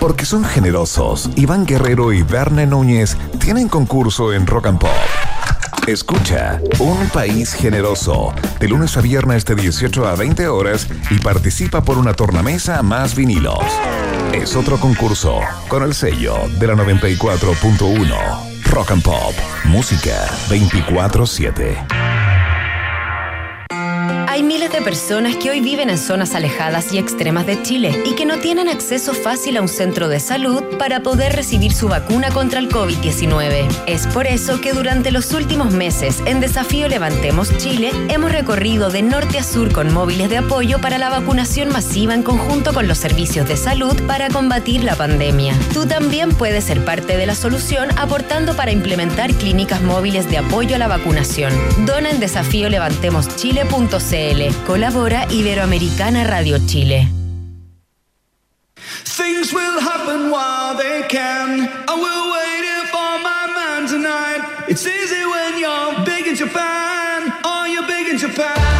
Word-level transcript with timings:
Porque 0.00 0.24
son 0.24 0.44
generosos, 0.44 1.28
Iván 1.36 1.66
Guerrero 1.66 2.12
y 2.12 2.22
Verne 2.22 2.66
Núñez 2.66 3.16
tienen 3.38 3.68
concurso 3.68 4.32
en 4.32 4.46
Rock 4.46 4.66
and 4.66 4.78
Pop. 4.78 4.90
Escucha 5.86 6.60
Un 6.78 7.08
País 7.08 7.52
Generoso 7.52 8.32
de 8.58 8.68
lunes 8.68 8.96
a 8.96 9.00
viernes 9.00 9.44
de 9.44 9.54
18 9.54 10.06
a 10.06 10.16
20 10.16 10.48
horas 10.48 10.88
y 11.10 11.18
participa 11.18 11.82
por 11.82 11.98
una 11.98 12.14
tornamesa 12.14 12.82
más 12.82 13.14
vinilos. 13.14 13.64
Es 14.32 14.56
otro 14.56 14.78
concurso 14.78 15.40
con 15.68 15.82
el 15.82 15.94
sello 15.94 16.36
de 16.58 16.66
la 16.66 16.74
94.1 16.74 18.50
Rock 18.70 18.92
and 18.92 19.02
Pop, 19.02 19.34
música 19.64 20.26
24/7. 20.48 21.99
Personas 24.84 25.36
que 25.36 25.50
hoy 25.50 25.60
viven 25.60 25.90
en 25.90 25.98
zonas 25.98 26.34
alejadas 26.34 26.92
y 26.92 26.98
extremas 26.98 27.46
de 27.46 27.62
Chile 27.62 28.02
y 28.06 28.14
que 28.14 28.24
no 28.24 28.38
tienen 28.38 28.66
acceso 28.68 29.12
fácil 29.12 29.58
a 29.58 29.62
un 29.62 29.68
centro 29.68 30.08
de 30.08 30.20
salud 30.20 30.62
para 30.78 31.00
poder 31.00 31.34
recibir 31.36 31.72
su 31.72 31.88
vacuna 31.88 32.30
contra 32.30 32.60
el 32.60 32.70
COVID-19. 32.70 33.68
Es 33.86 34.06
por 34.06 34.26
eso 34.26 34.62
que 34.62 34.72
durante 34.72 35.10
los 35.10 35.34
últimos 35.34 35.72
meses 35.72 36.22
en 36.24 36.40
Desafío 36.40 36.88
Levantemos 36.88 37.54
Chile 37.58 37.90
hemos 38.08 38.32
recorrido 38.32 38.88
de 38.90 39.02
norte 39.02 39.38
a 39.38 39.42
sur 39.42 39.70
con 39.70 39.92
móviles 39.92 40.30
de 40.30 40.38
apoyo 40.38 40.80
para 40.80 40.96
la 40.96 41.10
vacunación 41.10 41.68
masiva 41.68 42.14
en 42.14 42.22
conjunto 42.22 42.72
con 42.72 42.88
los 42.88 42.96
servicios 42.96 43.46
de 43.46 43.58
salud 43.58 43.94
para 44.06 44.30
combatir 44.30 44.82
la 44.82 44.96
pandemia. 44.96 45.54
Tú 45.74 45.84
también 45.86 46.30
puedes 46.30 46.64
ser 46.64 46.86
parte 46.86 47.18
de 47.18 47.26
la 47.26 47.34
solución 47.34 47.90
aportando 47.98 48.56
para 48.56 48.72
implementar 48.72 49.34
clínicas 49.34 49.82
móviles 49.82 50.30
de 50.30 50.38
apoyo 50.38 50.76
a 50.76 50.78
la 50.78 50.88
vacunación. 50.88 51.52
Dona 51.84 52.08
en 52.10 52.18
desafíolevantemoschile.cl 52.18 54.69
Colabora 54.70 55.26
Iberoamericana 55.28 56.22
Radio 56.22 56.56
Chile. 56.64 57.10
Things 59.02 59.52
will 59.52 59.80
happen 59.80 60.30
while 60.30 60.76
they 60.76 61.02
can. 61.08 61.68
I 61.88 61.94
will 61.98 62.30
wait 62.30 62.86
for 62.94 63.18
my 63.18 63.50
man 63.50 63.88
tonight. 63.88 64.68
It's 64.68 64.86
easy 64.86 65.26
when 65.26 65.58
you're 65.58 66.04
big 66.04 66.28
in 66.28 66.36
Japan. 66.36 67.32
Are 67.42 67.66
you 67.66 67.82
big 67.82 68.12
in 68.12 68.16
Japan? 68.16 68.70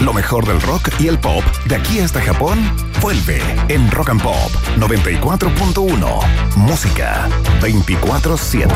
Lo 0.00 0.12
mejor 0.12 0.44
del 0.46 0.60
rock 0.60 0.90
y 0.98 1.08
el 1.08 1.18
pop 1.18 1.44
de 1.66 1.76
aquí 1.76 2.00
hasta 2.00 2.20
Japón 2.20 2.91
vuelve 3.02 3.42
en 3.68 3.90
Rock 3.90 4.10
and 4.10 4.22
Pop 4.22 4.50
94.1. 4.78 6.56
Música 6.56 7.28
24-7. 7.60 8.68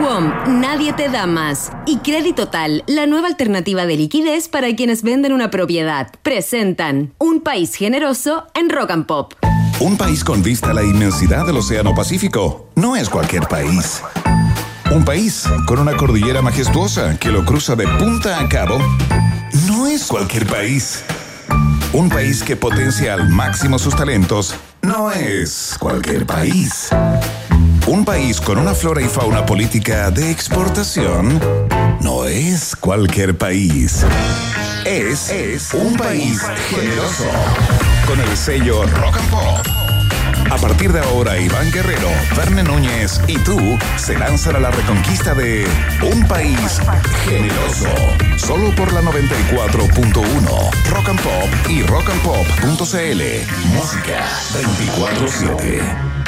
WOM, 0.00 0.60
nadie 0.60 0.92
te 0.92 1.08
da 1.08 1.26
más. 1.26 1.70
Y 1.86 1.98
Crédito 1.98 2.46
Total, 2.46 2.82
la 2.88 3.06
nueva 3.06 3.28
alternativa 3.28 3.86
de 3.86 3.96
liquidez 3.96 4.48
para 4.48 4.74
quienes 4.74 5.02
venden 5.02 5.32
una 5.32 5.50
propiedad. 5.50 6.10
Presentan 6.22 7.14
Un 7.18 7.40
país 7.40 7.74
generoso 7.74 8.46
en 8.54 8.70
Rock 8.70 8.90
and 8.90 9.06
Pop. 9.06 9.34
Un 9.80 9.96
país 9.96 10.24
con 10.24 10.42
vista 10.42 10.72
a 10.72 10.74
la 10.74 10.82
inmensidad 10.82 11.46
del 11.46 11.58
Océano 11.58 11.94
Pacífico 11.94 12.68
no 12.74 12.96
es 12.96 13.08
cualquier 13.08 13.46
país. 13.46 14.02
Un 14.90 15.04
país 15.04 15.44
con 15.66 15.78
una 15.78 15.96
cordillera 15.96 16.42
majestuosa 16.42 17.18
que 17.18 17.28
lo 17.28 17.44
cruza 17.44 17.76
de 17.76 17.86
punta 17.86 18.40
a 18.40 18.48
cabo 18.48 18.78
no 19.68 19.86
es 19.86 20.06
cualquier 20.06 20.46
país. 20.46 21.04
Un 21.92 22.10
país 22.10 22.42
que 22.42 22.54
potencia 22.54 23.14
al 23.14 23.30
máximo 23.30 23.78
sus 23.78 23.96
talentos 23.96 24.54
no 24.82 25.10
es 25.10 25.74
cualquier 25.80 26.26
país. 26.26 26.90
Un 27.86 28.04
país 28.04 28.40
con 28.42 28.58
una 28.58 28.74
flora 28.74 29.00
y 29.00 29.08
fauna 29.08 29.46
política 29.46 30.10
de 30.10 30.30
exportación 30.30 31.40
no 32.02 32.26
es 32.26 32.76
cualquier 32.76 33.38
país. 33.38 34.04
Es, 34.84 35.30
es 35.30 35.72
un 35.72 35.96
país 35.96 36.42
generoso. 36.68 37.24
Con 38.06 38.20
el 38.20 38.36
sello 38.36 38.84
Rock 38.84 39.16
and 39.16 39.30
Pop 39.30 39.87
a 40.50 40.56
partir 40.56 40.92
de 40.92 41.00
ahora, 41.00 41.38
Iván 41.38 41.70
Guerrero, 41.70 42.08
Verne 42.36 42.62
Núñez 42.62 43.20
y 43.26 43.38
tú 43.38 43.78
se 43.96 44.18
lanzan 44.18 44.56
a 44.56 44.60
la 44.60 44.70
reconquista 44.70 45.34
de 45.34 45.66
un 46.02 46.26
país 46.26 46.80
generoso. 47.24 47.88
Solo 48.36 48.74
por 48.74 48.92
la 48.92 49.02
94.1 49.02 50.70
Rock 50.90 51.08
and 51.08 51.20
Pop 51.20 51.48
y 51.68 51.82
rockandpop.cl. 51.82 53.22
Música 53.72 54.24
24-7. 54.52 56.18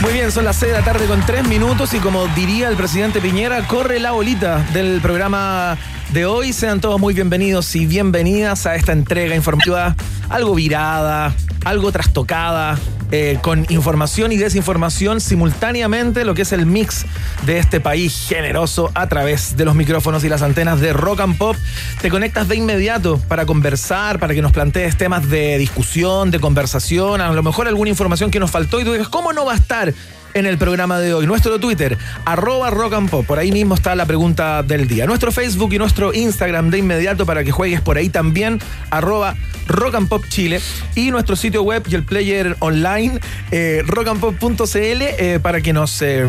Muy 0.00 0.12
bien, 0.12 0.30
son 0.30 0.44
las 0.44 0.56
6 0.56 0.72
de 0.72 0.78
la 0.78 0.84
tarde 0.84 1.06
con 1.06 1.24
3 1.24 1.48
minutos 1.48 1.94
y 1.94 1.98
como 1.98 2.26
diría 2.28 2.68
el 2.68 2.76
presidente 2.76 3.20
Piñera, 3.20 3.66
corre 3.66 3.98
la 4.00 4.10
bolita 4.10 4.58
del 4.74 5.00
programa 5.00 5.78
de 6.14 6.26
hoy. 6.26 6.52
Sean 6.52 6.80
todos 6.80 7.00
muy 7.00 7.12
bienvenidos 7.12 7.74
y 7.74 7.86
bienvenidas 7.86 8.66
a 8.66 8.76
esta 8.76 8.92
entrega 8.92 9.34
informativa 9.34 9.96
algo 10.30 10.54
virada, 10.54 11.34
algo 11.64 11.90
trastocada, 11.90 12.78
eh, 13.10 13.38
con 13.42 13.66
información 13.68 14.30
y 14.30 14.36
desinformación 14.36 15.20
simultáneamente, 15.20 16.24
lo 16.24 16.34
que 16.34 16.42
es 16.42 16.52
el 16.52 16.66
mix 16.66 17.04
de 17.46 17.58
este 17.58 17.80
país 17.80 18.26
generoso 18.28 18.92
a 18.94 19.08
través 19.08 19.56
de 19.56 19.64
los 19.64 19.74
micrófonos 19.74 20.22
y 20.22 20.28
las 20.28 20.42
antenas 20.42 20.80
de 20.80 20.92
Rock 20.92 21.20
and 21.20 21.36
Pop. 21.36 21.56
Te 22.00 22.10
conectas 22.10 22.46
de 22.46 22.56
inmediato 22.56 23.18
para 23.26 23.44
conversar, 23.44 24.20
para 24.20 24.34
que 24.34 24.42
nos 24.42 24.52
plantees 24.52 24.96
temas 24.96 25.28
de 25.28 25.58
discusión, 25.58 26.30
de 26.30 26.38
conversación, 26.38 27.22
a 27.22 27.32
lo 27.32 27.42
mejor 27.42 27.66
alguna 27.66 27.90
información 27.90 28.30
que 28.30 28.38
nos 28.38 28.52
faltó 28.52 28.80
y 28.80 28.84
tú 28.84 28.92
dices, 28.92 29.08
¿cómo 29.08 29.32
no 29.32 29.44
va 29.44 29.54
a 29.54 29.56
estar? 29.56 29.92
En 30.34 30.46
el 30.46 30.58
programa 30.58 30.98
de 30.98 31.14
hoy. 31.14 31.26
Nuestro 31.26 31.58
Twitter, 31.58 31.96
arroba 32.24 32.70
rock 32.70 32.94
and 32.94 33.10
pop. 33.10 33.24
Por 33.26 33.38
ahí 33.38 33.52
mismo 33.52 33.74
está 33.74 33.94
la 33.94 34.06
pregunta 34.06 34.62
del 34.62 34.86
día. 34.86 35.06
Nuestro 35.06 35.32
Facebook 35.32 35.72
y 35.72 35.78
nuestro 35.78 36.12
Instagram 36.12 36.70
de 36.70 36.78
inmediato 36.78 37.24
para 37.24 37.44
que 37.44 37.52
juegues 37.52 37.80
por 37.80 37.96
ahí 37.96 38.08
también, 38.08 38.60
arroba 38.90 39.36
rock 39.66 39.94
and 39.94 40.08
pop 40.08 40.24
Chile. 40.28 40.60
Y 40.94 41.10
nuestro 41.10 41.36
sitio 41.36 41.62
web 41.62 41.84
y 41.88 41.94
el 41.94 42.04
player 42.04 42.56
online, 42.58 43.20
eh, 43.50 43.82
rockandpop.cl, 43.86 44.76
eh, 44.76 45.38
para 45.42 45.60
que 45.60 45.72
nos... 45.72 46.02
Eh, 46.02 46.26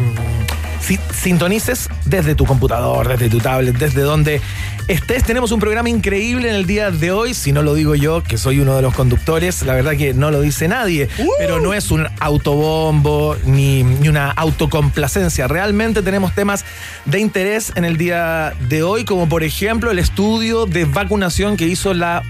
sintonices 1.13 1.89
desde 2.05 2.35
tu 2.35 2.45
computador, 2.45 3.07
desde 3.07 3.29
tu 3.29 3.39
tablet, 3.39 3.75
desde 3.77 4.01
donde 4.01 4.41
estés. 4.87 5.23
Tenemos 5.23 5.51
un 5.51 5.59
programa 5.59 5.89
increíble 5.89 6.49
en 6.49 6.55
el 6.55 6.65
día 6.65 6.91
de 6.91 7.11
hoy. 7.11 7.33
Si 7.33 7.51
no 7.51 7.61
lo 7.61 7.73
digo 7.73 7.95
yo, 7.95 8.21
que 8.23 8.37
soy 8.37 8.59
uno 8.59 8.75
de 8.75 8.81
los 8.81 8.93
conductores, 8.93 9.63
la 9.63 9.73
verdad 9.73 9.93
que 9.97 10.13
no 10.13 10.31
lo 10.31 10.41
dice 10.41 10.67
nadie. 10.67 11.09
Uh. 11.17 11.27
Pero 11.37 11.59
no 11.59 11.73
es 11.73 11.91
un 11.91 12.07
autobombo 12.19 13.35
ni, 13.45 13.83
ni, 13.83 14.07
una 14.07 14.31
autocomplacencia. 14.31 15.47
Realmente 15.47 16.01
tenemos 16.01 16.33
temas 16.33 16.65
de 17.05 17.19
interés 17.19 17.71
en 17.75 17.85
el 17.85 17.97
día 17.97 18.53
de 18.69 18.83
hoy, 18.83 19.05
como 19.05 19.27
por 19.27 19.43
ejemplo 19.43 19.91
el 19.91 19.99
estudio 19.99 20.65
de 20.65 20.85
vacunación 20.85 21.57
que 21.57 21.65
hizo 21.65 21.93
la 21.93 22.23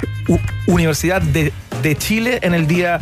Universidad 0.68 1.22
de, 1.22 1.52
de 1.82 1.96
Chile 1.96 2.40
en 2.42 2.54
el 2.54 2.68
día 2.68 3.00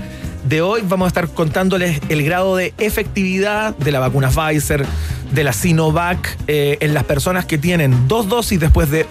de 0.47 0.61
hoy. 0.61 0.81
Vamos 0.85 1.05
a 1.05 1.07
estar 1.07 1.29
contándoles 1.29 2.01
el 2.09 2.23
grado 2.23 2.55
de 2.55 2.73
efectividad 2.77 3.75
de 3.77 3.91
la 3.91 3.99
vacuna 3.99 4.29
Pfizer, 4.29 4.85
de 5.33 5.43
la 5.43 5.53
Sinovac, 5.53 6.37
eh, 6.47 6.77
en 6.79 6.93
las 6.93 7.03
personas 7.03 7.45
que 7.45 7.57
tienen 7.57 8.07
dos 8.07 8.29
dosis 8.29 8.59
después 8.59 8.89
de 8.89 9.07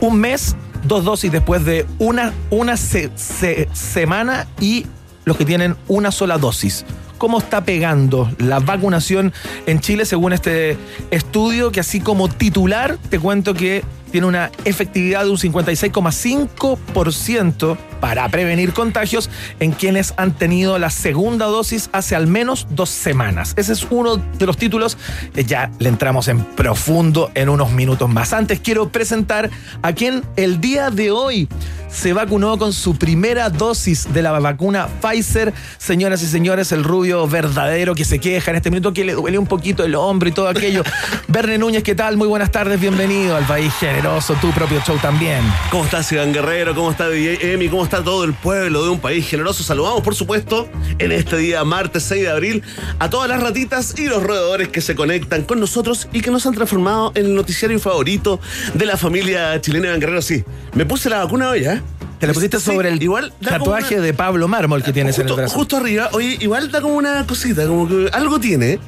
un, 0.00 0.20
mes, 0.20 0.56
dos 0.84 1.04
dosis 1.04 1.32
después 1.32 1.64
de 1.64 1.86
una, 1.98 2.32
una 2.50 2.76
semana 2.76 4.46
y 4.60 4.86
los 5.24 5.36
que 5.36 5.44
tienen 5.44 5.76
una 5.88 6.10
sola 6.10 6.38
dosis. 6.38 6.84
¿Cómo 7.18 7.38
está 7.38 7.64
pegando 7.64 8.30
la 8.38 8.60
vacunación 8.60 9.32
en 9.66 9.80
Chile 9.80 10.04
según 10.04 10.32
este 10.32 10.76
estudio? 11.10 11.72
Que 11.72 11.80
así 11.80 12.00
como 12.00 12.28
titular, 12.28 12.96
te 13.10 13.18
cuento 13.18 13.54
que 13.54 13.84
tiene 14.08 14.26
una 14.26 14.50
efectividad 14.64 15.24
de 15.24 15.30
un 15.30 15.38
56,5% 15.38 17.78
para 18.00 18.28
prevenir 18.28 18.72
contagios 18.72 19.30
en 19.60 19.72
quienes 19.72 20.14
han 20.16 20.32
tenido 20.32 20.78
la 20.78 20.90
segunda 20.90 21.46
dosis 21.46 21.90
hace 21.92 22.16
al 22.16 22.26
menos 22.26 22.66
dos 22.70 22.90
semanas. 22.90 23.54
Ese 23.56 23.72
es 23.72 23.86
uno 23.90 24.16
de 24.16 24.46
los 24.46 24.56
títulos. 24.56 24.96
Ya 25.34 25.70
le 25.78 25.88
entramos 25.88 26.28
en 26.28 26.44
profundo 26.44 27.30
en 27.34 27.48
unos 27.48 27.72
minutos 27.72 28.08
más. 28.08 28.32
Antes 28.32 28.60
quiero 28.60 28.90
presentar 28.90 29.50
a 29.82 29.92
quien 29.92 30.22
el 30.36 30.60
día 30.60 30.90
de 30.90 31.10
hoy 31.10 31.48
se 31.88 32.12
vacunó 32.12 32.58
con 32.58 32.72
su 32.72 32.96
primera 32.96 33.50
dosis 33.50 34.12
de 34.12 34.22
la 34.22 34.38
vacuna 34.38 34.88
Pfizer. 35.00 35.52
Señoras 35.78 36.22
y 36.22 36.26
señores, 36.26 36.72
el 36.72 36.84
rubio 36.84 37.26
verdadero 37.26 37.94
que 37.94 38.04
se 38.04 38.18
queja 38.18 38.50
en 38.50 38.58
este 38.58 38.70
minuto, 38.70 38.92
que 38.92 39.04
le 39.04 39.14
duele 39.14 39.38
un 39.38 39.46
poquito 39.46 39.84
el 39.84 39.94
hombro 39.94 40.28
y 40.28 40.32
todo 40.32 40.48
aquello. 40.48 40.82
Verne 41.28 41.58
Núñez, 41.58 41.82
¿qué 41.82 41.94
tal? 41.94 42.16
Muy 42.16 42.28
buenas 42.28 42.50
tardes, 42.50 42.80
bienvenido 42.80 43.36
al 43.36 43.44
país 43.44 43.72
generoso, 43.98 44.34
tu 44.40 44.52
propio 44.52 44.80
show 44.86 44.96
también. 44.98 45.40
¿Cómo 45.72 45.84
estás, 45.84 46.10
Iván 46.12 46.32
Guerrero? 46.32 46.72
¿Cómo 46.72 46.88
está 46.92 47.08
DJ 47.08 47.54
Emi? 47.54 47.68
¿Cómo 47.68 47.82
está 47.82 48.04
todo 48.04 48.22
el 48.22 48.32
pueblo 48.32 48.84
de 48.84 48.90
un 48.90 49.00
país 49.00 49.28
generoso? 49.28 49.64
Saludamos, 49.64 50.02
por 50.02 50.14
supuesto, 50.14 50.68
en 51.00 51.10
este 51.10 51.36
día, 51.36 51.64
martes 51.64 52.04
6 52.04 52.22
de 52.22 52.30
abril, 52.30 52.62
a 53.00 53.10
todas 53.10 53.28
las 53.28 53.42
ratitas 53.42 53.98
y 53.98 54.06
los 54.06 54.22
roedores 54.22 54.68
que 54.68 54.80
se 54.82 54.94
conectan 54.94 55.42
con 55.42 55.58
nosotros 55.58 56.08
y 56.12 56.20
que 56.20 56.30
nos 56.30 56.46
han 56.46 56.54
transformado 56.54 57.10
en 57.16 57.26
el 57.26 57.34
noticiario 57.34 57.80
favorito 57.80 58.38
de 58.74 58.86
la 58.86 58.96
familia 58.96 59.60
chilena 59.60 59.88
Iván 59.88 59.98
Guerrero. 60.00 60.22
Sí, 60.22 60.44
me 60.74 60.86
puse 60.86 61.10
la 61.10 61.18
vacuna 61.24 61.48
hoy, 61.50 61.64
¿eh? 61.64 61.82
Te 62.20 62.28
la 62.28 62.32
pusiste 62.34 62.60
Sí, 62.60 62.66
sobre 62.66 62.90
el 62.90 63.02
igual 63.02 63.32
tatuaje 63.42 63.96
una- 63.96 64.04
de 64.04 64.14
Pablo 64.14 64.46
Mármol 64.46 64.84
que 64.84 64.92
tienes 64.92 65.16
en 65.18 65.22
el 65.22 65.28
justo, 65.28 65.36
brazo. 65.42 65.54
justo 65.56 65.76
arriba, 65.76 66.08
oye, 66.12 66.36
igual 66.40 66.70
da 66.70 66.80
como 66.80 66.94
una 66.94 67.26
cosita, 67.26 67.66
como 67.66 67.88
que 67.88 68.08
algo 68.12 68.38
tiene. 68.38 68.78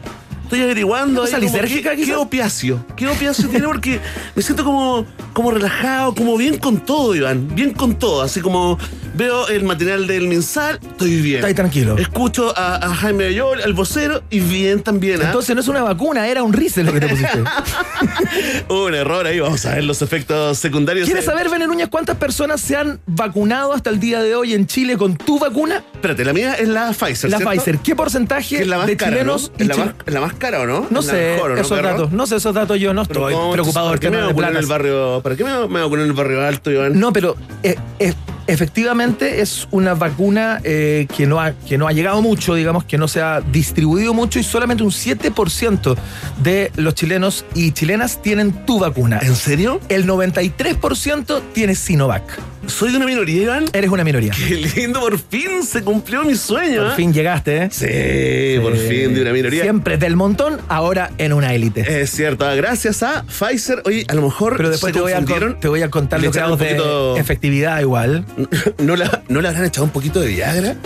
Estoy 0.50 0.62
averiguando. 0.64 1.20
¿Cosa 1.20 1.36
ahí 1.36 1.44
como 1.44 1.54
lisérgica, 1.54 1.94
qué, 1.94 2.16
opiáceo. 2.16 2.84
¿Qué 2.96 3.06
opiáceo 3.06 3.48
tiene? 3.48 3.66
Porque 3.66 4.00
me 4.34 4.42
siento 4.42 4.64
como, 4.64 5.06
como 5.32 5.52
relajado, 5.52 6.12
como 6.12 6.36
bien 6.36 6.58
con 6.58 6.80
todo, 6.84 7.14
Iván. 7.14 7.54
Bien 7.54 7.72
con 7.72 7.94
todo. 7.96 8.20
Así 8.22 8.40
como 8.40 8.76
veo 9.14 9.46
el 9.46 9.62
material 9.62 10.08
del 10.08 10.26
Minsal, 10.26 10.80
estoy 10.82 11.20
bien. 11.22 11.44
Ahí 11.44 11.54
tranquilo. 11.54 11.96
Escucho 11.98 12.52
a, 12.58 12.84
a 12.84 12.94
Jaime 12.96 13.26
Ayol, 13.26 13.60
al 13.62 13.74
vocero, 13.74 14.22
y 14.28 14.40
bien 14.40 14.82
también. 14.82 15.20
¿ah? 15.22 15.26
Entonces 15.26 15.54
no 15.54 15.60
es 15.60 15.68
una 15.68 15.84
vacuna, 15.84 16.26
era 16.26 16.42
un 16.42 16.52
rice 16.52 16.82
lo 16.82 16.92
que 16.92 16.98
te 16.98 17.06
pusiste. 17.08 17.38
Un 18.68 18.94
error 18.94 19.26
ahí, 19.26 19.38
vamos 19.40 19.64
a 19.66 19.74
ver 19.74 19.84
los 19.84 20.02
efectos 20.02 20.58
secundarios. 20.58 21.06
¿Quieres 21.06 21.24
Eh, 21.24 21.26
saber, 21.26 21.48
Bene 21.48 21.66
Núñez, 21.66 21.88
cuántas 21.88 22.16
personas 22.16 22.60
se 22.60 22.76
han 22.76 23.00
vacunado 23.06 23.72
hasta 23.72 23.90
el 23.90 24.00
día 24.00 24.22
de 24.22 24.34
hoy 24.34 24.54
en 24.54 24.66
Chile 24.66 24.96
con 24.96 25.16
tu 25.16 25.38
vacuna? 25.38 25.82
Espérate, 25.94 26.24
la 26.24 26.32
mía 26.32 26.54
es 26.54 26.68
la 26.68 26.92
Pfizer. 26.92 27.30
La 27.30 27.36
¿cierto? 27.38 27.50
Pfizer. 27.54 27.78
¿Qué 27.78 27.94
porcentaje 27.94 28.64
la 28.64 28.84
de 28.86 28.96
cara, 28.96 29.12
chilenos 29.12 29.52
¿no? 29.58 29.58
y 29.58 29.62
¿Es 29.62 29.68
la, 29.68 29.76
más, 29.76 29.84
chile- 29.86 30.02
es 30.06 30.14
la 30.14 30.20
más 30.20 30.32
no? 30.66 30.86
No 30.90 31.02
sé 31.02 31.34
mejor, 31.34 31.50
¿o 31.52 31.54
no, 31.54 31.60
esos 31.60 31.78
perro? 31.78 31.88
datos, 31.90 32.12
no 32.12 32.26
sé 32.26 32.36
esos 32.36 32.54
datos, 32.54 32.78
yo 32.80 32.94
no 32.94 33.04
Pero 33.04 33.20
estoy 33.20 33.34
¿cómo? 33.34 33.52
preocupado 33.52 33.88
¿Para 33.88 34.00
qué 34.00 34.10
me 34.10 34.18
en 34.18 34.24
el 34.24 34.34
placas. 34.34 34.66
barrio? 34.68 35.20
¿Para 35.22 35.36
qué 35.36 35.44
me, 35.44 35.68
me 35.68 35.80
vacunan 35.80 36.04
en 36.04 36.10
el 36.10 36.16
barrio 36.16 36.44
alto, 36.46 36.70
Iván? 36.70 36.98
No, 36.98 37.12
pero 37.12 37.36
eh, 37.62 37.76
eh, 37.98 38.14
efectivamente 38.46 39.40
es 39.40 39.68
una 39.70 39.94
vacuna 39.94 40.60
eh, 40.64 41.06
que, 41.16 41.26
no 41.26 41.40
ha, 41.40 41.52
que 41.52 41.78
no 41.78 41.86
ha 41.86 41.92
llegado 41.92 42.20
mucho, 42.22 42.54
digamos, 42.54 42.84
que 42.84 42.98
no 42.98 43.06
se 43.08 43.20
ha 43.20 43.40
distribuido 43.40 44.14
mucho 44.14 44.38
y 44.38 44.42
solamente 44.42 44.82
un 44.82 44.90
7% 44.90 45.96
de 46.42 46.72
los 46.76 46.94
chilenos 46.94 47.44
y 47.54 47.72
chilenas 47.72 48.20
tienen 48.22 48.64
tu 48.66 48.78
vacuna. 48.78 49.20
¿En 49.22 49.36
serio? 49.36 49.80
El 49.88 50.06
93% 50.06 51.40
tiene 51.52 51.74
Sinovac. 51.74 52.38
¿Soy 52.70 52.90
de 52.92 52.96
una 52.96 53.06
minoría, 53.06 53.42
Iván? 53.42 53.64
Eres 53.72 53.90
una 53.90 54.04
minoría. 54.04 54.32
Qué 54.32 54.54
lindo, 54.56 55.00
por 55.00 55.18
fin 55.18 55.62
se 55.62 55.82
cumplió 55.82 56.24
mi 56.24 56.34
sueño. 56.34 56.82
Por 56.82 56.86
¿ah? 56.92 56.94
fin 56.94 57.12
llegaste, 57.12 57.64
¿eh? 57.64 57.68
Sí, 57.70 58.60
por 58.62 58.76
fin 58.76 59.14
de 59.14 59.22
una 59.22 59.32
minoría. 59.32 59.62
Siempre 59.62 59.98
del 59.98 60.16
montón, 60.16 60.58
ahora 60.68 61.10
en 61.18 61.32
una 61.32 61.52
élite. 61.54 62.00
Es 62.02 62.10
cierto, 62.10 62.46
ah, 62.46 62.54
gracias 62.54 63.02
a 63.02 63.24
Pfizer. 63.24 63.82
Oye, 63.84 64.04
a 64.08 64.14
lo 64.14 64.22
mejor 64.22 64.56
Pero 64.56 64.70
después 64.70 64.92
se 64.92 64.94
te 64.94 65.00
voy, 65.02 65.12
a, 65.12 65.24
te 65.60 65.68
voy 65.68 65.82
a 65.82 65.90
contar 65.90 66.22
los 66.22 66.34
grados 66.34 66.52
un 66.52 66.58
de 66.66 66.74
poquito- 66.74 67.16
efectividad 67.16 67.80
igual. 67.80 68.24
¿No, 68.78 68.96
la- 68.96 69.22
¿No 69.28 69.40
le 69.40 69.48
habrán 69.48 69.64
echado 69.66 69.84
un 69.84 69.90
poquito 69.90 70.20
de 70.20 70.28
Viagra? 70.28 70.76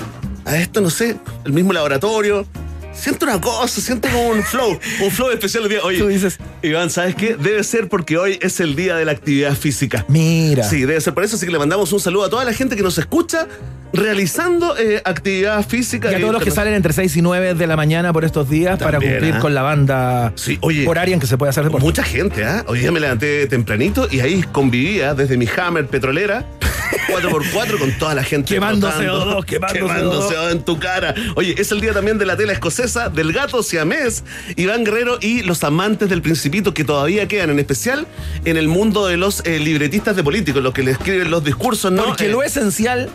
A 0.47 0.57
esto, 0.59 0.81
no 0.81 0.91
sé, 0.91 1.17
el 1.45 1.53
mismo 1.53 1.73
laboratorio. 1.73 2.47
Siento 2.95 3.27
una 3.27 3.41
cosa, 3.41 3.81
siento 3.81 4.09
como 4.09 4.29
un 4.29 4.43
flow, 4.43 4.79
un 5.03 5.11
flow 5.11 5.31
especial. 5.31 5.65
hoy 5.65 5.69
día. 5.71 5.81
Oye, 5.83 5.99
Tú 5.99 6.07
dices- 6.09 6.39
Iván, 6.63 6.91
¿sabes 6.91 7.15
qué? 7.15 7.37
Debe 7.37 7.63
ser 7.65 7.89
porque 7.89 8.17
hoy 8.17 8.39
es 8.41 8.61
el 8.61 8.77
día 8.77 8.97
de 8.97 9.05
la 9.05 9.13
actividad 9.13 9.55
física. 9.55 10.05
Mira. 10.09 10.65
Sí, 10.65 10.81
debe 10.81 11.01
ser 11.01 11.13
por 11.13 11.25
eso, 11.25 11.37
así 11.37 11.45
que 11.45 11.53
le 11.53 11.59
mandamos 11.59 11.93
un 11.93 12.01
saludo 12.01 12.25
a 12.25 12.31
toda 12.31 12.45
la 12.45 12.53
gente 12.53 12.77
que 12.77 12.83
nos 12.83 12.97
escucha 12.97 13.47
realizando 13.95 14.77
eh, 14.77 15.01
actividad 15.05 15.67
física. 15.67 16.13
Y 16.13 16.17
a 16.17 16.21
todos 16.21 16.33
los 16.35 16.43
que 16.43 16.49
Eh, 16.51 16.53
salen 16.53 16.75
entre 16.75 16.93
6 16.93 17.17
y 17.17 17.23
9 17.23 17.55
de 17.55 17.67
la 17.67 17.77
mañana 17.77 18.13
por 18.13 18.25
estos 18.25 18.49
días 18.51 18.79
para 18.79 18.99
cumplir 19.01 19.35
¿ah? 19.37 19.39
con 19.41 19.55
la 19.55 19.63
banda 19.63 20.33
Sí, 20.35 20.59
oye. 20.61 20.87
horaria 20.87 21.15
en 21.15 21.21
que 21.21 21.27
se 21.27 21.39
puede 21.39 21.51
hacer 21.51 21.65
deporte. 21.65 21.85
Mucha 21.85 22.03
gente, 22.05 22.45
¿ah? 22.45 22.65
Hoy 22.67 22.81
día 22.81 22.93
me 22.93 23.01
levanté 23.01 23.47
tempranito 23.47 24.09
y 24.11 24.21
ahí 24.21 24.43
convivía 24.53 25.15
desde 25.15 25.37
mi 25.37 25.47
Hammer 25.57 25.87
petrolera 25.87 26.45
4x4 27.09 27.79
con 27.79 27.93
toda 27.99 28.15
la 28.15 28.23
gente. 28.23 28.55
Quemando 28.55 28.89
rotando, 28.91 29.41
CO2, 29.41 29.45
quemando 29.45 29.75
quemando 29.75 30.31
CO2 30.31 30.35
CO2 30.35 30.53
en 30.53 30.63
tu 30.65 30.79
cara. 30.79 31.15
Oye, 31.37 31.55
es 31.59 31.71
el 31.73 31.81
día 31.81 31.93
también 31.93 32.19
de 32.19 32.27
la 32.27 32.37
tela 32.37 32.53
escocesa, 32.53 33.09
del 33.09 33.33
gato 33.33 33.63
siamés, 33.63 34.25
Iván 34.57 34.85
Guerrero 34.85 35.19
y 35.21 35.43
los 35.43 35.65
amantes 35.65 36.09
del 36.09 36.23
Principito 36.23 36.75
que 36.75 36.85
todavía 36.85 37.27
quedan, 37.29 37.51
en 37.51 37.59
especial 37.59 38.07
en 38.45 38.57
el 38.57 38.69
mundo 38.69 39.07
de 39.07 39.17
los 39.17 39.43
eh, 39.45 39.59
libretistas 39.59 40.17
de 40.17 40.23
políticos, 40.25 40.63
los 40.63 40.73
que 40.73 40.83
le 40.83 40.93
escriben 40.93 41.31
los 41.31 41.43
discursos, 41.45 41.91
¿no? 41.93 42.05
Porque 42.05 42.27
Eh, 42.27 42.31
lo 42.31 42.43
esencial 42.43 43.09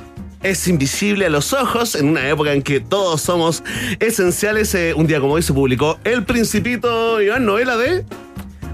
es 0.44 0.68
invisible 0.68 1.26
a 1.26 1.30
los 1.30 1.54
ojos 1.54 1.96
en 1.96 2.10
una 2.10 2.28
época 2.30 2.54
en 2.54 2.62
que 2.62 2.80
todos 2.80 3.22
somos 3.22 3.64
esenciales. 4.00 4.74
Eh, 4.76 4.94
un 4.96 5.08
día 5.08 5.20
como 5.20 5.34
hoy 5.34 5.42
se 5.44 5.54
publicó 5.54 6.00
El 6.04 6.24
Principito, 6.24 7.22
Iván, 7.22 7.46
novela 7.46 7.78
de... 7.78 8.06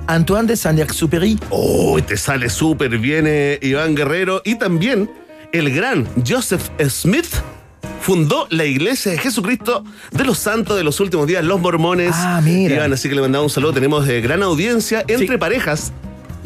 Antoine 0.08 0.48
de 0.48 0.56
Saint-Exupéry. 0.56 1.40
Uy, 1.50 2.04
te 2.04 2.16
sale 2.16 2.50
súper 2.50 2.96
bien 3.00 3.26
eh, 3.28 3.58
Iván 3.64 3.96
Guerrero. 3.96 4.42
Y 4.46 4.56
también 4.56 5.10
el 5.52 5.74
gran 5.74 6.08
Joseph 6.28 6.62
Smith 6.88 7.26
fundó 8.02 8.46
la 8.52 8.66
Iglesia 8.66 9.14
de 9.14 9.18
Jesucristo 9.18 9.84
de 10.12 10.24
los 10.24 10.38
Santos 10.38 10.78
de 10.78 10.84
los 10.84 11.00
Últimos 11.00 11.26
Días, 11.26 11.44
los 11.44 11.60
mormones. 11.60 12.12
Ah, 12.14 12.40
mira. 12.44 12.76
Iván, 12.76 12.94
así 12.94 13.10
que 13.10 13.16
le 13.16 13.22
mandamos 13.22 13.46
un 13.52 13.56
saludo. 13.56 13.74
Tenemos 13.74 14.08
eh, 14.08 14.22
gran 14.22 14.44
audiencia 14.44 15.00
entre 15.08 15.28
Sí. 15.28 15.38
parejas 15.38 15.92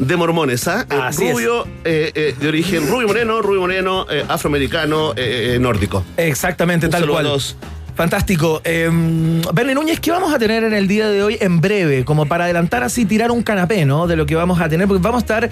de 0.00 0.16
mormones, 0.16 0.66
¿ah? 0.66 0.86
Eh, 0.90 0.94
Así 1.00 1.30
rubio, 1.30 1.66
eh, 1.84 2.10
eh, 2.14 2.34
de 2.40 2.48
origen 2.48 2.88
rubio 2.88 3.06
moreno, 3.06 3.42
rubio 3.42 3.60
moreno, 3.60 4.06
eh, 4.10 4.24
afroamericano, 4.26 5.12
eh, 5.14 5.52
eh, 5.54 5.58
nórdico. 5.60 6.04
Exactamente, 6.16 6.86
Un 6.86 6.92
tal 6.92 7.06
cual. 7.06 7.28
Fantástico. 7.94 8.62
Eh, 8.64 8.88
Bernie 9.52 9.74
Núñez, 9.74 10.00
¿qué 10.00 10.10
vamos 10.10 10.32
a 10.32 10.38
tener 10.38 10.64
en 10.64 10.72
el 10.72 10.88
día 10.88 11.08
de 11.10 11.22
hoy 11.22 11.36
en 11.38 11.60
breve? 11.60 12.04
Como 12.06 12.24
para 12.24 12.44
adelantar 12.44 12.82
así, 12.82 13.04
tirar 13.04 13.30
un 13.30 13.42
canapé, 13.42 13.84
¿no? 13.84 14.06
De 14.06 14.16
lo 14.16 14.24
que 14.24 14.34
vamos 14.36 14.58
a 14.58 14.70
tener, 14.70 14.88
porque 14.88 15.02
vamos 15.02 15.18
a 15.22 15.24
estar 15.24 15.50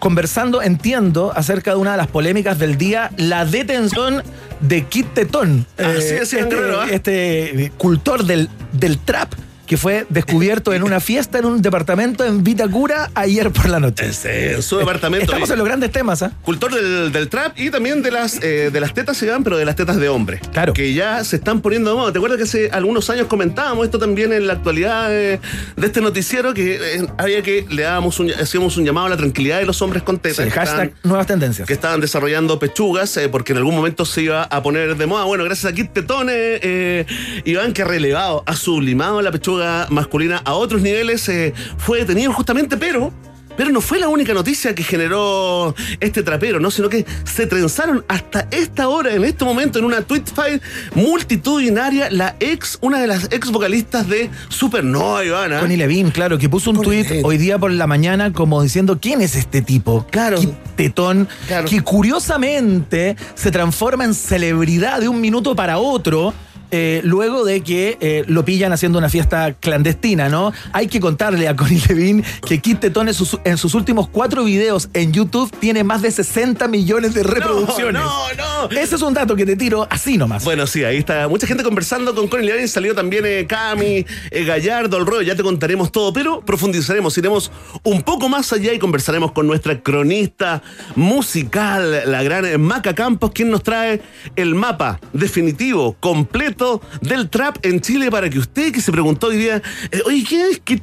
conversando, 0.00 0.60
entiendo, 0.60 1.32
acerca 1.36 1.70
de 1.70 1.76
una 1.76 1.92
de 1.92 1.98
las 1.98 2.08
polémicas 2.08 2.58
del 2.58 2.76
día, 2.76 3.12
la 3.16 3.44
detención 3.44 4.24
de 4.60 4.82
Kit 4.86 5.06
Tetón. 5.14 5.66
Así 5.78 5.86
Eh, 6.14 6.18
es, 6.22 6.32
este, 6.32 6.56
¿ah? 6.76 6.86
este 6.90 7.72
cultor 7.78 8.24
del, 8.24 8.48
del 8.72 8.98
trap 8.98 9.32
que 9.66 9.76
fue 9.76 10.06
descubierto 10.10 10.72
en 10.74 10.82
una 10.82 11.00
fiesta 11.00 11.38
en 11.38 11.46
un 11.46 11.62
departamento 11.62 12.24
en 12.24 12.44
Vitacura 12.44 13.10
ayer 13.14 13.50
por 13.50 13.68
la 13.68 13.80
noche. 13.80 14.06
Este, 14.06 14.54
en 14.54 14.62
su 14.62 14.76
departamento. 14.78 15.24
Estamos 15.26 15.50
en 15.50 15.58
los 15.58 15.66
grandes 15.66 15.90
temas, 15.90 16.22
¿ah? 16.22 16.32
Cultor 16.42 16.74
del, 16.74 17.12
del 17.12 17.28
trap 17.28 17.58
y 17.58 17.70
también 17.70 18.02
de 18.02 18.10
las 18.10 18.42
eh, 18.42 18.70
de 18.72 18.80
las 18.80 18.92
tetas 18.94 19.22
Iván, 19.22 19.42
pero 19.44 19.56
de 19.56 19.64
las 19.64 19.76
tetas 19.76 19.96
de 19.96 20.08
hombre. 20.08 20.40
Claro. 20.52 20.72
Que 20.74 20.92
ya 20.92 21.24
se 21.24 21.36
están 21.36 21.60
poniendo 21.60 21.90
de 21.90 21.96
moda. 21.96 22.12
¿Te 22.12 22.18
acuerdas 22.18 22.36
que 22.38 22.44
hace 22.44 22.70
algunos 22.72 23.08
años 23.10 23.26
comentábamos 23.26 23.84
esto 23.86 23.98
también 23.98 24.32
en 24.32 24.46
la 24.46 24.52
actualidad 24.54 25.14
eh, 25.14 25.40
de 25.76 25.86
este 25.86 26.00
noticiero? 26.00 26.52
Que 26.54 26.74
eh, 26.98 27.06
había 27.18 27.42
que 27.42 27.66
le 27.70 27.82
dábamos 27.82 28.20
un, 28.20 28.30
hacíamos 28.30 28.76
un 28.76 28.84
llamado 28.84 29.06
a 29.06 29.10
la 29.10 29.16
tranquilidad 29.16 29.58
de 29.60 29.66
los 29.66 29.80
hombres 29.82 30.02
con 30.02 30.18
tetas. 30.18 30.38
Sí, 30.38 30.44
que 30.44 30.50
hashtag 30.50 30.88
estaban- 30.88 31.00
nuevas 31.04 31.26
tendencias. 31.26 31.66
que 31.66 31.72
estaban 31.74 32.00
desarrollando 32.00 32.58
pechugas, 32.58 33.18
porque 33.30 33.52
en 33.52 33.58
algún 33.58 33.74
momento 33.74 34.04
se 34.04 34.22
iba 34.22 34.42
a 34.44 34.62
poner 34.62 34.96
de 34.96 35.06
moda. 35.06 35.24
Bueno, 35.24 35.44
gracias 35.44 35.72
a 35.72 35.74
Kit 35.74 35.92
Tetone, 35.92 37.06
Iván, 37.44 37.72
que 37.72 37.82
ha 37.82 37.84
relevado, 37.86 38.42
ha 38.46 38.56
sublimado 38.56 39.22
la 39.22 39.30
pechuga 39.32 39.54
masculina 39.90 40.40
a 40.44 40.54
otros 40.54 40.82
niveles, 40.82 41.28
eh, 41.28 41.52
fue 41.78 41.98
detenido 41.98 42.32
justamente, 42.32 42.76
pero. 42.76 43.12
Pero 43.56 43.70
no 43.70 43.80
fue 43.80 44.00
la 44.00 44.08
única 44.08 44.34
noticia 44.34 44.74
que 44.74 44.82
generó 44.82 45.74
este 46.00 46.22
trapero, 46.22 46.58
¿no? 46.58 46.70
Sino 46.70 46.88
que 46.88 47.06
se 47.24 47.46
trenzaron 47.46 48.04
hasta 48.08 48.48
esta 48.50 48.88
hora, 48.88 49.14
en 49.14 49.24
este 49.24 49.44
momento, 49.44 49.78
en 49.78 49.84
una 49.84 50.02
tweet 50.02 50.24
file 50.24 50.60
multitudinaria, 50.94 52.10
la 52.10 52.34
ex, 52.40 52.78
una 52.80 53.00
de 53.00 53.06
las 53.06 53.28
ex 53.30 53.52
vocalistas 53.52 54.08
de 54.08 54.28
Supernova, 54.48 55.24
Ivana. 55.24 55.60
Connie 55.60 55.76
Levine, 55.76 56.10
claro, 56.10 56.36
que 56.36 56.48
puso 56.48 56.70
un 56.70 56.78
Connie 56.78 57.04
Levine. 57.04 57.22
hoy 57.24 57.38
día 57.38 57.58
por 57.58 57.70
la 57.70 57.86
mañana 57.86 58.32
como 58.32 58.60
diciendo 58.60 58.98
quién 59.00 59.20
es 59.20 59.36
este 59.36 59.62
tipo. 59.62 60.04
Claro. 60.10 60.40
Qué 60.40 60.52
tetón. 60.74 61.28
Claro. 61.46 61.68
Que 61.68 61.80
curiosamente 61.80 63.16
se 63.36 63.50
transforma 63.52 64.04
en 64.04 64.14
celebridad 64.14 65.00
de 65.00 65.08
un 65.08 65.20
minuto 65.20 65.54
para 65.54 65.78
otro. 65.78 66.34
Eh, 66.70 67.00
luego 67.04 67.44
de 67.44 67.60
que 67.62 67.98
eh, 68.00 68.24
lo 68.26 68.44
pillan 68.44 68.72
haciendo 68.72 68.98
una 68.98 69.08
fiesta 69.08 69.54
clandestina, 69.54 70.28
¿no? 70.28 70.52
Hay 70.72 70.88
que 70.88 71.00
contarle 71.00 71.48
a 71.48 71.56
Connie 71.56 71.82
Levine 71.88 72.24
que 72.46 72.60
Kit 72.60 72.80
Tetón 72.80 73.08
en 73.08 73.14
sus, 73.14 73.38
en 73.44 73.58
sus 73.58 73.74
últimos 73.74 74.08
cuatro 74.08 74.44
videos 74.44 74.88
en 74.94 75.12
YouTube 75.12 75.50
tiene 75.60 75.84
más 75.84 76.02
de 76.02 76.10
60 76.10 76.66
millones 76.68 77.14
de 77.14 77.22
reproducciones. 77.22 78.02
No, 78.02 78.32
no, 78.34 78.68
no. 78.68 78.76
Ese 78.76 78.96
es 78.96 79.02
un 79.02 79.14
dato 79.14 79.36
que 79.36 79.46
te 79.46 79.56
tiro 79.56 79.86
así 79.90 80.16
nomás. 80.16 80.44
Bueno, 80.44 80.66
sí, 80.66 80.84
ahí 80.84 80.96
está. 80.96 81.28
Mucha 81.28 81.46
gente 81.46 81.62
conversando 81.62 82.14
con 82.14 82.28
Connie 82.28 82.46
Levin. 82.46 82.68
Salió 82.68 82.94
también 82.94 83.24
eh, 83.26 83.46
Cami, 83.46 84.04
Gallardo, 84.46 84.96
el 84.98 85.06
rollo. 85.06 85.22
Ya 85.22 85.36
te 85.36 85.42
contaremos 85.42 85.92
todo, 85.92 86.12
pero 86.12 86.40
profundizaremos. 86.40 87.16
Iremos 87.18 87.52
un 87.82 88.02
poco 88.02 88.28
más 88.28 88.52
allá 88.52 88.72
y 88.72 88.78
conversaremos 88.78 89.32
con 89.32 89.46
nuestra 89.46 89.80
cronista 89.80 90.62
musical, 90.96 92.02
la 92.06 92.22
gran 92.22 92.60
Maca 92.60 92.94
Campos, 92.94 93.32
quien 93.32 93.50
nos 93.50 93.62
trae 93.62 94.00
el 94.36 94.54
mapa 94.54 95.00
definitivo, 95.12 95.96
completo 96.00 96.53
del 97.00 97.28
trap 97.28 97.56
en 97.62 97.80
Chile 97.80 98.10
para 98.10 98.30
que 98.30 98.38
usted 98.38 98.72
que 98.72 98.80
se 98.80 98.92
preguntó 98.92 99.28
hoy 99.28 99.36
día, 99.36 99.62
eh, 99.90 100.00
oye, 100.06 100.24
¿qué 100.28 100.50
es 100.50 100.60
Kit? 100.60 100.82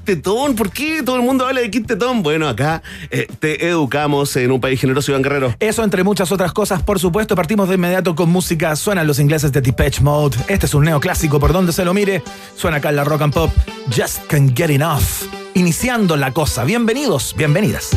¿Por 0.56 0.72
qué 0.72 1.02
todo 1.04 1.16
el 1.16 1.22
mundo 1.22 1.46
habla 1.46 1.62
de 1.62 1.70
Kit? 1.70 1.92
Bueno, 2.22 2.48
acá 2.48 2.82
eh, 3.10 3.28
te 3.40 3.68
educamos 3.68 4.36
en 4.36 4.52
un 4.52 4.60
país 4.62 4.80
generoso, 4.80 5.12
Iván 5.12 5.22
Guerrero. 5.22 5.56
Eso 5.60 5.84
entre 5.84 6.04
muchas 6.04 6.32
otras 6.32 6.54
cosas, 6.54 6.82
por 6.84 7.00
supuesto, 7.00 7.36
partimos 7.36 7.70
de 7.70 7.76
inmediato 7.76 8.16
con 8.16 8.30
música. 8.30 8.76
Suenan 8.76 9.08
los 9.08 9.20
ingleses 9.20 9.52
de 9.52 9.62
Depeche 9.62 10.02
Mode. 10.02 10.38
Este 10.48 10.66
es 10.66 10.74
un 10.74 10.86
neoclásico 10.86 11.40
por 11.40 11.54
donde 11.54 11.74
se 11.74 11.86
lo 11.86 11.94
mire. 11.94 12.24
Suena 12.56 12.78
acá 12.78 12.90
en 12.90 12.96
la 12.96 13.04
rock 13.04 13.22
and 13.22 13.34
pop. 13.34 13.52
Just 13.96 14.26
can't 14.28 14.58
get 14.58 14.70
enough. 14.70 15.02
Iniciando 15.54 16.16
la 16.16 16.32
cosa. 16.32 16.64
Bienvenidos, 16.64 17.36
bienvenidas. 17.38 17.92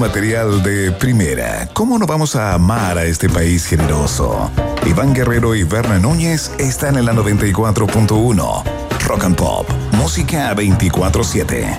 Material 0.00 0.62
de 0.62 0.92
primera. 0.92 1.68
¿Cómo 1.74 1.98
no 1.98 2.06
vamos 2.06 2.34
a 2.34 2.54
amar 2.54 2.96
a 2.96 3.04
este 3.04 3.28
país 3.28 3.66
generoso? 3.66 4.50
Iván 4.86 5.12
Guerrero 5.12 5.54
y 5.54 5.62
Berna 5.62 5.98
Núñez 5.98 6.52
están 6.58 6.96
en 6.96 7.04
la 7.04 7.12
94.1. 7.12 8.62
Rock 9.06 9.24
and 9.24 9.36
Pop, 9.36 9.68
música 9.92 10.54
24-7. 10.56 11.78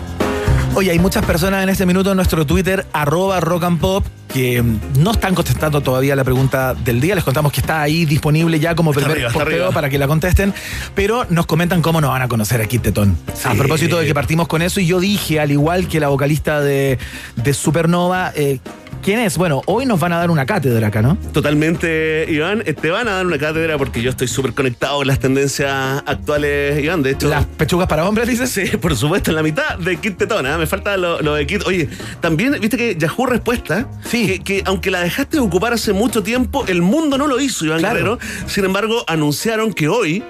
Oye, 0.75 0.91
hay 0.91 0.99
muchas 0.99 1.25
personas 1.25 1.63
en 1.63 1.69
este 1.69 1.85
minuto 1.87 2.11
en 2.11 2.15
nuestro 2.15 2.45
Twitter, 2.45 2.85
arroba 2.93 3.41
rock 3.41 3.63
and 3.63 3.79
pop, 3.79 4.05
que 4.33 4.63
no 4.97 5.11
están 5.11 5.35
contestando 5.35 5.81
todavía 5.81 6.15
la 6.15 6.23
pregunta 6.23 6.73
del 6.73 7.01
día. 7.01 7.13
Les 7.13 7.25
contamos 7.25 7.51
que 7.51 7.59
está 7.59 7.81
ahí 7.81 8.05
disponible 8.05 8.57
ya 8.59 8.73
como 8.73 8.93
primer 8.93 9.27
porteo 9.33 9.71
para 9.71 9.89
que 9.89 9.97
la 9.97 10.07
contesten, 10.07 10.53
pero 10.95 11.25
nos 11.29 11.45
comentan 11.45 11.81
cómo 11.81 11.99
nos 11.99 12.11
van 12.11 12.21
a 12.21 12.27
conocer 12.29 12.61
aquí 12.61 12.79
Tetón. 12.79 13.17
A 13.43 13.53
propósito 13.53 13.99
de 13.99 14.05
que 14.05 14.13
partimos 14.13 14.47
con 14.47 14.61
eso, 14.61 14.79
y 14.79 14.85
yo 14.85 15.01
dije, 15.01 15.39
al 15.41 15.51
igual 15.51 15.89
que 15.89 15.99
la 15.99 16.07
vocalista 16.07 16.61
de, 16.61 16.97
de 17.43 17.53
Supernova, 17.53 18.31
eh, 18.35 18.59
¿Quién 19.03 19.19
es? 19.19 19.35
Bueno, 19.35 19.63
hoy 19.65 19.87
nos 19.87 19.99
van 19.99 20.13
a 20.13 20.17
dar 20.17 20.29
una 20.29 20.45
cátedra 20.45 20.87
acá, 20.87 21.01
¿no? 21.01 21.17
Totalmente, 21.33 22.27
Iván. 22.29 22.61
Eh, 22.67 22.73
te 22.73 22.91
van 22.91 23.07
a 23.07 23.13
dar 23.13 23.25
una 23.25 23.39
cátedra 23.39 23.75
porque 23.79 23.99
yo 23.99 24.11
estoy 24.11 24.27
súper 24.27 24.53
conectado 24.53 24.97
con 24.97 25.07
las 25.07 25.17
tendencias 25.17 26.03
actuales, 26.05 26.83
Iván. 26.83 27.01
De 27.01 27.11
hecho. 27.11 27.27
¿Las 27.27 27.45
pechugas 27.45 27.87
para 27.87 28.07
hombres, 28.07 28.27
dices? 28.27 28.51
Sí, 28.51 28.77
por 28.81 28.95
supuesto, 28.95 29.31
en 29.31 29.37
la 29.37 29.43
mitad 29.43 29.79
de 29.79 29.97
Kit 29.97 30.17
Tetona. 30.17 30.53
¿eh? 30.53 30.57
Me 30.59 30.67
falta 30.67 30.97
lo, 30.97 31.33
de 31.33 31.47
Kit. 31.47 31.63
Oye, 31.65 31.89
también, 32.19 32.55
viste 32.61 32.77
que 32.77 32.95
Yahoo 32.95 33.25
Respuesta, 33.25 33.87
sí. 34.03 34.37
que, 34.37 34.61
aunque 34.65 34.91
la 34.91 34.99
dejaste 34.99 35.37
de 35.37 35.41
ocupar 35.41 35.73
hace 35.73 35.93
mucho 35.93 36.21
tiempo, 36.21 36.65
el 36.67 36.83
mundo 36.83 37.17
no 37.17 37.25
lo 37.25 37.39
hizo, 37.39 37.65
Iván 37.65 37.79
claro. 37.79 38.19
Sin 38.45 38.65
embargo, 38.65 39.03
anunciaron 39.07 39.73
que 39.73 39.87
hoy 39.87 40.23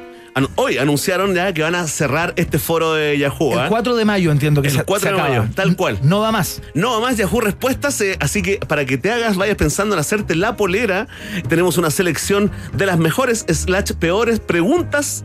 hoy 0.56 0.78
anunciaron 0.78 1.34
ya 1.34 1.54
que 1.54 1.62
van 1.62 1.76
a 1.76 1.88
cerrar 1.88 2.34
este 2.36 2.60
foro 2.60 2.94
de 2.94 3.18
Yahoo. 3.18 3.60
El 3.60 3.70
4 3.70 3.94
¿ah? 3.94 3.98
de 3.98 4.06
mayo 4.06 4.32
entiendo 4.32 4.62
que 4.62 4.70
el 4.70 4.84
4 4.84 5.12
de 5.12 5.18
mayo, 5.18 5.46
tal 5.56 5.76
cual. 5.76 6.00
No 6.04 6.20
va 6.20 6.32
más. 6.32 6.62
No 6.74 6.92
va 6.92 7.00
más 7.00 7.18
Yahoo 7.18 7.42
Respuestas, 7.42 8.00
eh, 8.02 8.18
así 8.20 8.42
que 8.42 8.58
para 8.58 8.86
que 8.86 8.98
te 8.98 9.12
hagas, 9.12 9.38
vayas 9.38 9.58
pensando 9.58 9.96
en 9.96 10.00
hacerte 10.00 10.36
la 10.36 10.56
polera, 10.56 11.08
tenemos 11.50 11.78
una 11.78 11.92
selección 11.92 12.52
de 12.74 12.86
las 12.86 12.98
mejores 12.98 13.46
slash 13.48 13.94
peores 13.94 14.40
preguntas 14.40 15.24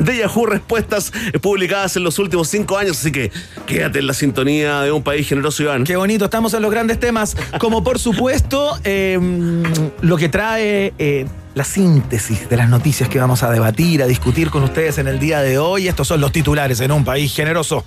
de 0.00 0.16
Yahoo 0.16 0.46
Respuestas 0.46 1.12
eh, 1.32 1.38
publicadas 1.38 1.96
en 1.96 2.04
los 2.04 2.18
últimos 2.18 2.48
cinco 2.48 2.76
años. 2.78 2.98
Así 2.98 3.12
que 3.12 3.30
quédate 3.66 4.00
en 4.00 4.06
la 4.06 4.14
sintonía 4.14 4.80
de 4.80 4.92
un 4.92 5.02
país 5.02 5.28
generoso, 5.28 5.62
Iván. 5.62 5.84
Qué 5.84 5.96
bonito, 5.96 6.24
estamos 6.24 6.54
en 6.54 6.62
los 6.62 6.70
grandes 6.70 6.98
temas. 6.98 7.36
Como 7.58 7.84
por 7.84 7.98
supuesto, 7.98 8.78
em, 8.84 9.62
lo 10.00 10.16
que 10.16 10.28
trae 10.28 10.92
eh, 10.98 11.26
la 11.54 11.64
síntesis 11.64 12.48
de 12.48 12.56
las 12.56 12.68
noticias 12.68 13.08
que 13.08 13.18
vamos 13.18 13.42
a 13.42 13.50
debatir, 13.50 14.02
a 14.02 14.06
discutir 14.06 14.50
con 14.50 14.62
ustedes 14.62 14.98
en 14.98 15.08
el 15.08 15.18
día 15.18 15.40
de 15.40 15.58
hoy. 15.58 15.88
Estos 15.88 16.08
son 16.08 16.20
los 16.20 16.32
titulares 16.32 16.80
en 16.80 16.92
un 16.92 17.04
país 17.04 17.34
generoso. 17.34 17.84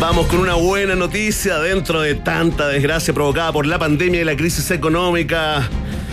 Vamos 0.00 0.26
con 0.28 0.38
una 0.38 0.54
buena 0.54 0.94
noticia 0.94 1.58
dentro 1.58 2.00
de 2.00 2.14
tanta 2.14 2.68
desgracia 2.68 3.12
provocada 3.12 3.52
por 3.52 3.66
la 3.66 3.78
pandemia 3.78 4.22
y 4.22 4.24
la 4.24 4.36
crisis 4.36 4.70
económica. 4.70 5.68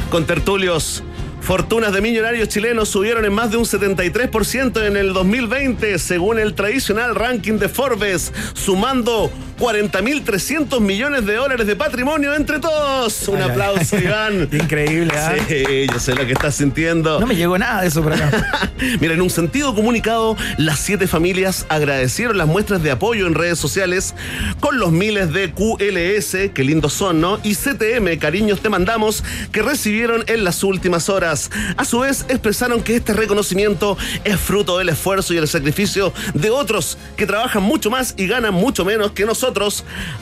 Con 0.09 0.25
tertulios, 0.25 1.03
fortunas 1.41 1.93
de 1.93 2.01
millonarios 2.01 2.49
chilenos 2.49 2.89
subieron 2.89 3.23
en 3.23 3.33
más 3.33 3.51
de 3.51 3.57
un 3.57 3.65
73% 3.65 4.85
en 4.85 4.97
el 4.97 5.13
2020, 5.13 5.99
según 5.99 6.39
el 6.39 6.53
tradicional 6.53 7.15
ranking 7.15 7.59
de 7.59 7.69
Forbes, 7.69 8.33
sumando 8.53 9.31
40.300 9.59 10.79
millones 10.79 11.25
de 11.25 11.35
dólares 11.35 11.67
de 11.67 11.75
patrimonio 11.75 12.33
entre 12.33 12.59
todos. 12.59 13.27
Un 13.27 13.37
Ay, 13.37 13.49
aplauso, 13.49 13.95
ay. 13.95 14.03
Iván. 14.03 14.49
Increíble, 14.51 15.13
¿ah? 15.15 15.35
Sí, 15.47 15.87
yo 15.91 15.99
sé 15.99 16.15
lo 16.15 16.25
que 16.25 16.33
estás 16.33 16.55
sintiendo. 16.55 17.19
No 17.19 17.27
me 17.27 17.35
llegó 17.35 17.57
nada 17.57 17.81
de 17.81 17.87
eso 17.87 18.01
por 18.01 18.13
acá. 18.13 18.71
Mira, 18.99 19.13
en 19.13 19.21
un 19.21 19.29
sentido 19.29 19.73
comunicado, 19.75 20.35
las 20.57 20.79
siete 20.79 21.07
familias 21.07 21.65
agradecieron 21.69 22.37
las 22.37 22.47
muestras 22.47 22.83
de 22.83 22.91
apoyo 22.91 23.27
en 23.27 23.35
redes 23.35 23.59
sociales 23.59 24.15
con 24.59 24.79
los 24.79 24.91
miles 24.91 25.31
de 25.33 25.51
QLS, 25.51 26.51
que 26.53 26.63
lindos 26.63 26.93
son, 26.93 27.21
¿no? 27.21 27.39
Y 27.43 27.55
CTM, 27.55 28.17
cariños 28.19 28.61
te 28.61 28.69
mandamos, 28.69 29.23
que 29.51 29.61
recibieron 29.61 30.23
en 30.27 30.43
las 30.43 30.63
últimas 30.63 31.09
horas. 31.09 31.51
A 31.77 31.85
su 31.85 31.99
vez, 31.99 32.25
expresaron 32.29 32.81
que 32.81 32.95
este 32.95 33.13
reconocimiento 33.13 33.97
es 34.23 34.39
fruto 34.39 34.77
del 34.77 34.89
esfuerzo 34.89 35.33
y 35.33 35.37
el 35.37 35.47
sacrificio 35.47 36.13
de 36.33 36.49
otros 36.49 36.97
que 37.15 37.25
trabajan 37.25 37.63
mucho 37.63 37.89
más 37.89 38.13
y 38.17 38.27
ganan 38.27 38.53
mucho 38.53 38.83
menos 38.85 39.11
que 39.11 39.25
nosotros. 39.25 39.52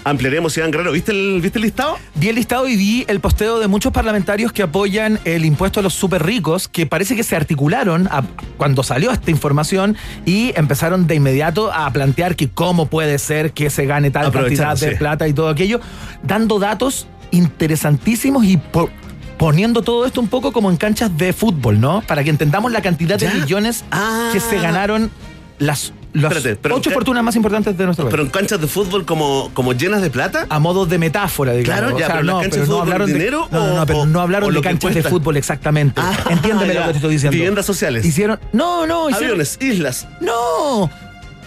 Ampliaremos, 0.04 0.56
Iván 0.58 0.72
Guerrero. 0.72 0.92
¿Viste 0.92 1.12
el, 1.12 1.40
¿viste 1.42 1.58
el 1.60 1.64
listado? 1.64 1.98
Vi 2.16 2.30
el 2.30 2.36
listado 2.36 2.68
y 2.68 2.76
vi 2.76 3.06
el 3.08 3.20
posteo 3.20 3.60
de 3.60 3.68
muchos 3.68 3.92
parlamentarios 3.92 4.52
que 4.52 4.64
apoyan 4.64 5.20
el 5.26 5.46
impuesto 5.46 5.80
a 5.80 5.84
los 5.84 5.94
súper 5.94 6.24
ricos, 6.26 6.68
que 6.68 6.86
parece 6.86 7.16
que 7.16 7.24
se 7.24 7.36
articularon 7.36 8.08
a- 8.12 8.24
cuando 8.58 8.84
salió 8.84 9.12
esta 9.12 9.32
información 9.32 9.96
y 10.26 10.52
empezaron 10.56 11.08
de 11.08 11.16
inmediato 11.16 11.72
a 11.74 11.92
plantear 11.92 12.36
que 12.36 12.50
cómo 12.50 12.88
puede 12.88 13.18
ser 13.20 13.52
que 13.54 13.70
se 13.70 13.86
gane 13.86 14.12
tal 14.12 14.32
cantidad 14.32 14.78
de 14.78 14.92
sí. 14.92 14.96
plata 14.98 15.28
y 15.28 15.34
todo 15.34 15.50
aquello, 15.50 15.80
dando 16.24 16.60
datos 16.60 17.08
interesantísimos 17.32 18.44
y 18.46 18.58
po- 18.58 18.90
poniendo 19.38 19.82
todo 19.82 20.06
esto 20.06 20.22
un 20.22 20.28
poco 20.28 20.52
como 20.52 20.70
en 20.70 20.78
canchas 20.78 21.16
de 21.18 21.34
fútbol, 21.34 21.80
¿no? 21.80 22.02
Para 22.02 22.24
que 22.24 22.30
entendamos 22.30 22.72
la 22.72 22.82
cantidad 22.82 23.18
de 23.18 23.30
millones 23.30 23.84
Ah. 23.92 24.30
que 24.34 24.40
se 24.40 24.60
ganaron 24.60 25.10
las, 25.58 25.94
las 26.14 26.32
Espérate, 26.36 26.60
pero 26.62 26.76
ocho 26.76 26.92
fortunas 26.92 27.24
más 27.24 27.36
importantes 27.36 27.78
de 27.78 27.86
nuestro 27.86 28.06
país. 28.06 28.12
Pero 28.12 28.24
en 28.24 28.30
canchas 28.30 28.60
de 28.60 28.68
fútbol 28.68 29.06
como, 29.06 29.50
como 29.54 29.74
llenas 29.74 30.02
de 30.02 30.10
plata. 30.10 30.46
a 30.50 30.60
modo 30.60 30.86
de 30.86 30.98
metáfora, 30.98 31.54
digamos. 31.54 31.80
Claro, 31.82 31.98
ya, 32.00 32.08
pero 32.08 32.24
las 32.24 32.42
canchas 32.42 32.60
de 32.60 32.66
fútbol 32.66 33.06
dinero 33.06 33.48
no, 33.52 33.60
no, 33.68 33.76
no, 33.76 33.82
o- 33.82 33.86
pero 33.86 34.06
no 34.06 34.20
o- 34.20 34.22
hablaron 34.22 34.50
de 34.54 34.60
que 34.60 34.68
canchas 34.68 34.90
de 34.90 35.02
cuesta. 35.02 35.10
fútbol 35.10 35.38
exactamente. 35.38 36.02
Ah, 36.04 36.18
Entiéndeme 36.30 36.74
ya. 36.74 36.80
lo 36.82 36.86
que 36.88 36.92
te 36.94 36.98
estoy 36.98 37.14
diciendo. 37.14 37.34
Viviendas 37.36 37.66
sociales. 37.66 38.04
Hicieron, 38.06 38.40
no, 38.54 38.86
no, 38.88 39.10
hicieron, 39.10 39.32
Aviones, 39.32 39.58
islas. 39.62 40.08
no. 40.20 40.90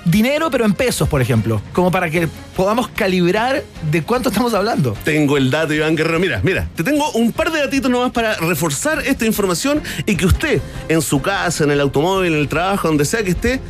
Dinero, 0.06 0.50
pero 0.50 0.66
en 0.66 0.75
pesos, 0.75 1.09
por 1.09 1.23
ejemplo, 1.23 1.62
como 1.73 1.90
para 1.90 2.11
que 2.11 2.28
podamos 2.54 2.88
calibrar 2.88 3.62
de 3.90 4.02
cuánto 4.02 4.28
estamos 4.28 4.52
hablando. 4.52 4.94
Tengo 5.02 5.38
el 5.38 5.50
dato, 5.50 5.73
Iván 5.73 5.97
Guerrero. 5.97 6.21
Mira, 6.21 6.40
mira, 6.42 6.68
te 6.76 6.85
tengo 6.85 7.11
un 7.12 7.33
par 7.33 7.50
de 7.50 7.61
datitos 7.61 7.90
nomás 7.90 8.12
para 8.12 8.35
reforzar 8.37 8.99
esta 9.06 9.25
información 9.25 9.80
y 10.04 10.14
que 10.16 10.26
usted, 10.26 10.61
en 10.90 11.00
su 11.00 11.23
casa, 11.23 11.64
en 11.64 11.71
el 11.71 11.80
automóvil, 11.80 12.35
en 12.35 12.40
el 12.40 12.49
trabajo, 12.49 12.87
donde 12.88 13.06
sea 13.06 13.23
que 13.25 13.30
esté, 13.30 13.62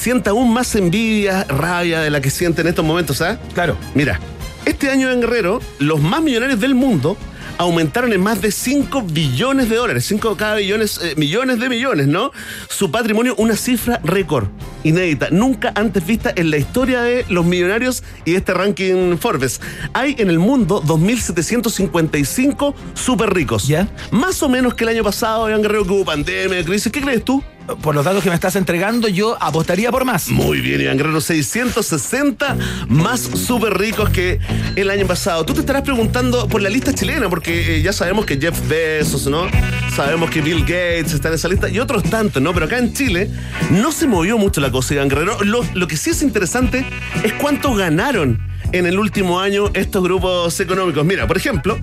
sienta 0.00 0.30
aún 0.30 0.50
más 0.52 0.74
envidia, 0.76 1.44
rabia 1.44 2.00
de 2.00 2.08
la 2.08 2.22
que 2.22 2.30
siente 2.30 2.62
en 2.62 2.68
estos 2.68 2.84
momentos, 2.84 3.18
¿sabes? 3.18 3.38
Claro. 3.52 3.76
Mira, 3.94 4.18
este 4.64 4.88
año 4.90 5.10
en 5.10 5.20
Guerrero, 5.20 5.60
los 5.78 6.00
más 6.00 6.22
millonarios 6.22 6.58
del 6.58 6.74
mundo 6.74 7.18
aumentaron 7.58 8.10
en 8.14 8.22
más 8.22 8.40
de 8.40 8.50
5 8.50 9.02
billones 9.02 9.68
de 9.68 9.76
dólares, 9.76 10.06
5 10.06 10.38
cada 10.38 10.56
billones, 10.56 10.98
eh, 11.02 11.12
millones 11.18 11.60
de 11.60 11.68
millones, 11.68 12.06
¿no? 12.06 12.32
Su 12.70 12.90
patrimonio, 12.90 13.34
una 13.36 13.54
cifra 13.56 14.00
récord, 14.02 14.46
inédita, 14.84 15.28
nunca 15.30 15.70
antes 15.74 16.06
vista 16.06 16.32
en 16.34 16.50
la 16.50 16.56
historia 16.56 17.02
de 17.02 17.26
los 17.28 17.44
millonarios 17.44 18.02
y 18.24 18.36
este 18.36 18.54
ranking 18.54 19.18
Forbes. 19.18 19.60
Hay 19.92 20.16
en 20.18 20.30
el 20.30 20.38
mundo 20.38 20.82
2.755 20.82 22.74
súper 22.94 23.34
ricos. 23.34 23.68
¿Ya? 23.68 23.86
Más 24.10 24.42
o 24.42 24.48
menos 24.48 24.72
que 24.72 24.84
el 24.84 24.90
año 24.90 25.04
pasado, 25.04 25.46
Iván 25.46 25.60
Guerrero, 25.60 25.84
que 25.84 25.92
hubo 25.92 26.06
pandemia, 26.06 26.64
crisis. 26.64 26.90
¿Qué 26.90 27.02
crees 27.02 27.22
tú? 27.22 27.44
Por 27.76 27.94
los 27.94 28.04
datos 28.04 28.22
que 28.22 28.28
me 28.28 28.34
estás 28.34 28.56
entregando, 28.56 29.08
yo 29.08 29.36
apostaría 29.40 29.90
por 29.90 30.04
más. 30.04 30.28
Muy 30.28 30.60
bien, 30.60 30.80
Iván 30.80 30.96
Guerrero, 30.96 31.20
660 31.20 32.56
más 32.88 33.20
súper 33.20 33.76
ricos 33.78 34.10
que 34.10 34.38
el 34.76 34.90
año 34.90 35.06
pasado. 35.06 35.44
Tú 35.44 35.54
te 35.54 35.60
estarás 35.60 35.82
preguntando 35.82 36.48
por 36.48 36.62
la 36.62 36.68
lista 36.68 36.94
chilena, 36.94 37.28
porque 37.28 37.76
eh, 37.76 37.82
ya 37.82 37.92
sabemos 37.92 38.26
que 38.26 38.38
Jeff 38.38 38.58
Bezos, 38.68 39.26
¿no? 39.26 39.46
Sabemos 39.94 40.30
que 40.30 40.40
Bill 40.40 40.60
Gates 40.60 41.12
está 41.12 41.28
en 41.28 41.34
esa 41.34 41.48
lista 41.48 41.68
y 41.68 41.78
otros 41.78 42.02
tantos, 42.04 42.42
¿no? 42.42 42.52
Pero 42.52 42.66
acá 42.66 42.78
en 42.78 42.92
Chile 42.92 43.30
no 43.70 43.92
se 43.92 44.06
movió 44.06 44.38
mucho 44.38 44.60
la 44.60 44.70
cosa, 44.70 44.94
Iván 44.94 45.08
Guerrero. 45.08 45.38
Lo, 45.42 45.86
que 45.86 45.96
sí 45.96 46.10
es 46.10 46.22
interesante 46.22 46.84
es 47.22 47.32
cuánto 47.34 47.74
ganaron 47.74 48.40
en 48.72 48.86
el 48.86 48.98
último 48.98 49.40
año 49.40 49.70
estos 49.74 50.02
grupos 50.02 50.58
económicos. 50.60 51.04
Mira, 51.04 51.26
por 51.26 51.36
ejemplo, 51.36 51.78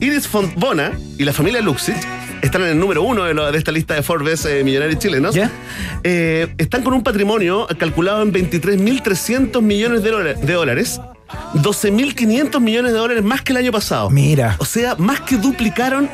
Iris 0.00 0.26
Fontbona 0.26 0.92
y 1.18 1.24
la 1.24 1.32
familia 1.32 1.60
Luxich 1.60 1.96
están 2.42 2.62
en 2.62 2.68
el 2.68 2.78
número 2.78 3.02
uno 3.02 3.24
de, 3.24 3.34
lo- 3.34 3.50
de 3.50 3.56
esta 3.58 3.72
lista 3.72 3.94
de 3.94 4.02
Forbes 4.02 4.44
eh, 4.44 4.62
millonarios 4.64 4.98
chilenos. 4.98 5.34
¿Ya? 5.34 5.50
Eh, 6.04 6.52
están 6.58 6.82
con 6.82 6.92
un 6.94 7.02
patrimonio 7.02 7.66
calculado 7.78 8.22
en 8.22 8.32
23.300 8.32 9.60
millones 9.62 10.02
de, 10.02 10.34
de 10.34 10.52
dólares. 10.52 11.00
12.500 11.54 12.60
millones 12.60 12.92
de 12.92 12.98
dólares 12.98 13.22
más 13.24 13.40
que 13.42 13.52
el 13.52 13.58
año 13.58 13.72
pasado. 13.72 14.10
Mira. 14.10 14.56
O 14.58 14.64
sea, 14.64 14.96
más 14.96 15.20
que 15.22 15.36
duplicaron 15.36 16.08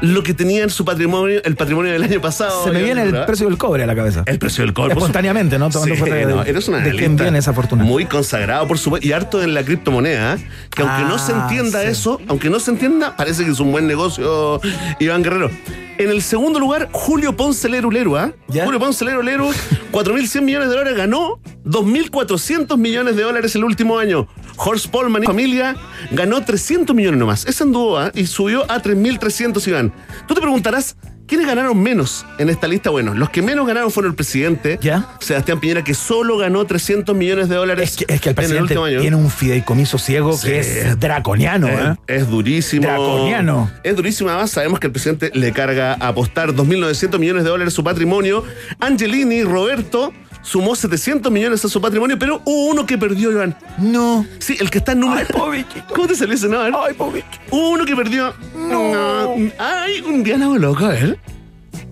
lo 0.00 0.22
que 0.22 0.34
tenía 0.34 0.62
en 0.62 0.70
su 0.70 0.84
patrimonio, 0.84 1.40
el 1.44 1.56
patrimonio 1.56 1.92
del 1.92 2.02
año 2.02 2.20
pasado. 2.20 2.64
Se 2.64 2.70
me 2.70 2.82
viene 2.82 3.02
el 3.02 3.24
precio 3.24 3.46
del 3.48 3.58
cobre 3.58 3.82
a 3.82 3.86
la 3.86 3.94
cabeza. 3.94 4.22
El 4.26 4.38
precio 4.38 4.64
del 4.64 4.72
cobre. 4.72 4.92
Espontáneamente, 4.94 5.58
¿no? 5.58 5.70
Tomando 5.70 5.94
Sí, 5.94 6.00
cuenta 6.00 6.16
de- 6.16 6.26
no, 6.26 6.42
eres 6.44 6.68
una 6.68 6.78
de 6.78 6.90
quién 6.92 7.16
viene 7.16 7.38
esa 7.38 7.52
fortuna. 7.52 7.84
Muy 7.84 8.04
consagrado, 8.06 8.66
por 8.68 8.78
supuesto, 8.78 9.06
y 9.06 9.12
harto 9.12 9.42
en 9.42 9.54
la 9.54 9.64
criptomoneda, 9.64 10.34
¿eh? 10.34 10.38
que 10.74 10.82
aunque 10.82 11.04
no 11.04 11.18
se 11.18 11.32
Ah, 11.32 11.42
entienda 11.48 11.82
sí. 11.82 11.88
eso, 11.88 12.20
aunque 12.28 12.50
no 12.50 12.60
se 12.60 12.70
entienda, 12.70 13.16
parece 13.16 13.44
que 13.44 13.50
es 13.50 13.60
un 13.60 13.72
buen 13.72 13.86
negocio, 13.86 14.60
Iván 15.00 15.22
Guerrero. 15.22 15.50
En 15.98 16.10
el 16.10 16.22
segundo 16.22 16.60
lugar, 16.60 16.88
Julio 16.92 17.36
Ponce 17.36 17.68
Leru 17.68 17.90
Leru, 17.90 18.16
¿ah? 18.16 18.32
Julio 18.46 18.78
Ponce 18.78 19.04
Leru 19.04 19.20
Leru, 19.22 19.50
4.100 19.90 20.42
millones 20.42 20.68
de 20.68 20.74
dólares, 20.76 20.96
ganó 20.96 21.40
2.400 21.64 22.76
millones 22.78 23.16
de 23.16 23.22
dólares 23.24 23.54
el 23.56 23.64
último 23.64 23.98
año. 23.98 24.28
Horst 24.58 24.88
Polman 24.88 25.22
y 25.22 25.26
familia 25.26 25.76
ganó 26.10 26.42
300 26.44 26.94
millones 26.94 27.18
nomás. 27.20 27.46
Ese 27.46 27.62
anduvo, 27.62 27.98
¿ah? 27.98 28.10
Y 28.14 28.26
subió 28.26 28.64
a 28.70 28.82
3.300, 28.82 29.66
Iván. 29.68 29.92
Tú 30.26 30.34
te 30.34 30.40
preguntarás, 30.40 30.96
¿quiénes 31.26 31.46
ganaron 31.46 31.78
menos 31.80 32.26
en 32.38 32.48
esta 32.48 32.66
lista? 32.66 32.90
Bueno, 32.90 33.14
los 33.14 33.30
que 33.30 33.40
menos 33.42 33.66
ganaron 33.66 33.90
fueron 33.90 34.10
el 34.12 34.16
presidente, 34.16 34.78
¿Ya? 34.82 35.06
Sebastián 35.20 35.60
Piñera, 35.60 35.84
que 35.84 35.94
solo 35.94 36.36
ganó 36.38 36.64
300 36.64 37.14
millones 37.14 37.48
de 37.48 37.54
dólares 37.56 37.90
Es 37.90 37.96
que, 38.04 38.12
es 38.12 38.20
que 38.20 38.30
el 38.30 38.34
en 38.34 38.38
el 38.44 38.48
presidente 38.48 38.62
último 38.62 38.84
año. 38.84 39.00
tiene 39.00 39.16
un 39.16 39.30
fideicomiso 39.30 39.98
ciego 39.98 40.32
Sí. 40.36 40.48
que 40.48 40.58
es 40.60 40.98
draconiano, 41.00 41.68
¿eh? 41.68 41.96
Es, 42.06 42.22
es 42.22 42.28
durísimo. 42.28 42.86
Draconiano. 42.86 43.70
Es 43.84 43.94
durísimo. 43.94 44.30
Además, 44.30 44.50
sabemos 44.50 44.80
que 44.80 44.88
el 44.88 44.92
presidente 44.92 45.30
le 45.34 45.52
carga 45.52 45.94
a 46.00 46.08
apostar 46.08 46.52
2.900 46.52 47.18
millones 47.18 47.44
de 47.44 47.50
dólares 47.50 47.74
su 47.74 47.84
patrimonio. 47.84 48.42
Angelini, 48.80 49.42
Roberto, 49.44 50.12
sumó 50.42 50.74
700 50.74 51.30
millones 51.30 51.64
a 51.64 51.68
su 51.68 51.80
patrimonio, 51.80 52.18
pero 52.18 52.40
hubo 52.44 52.66
uno 52.70 52.86
que 52.86 52.98
perdió, 52.98 53.30
Iván. 53.30 53.56
No. 53.78 54.26
Sí, 54.38 54.56
el 54.60 54.70
que 54.70 54.78
está 54.78 54.92
en 54.92 55.00
número. 55.00 55.20
Ay, 55.20 55.26
pobrecito. 55.32 55.84
¿Cómo 55.94 56.08
te 56.08 56.14
salió 56.14 56.34
ese 56.34 56.48
nombre? 56.48 56.72
Ay, 56.86 56.94
pobre. 56.94 57.24
Hubo 57.50 57.70
uno 57.70 57.84
que 57.84 57.96
perdió. 57.96 58.34
No. 58.54 59.34
Ay, 59.58 60.00
un 60.00 60.22
Diana 60.22 60.48
loco, 60.58 60.90
él. 60.90 61.18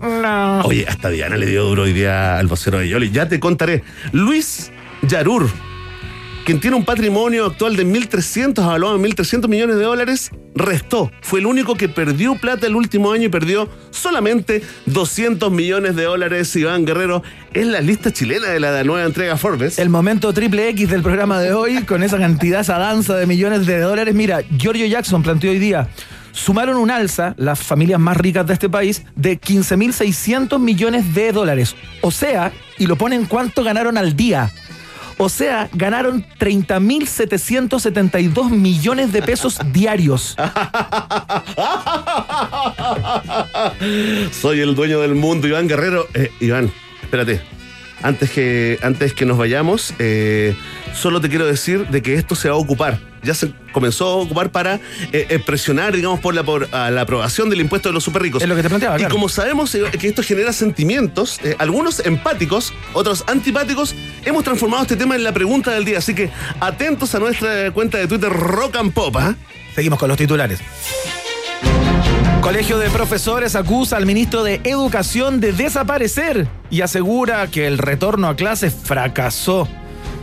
No. 0.01 0.61
Oye, 0.61 0.85
hasta 0.87 1.09
Diana 1.09 1.37
le 1.37 1.45
dio 1.47 1.63
duro 1.63 1.83
hoy 1.83 1.93
día 1.93 2.37
al 2.37 2.47
vocero 2.47 2.79
de 2.79 2.87
Yoli. 2.87 3.11
Ya 3.11 3.27
te 3.27 3.39
contaré. 3.39 3.83
Luis 4.11 4.71
Yarur, 5.01 5.49
quien 6.47 6.61
tiene 6.61 6.77
un 6.77 6.85
patrimonio 6.85 7.45
actual 7.45 7.75
de 7.75 7.85
1.300, 7.85 8.63
avaluado 8.63 8.95
en 8.95 9.03
1.300 9.03 9.49
millones 9.49 9.75
de 9.75 9.83
dólares, 9.83 10.31
restó. 10.55 11.11
Fue 11.19 11.41
el 11.41 11.45
único 11.45 11.75
que 11.75 11.89
perdió 11.89 12.35
plata 12.35 12.65
el 12.67 12.77
último 12.77 13.11
año 13.11 13.25
y 13.25 13.27
perdió 13.27 13.67
solamente 13.89 14.63
200 14.85 15.51
millones 15.51 15.97
de 15.97 16.05
dólares. 16.05 16.55
Iván 16.55 16.85
Guerrero 16.85 17.21
es 17.53 17.67
la 17.67 17.81
lista 17.81 18.13
chilena 18.13 18.47
de 18.47 18.61
la 18.61 18.81
nueva 18.85 19.05
entrega 19.05 19.35
Forbes. 19.35 19.77
El 19.77 19.89
momento 19.89 20.31
triple 20.31 20.69
X 20.69 20.89
del 20.89 21.01
programa 21.01 21.41
de 21.41 21.51
hoy, 21.51 21.83
con 21.83 22.01
esa 22.01 22.17
cantidad, 22.17 22.61
esa 22.61 22.77
danza 22.77 23.17
de 23.17 23.25
millones 23.25 23.65
de 23.65 23.81
dólares. 23.81 24.15
Mira, 24.15 24.41
Giorgio 24.57 24.85
Jackson 24.85 25.23
planteó 25.23 25.51
hoy 25.51 25.59
día. 25.59 25.89
Sumaron 26.31 26.77
un 26.77 26.91
alza, 26.91 27.33
las 27.35 27.59
familias 27.59 27.99
más 27.99 28.15
ricas 28.15 28.47
de 28.47 28.53
este 28.53 28.69
país, 28.69 29.03
de 29.17 29.37
15.600 29.37 30.59
millones 30.59 31.13
de 31.13 31.33
dólares. 31.33 31.75
O 31.99 32.11
sea, 32.11 32.53
y 32.77 32.87
lo 32.87 32.95
ponen 32.95 33.25
cuánto 33.25 33.65
ganaron 33.65 33.97
al 33.97 34.15
día. 34.15 34.49
O 35.17 35.29
sea, 35.29 35.67
ganaron 35.73 36.23
30.772 36.39 38.51
millones 38.51 39.11
de 39.11 39.23
pesos 39.23 39.57
diarios. 39.73 40.37
Soy 44.31 44.59
el 44.59 44.75
dueño 44.75 45.01
del 45.01 45.15
mundo, 45.15 45.47
Iván 45.47 45.67
Guerrero. 45.67 46.05
Eh, 46.13 46.31
Iván, 46.39 46.71
espérate. 47.01 47.41
Antes 48.03 48.29
que, 48.29 48.77
antes 48.83 49.13
que 49.13 49.25
nos 49.25 49.39
vayamos, 49.39 49.95
eh, 49.97 50.55
solo 50.93 51.19
te 51.19 51.29
quiero 51.29 51.47
decir 51.47 51.87
de 51.87 52.03
que 52.03 52.13
esto 52.13 52.35
se 52.35 52.49
va 52.49 52.55
a 52.55 52.59
ocupar. 52.59 52.99
Ya 53.27 53.33
se 53.33 53.51
comenzó 53.73 54.07
a 54.07 54.15
ocupar 54.15 54.49
para 54.51 54.75
eh, 54.75 55.27
eh, 55.29 55.39
presionar, 55.45 55.95
digamos, 55.95 56.19
por 56.19 56.33
la, 56.33 56.43
por, 56.43 56.73
a 56.73 56.89
la 56.89 57.01
aprobación 57.01 57.49
del 57.49 57.61
impuesto 57.61 57.89
de 57.89 57.93
los 57.93 58.03
super 58.03 58.21
ricos. 58.21 58.41
Es 58.41 58.49
lo 58.49 58.55
que 58.55 58.63
te 58.63 58.69
planteaba, 58.69 58.95
Y 58.95 58.99
claro. 58.99 59.13
como 59.13 59.29
sabemos 59.29 59.75
eh, 59.75 59.83
que 59.99 60.07
esto 60.07 60.23
genera 60.23 60.53
sentimientos, 60.53 61.39
eh, 61.43 61.55
algunos 61.59 61.99
empáticos, 62.05 62.73
otros 62.93 63.23
antipáticos, 63.27 63.93
hemos 64.25 64.43
transformado 64.43 64.83
este 64.83 64.95
tema 64.95 65.15
en 65.15 65.23
la 65.23 65.33
pregunta 65.33 65.71
del 65.71 65.85
día. 65.85 65.97
Así 65.99 66.15
que 66.15 66.29
atentos 66.59 67.13
a 67.13 67.19
nuestra 67.19 67.71
cuenta 67.71 67.97
de 67.97 68.07
Twitter 68.07 68.31
Rock 68.31 68.77
and 68.77 68.93
Pop. 68.93 69.15
¿ah? 69.17 69.35
Seguimos 69.75 69.99
con 69.99 70.07
los 70.07 70.17
titulares. 70.17 70.59
Colegio 72.41 72.77
de 72.77 72.89
Profesores 72.89 73.55
acusa 73.55 73.97
al 73.97 74.05
ministro 74.05 74.41
de 74.41 74.61
Educación 74.63 75.41
de 75.41 75.51
desaparecer 75.51 76.47
y 76.69 76.79
asegura 76.81 77.45
que 77.47 77.67
el 77.67 77.77
retorno 77.77 78.29
a 78.29 78.35
clases 78.37 78.73
fracasó. 78.73 79.67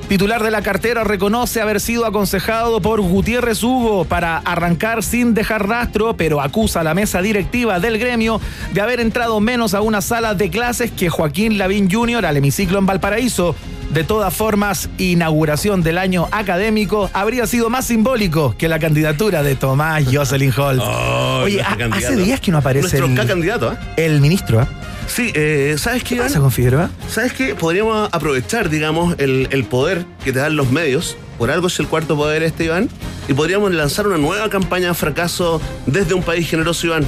Titular 0.08 0.42
de 0.42 0.50
la 0.50 0.62
cartera, 0.62 1.02
reconoce 1.02 1.60
haber 1.60 1.80
sido 1.80 2.06
aconsejado 2.06 2.80
por 2.80 3.00
Gutiérrez 3.00 3.62
Hugo 3.62 4.04
para 4.04 4.38
arrancar 4.38 5.02
sin 5.02 5.34
dejar 5.34 5.66
rastro, 5.68 6.16
pero 6.16 6.40
acusa 6.40 6.80
a 6.80 6.84
la 6.84 6.94
mesa 6.94 7.20
directiva 7.22 7.80
del 7.80 7.98
gremio 7.98 8.40
de 8.72 8.80
haber 8.80 9.00
entrado 9.00 9.40
menos 9.40 9.74
a 9.74 9.80
una 9.80 10.00
sala 10.02 10.34
de 10.34 10.50
clases 10.50 10.90
que 10.92 11.08
Joaquín 11.08 11.58
Lavín 11.58 11.90
Jr. 11.90 12.26
al 12.26 12.36
hemiciclo 12.36 12.78
en 12.78 12.86
Valparaíso. 12.86 13.56
De 13.90 14.02
todas 14.02 14.34
formas, 14.34 14.88
inauguración 14.98 15.82
del 15.82 15.98
año 15.98 16.26
académico 16.32 17.10
habría 17.12 17.46
sido 17.46 17.70
más 17.70 17.86
simbólico 17.86 18.54
que 18.58 18.68
la 18.68 18.78
candidatura 18.78 19.42
de 19.42 19.54
Tomás 19.56 20.04
Jocelyn 20.12 20.52
Holt. 20.56 20.82
Oh, 20.82 21.42
Oye, 21.44 21.62
ha- 21.62 21.76
candidato. 21.76 21.94
hace 21.96 22.16
días 22.16 22.40
que 22.40 22.50
no 22.50 22.58
aparece 22.58 22.82
Nuestro 23.00 23.06
el, 23.06 23.14
K-candidato, 23.14 23.68
¿ah? 23.70 23.78
el 23.96 24.20
ministro. 24.20 24.60
¿ah? 24.60 24.68
Sí, 25.06 25.30
eh, 25.34 25.76
¿sabes 25.78 26.02
qué, 26.02 26.10
¿Qué 26.10 26.14
Iván? 26.16 26.26
pasa 26.28 26.40
con 26.40 26.50
Figueroa? 26.50 26.90
¿Sabes 27.08 27.32
qué? 27.32 27.54
Podríamos 27.54 28.08
aprovechar, 28.12 28.68
digamos, 28.68 29.14
el, 29.18 29.48
el 29.50 29.64
poder 29.64 30.04
que 30.24 30.32
te 30.32 30.38
dan 30.40 30.56
los 30.56 30.70
medios. 30.70 31.16
Por 31.38 31.50
algo 31.50 31.66
es 31.68 31.78
el 31.78 31.86
cuarto 31.88 32.16
poder 32.16 32.42
este, 32.42 32.64
Iván. 32.64 32.88
Y 33.28 33.34
podríamos 33.34 33.72
lanzar 33.72 34.06
una 34.06 34.18
nueva 34.18 34.48
campaña 34.50 34.88
de 34.88 34.94
fracaso 34.94 35.60
desde 35.86 36.14
un 36.14 36.22
país 36.22 36.48
generoso, 36.48 36.86
Iván. 36.86 37.06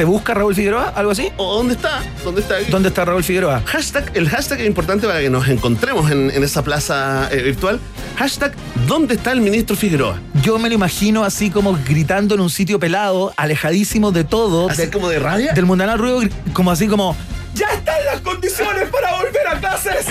¿Se 0.00 0.06
busca 0.06 0.32
Raúl 0.32 0.54
Figueroa? 0.54 0.94
¿Algo 0.96 1.10
así? 1.10 1.28
¿O 1.36 1.56
dónde 1.56 1.74
está? 1.74 2.00
¿Dónde 2.24 2.40
está? 2.40 2.54
¿Dónde 2.70 2.88
está 2.88 3.04
Raúl 3.04 3.22
Figueroa? 3.22 3.60
Hashtag, 3.66 4.10
el 4.14 4.30
hashtag 4.30 4.62
es 4.62 4.66
importante 4.66 5.06
para 5.06 5.20
que 5.20 5.28
nos 5.28 5.46
encontremos 5.46 6.10
en, 6.10 6.30
en 6.30 6.42
esa 6.42 6.64
plaza 6.64 7.28
eh, 7.30 7.42
virtual. 7.42 7.78
Hashtag, 8.16 8.54
¿dónde 8.86 9.16
está 9.16 9.32
el 9.32 9.42
ministro 9.42 9.76
Figueroa? 9.76 10.18
Yo 10.42 10.58
me 10.58 10.70
lo 10.70 10.74
imagino 10.74 11.22
así 11.22 11.50
como 11.50 11.78
gritando 11.86 12.34
en 12.34 12.40
un 12.40 12.48
sitio 12.48 12.80
pelado, 12.80 13.34
alejadísimo 13.36 14.10
de 14.10 14.24
todo. 14.24 14.70
Así 14.70 14.80
de- 14.86 14.90
como 14.90 15.10
de 15.10 15.18
rabia. 15.18 15.52
Del 15.52 15.66
mundanal 15.66 15.98
ruido, 15.98 16.22
como 16.54 16.70
así 16.70 16.88
como. 16.88 17.14
¡Ya 17.52 17.66
están 17.66 18.02
las 18.06 18.22
condiciones 18.22 18.88
para 18.88 19.16
volver 19.16 19.48
a 19.48 19.60
clases! 19.60 20.06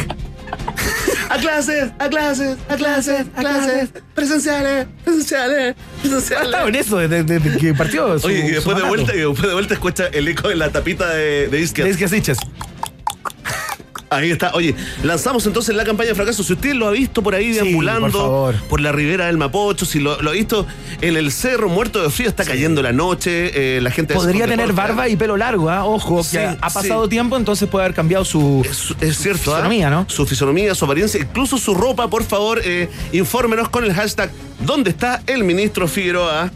A 1.30 1.38
clases, 1.38 1.92
a 2.00 2.10
clases, 2.10 2.58
a 2.70 2.76
clases, 2.76 3.26
a 3.36 3.40
clases. 3.42 3.90
Presenciales, 4.16 4.88
presenciales, 5.06 5.76
Ha 5.76 6.02
presenciales. 6.02 6.46
estado 6.48 6.68
en 6.68 6.76
eso 6.76 6.98
desde, 6.98 7.24
desde 7.24 7.58
que 7.60 7.74
partió. 7.76 8.18
su- 8.20 8.28
Oye, 8.28 8.40
y 8.40 8.48
su 8.50 8.54
después 8.56 8.78
de 8.78 8.84
vuelta, 8.84 9.16
y 9.16 9.20
después 9.20 9.42
de 9.48 9.54
vuelta 9.54 9.74
escucha 9.76 10.08
el 10.08 10.28
eco 10.28 10.50
de 10.50 10.56
la 10.56 10.72
tapita 10.72 11.08
de, 11.14 11.48
de 11.50 11.60
Isquias. 11.60 12.10
Siches. 12.10 12.38
Ahí 14.12 14.32
está. 14.32 14.52
Oye, 14.54 14.74
lanzamos 15.04 15.46
entonces 15.46 15.76
la 15.76 15.84
campaña 15.84 16.10
de 16.10 16.16
fracaso. 16.16 16.44
Si 16.44 16.54
usted 16.54 16.74
lo 16.74 16.88
ha 16.88 16.92
visto 16.92 17.22
por 17.22 17.36
ahí 17.36 17.54
Sí, 17.54 17.60
deambulando 17.60 18.54
por 18.68 18.82
la 18.82 18.92
ribera 18.92 19.28
del 19.28 19.38
Mapocho, 19.38 19.86
si 19.86 20.00
lo, 20.00 20.22
lo 20.22 20.32
ha 20.32 20.34
visto 20.34 20.66
en 21.02 21.16
el 21.16 21.32
cerro 21.32 21.70
muerto 21.70 22.02
de 22.02 22.10
frío, 22.10 22.28
está 22.30 22.44
cayendo 22.44 22.82
la 22.82 22.92
noche, 22.92 23.78
eh, 23.78 23.82
la 23.82 23.92
gente... 23.92 24.16
Podría 24.16 24.48
tener 24.48 24.74
barba 24.74 25.08
y 25.08 25.16
pelo 25.16 25.38
largo, 25.38 25.70
¿ah? 25.70 25.86
Ojo, 25.86 26.24
Sí, 26.24 26.38
que 26.38 26.46
ha 26.46 26.70
pasado 26.70 27.08
tiempo, 27.08 27.38
entonces 27.38 27.70
puede 27.70 27.86
haber 27.86 27.96
cambiado 27.96 28.26
su. 28.26 28.66
Es, 28.66 28.96
es 29.00 29.18
cierto, 29.18 29.52
¿ah? 29.54 29.58
fisonomía, 29.58 29.90
¿no? 29.90 30.06
Su 30.10 30.26
fisonomía, 30.26 30.74
su 30.74 30.86
apariencia, 30.86 31.20
incluso 31.22 31.58
su 31.58 31.74
ropa, 31.76 32.08
por 32.10 32.24
favor, 32.24 32.62
eh, 32.64 32.90
infórmenos 33.12 33.70
con 33.70 33.84
el 33.84 33.94
hashtag 33.94 34.32
¿Dónde 34.60 34.90
está 34.90 35.22
el 35.26 35.44
ministro 35.44 35.88
Figueroa? 35.88 36.52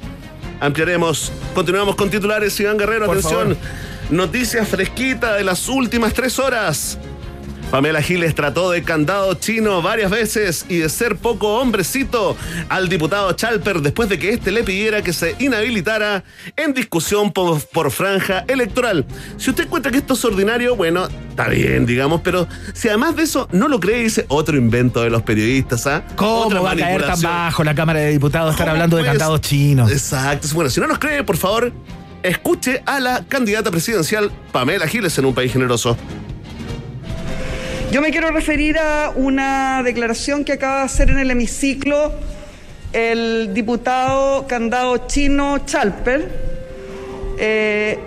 Ampliaremos. 0.59 1.31
Continuamos 1.53 1.95
con 1.95 2.09
titulares, 2.09 2.59
Iván 2.59 2.77
Guerrero, 2.77 3.05
Por 3.05 3.17
atención. 3.17 3.55
favor. 3.55 3.57
Noticias 4.09 4.67
fresquita 4.67 5.35
de 5.35 5.43
las 5.43 5.69
últimas 5.69 6.13
tres 6.13 6.37
horas. 6.39 6.97
Pamela 7.73 8.03
Giles 8.03 8.35
trató 8.35 8.69
de 8.69 8.83
candado 8.83 9.33
chino 9.33 9.81
varias 9.81 10.11
veces 10.11 10.67
y 10.69 10.77
de 10.77 10.89
ser 10.89 11.15
poco 11.15 11.55
hombrecito 11.55 12.37
al 12.69 12.87
diputado 12.87 13.31
Chalper 13.31 13.81
después 13.81 14.07
de 14.09 14.19
que 14.19 14.29
éste 14.29 14.51
le 14.51 14.63
pidiera 14.63 15.01
que 15.01 15.11
se 15.11 15.35
inhabilitara 15.39 16.23
en 16.55 16.75
discusión 16.75 17.31
por, 17.31 17.59
por 17.69 17.89
franja 17.89 18.45
electoral. 18.47 19.07
Si 19.37 19.49
usted 19.49 19.63
encuentra 19.63 19.91
que 19.91 19.97
esto 19.97 20.13
es 20.13 20.23
ordinario, 20.23 20.75
bueno, 20.75 21.07
está 21.29 21.47
bien, 21.47 21.87
digamos, 21.87 22.21
pero 22.21 22.47
si 22.75 22.89
además 22.89 23.15
de 23.15 23.23
eso 23.23 23.49
no 23.51 23.67
lo 23.67 23.79
cree, 23.79 24.03
dice 24.03 24.27
otro 24.27 24.55
invento 24.55 25.01
de 25.01 25.09
los 25.09 25.23
periodistas, 25.23 25.87
¿ah? 25.87 26.03
¿Cómo 26.15 26.41
Otra 26.41 26.61
va 26.61 26.71
a 26.73 26.75
caer 26.75 27.07
tan 27.07 27.21
bajo 27.23 27.63
la 27.63 27.73
Cámara 27.73 28.01
de 28.01 28.11
Diputados 28.11 28.51
estar 28.51 28.67
¿Cómo 28.67 28.73
hablando 28.73 28.97
de 28.97 29.05
candados 29.05 29.41
chinos? 29.41 29.91
Exacto. 29.91 30.47
Bueno, 30.53 30.69
si 30.69 30.79
no 30.79 30.85
nos 30.85 30.99
cree, 30.99 31.23
por 31.23 31.37
favor, 31.37 31.73
escuche 32.21 32.83
a 32.85 32.99
la 32.99 33.25
candidata 33.27 33.71
presidencial 33.71 34.31
Pamela 34.51 34.87
Giles 34.87 35.17
en 35.17 35.25
un 35.25 35.33
país 35.33 35.51
generoso. 35.51 35.97
Yo 37.93 38.01
me 38.01 38.09
quiero 38.09 38.31
referir 38.31 38.79
a 38.79 39.11
una 39.15 39.83
declaración 39.83 40.43
que 40.43 40.53
acaba 40.53 40.79
de 40.79 40.85
hacer 40.85 41.11
en 41.11 41.19
el 41.19 41.29
hemiciclo 41.29 42.11
el 42.91 43.53
diputado 43.53 44.47
candado 44.47 45.05
chino 45.05 45.59
Chalper. 45.59 46.27
Eh, 47.37 47.99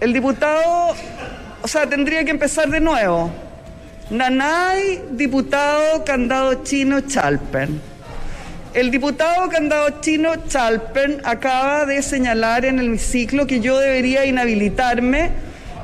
el 0.00 0.12
diputado, 0.12 0.96
o 1.62 1.68
sea, 1.68 1.88
tendría 1.88 2.24
que 2.24 2.32
empezar 2.32 2.68
de 2.68 2.80
nuevo. 2.80 3.30
Nanay, 4.10 5.04
diputado 5.12 6.04
candado 6.04 6.64
chino 6.64 7.02
Chalper. 7.02 7.68
El 8.74 8.90
diputado 8.90 9.48
candado 9.50 10.00
chino 10.00 10.32
Chalpen 10.48 11.20
acaba 11.22 11.86
de 11.86 12.02
señalar 12.02 12.64
en 12.64 12.80
el 12.80 12.86
hemiciclo 12.86 13.46
que 13.46 13.60
yo 13.60 13.78
debería 13.78 14.26
inhabilitarme 14.26 15.30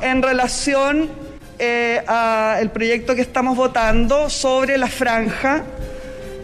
en 0.02 0.22
relación 0.22 1.25
eh, 1.58 2.02
al 2.06 2.70
proyecto 2.70 3.14
que 3.14 3.22
estamos 3.22 3.56
votando 3.56 4.28
sobre 4.28 4.76
la 4.78 4.88
franja. 4.88 5.64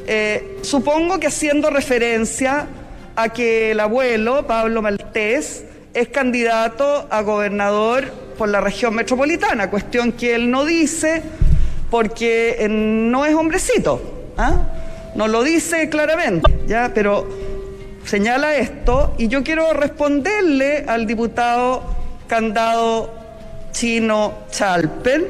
Eh, 0.07 0.59
supongo 0.63 1.21
que 1.21 1.27
haciendo 1.27 1.71
referencia 1.71 2.67
a 3.15 3.29
que 3.29 3.73
el 3.73 3.81
abuelo, 3.81 4.47
Pablo 4.47 4.83
Maltés, 4.83 5.65
es 5.95 6.09
candidato 6.09 7.07
a 7.11 7.21
gobernador 7.23 8.05
por 8.39 8.49
la 8.49 8.61
región 8.61 8.95
metropolitana, 8.95 9.71
cuestión 9.71 10.13
que 10.13 10.35
él 10.35 10.51
no 10.51 10.65
dice 10.65 11.23
porque 11.91 12.57
eh, 12.59 12.69
no 12.69 13.27
es 13.27 13.35
hombrecito. 13.35 14.01
¿ah? 14.39 14.63
No 15.15 15.29
lo 15.29 15.43
dice 15.43 15.91
claramente, 15.91 16.51
¿ya? 16.67 16.93
Pero 16.95 17.29
señala 18.07 18.57
esto 18.57 19.15
y 19.19 19.29
yo 19.29 19.45
quiero 19.45 19.75
responderle 19.75 20.85
al 20.89 21.07
diputado 21.07 21.83
candado 22.27 23.22
chino 23.73 24.45
Chalpen. 24.51 25.27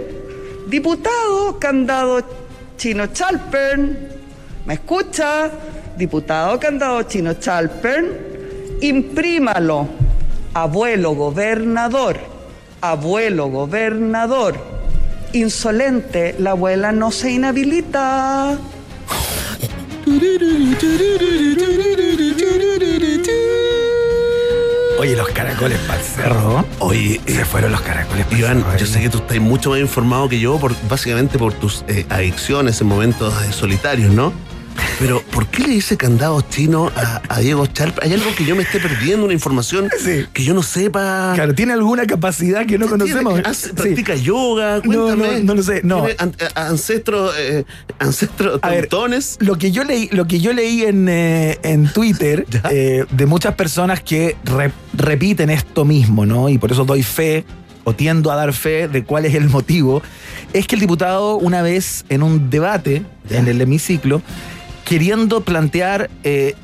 Diputado 0.69 1.59
candado 1.59 2.23
chino 2.77 3.07
Chalpen, 3.09 4.09
¿me 4.67 4.75
escucha? 4.75 5.51
Diputado 5.97 6.59
candado 6.59 7.03
chino 7.05 7.35
Chalpen, 7.35 8.79
imprímalo. 8.81 9.89
Abuelo 10.55 11.15
gobernador, 11.15 12.19
abuelo 12.81 13.49
gobernador. 13.49 14.55
Insolente, 15.33 16.35
la 16.39 16.51
abuela 16.51 16.93
no 16.93 17.11
se 17.11 17.31
inhabilita. 17.31 18.59
Oye, 25.03 25.17
los 25.17 25.29
caracoles 25.31 25.81
para 25.81 25.99
el 25.99 26.05
cerro. 26.07 26.65
Oye, 26.79 27.21
Se 27.27 27.45
fueron 27.45 27.73
los 27.73 27.81
caracoles 27.81 28.25
pa'l 28.25 28.39
Iván, 28.39 28.59
cerro, 28.61 28.77
yo 28.79 28.85
eh. 28.85 28.89
sé 28.89 29.01
que 29.01 29.09
tú 29.09 29.19
estás 29.19 29.41
mucho 29.41 29.71
más 29.71 29.81
informado 29.81 30.29
que 30.29 30.39
yo, 30.39 30.61
por, 30.61 30.77
básicamente 30.89 31.41
por 31.41 31.53
tus 31.55 31.85
eh, 31.89 32.07
adicciones 32.09 32.81
en 32.81 32.87
momentos 32.87 33.35
eh, 33.43 33.53
solitarios, 33.53 34.13
¿no? 34.13 34.33
Pero, 34.99 35.21
¿por 35.23 35.47
qué 35.49 35.63
le 35.63 35.69
dice 35.71 35.97
candado 35.97 36.41
chino 36.43 36.91
a, 36.95 37.21
a 37.29 37.41
Diego 37.41 37.67
Charp? 37.67 37.99
¿Hay 38.03 38.13
algo 38.13 38.33
que 38.37 38.45
yo 38.45 38.55
me 38.55 38.63
esté 38.63 38.79
perdiendo, 38.79 39.25
una 39.25 39.35
información 39.35 39.89
Sí. 40.03 40.27
que 40.33 40.45
yo 40.45 40.55
no 40.55 40.63
sepa? 40.63 41.33
Claro, 41.35 41.55
tiene 41.55 41.73
alguna 41.73 42.07
capacidad 42.07 42.65
que 42.67 42.79
no 42.79 42.87
conocemos. 42.89 43.35
¿Tiene- 43.35 43.49
hace- 43.49 43.69
Sí. 43.69 43.75
¿Practica 43.75 44.15
yoga? 44.15 44.81
Cuéntame. 44.81 45.39
no, 45.41 45.45
no 45.45 45.55
lo 45.55 45.63
sé, 45.63 45.81
no. 45.83 46.03
¿Tiene 46.05 46.17
an- 46.19 46.35
a- 46.55 46.67
ancestros, 46.69 47.35
eh, 47.39 47.65
ancestros 47.99 48.61
A 48.63 48.71
ver, 48.71 48.83
teutones? 48.89 49.39
Lo 49.41 49.57
que 49.59 49.73
yo 49.73 49.83
leí, 49.85 50.09
lo 50.13 50.27
que 50.27 50.39
yo 50.41 50.53
leí 50.53 50.83
en, 50.83 51.09
eh, 51.09 51.59
en 51.63 51.93
Twitter 51.93 52.47
eh, 52.71 53.05
de 53.11 53.27
muchas 53.27 53.55
personas 53.55 54.03
que 54.03 54.37
re- 54.45 54.73
repiten 54.95 55.51
esto 55.51 55.85
mismo, 55.85 56.27
¿no? 56.27 56.49
Y 56.49 56.59
por 56.59 56.71
eso 56.73 56.85
doy 56.85 57.03
fe 57.03 57.45
o 57.85 57.93
tiendo 57.95 58.31
a 58.31 58.37
dar 58.37 58.53
fe 58.53 58.87
de 58.87 59.03
cuál 59.03 59.25
es 59.27 59.35
el 59.35 59.49
motivo, 59.49 60.03
es 60.53 60.67
que 60.69 60.77
el 60.77 60.81
diputado 60.81 61.35
una 61.37 61.63
vez 61.63 62.05
en 62.09 62.23
un 62.23 62.49
debate 62.49 63.03
¿Ya? 63.29 63.39
en 63.39 63.49
el 63.49 63.61
hemiciclo, 63.61 64.23
queriendo 64.97 65.41
plantear 65.41 66.11
eh, 66.23 66.55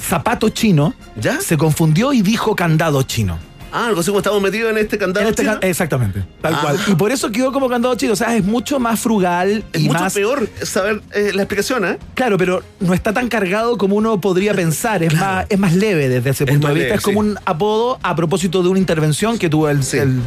zapato 0.00 0.48
chino, 0.48 0.94
¿Ya? 1.20 1.38
se 1.42 1.58
confundió 1.58 2.14
y 2.14 2.22
dijo 2.22 2.56
candado 2.56 3.02
chino. 3.02 3.38
Ah, 3.70 3.88
algo 3.88 4.00
así 4.00 4.08
como 4.08 4.20
estamos 4.20 4.40
metidos 4.40 4.70
en 4.70 4.78
este 4.78 4.96
candado 4.96 5.26
En 5.26 5.30
este 5.30 5.42
chino. 5.42 5.60
ca- 5.60 5.66
exactamente, 5.66 6.24
tal 6.40 6.54
Ah. 6.54 6.58
cual. 6.62 6.78
Y 6.86 6.94
por 6.94 7.12
eso 7.12 7.30
quedó 7.30 7.52
como 7.52 7.68
candado 7.68 7.94
chino. 7.96 8.14
O 8.14 8.16
sea, 8.16 8.34
es 8.36 8.42
mucho 8.44 8.78
más 8.80 9.00
frugal 9.00 9.64
Es 9.74 9.82
y 9.82 9.88
mucho 9.88 10.00
más 10.00 10.14
peor 10.14 10.48
saber 10.62 11.02
eh, 11.12 11.32
la 11.34 11.42
explicación, 11.42 11.84
¿eh? 11.84 11.98
Claro, 12.14 12.38
pero 12.38 12.62
no 12.80 12.94
está 12.94 13.12
tan 13.12 13.28
cargado 13.28 13.76
como 13.76 13.96
uno 13.96 14.18
podría 14.18 14.54
pensar. 14.54 15.02
Es, 15.02 15.12
más, 15.12 15.44
es 15.50 15.58
más 15.58 15.74
leve 15.74 16.08
desde 16.08 16.30
ese 16.30 16.44
Es 16.44 16.50
punto 16.52 16.68
de 16.68 16.72
vista. 16.74 16.84
leve, 16.86 16.96
es 16.96 17.02
como 17.02 17.22
sí. 17.22 17.28
un 17.28 17.38
apodo 17.44 17.98
a 18.02 18.16
propósito 18.16 18.62
de 18.62 18.70
una 18.70 18.78
intervención 18.78 19.38
que 19.38 19.50
tuvo 19.50 19.68
el. 19.68 19.82
Sí. 19.84 19.98
el- 19.98 20.20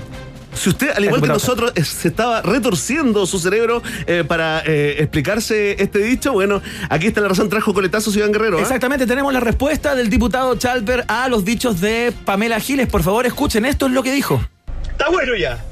Si 0.58 0.70
usted, 0.70 0.90
al 0.96 1.06
igual 1.06 1.22
que 1.22 1.28
nosotros, 1.28 1.72
se 1.76 2.08
estaba 2.08 2.42
retorciendo 2.42 3.26
su 3.26 3.40
cerebro 3.40 3.82
eh, 4.08 4.24
para 4.28 4.64
eh, 4.66 4.96
explicarse 5.00 5.82
este 5.82 6.00
dicho, 6.00 6.34
bueno, 6.34 6.62
aquí 6.90 7.08
está 7.08 7.22
la 7.22 7.30
razón, 7.30 7.50
trajo 7.50 7.74
coletazos 7.74 8.16
Iván 8.16 8.32
Guerrero. 8.32 8.58
¿eh? 8.58 8.62
Exactamente, 8.62 9.06
tenemos 9.06 9.32
la 9.34 9.40
respuesta 9.40 9.96
del 9.96 10.10
diputado 10.10 10.56
Chalper 10.56 11.06
a 11.08 11.28
los 11.28 11.46
dichos 11.46 11.80
de 11.80 12.14
Pamela 12.26 12.60
Giles. 12.60 12.88
Por 12.88 13.04
favor, 13.04 13.26
escuchen, 13.26 13.66
esto 13.66 13.86
es 13.86 13.92
lo 13.92 14.04
que 14.04 14.12
dijo. 14.12 14.44
Está 14.92 15.10
bueno 15.10 15.36
ya. 15.36 15.64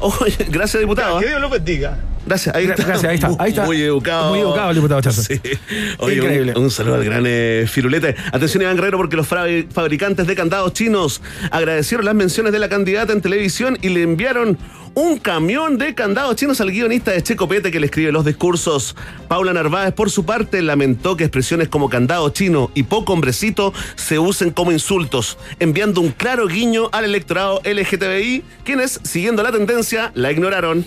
Oye, 0.00 0.46
gracias, 0.48 0.80
diputado. 0.80 1.18
Que 1.18 1.26
¿eh? 1.26 1.28
Dios 1.28 1.40
lo 1.40 1.48
bendiga. 1.48 1.98
Gracias, 2.26 2.54
ahí 2.54 2.64
está. 2.66 2.84
Gracias, 2.84 3.04
ahí 3.10 3.14
está. 3.16 3.30
Ahí 3.38 3.50
está. 3.50 3.64
Muy 3.66 3.80
educado. 3.82 4.30
Muy 4.30 4.40
educado 4.40 4.70
el 4.70 4.76
diputado 4.76 5.00
Chazo. 5.00 5.22
Sí. 5.22 5.40
Oye, 5.98 6.16
Increíble. 6.16 6.52
Un, 6.56 6.64
un 6.64 6.70
saludo 6.70 6.94
al 6.96 7.04
gran 7.04 7.24
eh, 7.26 7.66
Firulete. 7.68 8.14
Atención, 8.32 8.62
Iván 8.62 8.76
Guerrero, 8.76 8.96
porque 8.98 9.16
los 9.16 9.28
fabri- 9.28 9.66
fabricantes 9.70 10.26
de 10.26 10.34
candados 10.34 10.72
chinos 10.72 11.20
agradecieron 11.50 12.04
las 12.06 12.14
menciones 12.14 12.52
de 12.52 12.58
la 12.58 12.68
candidata 12.68 13.12
en 13.12 13.20
televisión 13.20 13.78
y 13.82 13.90
le 13.90 14.02
enviaron 14.02 14.58
un 14.96 15.18
camión 15.18 15.76
de 15.76 15.92
candados 15.94 16.36
chinos 16.36 16.60
al 16.60 16.70
guionista 16.70 17.10
de 17.10 17.20
Checopete 17.20 17.72
que 17.72 17.80
le 17.80 17.86
escribe 17.86 18.12
los 18.12 18.24
discursos. 18.24 18.94
Paula 19.26 19.52
Narváez, 19.52 19.92
por 19.92 20.08
su 20.08 20.24
parte, 20.24 20.62
lamentó 20.62 21.16
que 21.16 21.24
expresiones 21.24 21.68
como 21.68 21.90
candado 21.90 22.30
chino 22.30 22.70
y 22.74 22.84
poco 22.84 23.12
hombrecito 23.12 23.74
se 23.96 24.20
usen 24.20 24.50
como 24.52 24.70
insultos, 24.70 25.36
enviando 25.58 26.00
un 26.00 26.10
claro 26.12 26.46
guiño 26.46 26.90
al 26.92 27.04
electorado 27.06 27.60
LGTBI, 27.64 28.44
quienes, 28.64 29.00
siguiendo 29.02 29.42
la 29.42 29.50
tendencia, 29.50 30.12
la 30.14 30.30
ignoraron. 30.30 30.86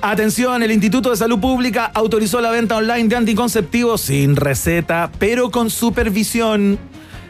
Atención, 0.00 0.62
el 0.62 0.70
Instituto 0.70 1.10
de 1.10 1.16
Salud 1.16 1.38
Pública 1.38 1.90
autorizó 1.92 2.40
la 2.40 2.50
venta 2.50 2.76
online 2.76 3.08
de 3.08 3.16
anticonceptivos 3.16 4.00
sin 4.00 4.36
receta, 4.36 5.10
pero 5.18 5.50
con 5.50 5.70
supervisión. 5.70 6.78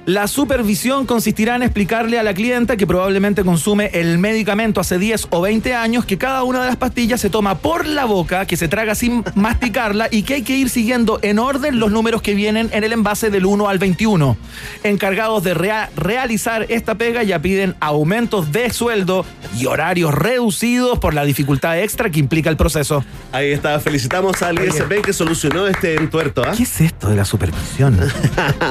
La 0.08 0.26
supervisión 0.26 1.04
consistirá 1.04 1.54
en 1.56 1.62
explicarle 1.62 2.18
a 2.18 2.22
la 2.22 2.32
clienta 2.32 2.78
que 2.78 2.86
probablemente 2.86 3.44
consume 3.44 3.90
el 3.92 4.16
medicamento 4.16 4.80
hace 4.80 4.98
10 4.98 5.26
o 5.28 5.42
20 5.42 5.74
años 5.74 6.06
que 6.06 6.16
cada 6.16 6.44
una 6.44 6.62
de 6.62 6.68
las 6.68 6.76
pastillas 6.76 7.20
se 7.20 7.28
toma 7.28 7.58
por 7.58 7.86
la 7.86 8.06
boca, 8.06 8.46
que 8.46 8.56
se 8.56 8.68
traga 8.68 8.94
sin 8.94 9.22
masticarla 9.34 10.08
y 10.10 10.22
que 10.22 10.32
hay 10.36 10.42
que 10.44 10.56
ir 10.56 10.70
siguiendo 10.70 11.18
en 11.20 11.38
orden 11.38 11.78
los 11.78 11.90
números 11.92 12.22
que 12.22 12.32
vienen 12.32 12.70
en 12.72 12.84
el 12.84 12.94
envase 12.94 13.28
del 13.28 13.44
1 13.44 13.68
al 13.68 13.78
21. 13.78 14.38
Encargados 14.82 15.42
de 15.44 15.52
rea- 15.52 15.90
realizar 15.94 16.64
esta 16.70 16.94
pega 16.94 17.22
ya 17.22 17.42
piden 17.42 17.74
aumentos 17.78 18.50
de 18.50 18.70
sueldo 18.70 19.26
y 19.58 19.66
horarios 19.66 20.14
reducidos 20.14 20.98
por 21.00 21.12
la 21.12 21.26
dificultad 21.26 21.78
extra 21.80 22.08
que 22.08 22.18
implica 22.18 22.48
el 22.48 22.56
proceso. 22.56 23.04
Ahí 23.30 23.50
está, 23.52 23.78
felicitamos 23.78 24.40
al 24.40 24.58
ISP 24.58 25.02
que 25.04 25.12
solucionó 25.12 25.66
este 25.66 25.96
entuerto. 25.96 26.44
¿ah? 26.46 26.54
¿Qué 26.56 26.62
es 26.62 26.80
esto 26.80 27.10
de 27.10 27.16
la 27.16 27.26
supervisión? 27.26 28.00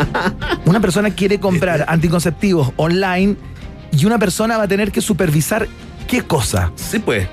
una 0.65 0.79
persona 0.79 1.11
quiere 1.27 1.41
comprar 1.41 1.83
anticonceptivos 1.89 2.71
online 2.77 3.35
y 3.91 4.05
una 4.05 4.17
persona 4.17 4.57
va 4.57 4.63
a 4.63 4.67
tener 4.67 4.93
que 4.93 5.01
supervisar 5.01 5.67
qué 6.07 6.21
cosa. 6.21 6.71
Sí, 6.75 6.99
pues. 6.99 7.27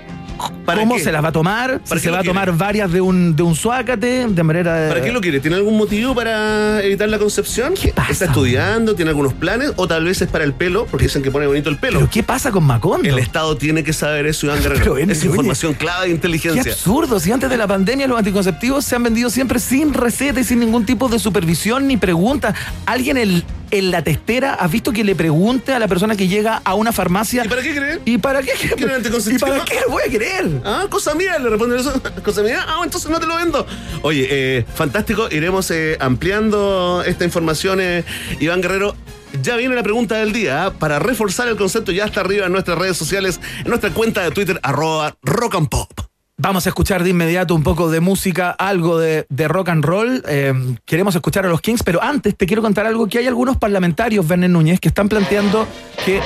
¿Para 0.67 0.81
¿Cómo 0.81 0.97
qué? 0.97 1.01
se 1.01 1.13
las 1.13 1.23
va 1.23 1.29
a 1.29 1.33
tomar? 1.33 1.81
¿Para 1.89 2.01
Si 2.01 2.07
qué 2.07 2.11
se 2.11 2.11
va 2.11 2.19
a 2.19 2.23
tomar 2.25 2.47
quiere? 2.47 2.59
varias 2.59 2.93
de 2.93 3.01
un, 3.01 3.37
de 3.37 3.45
un 3.45 3.55
suácate, 3.55 4.27
de 4.27 4.43
manera 4.43 4.75
de... 4.75 4.89
¿Para 4.89 5.01
qué 5.01 5.13
lo 5.13 5.21
quiere? 5.21 5.39
¿Tiene 5.39 5.57
algún 5.57 5.77
motivo 5.77 6.13
para 6.13 6.83
evitar 6.83 7.09
la 7.09 7.19
concepción? 7.21 7.75
¿Qué 7.81 7.93
pasa? 7.93 8.11
¿Está 8.11 8.25
estudiando? 8.27 8.97
¿Tiene 8.97 9.11
algunos 9.11 9.33
planes? 9.33 9.73
¿O 9.77 9.87
tal 9.87 10.05
vez 10.05 10.21
es 10.23 10.29
para 10.29 10.43
el 10.43 10.53
pelo? 10.53 10.87
Porque 10.87 11.05
dicen 11.05 11.23
que 11.23 11.31
pone 11.31 11.47
bonito 11.47 11.71
el 11.71 11.79
pelo. 11.79 12.01
¿Pero 12.01 12.11
qué 12.11 12.25
pasa 12.25 12.51
con 12.51 12.65
Macondo? 12.65 13.09
El 13.09 13.21
Estado 13.21 13.57
tiene 13.57 13.85
que 13.85 13.93
saber 13.93 14.27
eso, 14.27 14.47
Iván 14.47 14.61
Guerrero. 14.61 14.99
Es 14.99 15.19
oye, 15.21 15.29
información 15.29 15.75
clave 15.75 16.01
de 16.03 16.07
Qué 16.09 16.15
inteligencia. 16.17 16.73
absurdo, 16.73 17.21
si 17.21 17.31
antes 17.31 17.49
de 17.49 17.57
la 17.57 17.69
pandemia 17.69 18.09
los 18.09 18.19
anticonceptivos 18.19 18.85
se 18.85 18.97
han 18.97 19.05
vendido 19.05 19.31
siempre 19.31 19.61
sin 19.61 19.95
receta 19.95 20.41
y 20.41 20.45
sin 20.45 20.59
ningún 20.59 20.85
tipo 20.85 21.09
de 21.09 21.21
supervisión 21.21 21.87
ni 21.87 21.97
pregunta. 21.97 22.55
¿Alguien 22.87 23.19
en, 23.19 23.45
en 23.75 23.91
la 23.91 24.03
testera 24.03 24.55
has 24.55 24.71
visto 24.71 24.93
que 24.93 25.03
le 25.03 25.17
pregunte 25.17 25.73
a 25.73 25.81
la 25.81 25.89
persona 25.89 26.17
que 26.17 26.29
llega 26.29 26.63
a 26.65 26.75
una 26.75 26.93
farmacia 26.93 27.45
¿Y 27.45 27.49
para 27.49 27.61
qué 27.61 27.75
cree? 27.75 28.01
¿Y 28.05 28.19
para 28.19 28.41
qué? 28.41 28.53
¿Quiere 28.77 28.95
anticonceptivo? 28.95 29.49
¿Y 29.49 29.51
para 29.51 29.65
qué 29.65 29.79
voy 29.89 30.03
a 30.07 30.11
querer? 30.11 30.61
Ah, 30.65 30.87
cosa 30.89 31.15
mía, 31.15 31.39
le 31.41 31.51
responde 31.51 31.79
eso. 31.79 31.93
Cosa 32.25 32.43
mía, 32.43 32.65
ah, 32.67 32.81
entonces 32.85 33.11
no 33.11 33.19
te 33.19 33.27
lo 33.27 33.37
vendo. 33.37 33.67
Oye, 34.03 34.29
eh, 34.31 34.65
fantástico, 34.75 35.29
iremos 35.31 35.71
eh, 35.73 35.97
ampliando 36.01 37.03
esta 37.05 37.25
información, 37.25 37.81
eh, 37.81 38.05
Iván 38.41 38.63
Guerrero. 38.63 38.95
Ya 39.43 39.57
viene 39.57 39.75
la 39.75 39.83
pregunta 39.83 40.17
del 40.17 40.33
día, 40.33 40.67
¿ah? 40.67 40.73
para 40.73 41.01
reforzar 41.01 41.49
el 41.49 41.57
concepto 41.57 41.91
ya 41.91 42.05
está 42.05 42.21
arriba 42.21 42.47
en 42.47 42.53
nuestras 42.53 42.79
redes 42.79 42.97
sociales, 42.97 43.41
en 43.59 43.69
nuestra 43.69 43.91
cuenta 43.91 44.23
de 44.23 44.31
Twitter, 44.31 44.61
arroba 44.63 45.17
rock 45.23 45.57
and 45.57 45.69
pop. 45.69 46.14
Vamos 46.37 46.67
a 46.67 46.71
escuchar 46.71 47.05
de 47.05 47.11
inmediato 47.11 47.55
un 47.55 47.63
poco 47.63 47.89
de 47.91 48.01
música, 48.01 48.51
algo 48.51 48.99
de, 48.99 49.25
rock 49.47 49.69
and 49.69 49.85
roll. 49.85 50.23
Eh, 50.29 50.53
queremos 50.85 51.15
escuchar 51.15 51.47
a 51.47 51.49
los 51.49 51.61
Kings, 51.61 51.85
pero 51.85 52.03
antes 52.03 52.37
te 52.37 52.45
quiero 52.47 52.61
contar 52.61 52.87
algo 52.87 53.07
que 53.07 53.19
hay 53.19 53.29
algunos 53.29 53.57
parlamentarios, 53.57 54.27
Verne 54.27 54.49
Núñez, 54.49 54.81
que 54.81 54.89
están 54.89 55.09
planteando 55.09 55.67
que... 56.05 56.21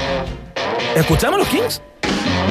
¿Escuchamos 0.96 1.38
los 1.38 1.48
Kings? 1.48 1.82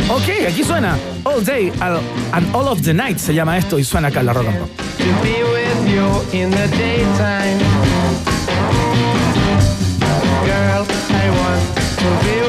Ok, 0.10 0.48
aquí 0.48 0.64
suena 0.64 0.98
All 1.24 1.44
Day 1.44 1.74
and 1.82 2.56
All 2.56 2.68
of 2.68 2.82
the 2.84 2.94
Night 2.94 3.18
se 3.18 3.34
llama 3.34 3.58
esto 3.58 3.80
y 3.80 3.84
suena 3.84 4.10
acá 4.10 4.22
la 4.22 4.34
rock 4.34 4.48
and 4.48 4.60
roll. 4.60 4.70
to 4.98 5.04
be 5.24 5.42
with 5.44 5.90
you 5.90 6.40
in 6.40 6.52
the 6.52 6.68
daytime. 6.78 7.58
Girl, 10.46 10.86
I 11.10 11.30
want 11.30 11.78
to 12.00 12.26
be 12.26 12.47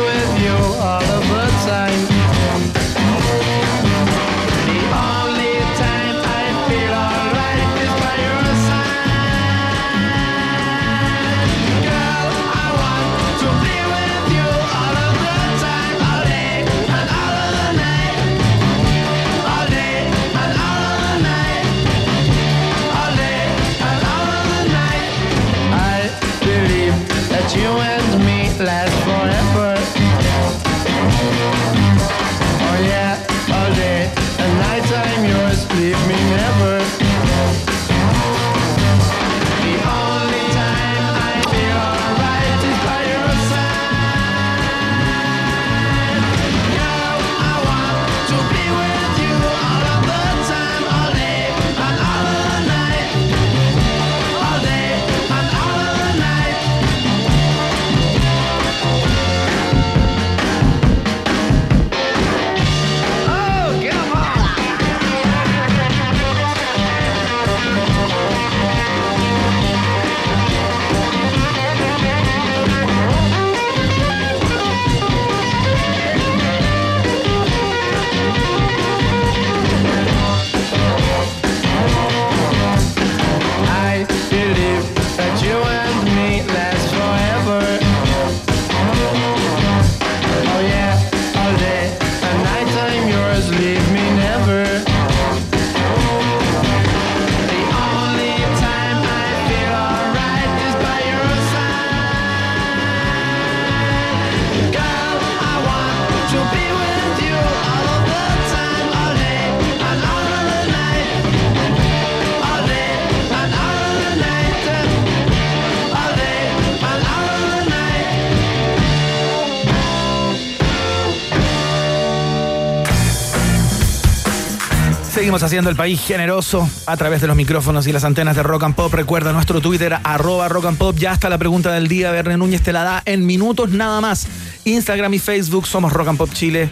Seguimos 125.29 125.43
haciendo 125.43 125.69
el 125.69 125.77
país 125.77 126.01
generoso 126.01 126.67
a 126.87 126.97
través 126.97 127.21
de 127.21 127.27
los 127.27 127.37
micrófonos 127.37 127.87
y 127.87 127.93
las 127.93 128.05
antenas 128.05 128.35
de 128.35 128.43
Rock 128.43 128.63
and 128.63 128.75
Pop. 128.75 128.95
Recuerda 128.95 129.31
nuestro 129.31 129.61
Twitter, 129.61 129.99
arroba 130.03 130.49
Rock 130.49 130.65
and 130.65 130.79
Pop. 130.79 130.97
Ya 130.97 131.13
está 131.13 131.29
la 131.29 131.37
pregunta 131.37 131.71
del 131.71 131.87
día. 131.87 132.11
Verne 132.11 132.39
Núñez 132.39 132.63
te 132.63 132.73
la 132.73 132.83
da 132.83 133.03
en 133.05 133.27
minutos 133.27 133.69
nada 133.69 134.01
más. 134.01 134.27
Instagram 134.65 135.13
y 135.13 135.19
Facebook 135.19 135.67
somos 135.67 135.93
Rock 135.93 136.09
and 136.09 136.17
Pop 136.17 136.31
Chile. 136.33 136.71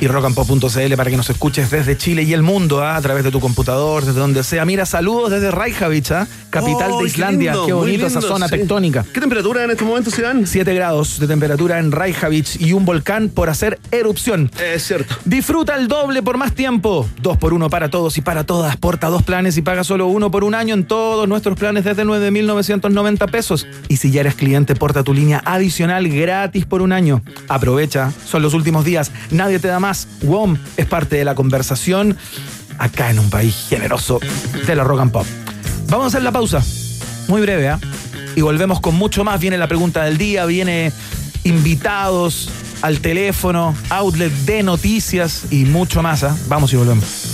Y 0.00 0.06
rockandpop.cl 0.06 0.94
para 0.96 1.10
que 1.10 1.16
nos 1.16 1.30
escuches 1.30 1.70
desde 1.70 1.96
Chile 1.96 2.22
y 2.22 2.32
el 2.32 2.42
mundo, 2.42 2.82
¿ah? 2.82 2.96
a 2.96 3.00
través 3.02 3.24
de 3.24 3.30
tu 3.30 3.40
computador, 3.40 4.04
desde 4.04 4.20
donde 4.20 4.42
sea. 4.42 4.64
Mira, 4.64 4.86
saludos 4.86 5.30
desde 5.30 5.50
Reykjavik, 5.50 6.10
¿ah? 6.12 6.26
capital 6.50 6.90
¡Ay, 6.92 6.96
de 6.96 6.98
qué 6.98 7.06
Islandia. 7.06 7.52
lindo! 7.52 7.66
Qué, 7.66 7.72
Muy 7.74 7.82
bonito 7.82 8.06
esa 8.06 8.20
lindo, 8.20 8.34
zona 8.34 8.48
sí. 8.48 8.56
tectónica. 8.56 9.04
¿Qué 9.12 9.20
temperatura 9.20 9.64
en 9.64 9.70
este 9.70 9.84
momento, 9.84 10.10
Iván? 10.16 10.46
7 10.46 10.74
grados 10.74 11.18
de 11.18 11.26
temperatura 11.26 11.78
en 11.78 11.92
Reykjavik 11.92 12.60
y 12.60 12.72
un 12.72 12.84
volcán 12.84 13.28
por 13.28 13.48
hacer 13.48 13.78
erupción. 13.90 14.50
Es 14.62 14.86
cierto. 14.86 15.14
Disfruta 15.24 15.76
el 15.76 15.88
doble 15.88 16.22
por 16.22 16.36
más 16.36 16.54
tiempo. 16.54 17.08
Dos 17.20 17.36
por 17.38 17.52
uno 17.54 17.70
para 17.70 17.88
todos 17.90 18.16
y 18.18 18.20
para 18.20 18.44
todas. 18.44 18.76
Porta 18.76 19.08
dos 19.08 19.22
planes 19.22 19.56
y 19.56 19.62
paga 19.62 19.84
solo 19.84 20.06
uno 20.06 20.30
por 20.30 20.44
un 20.44 20.54
año 20.54 20.74
en 20.74 20.84
todos 20.84 21.28
nuestros 21.28 21.58
planes 21.58 21.84
desde 21.84 22.04
9,990 22.04 23.26
pesos. 23.28 23.66
Y 23.88 23.96
si 23.96 24.10
ya 24.10 24.20
eres 24.20 24.34
cliente, 24.34 24.74
porta 24.74 25.02
tu 25.02 25.14
línea 25.14 25.42
adicional 25.44 26.08
gratis 26.08 26.66
por 26.66 26.82
un 26.82 26.92
año. 26.92 27.22
Aprovecha, 27.48 28.12
son 28.26 28.42
los 28.42 28.54
últimos 28.54 28.84
días. 28.84 29.10
Nadie 29.30 29.58
te 29.58 29.68
da 29.68 29.80
más. 29.80 29.93
WOM 30.22 30.56
es 30.76 30.86
parte 30.86 31.16
de 31.16 31.24
la 31.24 31.34
conversación 31.34 32.16
acá 32.78 33.10
en 33.10 33.18
un 33.18 33.30
país 33.30 33.66
generoso 33.68 34.20
de 34.66 34.76
la 34.76 34.84
rock 34.84 35.00
and 35.00 35.12
pop. 35.12 35.26
Vamos 35.88 36.04
a 36.04 36.08
hacer 36.08 36.22
la 36.22 36.32
pausa. 36.32 36.62
Muy 37.28 37.40
breve, 37.40 37.68
¿ah? 37.68 37.78
Y 38.36 38.40
volvemos 38.40 38.80
con 38.80 38.94
mucho 38.96 39.24
más. 39.24 39.40
Viene 39.40 39.58
la 39.58 39.68
pregunta 39.68 40.04
del 40.04 40.18
día, 40.18 40.44
viene 40.44 40.92
invitados 41.44 42.50
al 42.82 43.00
teléfono, 43.00 43.74
outlet 43.90 44.32
de 44.44 44.62
noticias 44.62 45.44
y 45.50 45.64
mucho 45.64 46.02
más. 46.02 46.24
¿ah? 46.24 46.36
Vamos 46.48 46.72
y 46.72 46.76
volvemos. 46.76 47.33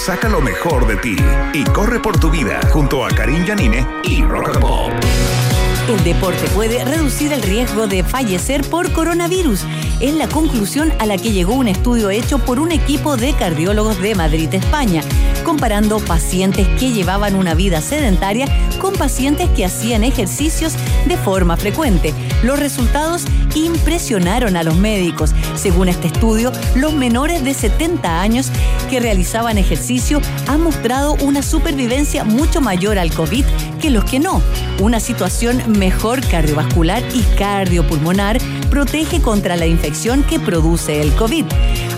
saca 0.00 0.30
lo 0.30 0.40
mejor 0.40 0.86
de 0.86 0.96
ti 0.96 1.16
y 1.52 1.62
corre 1.64 2.00
por 2.00 2.18
tu 2.18 2.30
vida 2.30 2.58
junto 2.72 3.04
a 3.04 3.10
Karim 3.10 3.44
Yanine 3.44 3.86
y 4.02 4.22
Rock 4.22 4.48
and 4.48 4.60
Pop. 4.60 4.90
El 5.88 6.02
deporte 6.04 6.46
puede 6.54 6.82
reducir 6.84 7.34
el 7.34 7.42
riesgo 7.42 7.86
de 7.86 8.02
fallecer 8.02 8.62
por 8.62 8.92
coronavirus. 8.92 9.66
Es 10.00 10.14
la 10.14 10.26
conclusión 10.26 10.90
a 11.00 11.06
la 11.06 11.18
que 11.18 11.32
llegó 11.32 11.52
un 11.54 11.68
estudio 11.68 12.08
hecho 12.08 12.38
por 12.38 12.60
un 12.60 12.72
equipo 12.72 13.18
de 13.18 13.34
cardiólogos 13.34 14.00
de 14.00 14.14
Madrid, 14.14 14.54
España, 14.54 15.02
comparando 15.40 15.98
pacientes 15.98 16.66
que 16.78 16.92
llevaban 16.92 17.34
una 17.34 17.54
vida 17.54 17.80
sedentaria 17.80 18.46
con 18.78 18.94
pacientes 18.94 19.48
que 19.50 19.64
hacían 19.64 20.04
ejercicios 20.04 20.74
de 21.06 21.16
forma 21.16 21.56
frecuente. 21.56 22.14
Los 22.42 22.58
resultados 22.58 23.24
impresionaron 23.54 24.56
a 24.56 24.62
los 24.62 24.76
médicos. 24.76 25.34
Según 25.54 25.88
este 25.88 26.08
estudio, 26.08 26.52
los 26.76 26.92
menores 26.92 27.44
de 27.44 27.54
70 27.54 28.20
años 28.20 28.50
que 28.88 29.00
realizaban 29.00 29.58
ejercicio 29.58 30.20
han 30.46 30.62
mostrado 30.62 31.14
una 31.22 31.42
supervivencia 31.42 32.24
mucho 32.24 32.60
mayor 32.60 32.98
al 32.98 33.12
COVID 33.12 33.44
que 33.80 33.90
los 33.90 34.04
que 34.04 34.18
no. 34.18 34.42
Una 34.78 35.00
situación 35.00 35.62
mejor 35.78 36.26
cardiovascular 36.26 37.02
y 37.14 37.22
cardiopulmonar 37.36 38.38
protege 38.70 39.20
contra 39.20 39.56
la 39.56 39.66
infección 39.66 40.22
que 40.22 40.38
produce 40.40 41.00
el 41.00 41.12
COVID. 41.14 41.44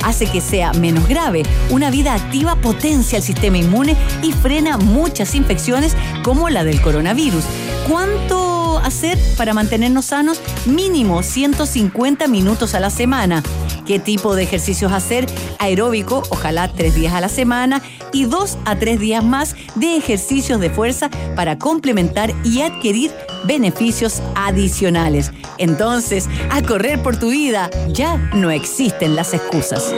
Hace 0.05 0.27
que 0.27 0.41
sea 0.41 0.73
menos 0.73 1.07
grave. 1.09 1.45
Una 1.71 1.91
vida 1.91 2.15
activa 2.15 2.57
potencia 2.57 3.19
el 3.19 3.23
sistema 3.23 3.59
inmune 3.59 3.97
y 4.23 4.33
frena 4.33 4.79
muchas 4.79 5.35
infecciones 5.35 5.97
como 6.25 6.49
la 6.49 6.65
del 6.65 6.81
coronavirus. 6.81 7.45
¿Cuánto 7.89 8.52
hacer 8.79 9.19
para 9.37 9.55
mantenernos 9.55 10.07
sanos? 10.07 10.41
Mínimo 10.67 11.23
150 11.23 12.27
minutos 12.29 12.75
a 12.75 12.81
la 12.81 12.91
semana. 12.91 13.43
¿Qué 13.87 13.99
tipo 13.99 14.35
de 14.35 14.45
ejercicios 14.45 14.93
hacer? 14.93 15.27
Aeróbico, 15.59 16.23
ojalá 16.31 16.69
tres 16.69 16.95
días 16.95 17.15
a 17.15 17.21
la 17.21 17.29
semana, 17.29 17.83
y 18.13 18.27
dos 18.27 18.59
a 18.65 18.79
tres 18.79 19.01
días 19.01 19.25
más 19.25 19.57
de 19.75 19.97
ejercicios 19.97 20.61
de 20.61 20.71
fuerza 20.71 21.11
para 21.35 21.59
complementar 21.59 22.33
y 22.45 22.61
adquirir 22.61 23.11
beneficios 23.45 24.23
adicionales. 24.35 25.33
Entonces, 25.59 26.29
a 26.51 26.63
correr 26.63 27.03
por 27.03 27.19
tu 27.19 27.31
vida, 27.31 27.71
ya 27.89 28.17
no 28.35 28.51
existen 28.51 29.17
las 29.17 29.35
excusas. 29.35 29.95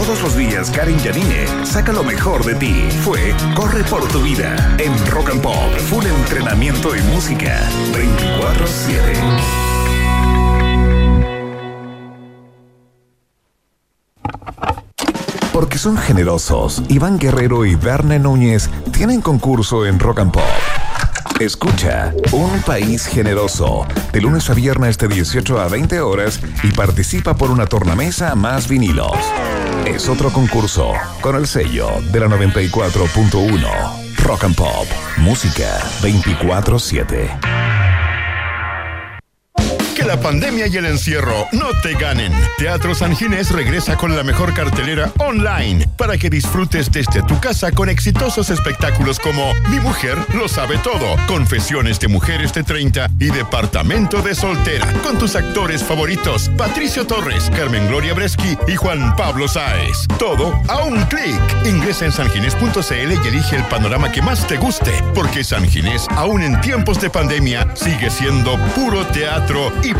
Todos 0.00 0.22
los 0.22 0.34
días, 0.34 0.70
Karim 0.70 0.96
Yanine 0.96 1.46
saca 1.62 1.92
lo 1.92 2.02
mejor 2.02 2.42
de 2.42 2.54
ti. 2.54 2.88
Fue 3.04 3.34
Corre 3.54 3.84
por 3.84 4.02
tu 4.08 4.22
vida 4.22 4.56
en 4.78 4.96
Rock 5.08 5.28
and 5.28 5.42
Pop. 5.42 5.70
Full 5.90 6.06
entrenamiento 6.06 6.96
y 6.96 7.02
música 7.02 7.60
24-7. 7.92 9.02
Porque 15.52 15.76
son 15.76 15.98
generosos, 15.98 16.82
Iván 16.88 17.18
Guerrero 17.18 17.66
y 17.66 17.74
Verne 17.74 18.18
Núñez 18.18 18.70
tienen 18.92 19.20
concurso 19.20 19.84
en 19.84 19.98
Rock 19.98 20.20
and 20.20 20.32
Pop. 20.32 20.42
Escucha 21.40 22.14
Un 22.32 22.62
País 22.62 23.06
Generoso 23.06 23.86
de 24.12 24.20
lunes 24.22 24.48
a 24.48 24.54
viernes 24.54 24.96
de 24.96 25.08
18 25.08 25.60
a 25.60 25.68
20 25.68 26.00
horas 26.00 26.40
y 26.62 26.72
participa 26.72 27.34
por 27.34 27.50
una 27.50 27.66
tornamesa 27.66 28.34
más 28.34 28.66
vinilos. 28.66 29.16
Es 29.94 30.08
otro 30.08 30.30
concurso 30.30 30.92
con 31.20 31.34
el 31.34 31.48
sello 31.48 31.88
de 32.12 32.20
la 32.20 32.28
94.1 32.28 34.14
Rock 34.22 34.44
and 34.44 34.54
Pop. 34.54 34.86
Música 35.16 35.80
24-7. 36.00 37.69
La 40.10 40.20
pandemia 40.20 40.66
y 40.66 40.76
el 40.76 40.86
encierro 40.86 41.46
no 41.52 41.68
te 41.84 41.94
ganen. 41.94 42.32
Teatro 42.58 42.96
San 42.96 43.14
Ginés 43.14 43.52
regresa 43.52 43.96
con 43.96 44.16
la 44.16 44.24
mejor 44.24 44.52
cartelera 44.52 45.12
online 45.18 45.88
para 45.96 46.18
que 46.18 46.28
disfrutes 46.28 46.90
desde 46.90 47.22
tu 47.22 47.38
casa 47.38 47.70
con 47.70 47.88
exitosos 47.88 48.50
espectáculos 48.50 49.20
como 49.20 49.54
Mi 49.68 49.78
mujer 49.78 50.18
lo 50.34 50.48
sabe 50.48 50.78
todo, 50.78 51.14
Confesiones 51.28 52.00
de 52.00 52.08
mujeres 52.08 52.52
de 52.52 52.64
30 52.64 53.06
y 53.20 53.26
Departamento 53.26 54.20
de 54.20 54.34
soltera 54.34 54.92
con 55.04 55.16
tus 55.16 55.36
actores 55.36 55.84
favoritos 55.84 56.50
Patricio 56.58 57.06
Torres, 57.06 57.48
Carmen 57.54 57.86
Gloria 57.86 58.12
Breschi 58.12 58.58
y 58.66 58.74
Juan 58.74 59.14
Pablo 59.14 59.46
Sáez. 59.46 60.08
Todo 60.18 60.60
a 60.66 60.82
un 60.82 61.00
clic. 61.04 61.40
Ingresa 61.64 62.06
en 62.06 62.10
sanginés.cl 62.10 63.12
y 63.24 63.28
elige 63.28 63.54
el 63.54 63.64
panorama 63.66 64.10
que 64.10 64.22
más 64.22 64.44
te 64.48 64.56
guste, 64.56 64.92
porque 65.14 65.44
San 65.44 65.68
Ginés, 65.68 66.08
aún 66.16 66.42
en 66.42 66.60
tiempos 66.62 67.00
de 67.00 67.10
pandemia, 67.10 67.68
sigue 67.76 68.10
siendo 68.10 68.58
puro 68.74 69.06
teatro 69.06 69.72
y 69.84 69.99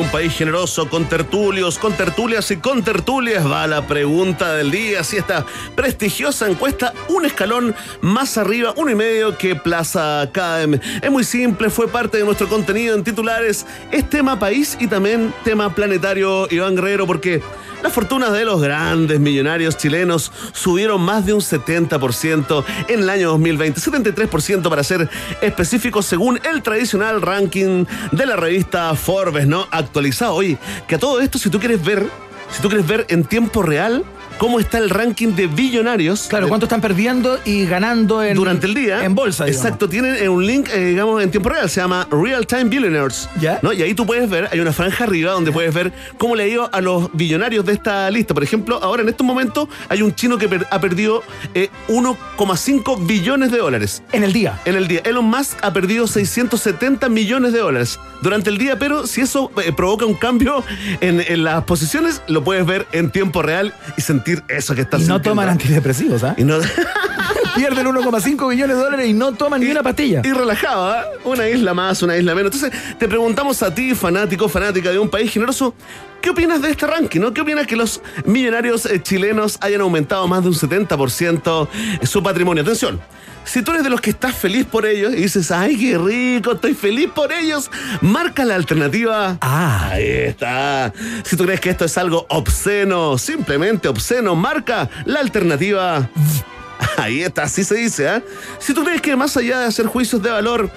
Un 0.00 0.08
país 0.10 0.32
generoso, 0.34 0.88
con 0.88 1.08
tertulios, 1.08 1.78
con 1.78 1.92
tertulias 1.92 2.50
y 2.50 2.56
con 2.56 2.82
tertulias, 2.82 3.50
va 3.50 3.66
la 3.66 3.86
pregunta 3.86 4.54
del 4.54 4.70
día. 4.70 5.02
Si 5.04 5.16
esta 5.16 5.44
prestigiosa 5.74 6.48
encuesta, 6.48 6.92
un 7.08 7.24
escalón 7.24 7.74
más 8.00 8.38
arriba, 8.38 8.74
uno 8.76 8.90
y 8.90 8.94
medio 8.94 9.36
que 9.38 9.54
Plaza 9.56 10.22
Academy. 10.22 10.78
Es 11.02 11.10
muy 11.10 11.24
simple, 11.24 11.70
fue 11.70 11.88
parte 11.88 12.18
de 12.18 12.24
nuestro 12.24 12.48
contenido 12.48 12.94
en 12.94 13.04
titulares. 13.04 13.66
Es 13.90 14.08
tema 14.08 14.38
país 14.38 14.76
y 14.80 14.86
también 14.86 15.32
tema 15.44 15.74
planetario, 15.74 16.46
Iván 16.50 16.76
Guerrero, 16.76 17.06
porque 17.06 17.42
las 17.86 17.94
fortunas 17.94 18.32
de 18.32 18.44
los 18.44 18.60
grandes 18.60 19.20
millonarios 19.20 19.76
chilenos 19.76 20.32
subieron 20.52 21.00
más 21.00 21.24
de 21.24 21.34
un 21.34 21.40
70% 21.40 22.64
en 22.88 22.98
el 22.98 23.08
año 23.08 23.28
2020, 23.28 23.80
73% 23.80 24.68
para 24.68 24.82
ser 24.82 25.08
específicos 25.40 26.04
según 26.04 26.40
el 26.50 26.64
tradicional 26.64 27.22
ranking 27.22 27.84
de 28.10 28.26
la 28.26 28.34
revista 28.34 28.92
Forbes, 28.96 29.46
¿no? 29.46 29.68
Actualizado. 29.70 30.34
Oye, 30.34 30.58
que 30.88 30.96
a 30.96 30.98
todo 30.98 31.20
esto, 31.20 31.38
si 31.38 31.48
tú 31.48 31.60
quieres 31.60 31.84
ver, 31.84 32.10
si 32.50 32.60
tú 32.60 32.66
quieres 32.66 32.88
ver 32.88 33.06
en 33.08 33.22
tiempo 33.22 33.62
real 33.62 34.04
cómo 34.38 34.60
está 34.60 34.78
el 34.78 34.90
ranking 34.90 35.34
de 35.34 35.46
billonarios. 35.46 36.26
Claro, 36.28 36.48
cuánto 36.48 36.66
están 36.66 36.80
perdiendo 36.80 37.38
y 37.44 37.66
ganando 37.66 38.22
en, 38.22 38.34
durante 38.36 38.66
el 38.66 38.74
día. 38.74 39.04
En 39.04 39.14
bolsa, 39.14 39.44
digamos. 39.44 39.64
Exacto, 39.64 39.88
tienen 39.88 40.16
eh, 40.16 40.28
un 40.28 40.46
link, 40.46 40.68
eh, 40.72 40.84
digamos, 40.86 41.22
en 41.22 41.30
tiempo 41.30 41.48
real. 41.48 41.68
Se 41.70 41.80
llama 41.80 42.06
Real 42.10 42.46
Time 42.46 42.64
Billionaires. 42.64 43.28
Ya. 43.40 43.58
¿no? 43.62 43.72
Y 43.72 43.82
ahí 43.82 43.94
tú 43.94 44.06
puedes 44.06 44.28
ver, 44.28 44.48
hay 44.52 44.60
una 44.60 44.72
franja 44.72 45.04
arriba 45.04 45.32
donde 45.32 45.52
puedes 45.52 45.72
ver 45.74 45.92
cómo 46.18 46.36
le 46.36 46.44
ha 46.44 46.48
ido 46.48 46.68
a 46.72 46.80
los 46.80 47.10
billonarios 47.12 47.64
de 47.64 47.72
esta 47.72 48.10
lista. 48.10 48.34
Por 48.34 48.42
ejemplo, 48.42 48.78
ahora 48.82 49.02
en 49.02 49.08
estos 49.08 49.26
momentos 49.26 49.68
hay 49.88 50.02
un 50.02 50.14
chino 50.14 50.38
que 50.38 50.48
per- 50.48 50.66
ha 50.70 50.80
perdido 50.80 51.22
eh, 51.54 51.70
1,5 51.88 53.06
billones 53.06 53.50
de 53.50 53.58
dólares. 53.58 54.02
En 54.12 54.22
el 54.24 54.32
día. 54.32 54.60
En 54.64 54.74
el 54.76 54.88
día, 54.88 55.00
Elon 55.04 55.24
Musk 55.24 55.56
ha 55.62 55.72
perdido 55.72 56.06
670 56.06 57.08
millones 57.08 57.52
de 57.52 57.58
dólares 57.60 57.98
durante 58.22 58.50
el 58.50 58.58
día, 58.58 58.78
pero 58.78 59.06
si 59.06 59.20
eso 59.20 59.50
eh, 59.64 59.72
provoca 59.72 60.04
un 60.06 60.14
cambio 60.14 60.64
en, 61.00 61.20
en 61.26 61.44
las 61.44 61.64
posiciones, 61.64 62.22
lo 62.28 62.42
puedes 62.44 62.64
ver 62.66 62.86
en 62.92 63.10
tiempo 63.10 63.42
real 63.42 63.74
y 63.96 64.00
sentir 64.02 64.25
eso 64.48 64.74
que 64.74 64.82
estás 64.82 65.00
Y 65.00 65.04
no 65.04 65.14
sintiendo. 65.14 65.30
toman 65.30 65.48
antidepresivos, 65.50 66.22
¿ah? 66.24 66.34
Y 66.36 66.44
no- 66.44 66.58
Pierden 67.56 67.86
1,5 67.86 68.50
billones 68.50 68.76
de 68.76 68.82
dólares 68.82 69.08
y 69.08 69.14
no 69.14 69.32
toman 69.32 69.60
ni 69.62 69.70
una 69.70 69.82
pastilla. 69.82 70.20
Y 70.24 70.30
relajado, 70.32 70.90
¿ah? 70.90 71.04
Una 71.24 71.48
isla 71.48 71.72
más, 71.72 72.02
una 72.02 72.14
isla 72.16 72.34
menos. 72.34 72.52
Entonces, 72.54 72.78
te 72.98 73.08
preguntamos 73.08 73.62
a 73.62 73.74
ti, 73.74 73.94
fanático, 73.94 74.46
fanática 74.48 74.90
de 74.90 74.98
un 74.98 75.08
país 75.08 75.32
generoso, 75.32 75.74
¿qué 76.20 76.30
opinas 76.30 76.60
de 76.60 76.70
este 76.70 76.86
ranking? 76.86 77.20
¿no? 77.20 77.32
¿Qué 77.32 77.40
opinas 77.40 77.66
que 77.66 77.76
los 77.76 78.02
millonarios 78.26 78.84
eh, 78.84 79.02
chilenos 79.02 79.56
hayan 79.62 79.80
aumentado 79.80 80.28
más 80.28 80.42
de 80.42 80.48
un 80.50 80.54
70% 80.54 81.68
su 82.02 82.22
patrimonio? 82.22 82.62
Atención. 82.62 83.00
Si 83.46 83.62
tú 83.62 83.70
eres 83.70 83.84
de 83.84 83.90
los 83.90 84.00
que 84.00 84.10
estás 84.10 84.34
feliz 84.34 84.66
por 84.66 84.84
ellos 84.84 85.12
y 85.14 85.22
dices, 85.22 85.50
ay, 85.52 85.78
qué 85.78 85.96
rico, 85.96 86.52
estoy 86.52 86.74
feliz 86.74 87.08
por 87.14 87.32
ellos, 87.32 87.70
marca 88.00 88.44
la 88.44 88.56
alternativa. 88.56 89.38
Ah. 89.40 89.90
Ahí 89.92 90.04
está. 90.04 90.92
Si 91.22 91.36
tú 91.36 91.44
crees 91.44 91.60
que 91.60 91.70
esto 91.70 91.84
es 91.84 91.96
algo 91.96 92.26
obsceno, 92.28 93.16
simplemente 93.16 93.88
obsceno, 93.88 94.34
marca 94.34 94.90
la 95.04 95.20
alternativa. 95.20 96.10
Ahí 96.98 97.22
está, 97.22 97.44
así 97.44 97.64
se 97.64 97.76
dice, 97.76 98.08
¿ah? 98.08 98.22
Si 98.58 98.74
tú 98.74 98.84
crees 98.84 99.00
que 99.00 99.14
más 99.16 99.36
allá 99.36 99.60
de 99.60 99.66
hacer 99.66 99.86
juicios 99.86 100.22
de 100.22 100.30
valor, 100.30 100.70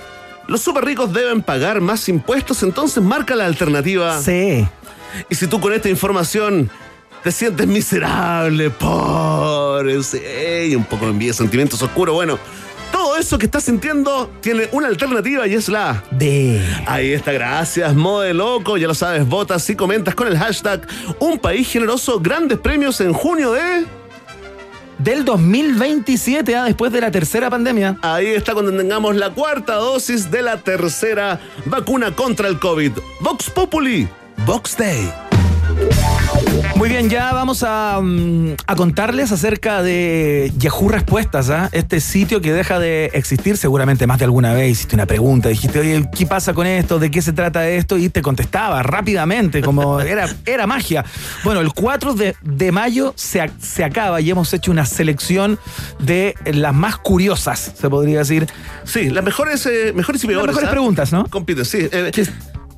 los 0.48 0.62
super 0.62 0.86
ricos 0.86 1.12
deben 1.12 1.42
pagar 1.42 1.82
más 1.82 2.08
impuestos, 2.08 2.64
entonces 2.64 3.04
marca 3.04 3.36
la 3.36 3.46
alternativa. 3.46 4.22
Sí. 4.22 4.68
Y 5.30 5.36
si 5.36 5.48
tú 5.48 5.60
con 5.60 5.74
esta 5.74 5.90
información 5.90 6.70
te 7.24 7.32
sientes 7.32 7.68
miserable, 7.68 8.70
pobre, 8.70 10.02
sí, 10.04 10.20
y 10.70 10.76
un 10.76 10.86
poco 10.86 11.06
de 11.06 11.12
envidia, 11.12 11.34
sentimientos 11.34 11.82
oscuros, 11.82 12.16
bueno, 12.16 12.40
todo 12.92 13.18
eso 13.18 13.38
que 13.38 13.46
estás 13.46 13.64
sintiendo 13.64 14.32
tiene 14.42 14.68
una 14.72 14.88
alternativa 14.88 15.48
y 15.48 15.54
es 15.54 15.70
la 15.70 16.04
De. 16.12 16.62
Ahí 16.88 17.14
está, 17.14 17.32
gracias, 17.32 17.94
Mode 17.94 18.34
Loco. 18.34 18.78
Ya 18.78 18.88
lo 18.88 18.96
sabes, 18.96 19.28
votas 19.28 19.70
y 19.70 19.76
comentas 19.76 20.16
con 20.16 20.28
el 20.28 20.38
hashtag 20.38 20.88
Un 21.20 21.38
País 21.38 21.72
Generoso. 21.72 22.20
Grandes 22.20 22.58
premios 22.58 23.00
en 23.02 23.14
junio 23.14 23.54
de. 23.54 23.86
Del 24.98 25.24
2027, 25.24 26.58
ah, 26.58 26.66
después 26.66 26.92
de 26.92 27.00
la 27.00 27.10
tercera 27.10 27.50
pandemia. 27.50 27.98
Ahí 28.02 28.28
está 28.28 28.54
cuando 28.54 28.76
tengamos 28.76 29.16
la 29.16 29.30
cuarta 29.30 29.76
dosis 29.76 30.30
de 30.30 30.42
la 30.42 30.58
tercera 30.58 31.40
vacuna 31.66 32.14
contra 32.14 32.50
el 32.50 32.60
COVID. 32.60 32.92
Vox 33.22 33.50
Populi, 33.50 34.10
Vox 34.46 34.76
Day. 34.76 35.29
Muy 36.80 36.88
bien, 36.88 37.10
ya 37.10 37.34
vamos 37.34 37.64
a, 37.64 38.00
mm, 38.02 38.56
a 38.66 38.76
contarles 38.78 39.34
acerca 39.34 39.84
de 39.84 40.50
Yahoo 40.58 40.88
Respuestas, 40.88 41.50
¿ah? 41.50 41.68
este 41.74 42.00
sitio 42.00 42.40
que 42.40 42.54
deja 42.54 42.80
de 42.80 43.08
existir 43.08 43.58
seguramente 43.58 44.08
más 44.08 44.18
de 44.20 44.24
alguna 44.24 44.54
vez. 44.54 44.72
Hiciste 44.72 44.96
una 44.96 45.06
pregunta, 45.06 45.50
dijiste, 45.50 45.78
oye, 45.78 46.10
¿qué 46.18 46.26
pasa 46.26 46.54
con 46.54 46.66
esto? 46.66 46.98
¿De 46.98 47.12
qué 47.12 47.22
se 47.22 47.34
trata 47.34 47.68
esto? 47.68 47.98
Y 47.98 48.08
te 48.08 48.22
contestaba 48.22 48.82
rápidamente, 48.82 49.62
como 49.62 50.00
era, 50.00 50.30
era 50.46 50.68
magia. 50.68 51.04
Bueno, 51.44 51.60
el 51.60 51.74
4 51.74 52.14
de, 52.14 52.36
de 52.44 52.72
mayo 52.72 53.14
se, 53.18 53.52
se 53.60 53.84
acaba 53.84 54.22
y 54.22 54.30
hemos 54.30 54.54
hecho 54.54 54.72
una 54.72 54.86
selección 54.86 55.60
de 56.00 56.34
las 56.46 56.74
más 56.74 56.96
curiosas, 56.96 57.74
se 57.78 57.90
podría 57.90 58.20
decir. 58.20 58.48
Sí, 58.86 59.10
las 59.10 59.26
mejores, 59.26 59.66
eh, 59.66 59.92
mejores 59.94 60.24
y 60.24 60.28
peores. 60.28 60.48
mejores 60.48 60.70
¿ah? 60.70 60.72
preguntas, 60.72 61.12
¿no? 61.12 61.26
Compiten, 61.26 61.66
sí. 61.66 61.90
Eh, 61.92 62.12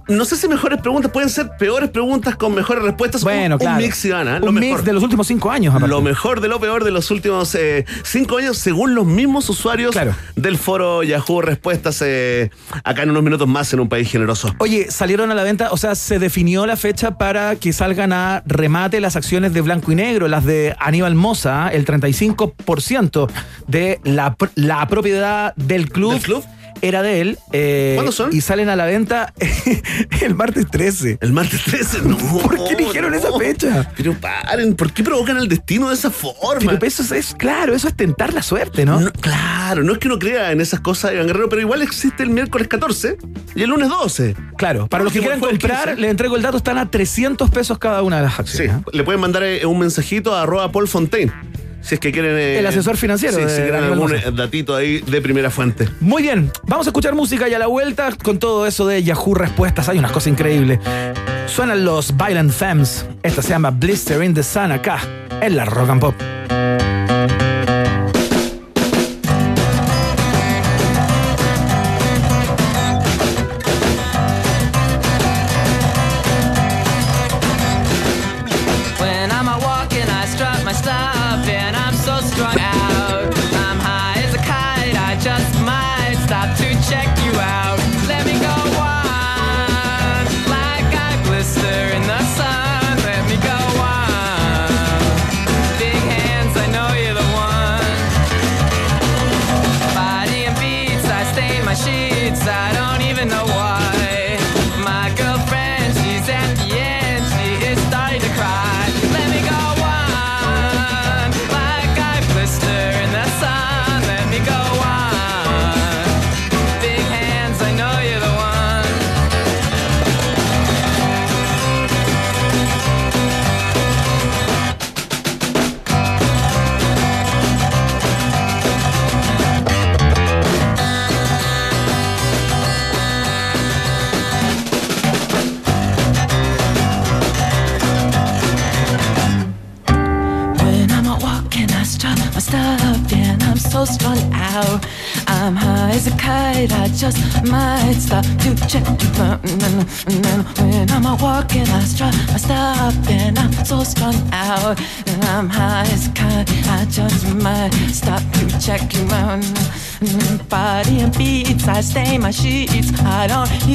no 0.08 0.26
sé 0.26 0.36
si 0.36 0.48
mejores 0.48 0.82
preguntas 0.82 1.12
pueden 1.12 1.30
ser 1.30 1.52
peores 1.58 1.90
preguntas 1.90 2.36
con 2.36 2.54
mejores 2.54 2.84
respuestas. 2.84 3.24
Bueno, 3.24 3.56
un, 3.56 3.60
claro. 3.60 3.78
Un 3.78 3.84
mix, 3.84 4.06
Ivana, 4.06 4.40
lo 4.40 4.48
Un 4.48 4.56
mejor. 4.56 4.70
mix 4.78 4.86
de 4.86 4.94
los 4.94 5.04
últimos 5.04 5.28
cinco 5.28 5.52
años, 5.52 5.74
aparte. 5.74 5.90
Lo 5.90 6.02
mejor 6.02 6.42
de 6.42 6.48
lo 6.48 6.60
peor 6.60 6.84
de 6.84 6.92
los 6.92 7.10
últimos 7.12 7.54
eh, 7.56 7.86
cinco 8.04 8.38
años, 8.38 8.58
según 8.58 8.96
los 8.96 9.06
mismos 9.06 9.50
usuarios 9.50 9.92
Claro. 9.92 10.16
del 10.36 10.58
foro 10.58 11.04
Yahoo 11.04 11.42
Respuestas, 11.42 12.02
eh, 12.06 12.50
acá 12.84 13.04
en 13.04 13.12
unos 13.12 13.24
minutos 13.24 13.48
más 13.48 13.72
en 13.74 13.80
un 13.80 13.90
país 13.90 14.10
generoso. 14.12 14.54
Oye, 14.60 14.90
salieron 14.92 15.32
a 15.32 15.36
la 15.36 15.44
venta, 15.44 15.70
o 15.72 15.78
sea, 15.78 15.96
se 15.96 16.20
definió 16.20 16.66
la 16.66 16.76
fecha 16.78 17.18
para 17.18 17.56
que 17.56 17.74
salgan 17.74 18.14
a 18.14 18.44
remate 18.46 19.00
las 19.02 19.16
acciones 19.16 19.54
de 19.54 19.62
blanco 19.62 19.92
y 19.92 19.96
negro, 19.96 20.28
las 20.28 20.46
de 20.46 20.76
Aníbal 20.80 21.16
Moza, 21.16 21.70
el 21.70 21.86
35% 21.86 23.30
de 23.68 24.00
la, 24.04 24.36
la 24.56 24.88
propiedad 24.88 25.54
del 25.56 25.90
club. 25.90 26.14
¿Del 26.14 26.22
club? 26.22 26.44
Era 26.82 27.02
de 27.04 27.22
él. 27.22 27.38
eh, 27.52 27.94
¿Cuándo 27.96 28.12
son? 28.12 28.36
Y 28.36 28.42
salen 28.42 28.70
a 28.70 28.76
la 28.76 28.86
venta 28.86 29.34
el 30.22 30.36
martes 30.36 30.66
13. 30.70 31.20
El 31.22 31.32
martes 31.34 31.64
13, 31.64 32.02
no. 32.06 32.18
¿Por 32.18 32.56
qué 32.68 32.74
eligieron 32.74 33.14
esa 33.14 33.30
fecha? 33.38 33.92
Pero 33.96 34.14
paren, 34.16 34.76
¿por 34.76 34.92
qué 34.92 35.04
provocan 35.04 35.38
el 35.38 35.48
destino 35.48 35.90
de 35.90 35.96
esa 35.96 36.10
forma? 36.12 36.72
Pero 36.74 36.86
eso 36.88 37.04
es, 37.04 37.12
es- 37.12 37.36
claro, 37.36 37.74
eso 37.76 37.88
es 37.88 37.96
tentar 37.96 38.34
la 38.34 38.42
suerte, 38.42 38.86
¿no? 38.86 39.00
No, 39.00 39.12
claro, 39.14 39.84
no 39.84 39.94
es 39.94 40.00
que 40.00 40.08
uno 40.08 40.18
crea 40.20 40.52
en 40.52 40.62
esas 40.62 40.80
cosas, 40.80 41.14
Iván 41.14 41.28
Guerrero, 41.28 41.50
pero 41.50 41.62
igual 41.62 41.82
existe 41.82 42.24
el 42.24 42.30
miércoles 42.30 42.68
14 42.68 43.18
y 43.56 43.64
el 43.64 43.70
lunes 43.70 43.90
12. 43.90 44.36
Claro, 44.58 44.88
para 44.88 45.04
los 45.04 45.14
que 45.14 45.20
quieran 45.20 45.40
comprar, 45.40 45.86
15. 45.90 46.02
les 46.02 46.12
entrego 46.12 46.36
el 46.36 46.42
dato, 46.42 46.58
están 46.58 46.78
a 46.78 46.90
300 46.90 47.50
pesos 47.50 47.78
cada 47.80 48.02
una 48.04 48.18
de 48.18 48.24
las 48.24 48.34
Sí, 48.36 48.42
acciones. 48.42 48.76
¿eh? 48.78 48.84
le 48.94 49.04
pueden 49.04 49.22
mandar 49.22 49.44
eh, 49.44 49.66
un 49.66 49.80
mensajito 49.80 50.34
a 50.36 50.44
arroba 50.44 50.72
Paul 50.72 50.88
Fontaine. 50.88 51.32
Si 51.82 51.96
es 51.96 52.00
que 52.00 52.12
quieren. 52.12 52.38
eh, 52.38 52.60
El 52.60 52.66
asesor 52.68 52.96
financiero 52.98 53.36
Sí, 53.38 53.44
de 53.44 53.50
si 53.50 53.62
quieren 53.62 53.84
algún 53.84 54.14
eh, 54.16 54.24
datito 54.34 54.76
ahí 54.76 55.00
de 55.00 55.22
primera 55.22 55.50
fuente. 55.50 55.90
Muy 56.00 56.22
bien, 56.22 56.52
vamos 56.64 56.86
a 56.88 56.90
escuchar 56.92 57.16
música 57.16 57.50
y 57.50 57.54
a 57.54 57.60
la 57.60 57.68
vuelta 57.68 58.10
con 58.24 58.38
todo 58.40 58.66
eso 58.68 58.86
de 58.88 59.02
Yahoo 59.04 59.34
Respuestas. 59.34 59.90
Hay 59.90 59.98
unas 60.00 60.12
cosas 60.12 60.28
increíbles. 60.28 60.80
Suenan 61.48 61.84
los 61.84 62.16
Violent 62.16 62.52
Femmes. 62.52 63.06
Esta 63.24 63.42
se 63.42 63.50
llama 63.50 63.72
Blister 63.72 64.24
in 64.24 64.34
the 64.34 64.44
Sun 64.44 64.72
acá, 64.72 65.00
en 65.42 65.56
la 65.58 65.66
Rock 65.66 65.90
and 65.90 66.02
Pop. 66.02 66.16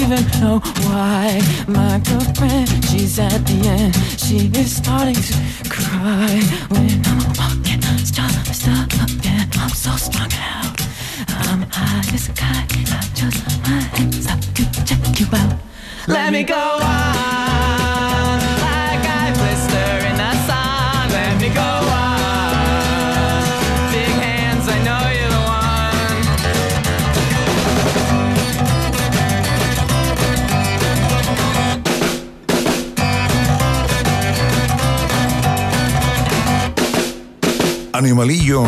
Even 0.06 0.40
know 0.40 0.60
why. 0.86 1.40
My 1.66 1.98
girlfriend, 1.98 2.68
she's 2.84 3.18
at 3.18 3.38
the 3.46 3.60
end. 3.66 3.94
She 4.20 4.50
is 4.58 4.76
starting 4.76 5.15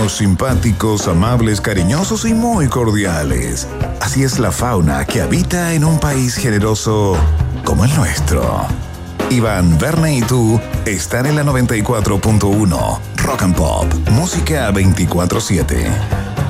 Simpáticos, 0.07 1.09
amables, 1.09 1.61
cariñosos 1.61 2.25
y 2.25 2.33
muy 2.33 2.69
cordiales. 2.69 3.67
Así 4.01 4.23
es 4.23 4.39
la 4.39 4.53
fauna 4.53 5.05
que 5.05 5.21
habita 5.21 5.75
en 5.75 5.85
un 5.85 5.99
país 5.99 6.35
generoso 6.37 7.17
como 7.65 7.85
el 7.85 7.95
nuestro. 7.95 8.67
Iván, 9.31 9.77
Verne 9.79 10.17
y 10.17 10.23
tú 10.23 10.61
están 10.87 11.27
en 11.27 11.37
la 11.37 11.43
94.1 11.43 13.01
Rock 13.17 13.43
and 13.43 13.55
Pop, 13.55 13.87
música 14.11 14.71
24/7. 14.71 15.91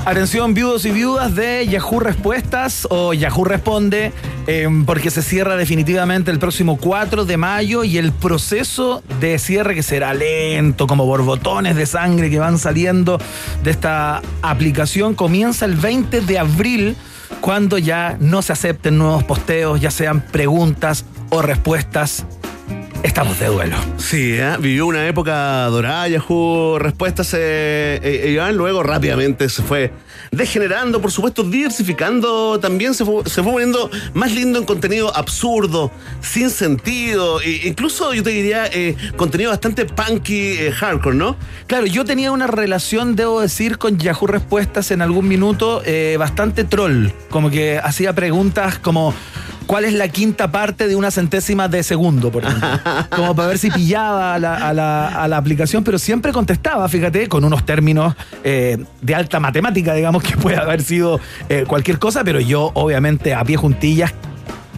Atención, 0.05 0.55
viudos 0.55 0.85
y 0.85 0.91
viudas 0.91 1.35
de 1.35 1.67
Yahoo 1.67 2.01
Respuestas 2.01 2.87
o 2.91 3.13
Yahoo 3.13 3.45
Responde, 3.45 4.13
eh, 4.51 4.67
porque 4.87 5.11
se 5.11 5.21
cierra 5.21 5.57
definitivamente 5.57 6.31
el 6.31 6.39
próximo 6.39 6.79
4 6.79 7.27
de 7.27 7.37
mayo 7.37 7.85
y 7.85 7.99
el 7.99 8.13
proceso 8.13 9.03
de 9.21 9.39
cierre 9.39 9.75
que 9.75 9.83
será 9.83 10.15
lento, 10.15 10.87
como 10.87 11.05
borbotones 11.05 11.77
de 11.77 11.85
sangre 11.85 12.31
que 12.31 12.39
van 12.39 12.57
saliendo 12.57 13.21
de 13.63 13.71
esta 13.71 14.23
aplicación, 14.41 15.15
comienza 15.15 15.67
el 15.67 15.75
20 15.75 16.23
de 16.23 16.39
abril 16.39 16.97
cuando 17.43 17.77
ya 17.77 18.17
no 18.21 18.41
se 18.41 18.55
acepten 18.55 18.97
nuevos 18.97 19.23
posteos, 19.23 19.83
ya 19.83 19.91
sean 19.91 20.23
preguntas 20.23 21.05
o 21.29 21.43
respuestas. 21.43 22.25
Estamos 23.03 23.39
de 23.39 23.49
duelo. 23.49 23.77
Sí, 23.99 24.33
¿eh? 24.33 24.57
vivió 24.59 24.87
una 24.87 25.07
época 25.07 25.65
dorada, 25.67 26.09
Yahoo 26.09 26.79
Respuestas, 26.79 27.35
eh, 27.35 28.01
eh, 28.03 28.53
luego 28.55 28.83
rápidamente 28.83 29.51
se 29.51 29.63
fue 29.63 29.93
degenerando, 30.39 31.03
por 31.03 31.11
supuesto, 31.11 31.43
diversificando, 31.43 32.59
también 32.61 32.95
se 32.95 33.05
fue, 33.05 33.23
poniendo 33.43 33.91
más 34.15 34.33
lindo 34.33 34.59
en 34.59 34.65
contenido 34.65 35.15
absurdo, 35.15 35.91
sin 36.23 36.49
sentido, 36.49 37.43
e 37.43 37.67
incluso 37.69 38.15
yo 38.15 38.23
te 38.23 38.31
diría 38.31 38.67
eh, 38.67 38.97
contenido 39.17 39.51
bastante 39.51 39.85
punky, 39.85 40.53
eh, 40.53 40.73
hardcore, 40.73 41.17
¿no? 41.17 41.37
Claro, 41.67 41.87
yo 41.87 42.05
tenía 42.05 42.33
una 42.33 42.47
relación, 42.47 43.17
debo 43.17 43.41
decir, 43.41 43.77
con 43.77 43.99
Yahoo 43.99 44.27
Respuestas 44.29 44.91
en 44.93 45.03
algún 45.03 45.29
minuto 45.29 45.83
eh, 45.85 46.17
bastante 46.19 46.65
troll. 46.65 47.09
Como 47.31 47.51
que 47.51 47.79
hacía 47.79 48.15
preguntas 48.15 48.79
como. 48.79 49.13
¿Cuál 49.69 49.85
es 49.85 49.93
la 49.93 50.09
quinta 50.09 50.51
parte 50.51 50.89
de 50.89 50.97
una 50.97 51.11
centésima 51.11 51.69
de 51.69 51.83
segundo, 51.83 52.33
por 52.33 52.43
ejemplo? 52.43 52.69
Como 53.15 53.37
para 53.37 53.49
ver 53.49 53.59
si 53.59 53.71
pillaba 53.71 54.35
a 54.35 54.39
la, 54.39 54.55
a 54.57 54.73
la- 54.73 55.09
a 55.23 55.29
la 55.29 55.37
aplicación, 55.37 55.85
pero 55.85 55.99
siempre 55.99 56.33
contestaba, 56.33 56.89
fíjate, 56.89 57.29
con 57.29 57.45
unos 57.45 57.67
términos 57.67 58.15
eh, 58.45 58.79
de 59.03 59.15
alta 59.15 59.39
matemática, 59.41 59.93
digamos, 59.93 60.23
que 60.23 60.39
puede 60.39 60.57
haber 60.57 60.83
sido 60.83 61.21
eh, 61.51 61.65
cualquier 61.69 61.99
cosa, 61.99 62.25
pero 62.25 62.41
yo, 62.41 62.71
obviamente, 62.73 63.35
a 63.35 63.45
pie 63.45 63.57
juntillas, 63.59 64.15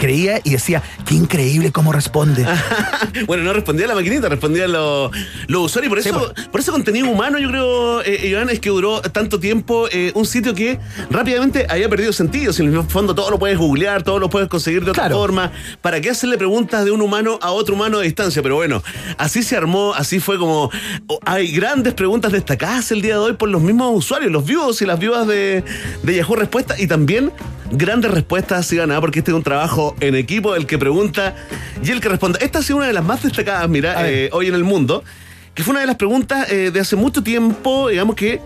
creía 0.01 0.41
y 0.43 0.51
decía, 0.51 0.83
qué 1.07 1.15
increíble 1.15 1.71
cómo 1.73 1.93
responde. 1.93 2.47
bueno, 3.27 3.45
no 3.45 3.53
respondía 3.53 3.85
a 3.85 3.89
la 3.91 3.95
maquinita, 3.95 4.29
respondía 4.29 4.65
a 4.65 4.69
los 4.69 5.11
los 5.47 5.67
usuarios. 5.67 5.89
Y 5.89 5.95
por 5.95 6.03
Sí, 6.03 6.09
eso, 6.09 6.33
pues. 6.35 6.49
por 6.49 6.61
ese 6.61 6.71
contenido 6.73 7.09
humano, 7.09 7.39
yo 7.39 7.49
creo, 7.51 8.03
eh, 8.03 8.29
Iván, 8.29 8.49
es 8.49 8.61
que 8.61 8.71
duró 8.71 9.03
tanto 9.03 9.39
tiempo 9.39 9.87
eh, 9.93 10.11
un 10.15 10.25
sitio 10.25 10.55
que 10.55 10.79
rápidamente 11.11 11.67
había 11.69 11.89
perdido 11.89 12.13
sentido. 12.13 12.53
Si 12.53 12.63
en 12.63 12.75
el 12.75 12.83
fondo 12.85 13.15
todo 13.15 13.31
lo 13.31 13.39
puedes 13.39 13.59
googlear, 13.59 14.03
todo 14.03 14.19
lo 14.19 14.31
puedes 14.31 14.49
conseguir 14.49 14.85
de 14.85 14.91
otra 14.93 15.03
Claro. 15.05 15.17
forma. 15.19 15.53
¿Para 15.83 16.01
qué 16.01 16.11
hacerle 16.11 16.39
preguntas 16.39 16.85
de 16.85 16.91
un 16.91 17.03
humano 17.03 17.39
a 17.43 17.51
otro 17.51 17.75
humano 17.75 17.99
a 17.99 18.03
distancia? 18.03 18.43
Pero 18.43 18.57
bueno, 18.57 18.83
así 19.19 19.43
se 19.43 19.57
armó, 19.57 19.93
así 19.95 20.19
fue 20.21 20.39
como. 20.39 20.71
oh, 21.09 21.21
hay 21.27 21.53
grandes 21.53 21.93
preguntas 21.95 22.33
destacadas 22.33 22.91
el 22.93 23.03
día 23.03 23.15
de 23.15 23.21
hoy 23.21 23.33
por 23.35 23.49
los 23.51 23.61
mismos 23.61 23.93
usuarios, 23.95 24.33
los 24.33 24.45
vivos 24.47 24.81
y 24.81 24.87
las 24.87 24.99
vivas 24.99 25.27
de, 25.27 25.63
de 26.03 26.15
Yahoo 26.17 26.37
Respuesta 26.37 26.75
y 26.79 26.87
también 26.87 27.31
grandes 27.73 28.11
respuestas 28.11 28.61
así 28.61 28.77
ganadas 28.77 29.01
porque 29.01 29.21
este 29.21 29.31
es 29.31 29.37
un 29.37 29.43
trabajo 29.45 29.90
en 30.01 30.15
equipo, 30.15 30.55
el 30.55 30.67
que 30.67 30.79
pregunta 30.79 31.35
y 31.83 31.91
el 31.91 32.01
que 32.01 32.09
responde. 32.09 32.39
Esta 32.43 32.61
ha 32.61 32.63
sido 32.63 32.79
una 32.79 32.87
de 32.87 32.93
las 32.93 33.05
más 33.05 33.23
destacadas, 33.23 33.69
mira, 33.69 34.09
eh, 34.09 34.31
hoy 34.33 34.49
en 34.49 34.55
el 34.55 34.65
mundo, 34.65 35.05
que 35.55 35.63
fue 35.63 35.73
una 35.73 35.81
de 35.81 35.87
las 35.87 35.97
preguntas 35.97 36.51
eh, 36.51 36.71
de 36.71 36.81
hace 36.81 36.97
mucho 36.97 37.23
tiempo, 37.23 37.89
digamos 37.89 38.17
que 38.17 38.41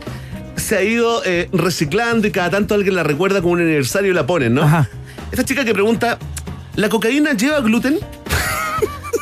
se 0.57 0.77
ha 0.77 0.83
ido 0.83 1.23
eh, 1.25 1.49
reciclando 1.53 2.27
y 2.27 2.31
cada 2.31 2.51
tanto 2.51 2.75
alguien 2.75 2.95
la 2.95 3.03
recuerda 3.03 3.41
como 3.41 3.55
un 3.55 3.61
aniversario 3.61 4.11
y 4.11 4.15
la 4.15 4.27
ponen, 4.27 4.55
¿no? 4.55 4.63
Ajá. 4.63 4.89
Esta 5.31 5.45
chica 5.45 5.65
que 5.65 5.75
pregunta, 5.75 6.19
¿la 6.77 6.89
cocaína 6.89 7.33
lleva 7.33 7.61
gluten? 7.61 7.99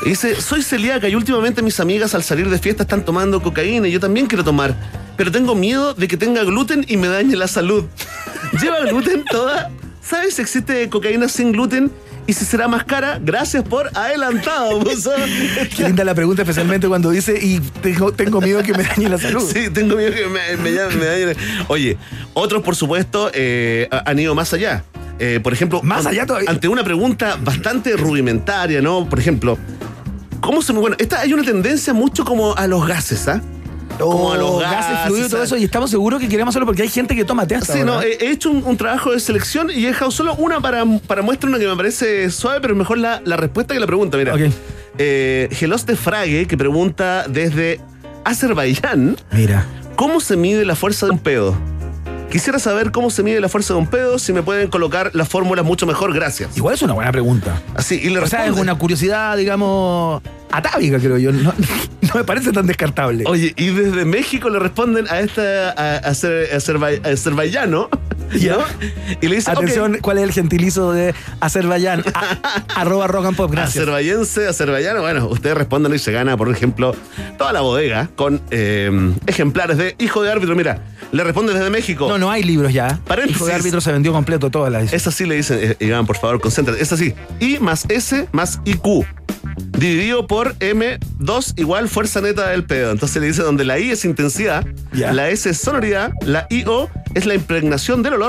Y 0.05 0.11
dice, 0.11 0.41
soy 0.41 0.63
celíaca 0.63 1.09
y 1.09 1.15
últimamente 1.15 1.63
mis 1.63 1.79
amigas 1.79 2.15
al 2.15 2.25
salir 2.25 2.51
de 2.51 2.59
fiesta 2.59 2.83
están 2.83 3.05
tomando 3.05 3.41
cocaína 3.41 3.87
y 3.87 3.93
yo 3.93 4.01
también 4.01 4.27
quiero 4.27 4.43
tomar, 4.43 4.75
pero 5.17 5.31
tengo 5.31 5.55
miedo 5.55 5.95
de 5.95 6.09
que 6.09 6.17
tenga 6.17 6.43
gluten 6.43 6.85
y 6.89 6.97
me 6.97 7.09
dañe 7.09 7.37
la 7.37 7.47
salud. 7.47 7.85
¿Lleva 8.61 8.81
gluten 8.81 9.25
toda? 9.25 9.71
¿Sabes 10.03 10.35
si 10.35 10.43
existe 10.43 10.89
cocaína 10.89 11.29
sin 11.29 11.53
gluten? 11.53 11.91
Y 12.27 12.35
si 12.35 12.45
será 12.45 12.69
más 12.69 12.85
cara, 12.85 13.19
gracias 13.23 13.65
por 13.65 13.91
adelantado. 13.97 14.81
Qué 15.77 15.83
linda 15.85 16.05
la 16.05 16.15
pregunta, 16.15 16.43
especialmente 16.43 16.87
cuando 16.87 17.11
dice, 17.11 17.37
y 17.43 17.59
tengo, 17.83 18.13
tengo 18.13 18.41
miedo 18.41 18.63
que 18.63 18.73
me 18.75 18.85
dañe 18.85 19.09
la 19.09 19.19
salud. 19.19 19.43
Sí, 19.53 19.71
tengo 19.71 19.97
miedo 19.97 20.13
que 20.15 20.27
me, 20.29 20.57
me 20.63 20.71
llame- 20.71 20.95
me 20.97 21.05
dañe. 21.05 21.37
Oye, 21.69 21.99
otros, 22.35 22.63
por 22.63 22.77
supuesto, 22.77 23.31
eh, 23.35 23.89
han 23.91 24.19
ido 24.19 24.35
más 24.37 24.53
allá. 24.53 24.85
Eh, 25.19 25.41
por 25.43 25.53
ejemplo, 25.53 25.83
Más 25.83 26.07
allá 26.07 26.25
todavía. 26.27 26.49
ante 26.51 26.69
una 26.69 26.85
pregunta 26.85 27.37
bastante 27.43 27.97
rudimentaria, 27.97 28.81
¿no? 28.81 29.09
Por 29.09 29.19
ejemplo, 29.19 29.59
¿cómo 30.41 30.63
se. 30.63 30.73
Bueno, 30.73 30.97
esta, 30.99 31.21
hay 31.21 31.33
una 31.33 31.43
tendencia 31.45 31.93
mucho 31.93 32.25
como 32.25 32.57
a 32.57 32.67
los 32.67 32.87
gases, 32.87 33.29
¿ah? 33.29 33.41
Como 34.11 34.33
a 34.33 34.37
los 34.37 34.51
Oh, 34.51 34.59
gases, 34.59 34.91
gases, 34.91 35.07
fluidos 35.07 35.29
y 35.29 35.31
todo 35.31 35.43
eso, 35.43 35.57
y 35.57 35.65
estamos 35.65 35.91
seguros 35.91 36.21
que 36.21 36.29
queremos 36.29 36.53
hacerlo 36.53 36.67
porque 36.67 36.83
hay 36.83 36.89
gente 36.89 37.15
que 37.17 37.25
toma 37.25 37.47
té 37.47 37.55
hasta 37.57 37.73
Sí, 37.73 37.79
ahora. 37.81 37.93
no, 37.95 38.03
he, 38.03 38.13
he 38.21 38.31
hecho 38.31 38.51
un, 38.51 38.63
un 38.65 38.77
trabajo 38.77 39.13
de 39.13 39.21
selección 39.21 39.71
y 39.71 39.85
he 39.85 39.89
dejado 39.89 40.11
solo 40.11 40.35
una 40.37 40.61
para, 40.61 40.85
para 41.07 41.23
muestra, 41.23 41.49
una 41.49 41.59
que 41.59 41.67
me 41.69 41.77
parece 41.77 42.31
suave, 42.31 42.61
pero 42.61 42.75
mejor 42.75 42.99
la, 42.99 43.21
la 43.25 43.37
respuesta 43.37 43.75
que 43.75 43.81
la 43.81 43.87
pregunta. 43.87 44.17
Mira, 44.19 44.35
Ok. 44.35 44.41
eh, 44.99 45.49
Gelos 45.53 45.87
de 45.87 45.97
Frague, 45.97 46.47
que 46.47 46.57
pregunta 46.57 47.25
desde 47.29 47.81
Azerbaiyán, 48.25 49.17
Mira. 49.33 49.67
¿cómo 49.97 50.21
se 50.21 50.37
mide 50.37 50.65
la 50.65 50.75
fuerza 50.77 51.07
de 51.07 51.13
un 51.13 51.19
pedo? 51.19 51.57
Quisiera 52.33 52.59
saber 52.59 52.91
cómo 52.91 53.11
se 53.11 53.23
mide 53.23 53.41
la 53.41 53.49
fuerza 53.49 53.75
de 53.75 53.81
un 53.81 53.87
pedo, 53.87 54.19
si 54.19 54.33
me 54.33 54.43
pueden 54.43 54.69
colocar 54.69 55.11
la 55.15 55.25
fórmula 55.25 55.63
mucho 55.63 55.87
mejor, 55.87 56.13
gracias. 56.15 56.57
Igual 56.57 56.75
es 56.75 56.83
una 56.83 56.95
buena 56.95 57.13
pregunta. 57.13 57.61
Así, 57.75 57.97
y 58.03 58.09
le 58.09 58.19
O 58.21 58.27
sea, 58.27 58.41
es 58.41 58.47
responde. 58.47 58.63
una 58.63 58.79
curiosidad, 58.79 59.37
digamos, 59.37 60.23
atávica, 60.51 60.99
creo 60.99 61.19
yo. 61.19 61.31
No, 61.31 61.53
no 62.01 62.15
me 62.15 62.25
parece 62.25 62.51
tan 62.53 62.67
descartable. 62.67 63.25
Oye, 63.27 63.53
y 63.57 63.67
desde 63.69 64.05
México 64.07 64.49
le 64.49 64.59
responden 64.59 65.07
a 65.11 65.21
esta 65.21 65.71
a, 65.71 65.97
a 65.99 66.11
azer- 66.11 66.49
azerbay- 66.53 67.07
azerbaiyano, 67.07 67.89
Ya. 68.35 68.57
¿no? 68.57 68.65
Y 69.21 69.29
le 69.29 69.37
dicen, 69.37 69.55
Atención, 69.57 69.99
¿cuál 70.01 70.19
es 70.19 70.25
el 70.25 70.33
gentilizo 70.33 70.93
de 70.93 71.15
Azerbaiyán? 71.41 72.03
A- 72.15 72.63
arroba 72.81 73.07
rock 73.07 73.27
and 73.27 73.37
pop, 73.37 73.51
gracias. 73.51 73.77
Azerbayense, 73.83 74.49
azerbaiyano, 74.49 75.01
bueno, 75.03 75.27
ustedes 75.29 75.57
responden 75.57 75.95
y 75.95 75.99
se 75.99 76.13
gana, 76.13 76.37
por 76.37 76.51
ejemplo, 76.51 76.95
toda 77.39 77.53
la 77.53 77.61
bodega 77.61 78.09
con 78.17 78.41
eh, 78.51 78.91
ejemplares 79.27 79.77
de 79.77 79.95
Hijo 79.99 80.23
de 80.23 80.31
Árbitro. 80.33 80.55
Mira, 80.57 80.83
le 81.13 81.25
responde 81.25 81.53
desde 81.53 81.71
México. 81.71 82.09
No, 82.09 82.19
no 82.19 82.31
hay 82.31 82.43
libros 82.43 82.73
ya. 82.73 83.01
Paréntesis. 83.07 83.37
Hijo 83.37 83.47
de 83.47 83.53
árbitro 83.55 83.81
se 83.81 83.93
vendió 83.93 84.13
completo 84.13 84.51
toda 84.51 84.71
la 84.71 84.81
Es 84.83 85.07
así, 85.07 85.27
le 85.27 85.37
dicen, 85.37 85.59
eh, 85.61 85.77
Iván, 85.81 86.07
por 86.07 86.17
favor, 86.17 86.41
concéntrate. 86.41 86.83
Es 86.83 86.93
así. 86.93 87.15
I 87.41 87.59
más 87.59 87.85
S 87.89 88.29
más 88.33 88.61
IQ. 88.65 89.05
Dividido 89.77 90.27
por 90.27 90.55
M2 90.59 91.55
igual 91.59 91.89
fuerza 91.89 92.21
neta 92.21 92.49
del 92.49 92.65
pedo. 92.65 92.91
Entonces 92.93 93.21
le 93.21 93.29
dice 93.29 93.43
donde 93.43 93.65
la 93.65 93.79
I 93.79 93.91
es 93.91 94.05
intensidad, 94.05 94.65
la 94.93 95.29
S 95.31 95.49
es 95.51 95.59
sonoridad, 95.59 96.13
la 96.25 96.47
IO 96.51 96.89
es 97.15 97.27
la 97.27 97.35
impregnación 97.35 98.03
del 98.03 98.15
olor, 98.15 98.22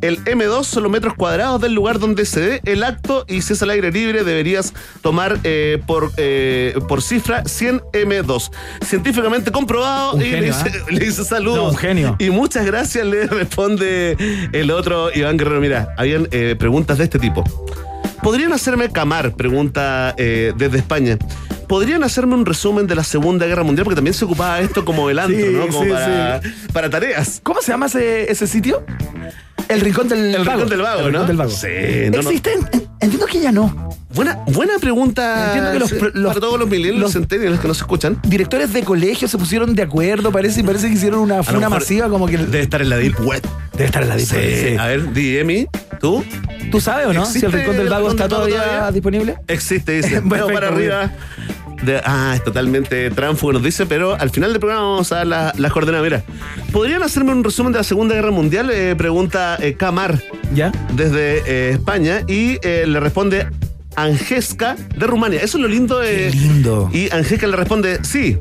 el 0.00 0.24
M2 0.24 0.64
son 0.64 0.84
los 0.84 0.92
metros 0.92 1.14
cuadrados 1.14 1.60
del 1.60 1.72
lugar 1.72 1.98
donde 1.98 2.24
se 2.24 2.40
dé 2.40 2.60
el 2.64 2.84
acto 2.84 3.24
y 3.28 3.42
si 3.42 3.54
es 3.54 3.62
al 3.62 3.70
aire 3.70 3.90
libre 3.90 4.22
deberías 4.22 4.72
tomar 5.00 5.38
eh, 5.44 5.82
por, 5.86 6.12
eh, 6.16 6.78
por 6.88 7.02
cifra 7.02 7.44
100 7.44 7.80
M2. 7.92 8.50
Científicamente 8.84 9.50
comprobado 9.50 10.14
Un 10.14 10.22
y 10.22 10.24
le, 10.24 10.30
genio, 10.30 10.54
dice, 10.54 10.78
¿ah? 10.82 10.86
le 10.90 11.00
dice 11.00 11.24
saludos. 11.24 11.58
No, 11.58 11.68
un 11.70 11.76
genio. 11.76 12.16
Y 12.18 12.30
muchas 12.30 12.64
gracias 12.64 13.06
le 13.06 13.26
responde 13.26 14.16
el 14.52 14.70
otro 14.70 15.10
Iván 15.14 15.36
Guerrero. 15.36 15.60
Mira, 15.60 15.94
habían 15.96 16.28
eh, 16.30 16.54
preguntas 16.58 16.98
de 16.98 17.04
este 17.04 17.18
tipo. 17.18 17.44
¿Podrían 18.22 18.52
hacerme 18.52 18.90
camar? 18.90 19.34
Pregunta 19.34 20.14
eh, 20.16 20.52
desde 20.56 20.78
España. 20.78 21.18
¿Podrían 21.68 22.02
hacerme 22.02 22.34
un 22.34 22.46
resumen 22.46 22.86
de 22.86 22.94
la 22.94 23.04
Segunda 23.04 23.46
Guerra 23.46 23.62
Mundial? 23.62 23.84
Porque 23.84 23.96
también 23.96 24.14
se 24.14 24.24
ocupaba 24.24 24.60
esto 24.60 24.84
como 24.84 25.10
el 25.10 25.18
antro, 25.18 25.36
Sí, 25.46 25.52
¿no? 25.52 25.66
Como 25.68 25.84
sí, 25.84 25.90
para, 25.90 26.40
para 26.72 26.90
tareas. 26.90 27.40
¿Cómo 27.42 27.60
se 27.60 27.72
llama 27.72 27.86
ese, 27.86 28.30
ese 28.32 28.46
sitio? 28.46 28.84
El 29.68 29.80
rincón 29.82 30.08
del 30.08 30.34
El 30.34 30.38
vago. 30.44 30.50
rincón 30.52 30.68
del 30.70 30.80
vago, 30.82 30.98
El 31.00 31.04
¿no? 31.04 31.10
rincón 31.10 31.26
del 31.26 31.36
vago. 31.36 31.50
Sí, 31.50 31.66
no, 32.10 32.22
no. 32.22 32.30
¿Existen? 32.30 32.58
En- 32.72 32.88
Entiendo 33.00 33.26
que 33.26 33.38
ya 33.40 33.52
no. 33.52 33.90
Buena, 34.12 34.38
buena 34.46 34.72
pregunta 34.80 35.46
Entiendo 35.48 35.72
que 35.72 35.78
los 35.78 35.90
sí, 35.90 35.96
los- 36.14 36.28
para 36.28 36.40
todos 36.40 36.58
los 36.58 36.68
millennials, 36.68 36.98
los- 37.00 37.12
centennials 37.12 37.60
que 37.60 37.68
nos 37.68 37.76
escuchan. 37.76 38.18
Directores 38.26 38.72
de 38.72 38.82
colegio 38.82 39.28
se 39.28 39.38
pusieron 39.38 39.74
de 39.76 39.82
acuerdo, 39.82 40.32
parece, 40.32 40.64
parece 40.64 40.88
que 40.88 40.94
hicieron 40.94 41.20
una 41.20 41.42
funa 41.44 41.68
masiva 41.68 42.08
como 42.08 42.26
que 42.26 42.38
Debe 42.38 42.60
estar 42.62 42.82
en 42.82 42.88
la 42.88 42.96
Deep 42.96 43.20
Web. 43.20 43.42
debe 43.74 43.84
estar 43.84 44.02
en 44.02 44.08
la 44.08 44.14
Sí. 44.18 44.20
disponible. 44.36 44.78
A 44.80 44.86
ver, 44.86 45.12
Dimi, 45.12 45.68
¿tú? 46.00 46.24
¿Tú 46.72 46.80
sabes 46.80 47.06
o 47.06 47.12
no? 47.12 47.24
Si 47.24 47.38
el 47.38 47.44
¿Existe 47.44 47.56
rincón 47.58 47.76
del 47.76 47.86
el 47.86 47.92
vago 47.92 48.10
está 48.10 48.26
todavía, 48.28 48.62
todavía? 48.64 48.90
disponible. 48.92 49.36
Existe, 49.46 49.92
dice. 49.92 50.20
Veo 50.24 50.48
para 50.48 50.68
arriba. 50.68 51.12
De- 51.82 52.00
ah, 52.04 52.32
es 52.34 52.42
totalmente 52.44 53.10
tránfugo, 53.10 53.52
nos 53.54 53.62
dice, 53.62 53.86
pero 53.86 54.14
al 54.18 54.30
final 54.30 54.50
del 54.52 54.60
programa 54.60 54.82
vamos 54.84 55.12
a 55.12 55.16
dar 55.16 55.26
la- 55.26 55.54
las 55.56 55.72
coordenadas. 55.72 56.04
Mira, 56.04 56.22
¿podrían 56.72 57.02
hacerme 57.02 57.32
un 57.32 57.44
resumen 57.44 57.72
de 57.72 57.78
la 57.78 57.84
Segunda 57.84 58.14
Guerra 58.14 58.30
Mundial? 58.32 58.70
Eh, 58.70 58.94
pregunta 58.96 59.56
eh, 59.60 59.74
Camar 59.74 60.20
¿Ya? 60.54 60.72
desde 60.94 61.38
eh, 61.46 61.70
España 61.70 62.22
y 62.26 62.58
eh, 62.62 62.84
le 62.86 62.98
responde 63.00 63.46
Angesca 63.96 64.76
de 64.96 65.06
Rumania. 65.06 65.40
Eso 65.40 65.56
es 65.58 65.62
lo 65.62 65.68
lindo. 65.68 66.02
eh, 66.02 66.28
Qué 66.32 66.36
lindo. 66.36 66.90
Y 66.92 67.10
Angesca 67.12 67.46
le 67.46 67.56
responde, 67.56 68.00
sí. 68.04 68.38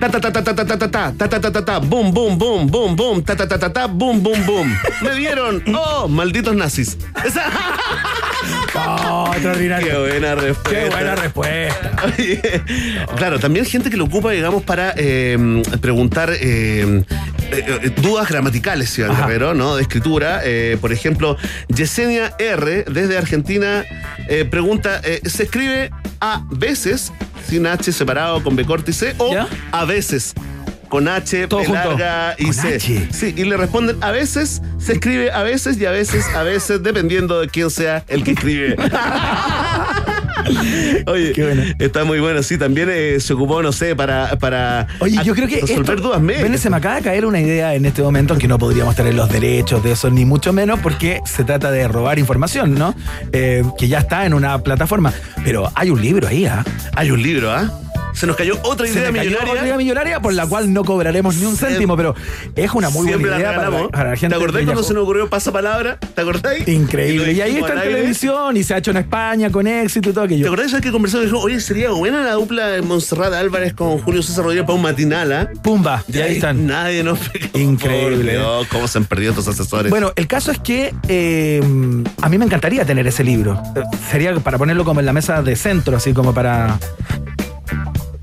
Ta 0.00 0.08
ta 0.08 0.20
ta 0.20 0.30
ta 0.32 0.44
ta 0.44 0.54
ta 0.54 0.64
ta 0.64 0.78
ta 0.78 0.78
ta 0.78 1.12
ta 1.12 1.28
ta 1.28 1.40
ta 1.40 1.50
ta 1.52 1.64
ta 1.64 1.78
boom 1.80 2.14
boom 2.14 2.38
boom 2.38 2.68
boom 2.70 2.94
boom 2.94 3.20
ta 3.24 3.34
ta 3.34 3.48
ta 3.48 3.58
ta 3.58 3.72
ta 3.72 3.86
boom 3.88 4.22
boom 4.22 4.46
boom 4.46 4.68
me 5.02 5.10
vieron 5.16 5.60
oh 5.74 6.06
malditos 6.06 6.54
nazis 6.54 6.96
Oh, 9.38 9.52
qué 9.52 9.66
extraordinario. 9.66 10.00
buena 10.00 10.34
respuesta 10.34 10.70
Qué 10.70 10.90
buena 10.90 11.14
respuesta. 11.14 11.92
Oye, 12.04 12.40
claro, 13.16 13.38
también 13.38 13.64
gente 13.66 13.90
que 13.90 13.96
lo 13.96 14.04
ocupa, 14.04 14.30
digamos, 14.32 14.62
para 14.62 14.94
eh, 14.96 15.62
preguntar 15.80 16.30
eh, 16.32 16.40
eh, 16.40 17.04
eh, 17.52 17.90
dudas 18.02 18.28
gramaticales, 18.28 18.96
Iván 18.98 19.12
Ajá. 19.12 19.26
Guerrero, 19.26 19.54
¿no? 19.54 19.76
De 19.76 19.82
escritura. 19.82 20.40
Eh, 20.44 20.76
por 20.80 20.92
ejemplo, 20.92 21.36
Yesenia 21.68 22.34
R, 22.38 22.84
desde 22.84 23.16
Argentina, 23.16 23.84
pregunta: 24.50 25.00
¿se 25.24 25.44
escribe 25.44 25.90
a 26.20 26.44
veces, 26.50 27.12
sin 27.48 27.66
H 27.66 27.92
separado, 27.92 28.42
con 28.42 28.56
B 28.56 28.64
corta 28.64 28.90
y 28.90 28.94
C, 28.94 29.14
o 29.18 29.32
¿Ya? 29.32 29.46
a 29.72 29.84
veces? 29.84 30.34
Con 30.88 31.08
H, 31.08 31.46
Todo 31.48 31.60
P 31.60 31.66
junto. 31.66 31.90
larga 31.90 32.34
y 32.38 32.44
Con 32.44 32.54
C. 32.54 32.74
H. 32.76 33.08
Sí, 33.10 33.34
y 33.36 33.44
le 33.44 33.56
responden, 33.56 33.96
a 34.02 34.10
veces 34.10 34.62
se 34.78 34.94
escribe 34.94 35.30
a 35.30 35.42
veces 35.42 35.78
y 35.80 35.86
a 35.86 35.90
veces 35.90 36.24
a 36.34 36.42
veces, 36.42 36.82
dependiendo 36.82 37.40
de 37.40 37.48
quién 37.48 37.70
sea 37.70 38.04
el 38.08 38.24
que 38.24 38.32
escribe. 38.32 38.76
Oye, 41.06 41.74
está 41.78 42.04
muy 42.04 42.20
bueno. 42.20 42.42
Sí, 42.42 42.58
también 42.58 42.88
eh, 42.90 43.18
se 43.20 43.32
ocupó, 43.34 43.62
no 43.62 43.72
sé, 43.72 43.94
para, 43.96 44.38
para 44.38 44.86
Oye, 45.00 45.18
yo 45.24 45.34
creo 45.34 45.48
que 45.48 45.60
resolver 45.60 45.96
esto, 45.96 46.08
dudas 46.08 46.20
médicas. 46.20 46.44
Vélez, 46.44 46.60
se 46.60 46.70
me 46.70 46.76
acaba 46.76 46.96
de 46.96 47.02
caer 47.02 47.26
una 47.26 47.40
idea 47.40 47.74
en 47.74 47.84
este 47.84 48.02
momento 48.02 48.36
que 48.38 48.48
no 48.48 48.58
podríamos 48.58 48.94
tener 48.96 49.14
los 49.14 49.28
derechos 49.28 49.82
de 49.82 49.92
eso, 49.92 50.10
ni 50.10 50.24
mucho 50.24 50.52
menos 50.52 50.80
porque 50.80 51.20
se 51.24 51.44
trata 51.44 51.70
de 51.70 51.86
robar 51.88 52.18
información, 52.18 52.74
¿no? 52.74 52.94
Eh, 53.32 53.62
que 53.78 53.88
ya 53.88 53.98
está 53.98 54.26
en 54.26 54.34
una 54.34 54.58
plataforma. 54.62 55.12
Pero 55.44 55.70
hay 55.74 55.90
un 55.90 56.00
libro 56.00 56.28
ahí, 56.28 56.46
¿ah? 56.46 56.64
Hay 56.94 57.10
un 57.10 57.22
libro, 57.22 57.52
¿ah? 57.52 57.70
Se 58.12 58.26
nos 58.26 58.36
cayó 58.36 58.58
otra 58.62 58.88
idea 58.88 59.12
millonaria. 59.12 59.52
otra 59.52 59.64
idea 59.64 59.76
millonaria 59.76 60.20
por 60.20 60.32
la 60.32 60.46
cual 60.46 60.72
no 60.72 60.84
cobraremos 60.84 61.36
ni 61.36 61.46
un 61.46 61.56
céntimo, 61.56 61.96
pero 61.96 62.14
es 62.56 62.72
una 62.72 62.90
muy 62.90 63.06
Siempre 63.06 63.30
buena 63.30 63.38
idea 63.44 63.56
para, 63.56 63.88
para 63.88 64.10
la 64.10 64.16
gente. 64.16 64.34
¿Te 64.34 64.42
acordás 64.42 64.64
cuando 64.64 64.82
se 64.82 64.94
nos 64.94 65.02
ocurrió 65.04 65.28
pasapalabra? 65.30 65.98
¿Te 65.98 66.20
acordás? 66.22 66.66
Increíble. 66.66 67.32
Y 67.32 67.40
ahí 67.40 67.56
está 67.58 67.74
en 67.74 67.80
televisión 67.82 68.56
y 68.56 68.64
se 68.64 68.74
ha 68.74 68.78
hecho 68.78 68.90
en 68.90 68.96
España 68.98 69.50
con 69.50 69.66
éxito 69.66 70.10
y 70.10 70.12
todo 70.12 70.26
¿Te 70.26 70.34
aquello. 70.34 70.46
acordás 70.46 70.72
de 70.72 70.80
que 70.80 70.90
conversamos 70.90 71.24
y 71.24 71.26
dijo, 71.30 71.40
oye, 71.40 71.60
sería 71.60 71.90
buena 71.90 72.24
la 72.24 72.32
dupla 72.32 72.66
de 72.68 72.82
Montserrat 72.82 73.32
Álvarez 73.34 73.74
con 73.74 73.98
Julio 73.98 74.22
César 74.22 74.42
Rodríguez 74.44 74.64
para 74.66 74.74
un 74.76 74.82
matinal, 74.82 75.32
¿ah? 75.32 75.48
Pumba, 75.62 76.02
y 76.12 76.18
ahí 76.18 76.34
están. 76.34 76.66
Nadie 76.66 77.04
nos 77.04 77.18
pegó. 77.20 77.58
Increíble. 77.58 78.32
Dios, 78.32 78.66
cómo 78.68 78.88
se 78.88 78.98
han 78.98 79.04
perdido 79.04 79.30
estos 79.30 79.46
asesores. 79.48 79.90
Bueno, 79.90 80.12
el 80.16 80.26
caso 80.26 80.50
es 80.50 80.58
que 80.58 80.92
eh, 81.08 81.60
a 82.20 82.28
mí 82.28 82.38
me 82.38 82.44
encantaría 82.44 82.84
tener 82.84 83.06
ese 83.06 83.22
libro. 83.22 83.62
Eh, 83.76 83.82
Sería 84.10 84.34
para 84.36 84.58
ponerlo 84.58 84.84
como 84.84 85.00
en 85.00 85.06
la 85.06 85.12
mesa 85.12 85.40
de 85.42 85.54
centro, 85.54 85.96
así 85.96 86.12
como 86.12 86.32
para 86.34 86.78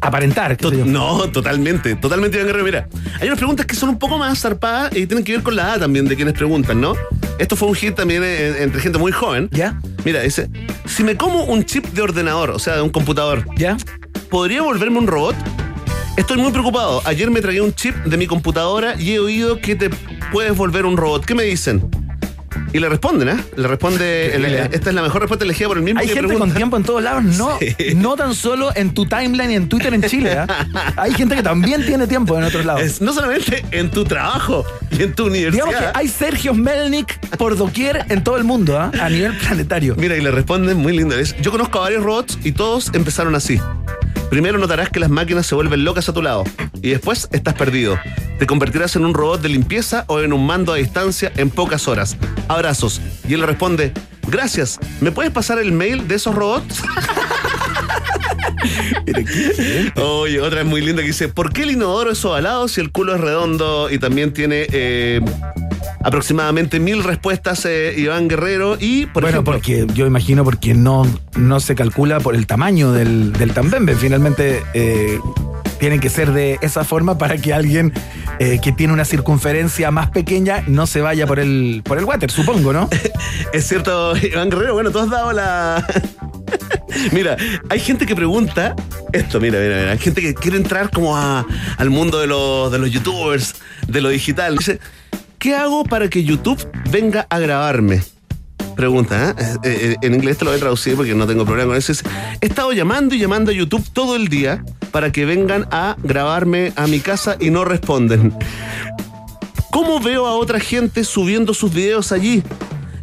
aparentar. 0.08 0.56
To-. 0.58 0.72
No, 0.72 1.30
totalmente, 1.30 1.96
totalmente, 1.96 2.38
Iván 2.38 2.48
Guerrero. 2.48 2.66
Mira, 2.66 2.88
hay 3.20 3.28
unas 3.28 3.38
preguntas 3.38 3.66
que 3.66 3.76
son 3.76 3.90
un 3.90 4.00
poco 4.00 4.18
más 4.18 4.40
zarpadas 4.40 4.96
y 4.96 5.06
tienen 5.08 5.24
que 5.24 5.34
ver 5.34 5.44
con 5.44 5.56
la 5.56 5.64
edad 5.64 5.80
también 5.80 6.08
de 6.08 6.16
quienes 6.16 6.34
preguntan, 6.34 6.80
¿no? 6.82 6.94
Esto 7.40 7.56
fue 7.56 7.68
un 7.68 7.76
hit 7.76 7.96
también 7.96 8.24
entre 8.24 8.80
gente 8.82 8.98
muy 8.98 9.12
joven. 9.12 9.50
¿Ya? 9.52 9.80
Mira, 10.04 10.22
dice, 10.22 10.50
si 10.86 11.04
me 11.04 11.18
como 11.18 11.44
un 11.44 11.66
chip 11.66 11.86
de 11.88 12.02
ordenador, 12.02 12.52
o 12.52 12.60
sea, 12.60 12.76
de 12.76 12.82
un 12.82 12.90
computador, 12.90 13.46
¿Ya? 13.58 13.78
¿podría 14.30 14.62
volverme 14.62 15.00
un 15.00 15.08
robot? 15.08 15.36
Estoy 16.18 16.38
muy 16.38 16.52
preocupado. 16.52 17.02
Ayer 17.06 17.30
me 17.30 17.42
tragué 17.42 17.60
un 17.60 17.74
chip 17.74 17.96
de 18.06 18.16
mi 18.16 18.26
computadora 18.26 18.96
y 19.00 19.14
he 19.14 19.20
oído 19.20 19.60
que 19.60 19.76
te 19.76 19.90
puedes 20.32 20.56
volver 20.56 20.86
un 20.86 20.96
robot. 20.96 21.26
¿Qué 21.26 21.36
me 21.36 21.44
dicen? 21.44 21.90
Y 22.74 22.80
le 22.80 22.90
responden, 22.90 23.30
¿eh? 23.30 23.38
Le 23.56 23.68
responde, 23.68 24.36
el- 24.36 24.46
esta 24.46 24.90
es 24.90 24.96
la 24.96 25.02
mejor 25.02 25.22
respuesta 25.22 25.46
elegida 25.46 25.68
por 25.68 25.78
el 25.78 25.84
mismo 25.84 26.00
Hay 26.00 26.08
que 26.08 26.14
gente 26.14 26.28
pregunta. 26.28 26.48
con 26.48 26.56
tiempo 26.58 26.78
en 26.78 26.84
todos 26.84 27.04
lados, 27.04 27.24
no, 27.24 27.58
Sí. 27.60 27.76
no 27.96 28.16
tan 28.16 28.34
solo 28.36 28.72
en 28.76 28.94
tu 28.94 29.06
timeline 29.06 29.52
y 29.52 29.56
en 29.56 29.70
Twitter 29.70 29.94
en 29.94 30.04
Chile. 30.04 30.34
¿ah? 30.38 30.48
Hay 30.98 31.14
gente 31.14 31.36
que 31.36 31.44
también 31.44 31.86
tiene 31.86 32.08
tiempo 32.08 32.38
en 32.38 32.44
otros 32.44 32.66
lados. 32.66 32.82
Es 32.82 33.02
no 33.02 33.14
solamente 33.14 33.64
en 33.72 33.90
tu 33.92 34.04
trabajo 34.04 34.66
y 34.92 35.04
en 35.04 35.14
tu 35.14 35.26
universidad. 35.28 35.66
Digamos 35.66 35.92
que 35.94 35.98
hay 36.00 36.08
Sergio 36.08 36.54
Melnik 36.54 37.18
por 37.38 37.56
doquier 37.58 38.06
en 38.10 38.24
todo 38.24 38.38
el 38.38 38.44
mundo, 38.44 38.80
¿ah? 38.80 38.92
a 39.02 39.10
nivel 39.10 39.36
planetario. 39.38 39.96
Mira, 39.96 40.16
y 40.18 40.22
le 40.22 40.32
responden 40.32 40.78
muy 40.78 40.96
lindo. 40.96 41.16
Yo 41.42 41.52
conozco 41.52 41.80
a 41.80 41.82
varios 41.84 42.04
robots 42.04 42.38
y 42.44 42.52
todos 42.52 42.92
empezaron 42.94 43.36
así. 43.36 43.60
Primero 44.30 44.58
notarás 44.58 44.90
que 44.90 45.00
las 45.00 45.10
máquinas 45.10 45.46
se 45.46 45.56
vuelven 45.56 45.84
locas 45.84 46.10
a 46.10 46.14
tu 46.14 46.22
lado 46.22 46.44
y 46.82 46.90
después 46.90 47.30
estás 47.32 47.54
perdido. 47.54 47.98
Te 48.40 48.48
convertirás 48.48 48.96
en 48.96 49.06
un 49.06 49.14
robot 49.14 49.42
de 49.42 49.50
limpieza 49.50 50.04
o 50.08 50.20
en 50.20 50.34
un 50.34 50.46
mando 50.46 50.74
a 50.74 50.76
distancia 50.76 51.32
en 51.38 51.50
pocas 51.50 51.88
horas. 51.88 52.18
Abrazos. 52.48 53.02
Y 53.28 53.34
él 53.34 53.42
le 53.42 53.46
responde, 53.46 53.94
gracias, 54.28 54.80
¿me 55.00 55.12
puedes 55.12 55.32
pasar 55.32 55.60
el 55.60 55.72
mail 55.72 56.08
de 56.08 56.16
esos 56.16 56.36
robots? 56.36 56.84
Oye, 59.96 60.42
otra 60.42 60.62
es 60.62 60.66
muy 60.66 60.82
linda 60.82 61.02
que 61.02 61.10
dice, 61.10 61.30
¿por 61.30 61.54
qué 61.54 61.64
el 61.64 61.72
inodoro 61.72 62.12
es 62.12 62.26
ovalado 62.26 62.68
si 62.68 62.82
el 62.82 62.92
culo 62.92 63.16
es 63.16 63.22
redondo 63.22 63.90
y 63.90 64.00
también 64.00 64.34
tiene 64.34 64.68
eh, 64.72 65.22
aproximadamente 66.06 66.80
mil 66.80 67.04
respuestas 67.04 67.66
eh, 67.66 67.94
Iván 67.98 68.28
Guerrero? 68.28 68.78
Y, 68.80 69.08
por 69.08 69.24
bueno, 69.24 69.38
ejemplo, 69.40 69.54
porque 69.54 69.88
yo 69.94 70.06
imagino 70.06 70.44
porque 70.44 70.74
no, 70.74 71.06
no 71.36 71.60
se 71.60 71.76
calcula 71.76 72.20
por 72.20 72.36
el 72.36 72.46
tamaño 72.48 72.92
del, 72.94 73.34
del 73.34 73.54
tambembe. 73.54 73.96
Finalmente 73.96 74.64
eh, 74.76 75.20
tienen 75.80 76.00
que 76.00 76.10
ser 76.10 76.32
de 76.32 76.60
esa 76.62 76.84
forma 76.84 77.18
para 77.18 77.38
que 77.38 77.54
alguien 77.54 77.92
eh, 78.40 78.60
que 78.62 78.72
tiene 78.72 78.94
una 78.94 79.04
circunferencia 79.04 79.90
más 79.92 80.12
pequeña 80.12 80.64
no 80.68 80.86
se 80.88 81.02
vaya 81.02 81.26
por 81.26 81.40
el, 81.40 81.82
por 81.84 81.98
el 81.98 82.06
water, 82.06 82.30
supongo, 82.32 82.72
¿no? 82.72 82.88
Es 83.54 83.68
cierto, 83.68 84.16
Iván 84.18 84.50
Guerrero, 84.50 84.74
bueno, 84.76 84.92
tú 84.92 85.00
has 85.00 85.10
dado 85.10 85.32
la... 85.34 85.86
mira, 87.12 87.36
hay 87.70 87.80
gente 87.80 88.06
que 88.06 88.16
pregunta 88.16 88.76
esto, 89.12 89.40
mira, 89.40 89.60
mira, 89.60 89.78
mira, 89.78 89.92
hay 89.92 89.98
gente 89.98 90.22
que 90.22 90.34
quiere 90.36 90.58
entrar 90.58 90.92
como 90.92 91.18
a- 91.18 91.46
al 91.78 91.90
mundo 91.90 92.20
de 92.20 92.28
los, 92.28 92.72
de 92.72 92.78
los 92.80 92.92
youtubers, 92.92 93.56
de 93.88 94.02
lo 94.02 94.10
digital. 94.10 94.58
Dice, 94.58 94.80
¿qué 95.46 95.54
hago 95.54 95.84
para 95.84 96.10
que 96.10 96.24
YouTube 96.24 96.58
venga 96.90 97.28
a 97.30 97.38
grabarme? 97.38 98.02
Pregunta, 98.76 99.30
¿eh? 99.30 99.44
Eh, 99.64 99.80
eh, 99.92 99.96
en 100.02 100.16
inglés 100.16 100.40
te 100.40 100.44
lo 100.44 100.50
voy 100.50 100.58
a 100.58 100.60
traducir 100.60 100.96
porque 100.96 101.14
no 101.14 101.28
tengo 101.28 101.46
problema 101.46 101.68
con 101.68 101.78
eso. 101.78 101.94
He 102.42 102.48
estado 102.48 102.74
llamando 102.74 103.14
y 103.14 103.20
llamando 103.20 103.52
a 103.52 103.54
YouTube 103.54 103.88
todo 103.94 104.16
el 104.16 104.28
día 104.28 104.66
para 104.90 105.12
que 105.12 105.24
vengan 105.24 105.68
a 105.70 105.98
grabarme 106.02 106.74
a 106.76 106.88
mi 106.88 107.00
casa 107.00 107.38
y 107.40 107.52
no 107.52 107.64
responden. 107.64 108.34
¿Cómo 109.70 110.00
veo 110.00 110.26
a 110.26 110.34
otra 110.34 110.60
gente 110.60 111.04
subiendo 111.04 111.54
sus 111.54 111.72
videos 111.72 112.12
allí? 112.12 112.42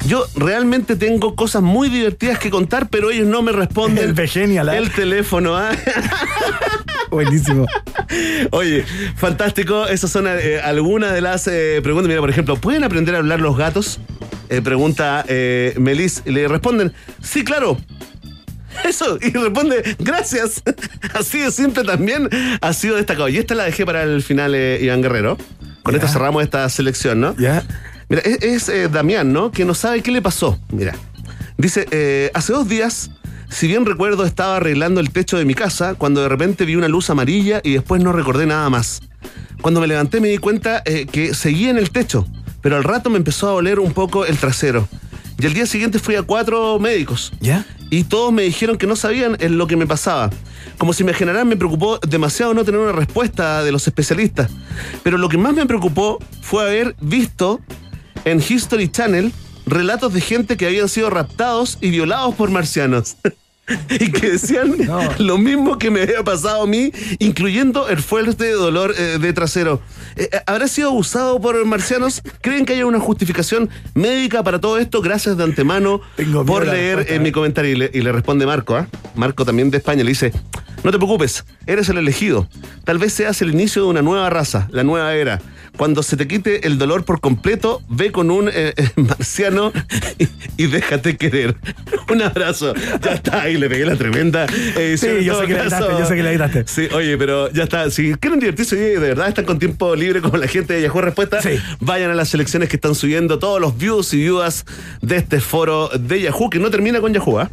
Yo 0.09 0.26
realmente 0.34 0.97
tengo 0.97 1.36
cosas 1.36 1.62
muy 1.62 1.90
divertidas 1.90 2.40
que 2.40 2.51
contar, 2.51 2.88
pero 2.88 3.12
ellos 3.12 3.28
no 3.28 3.43
me 3.43 3.53
responden. 3.53 4.03
El 4.03 4.14
Vegenial, 4.14 4.68
¿eh? 4.68 4.78
El 4.78 4.90
teléfono, 4.90 5.57
¿ah? 5.57 5.70
Buenísimo. 7.13 7.67
Oye, 8.53 8.85
fantástico. 9.17 9.87
Esas 9.87 10.11
son 10.11 10.27
eh, 10.27 10.61
algunas 10.65 11.13
de 11.13 11.21
las 11.21 11.47
eh, 11.47 11.81
preguntas. 11.83 12.09
Mira, 12.09 12.21
por 12.21 12.31
ejemplo, 12.31 12.57
¿pueden 12.57 12.85
aprender 12.85 13.15
a 13.15 13.19
hablar 13.19 13.39
los 13.41 13.57
gatos? 13.57 14.01
Eh, 14.49 14.63
pregunta 14.63 15.25
Melis. 15.79 16.23
Y 16.25 16.31
le 16.33 16.49
responden, 16.49 16.93
sí, 17.23 17.45
claro. 17.45 17.79
Eso, 18.85 19.19
y 19.21 19.31
responde, 19.31 19.97
gracias. 19.99 20.63
Así 21.15 21.41
de 21.41 21.51
simple 21.53 21.85
también 21.85 22.29
ha 22.63 22.73
sido 22.73 22.97
destacado. 22.97 23.29
Y 23.29 23.37
esta 23.37 23.55
la 23.55 23.65
dejé 23.65 23.85
para 23.85 24.03
el 24.05 24.23
final, 24.23 24.55
Iván 24.57 25.03
Guerrero. 25.03 25.37
Con 25.83 25.93
Ya. 25.93 25.99
esta 26.01 26.11
cerramos 26.11 26.43
esta 26.43 26.67
selección, 26.71 27.21
¿no? 27.21 27.37
¿Ya? 27.37 27.63
Mira, 28.09 28.23
es, 28.23 28.43
es, 28.43 28.69
eh, 28.71 28.89
Damián, 28.89 29.33
¿no? 29.33 29.51
Que 29.53 29.67
no 29.67 29.75
sabe 29.75 30.01
qué 30.03 30.11
le 30.11 30.23
pasó. 30.23 30.59
Mira, 30.71 30.95
dice, 31.59 32.31
hace 32.33 32.53
dos 32.55 32.69
días, 32.69 33.11
si 33.53 33.66
bien 33.68 33.84
recuerdo, 33.84 34.24
estaba 34.24 34.57
arreglando 34.57 35.00
el 35.00 35.11
techo 35.11 35.36
de 35.36 35.44
mi 35.44 35.55
casa 35.55 35.94
cuando 35.94 36.22
de 36.22 36.28
repente 36.28 36.64
vi 36.64 36.76
una 36.76 36.88
luz 36.88 37.11
amarilla 37.11 37.61
y 37.62 37.72
después 37.74 38.03
no 38.03 38.12
recordé 38.12 38.46
nada 38.46 38.68
más. 38.70 39.00
Cuando 39.61 39.80
me 39.80 39.86
levanté 39.86 40.20
me 40.20 40.28
di 40.28 40.38
cuenta 40.38 40.82
eh, 40.84 41.07
que 41.07 41.34
seguía 41.34 41.70
en 41.70 41.78
el 41.78 41.90
techo, 41.90 42.26
pero 42.62 42.76
al 42.76 42.84
rato 42.84 43.11
me 43.11 43.18
empezó 43.18 43.48
a 43.48 43.55
oler 43.55 43.78
un 43.78 43.92
poco 43.92 44.24
el 44.24 44.38
trasero. 44.38 44.88
Y 45.38 45.46
al 45.46 45.55
día 45.55 45.66
siguiente 45.66 45.98
fui 45.98 46.14
a 46.14 46.22
cuatro 46.22 46.78
médicos. 46.78 47.32
¿Ya? 47.40 47.66
Y 47.90 48.05
todos 48.05 48.32
me 48.32 48.42
dijeron 48.42 48.78
que 48.78 48.86
no 48.86 48.96
sabían 48.96 49.36
en 49.40 49.59
lo 49.59 49.66
que 49.66 49.76
me 49.76 49.86
pasaba. 49.86 50.30
Como 50.78 50.92
si 50.92 51.05
me 51.05 51.12
generara, 51.12 51.44
me 51.44 51.57
preocupó 51.57 51.98
demasiado 51.98 52.55
no 52.55 52.64
tener 52.64 52.80
una 52.80 52.92
respuesta 52.92 53.62
de 53.62 53.72
los 53.72 53.86
especialistas. 53.86 54.50
Pero 55.03 55.18
lo 55.18 55.28
que 55.28 55.38
más 55.38 55.53
me 55.53 55.66
preocupó 55.66 56.18
fue 56.40 56.62
haber 56.62 56.96
visto 57.00 57.61
en 58.24 58.38
History 58.38 58.88
Channel 58.88 59.32
relatos 59.66 60.12
de 60.12 60.20
gente 60.20 60.57
que 60.57 60.66
habían 60.66 60.88
sido 60.88 61.11
raptados 61.11 61.78
y 61.80 61.90
violados 61.90 62.34
por 62.34 62.50
marcianos. 62.50 63.16
y 63.91 64.11
que 64.11 64.33
decían 64.33 64.75
No. 64.87 65.01
lo 65.19 65.39
mismo 65.39 65.79
que 65.79 65.91
me 65.91 66.03
había 66.03 66.23
pasado 66.25 66.63
a 66.63 66.67
mí, 66.67 66.93
incluyendo 67.19 67.89
el 67.89 67.99
fuerte 67.99 68.51
dolor 68.51 68.95
eh, 68.99 69.19
de 69.21 69.33
trasero. 69.33 69.81
Eh, 70.17 70.29
eh, 70.33 70.41
¿Habrá 70.47 70.67
sido 70.69 70.89
abusado 70.91 71.41
por 71.41 71.65
marcianos? 71.65 72.23
¿Creen 72.41 72.65
que 72.67 72.73
haya 72.75 72.87
una 72.87 73.01
justificación 73.01 73.71
médica 73.95 74.43
para 74.43 74.61
todo 74.61 74.79
esto? 74.79 75.01
Gracias 75.01 75.37
de 75.37 75.45
antemano 75.45 76.01
Tengo 76.17 76.45
por 76.45 76.67
leer 76.67 76.97
respuesta, 76.97 77.15
en 77.15 77.21
¿eh? 77.21 77.25
mi 77.25 77.33
comentario. 77.33 77.71
Y 77.73 77.77
le, 77.77 77.91
y 77.95 78.01
le 78.01 78.13
responde 78.13 78.47
Marco, 78.47 78.75
¿ah? 78.77 78.89
Marco 79.15 79.45
también 79.45 79.71
de 79.71 79.79
España, 79.79 80.03
le 80.03 80.11
dice, 80.11 80.33
no 80.85 80.91
te 80.91 80.97
preocupes, 80.99 81.45
eres 81.66 81.89
el 81.89 81.99
elegido. 81.99 82.49
Tal 82.85 82.99
vez 82.99 83.12
seas 83.12 83.41
el 83.43 83.51
inicio 83.51 83.83
de 83.83 83.89
una 83.89 84.03
nueva 84.03 84.28
raza, 84.30 84.68
la 84.72 84.83
nueva 84.85 85.14
era. 85.14 85.41
Cuando 85.76 86.03
se 86.03 86.16
te 86.16 86.26
quite 86.28 86.66
el 86.66 86.76
dolor 86.78 87.05
por 87.05 87.20
completo, 87.20 87.80
ve 87.89 88.12
con 88.12 88.30
un 88.30 88.49
eh, 88.49 88.74
eh, 88.76 88.89
marciano 88.97 89.72
y, 90.18 90.28
y 90.57 90.66
déjate 90.66 91.16
querer. 91.16 91.57
Un 92.12 92.20
abrazo. 92.20 92.74
Ya 93.03 93.12
está, 93.12 93.43
ahí 93.43 93.57
le 93.57 93.70
pegué 93.70 93.87
la 93.87 93.97
tremenda. 93.97 94.47
Sí, 94.49 95.24
yo 95.24 95.41
sé 95.41 95.47
que 95.47 95.55
la 95.55 95.62
editaste, 95.62 95.93
yo 95.99 96.05
sé 96.07 96.14
que 96.14 96.22
la 96.22 96.30
editaste. 96.30 96.64
Sí, 96.66 96.89
oye, 96.95 97.16
pero 97.16 97.51
ya 97.53 97.62
está. 97.62 97.91
Si 97.91 98.14
quieren 98.16 98.39
divertirse 98.39 98.76
y 98.76 98.78
de 98.78 98.99
verdad 98.99 99.28
están 99.28 99.47
con 99.47 99.59
tiempo 99.59 99.95
libre 99.97 100.20
como 100.20 100.37
la 100.37 100.47
gente 100.47 100.74
de 100.74 100.83
Yahoo 100.83 101.01
Respuesta, 101.01 101.41
Sí. 101.41 101.59
vayan 101.80 102.11
a 102.11 102.14
las 102.14 102.28
selecciones 102.28 102.68
que 102.68 102.76
están 102.76 102.95
subiendo 102.95 103.39
todos 103.39 103.61
los 103.62 103.78
views 103.78 104.12
y 104.12 104.18
viewers 104.18 104.66
de 105.01 105.16
este 105.16 105.41
foro 105.41 105.89
de 105.89 106.20
Yahoo, 106.20 106.51
que 106.51 106.59
no 106.59 106.70
termina 106.70 107.01
con 107.01 107.14
Yahoo, 107.14 107.39
¿ah? 107.39 107.51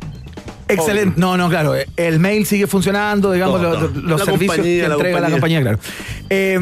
Excelente. 0.70 1.20
No, 1.20 1.36
no, 1.36 1.50
claro. 1.50 1.74
El 1.98 2.20
mail 2.20 2.46
sigue 2.46 2.68
funcionando, 2.68 3.32
digamos, 3.32 3.60
Todo, 3.62 3.72
los, 3.80 3.94
todo. 3.94 4.02
los 4.02 4.20
La 4.20 4.26
servicios 4.26 4.56
compañía, 4.56 4.84
que 4.84 4.88
la 4.90 4.96
entrega 4.96 5.20
la 5.20 5.30
compañía, 5.32 5.62
claro. 5.62 5.80
Eh, 6.30 6.58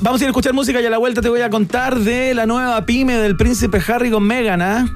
vamos 0.00 0.20
a 0.20 0.24
ir 0.24 0.28
a 0.28 0.30
escuchar 0.30 0.54
música 0.54 0.80
y 0.80 0.86
a 0.86 0.90
la 0.90 0.98
vuelta 0.98 1.20
te 1.20 1.28
voy 1.28 1.42
a 1.42 1.50
contar 1.50 1.98
de 1.98 2.34
la 2.34 2.46
nueva 2.46 2.84
pyme 2.86 3.16
del 3.16 3.36
príncipe 3.36 3.80
Harry 3.86 4.10
con 4.10 4.22
Meghan, 4.24 4.62
¿ah? 4.62 4.86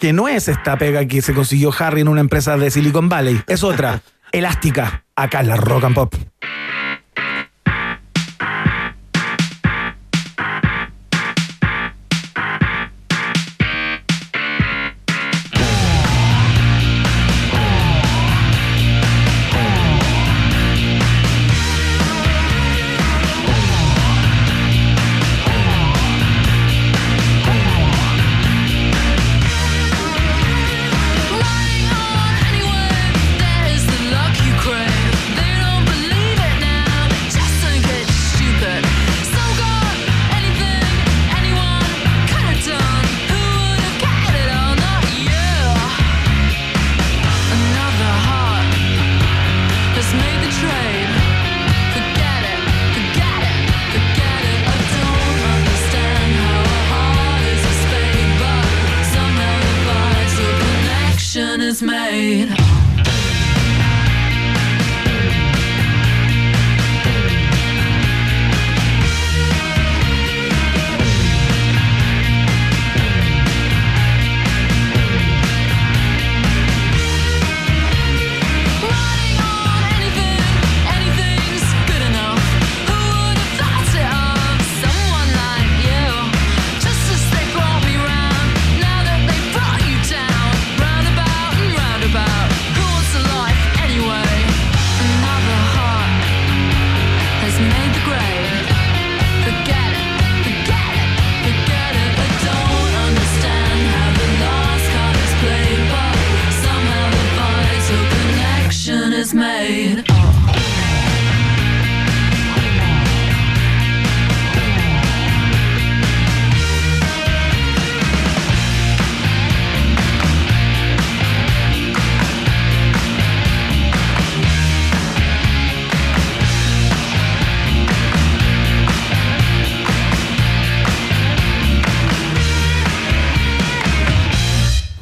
Que 0.00 0.12
no 0.12 0.28
es 0.28 0.48
esta 0.48 0.76
pega 0.78 1.04
que 1.06 1.22
se 1.22 1.34
consiguió 1.34 1.72
Harry 1.78 2.00
en 2.00 2.08
una 2.08 2.20
empresa 2.20 2.56
de 2.56 2.70
Silicon 2.70 3.08
Valley. 3.08 3.40
Es 3.46 3.62
otra, 3.62 4.02
elástica, 4.32 5.04
acá 5.14 5.40
en 5.40 5.48
la 5.48 5.56
Rock 5.56 5.84
and 5.84 5.94
Pop. 5.94 6.14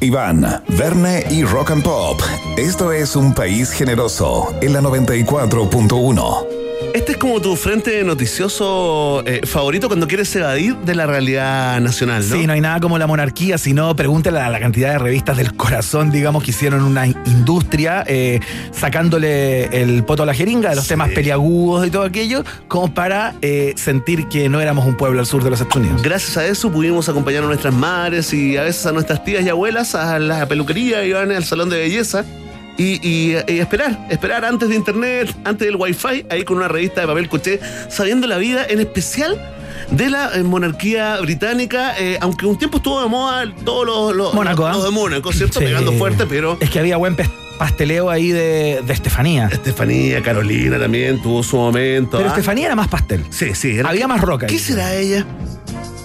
Iván, 0.01 0.63
Verne 0.67 1.25
y 1.29 1.43
Rock 1.43 1.71
and 1.71 1.83
Pop. 1.83 2.19
Esto 2.57 2.91
es 2.91 3.15
un 3.15 3.35
país 3.35 3.71
generoso 3.71 4.51
en 4.59 4.73
la 4.73 4.81
94.1. 4.81 6.60
Este 6.93 7.13
es 7.13 7.17
como 7.17 7.39
tu 7.41 7.55
frente 7.55 8.03
noticioso 8.03 9.23
eh, 9.25 9.41
favorito 9.45 9.87
cuando 9.87 10.07
quieres 10.07 10.35
evadir 10.35 10.75
de 10.77 10.93
la 10.93 11.05
realidad 11.07 11.79
nacional, 11.79 12.27
¿no? 12.27 12.35
Sí, 12.35 12.45
no 12.45 12.51
hay 12.53 12.59
nada 12.59 12.81
como 12.81 12.97
la 12.97 13.07
monarquía, 13.07 13.57
sino 13.57 13.95
pregúntale 13.95 14.39
a 14.39 14.49
la 14.49 14.59
cantidad 14.59 14.91
de 14.91 14.97
revistas 14.99 15.37
del 15.37 15.53
corazón, 15.55 16.11
digamos, 16.11 16.43
que 16.43 16.51
hicieron 16.51 16.83
una 16.83 17.07
industria 17.07 18.03
eh, 18.07 18.41
sacándole 18.71 19.65
el 19.81 20.03
poto 20.03 20.23
a 20.23 20.25
la 20.25 20.33
jeringa 20.33 20.69
de 20.71 20.75
los 20.75 20.83
Sí. 20.83 20.89
temas 20.89 21.09
peliagudos 21.11 21.87
y 21.87 21.91
todo 21.91 22.03
aquello, 22.03 22.43
como 22.67 22.93
para 22.93 23.35
eh, 23.41 23.73
sentir 23.77 24.27
que 24.27 24.49
no 24.49 24.59
éramos 24.59 24.85
un 24.85 24.97
pueblo 24.97 25.21
al 25.21 25.25
sur 25.25 25.43
de 25.45 25.49
los 25.49 25.61
Estados 25.61 25.85
Unidos. 25.85 26.01
Gracias 26.03 26.35
a 26.37 26.45
eso 26.45 26.69
pudimos 26.71 27.07
acompañar 27.07 27.43
a 27.43 27.47
nuestras 27.47 27.73
madres 27.73 28.33
y 28.33 28.57
a 28.57 28.63
veces 28.63 28.85
a 28.85 28.91
nuestras 28.91 29.23
tías 29.23 29.45
y 29.45 29.49
abuelas 29.49 29.95
a 29.95 30.19
la 30.19 30.45
peluquería, 30.45 31.05
iban 31.05 31.31
al 31.31 31.45
salón 31.45 31.69
de 31.69 31.77
belleza 31.77 32.25
y, 32.81 32.99
y- 33.07 33.37
y 33.47 33.59
esperar, 33.59 34.07
esperar 34.09 34.45
antes 34.45 34.69
de 34.69 34.75
internet, 34.75 35.33
antes 35.43 35.65
del 35.67 35.75
wifi, 35.75 36.25
ahí 36.29 36.43
con 36.43 36.57
una 36.57 36.67
revista 36.67 37.01
de 37.01 37.07
papel 37.07 37.29
coché, 37.29 37.59
sabiendo 37.89 38.27
la 38.27 38.37
vida 38.37 38.65
en 38.69 38.79
especial 38.79 39.39
de 39.91 40.09
la 40.09 40.31
eh, 40.35 40.43
monarquía 40.43 41.19
británica, 41.21 41.93
eh, 41.99 42.17
aunque 42.21 42.45
un 42.45 42.57
tiempo 42.57 42.77
estuvo 42.77 43.01
de 43.01 43.09
moda 43.09 43.43
todos 43.65 43.85
los, 43.85 44.15
los, 44.15 44.33
Mónaco, 44.33 44.65
¿ah? 44.65 44.71
los 44.73 44.83
de 44.85 44.91
Mónaco, 44.91 45.31
¿cierto? 45.33 45.59
Sí. 45.59 45.65
Pegando 45.65 45.91
fuerte, 45.93 46.25
pero 46.27 46.57
Es 46.59 46.69
que 46.69 46.79
había 46.79 46.97
buen 46.97 47.15
pasteleo 47.57 48.09
ahí 48.09 48.29
de, 48.31 48.81
de 48.85 48.93
Estefanía. 48.93 49.47
Estefanía, 49.51 50.21
Carolina 50.23 50.79
también 50.79 51.21
tuvo 51.21 51.43
su 51.43 51.57
momento. 51.57 52.17
Pero 52.17 52.29
¿ah? 52.29 52.33
Estefanía 52.33 52.67
era 52.67 52.75
más 52.75 52.87
pastel. 52.87 53.23
Sí, 53.29 53.53
sí. 53.53 53.77
era- 53.77 53.89
Había 53.89 54.07
más 54.07 54.21
roca. 54.21 54.47
¿Qué 54.47 54.53
ahí. 54.55 54.59
será 54.59 54.95
ella? 54.95 55.25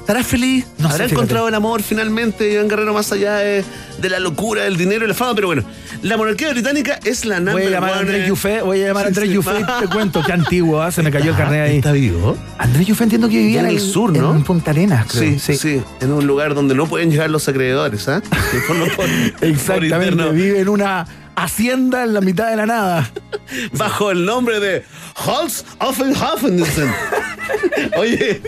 ¿Estará 0.07 0.23
feliz? 0.23 0.65
No 0.79 0.87
sé, 0.87 0.95
¿Habrá 0.95 0.95
fíjate. 1.07 1.15
encontrado 1.15 1.49
el 1.49 1.55
amor 1.57 1.83
finalmente, 1.83 2.53
Iván 2.53 2.69
Guerrero, 2.69 2.95
más 2.95 3.11
allá 3.11 3.39
de, 3.39 3.65
de 3.99 4.09
la 4.09 4.21
locura, 4.21 4.63
del 4.63 4.77
dinero 4.77 5.05
y 5.05 5.09
la 5.09 5.15
fama? 5.15 5.35
Pero 5.35 5.49
bueno, 5.49 5.65
la 6.03 6.17
monarquía 6.17 6.49
británica 6.51 7.01
es 7.03 7.25
la 7.25 7.41
number 7.41 7.55
Voy 7.55 7.65
a 7.65 7.71
llamar 7.71 7.95
a 7.95 7.99
Andrés 7.99 8.23
eh. 8.25 8.29
Yuffé, 8.29 8.63
voy 8.63 8.83
a 8.85 8.87
llamar 8.87 9.07
a 9.07 9.09
Sí, 9.09 9.09
Andrés 9.09 9.29
sí. 9.31 9.35
Yuffé 9.35 9.61
y 9.61 9.81
te 9.83 9.89
cuento, 9.93 10.23
qué 10.25 10.33
antiguo, 10.33 10.81
¿ah? 10.81 10.93
se 10.93 11.03
me 11.03 11.11
cayó 11.11 11.33
el 11.33 11.37
carnet 11.37 11.61
ahí. 11.69 11.77
¿Está 11.79 11.91
vivo? 11.91 12.39
Andrés 12.57 12.87
Yuffé 12.87 13.03
entiendo 13.03 13.29
que 13.29 13.37
vivía 13.37 13.59
En 13.61 13.67
el 13.67 13.81
sur, 13.81 14.17
¿no? 14.17 14.33
En 14.33 14.45
Punta 14.45 14.71
Arenas, 14.71 15.07
creo. 15.11 15.41
Sí, 15.41 15.57
sí, 15.57 15.83
En 16.01 16.13
un 16.13 16.25
lugar 16.25 16.55
donde 16.55 16.77
no 16.77 16.87
pueden 16.87 17.11
llegar 17.11 17.29
los 17.29 17.49
acreedores, 17.49 18.07
¿ah? 18.09 18.23
Por- 18.69 18.79
por- 18.79 18.97
por 18.97 19.09
Exactamente, 19.49 20.13
interno. 20.13 20.31
vive 20.31 20.61
en 20.61 20.69
una 20.69 21.05
hacienda 21.37 22.03
en 22.03 22.15
la 22.15 22.21
mitad 22.21 22.51
de 22.51 22.57
la 22.57 22.67
nada. 22.67 23.11
Bajo 23.73 24.11
el 24.11 24.25
nombre 24.25 24.59
de 24.61 24.85
Holz 25.25 25.65
Offenhafensen. 25.79 26.93
Oye, 27.97 28.43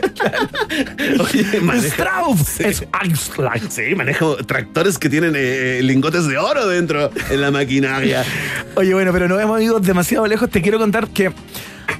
oye, 1.20 1.60
maneja. 1.60 2.22
Eichslag. 2.58 3.60
Sí, 3.70 3.94
manejo 3.94 4.36
tractores 4.38 4.98
que 4.98 5.08
tienen 5.08 5.34
eh, 5.36 5.80
lingotes 5.82 6.26
de 6.26 6.36
oro 6.36 6.66
dentro 6.66 7.10
en 7.30 7.40
la 7.40 7.50
maquinaria. 7.50 8.24
Oye, 8.74 8.92
bueno, 8.94 9.12
pero 9.12 9.28
no 9.28 9.38
hemos 9.38 9.62
ido 9.62 9.78
demasiado 9.78 10.26
lejos. 10.26 10.50
Te 10.50 10.62
quiero 10.62 10.78
contar 10.78 11.08
que 11.08 11.32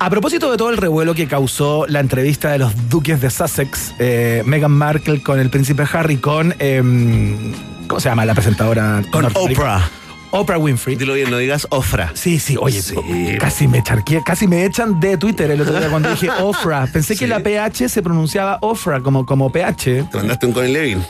A 0.00 0.10
propósito 0.10 0.50
de 0.50 0.56
todo 0.56 0.70
el 0.70 0.76
revuelo 0.76 1.14
que 1.14 1.28
causó 1.28 1.86
la 1.88 2.00
entrevista 2.00 2.50
de 2.50 2.58
los 2.58 2.88
duques 2.88 3.20
de 3.20 3.30
Sussex, 3.30 3.94
eh, 3.98 4.42
Meghan 4.44 4.72
Markle 4.72 5.22
con 5.22 5.38
el 5.38 5.50
príncipe 5.50 5.84
Harry, 5.92 6.16
con. 6.16 6.54
em, 6.58 7.52
¿Cómo 7.86 8.00
se 8.00 8.08
llama 8.08 8.24
la 8.26 8.34
presentadora? 8.34 9.02
Con? 9.10 9.24
Oprah. 9.24 9.88
Oprah 10.30 10.58
Winfrey. 10.58 10.96
Dilo 10.96 11.14
bien, 11.14 11.30
no 11.30 11.38
digas 11.38 11.66
Ofra. 11.70 12.10
Sí, 12.14 12.38
sí, 12.38 12.56
oye, 12.60 12.82
Sí. 12.82 12.94
casi 13.40 13.66
me 13.68 13.82
charqué, 13.82 14.22
casi 14.24 14.46
me 14.46 14.64
echan 14.64 15.00
de 15.00 15.16
Twitter 15.16 15.50
el 15.50 15.60
otro 15.60 15.78
día 15.78 15.88
cuando 15.88 16.10
dije 16.10 16.28
Ofra. 16.40 16.86
Pensé 16.92 17.16
que 17.16 17.26
la 17.26 17.40
PH 17.40 17.88
se 17.88 18.02
pronunciaba 18.02 18.58
Ofra 18.60 19.00
como, 19.00 19.24
como 19.24 19.50
PH. 19.50 20.04
Te 20.10 20.16
mandaste 20.18 20.46
un 20.46 20.52
Connie 20.52 20.72
Levin. 20.72 21.02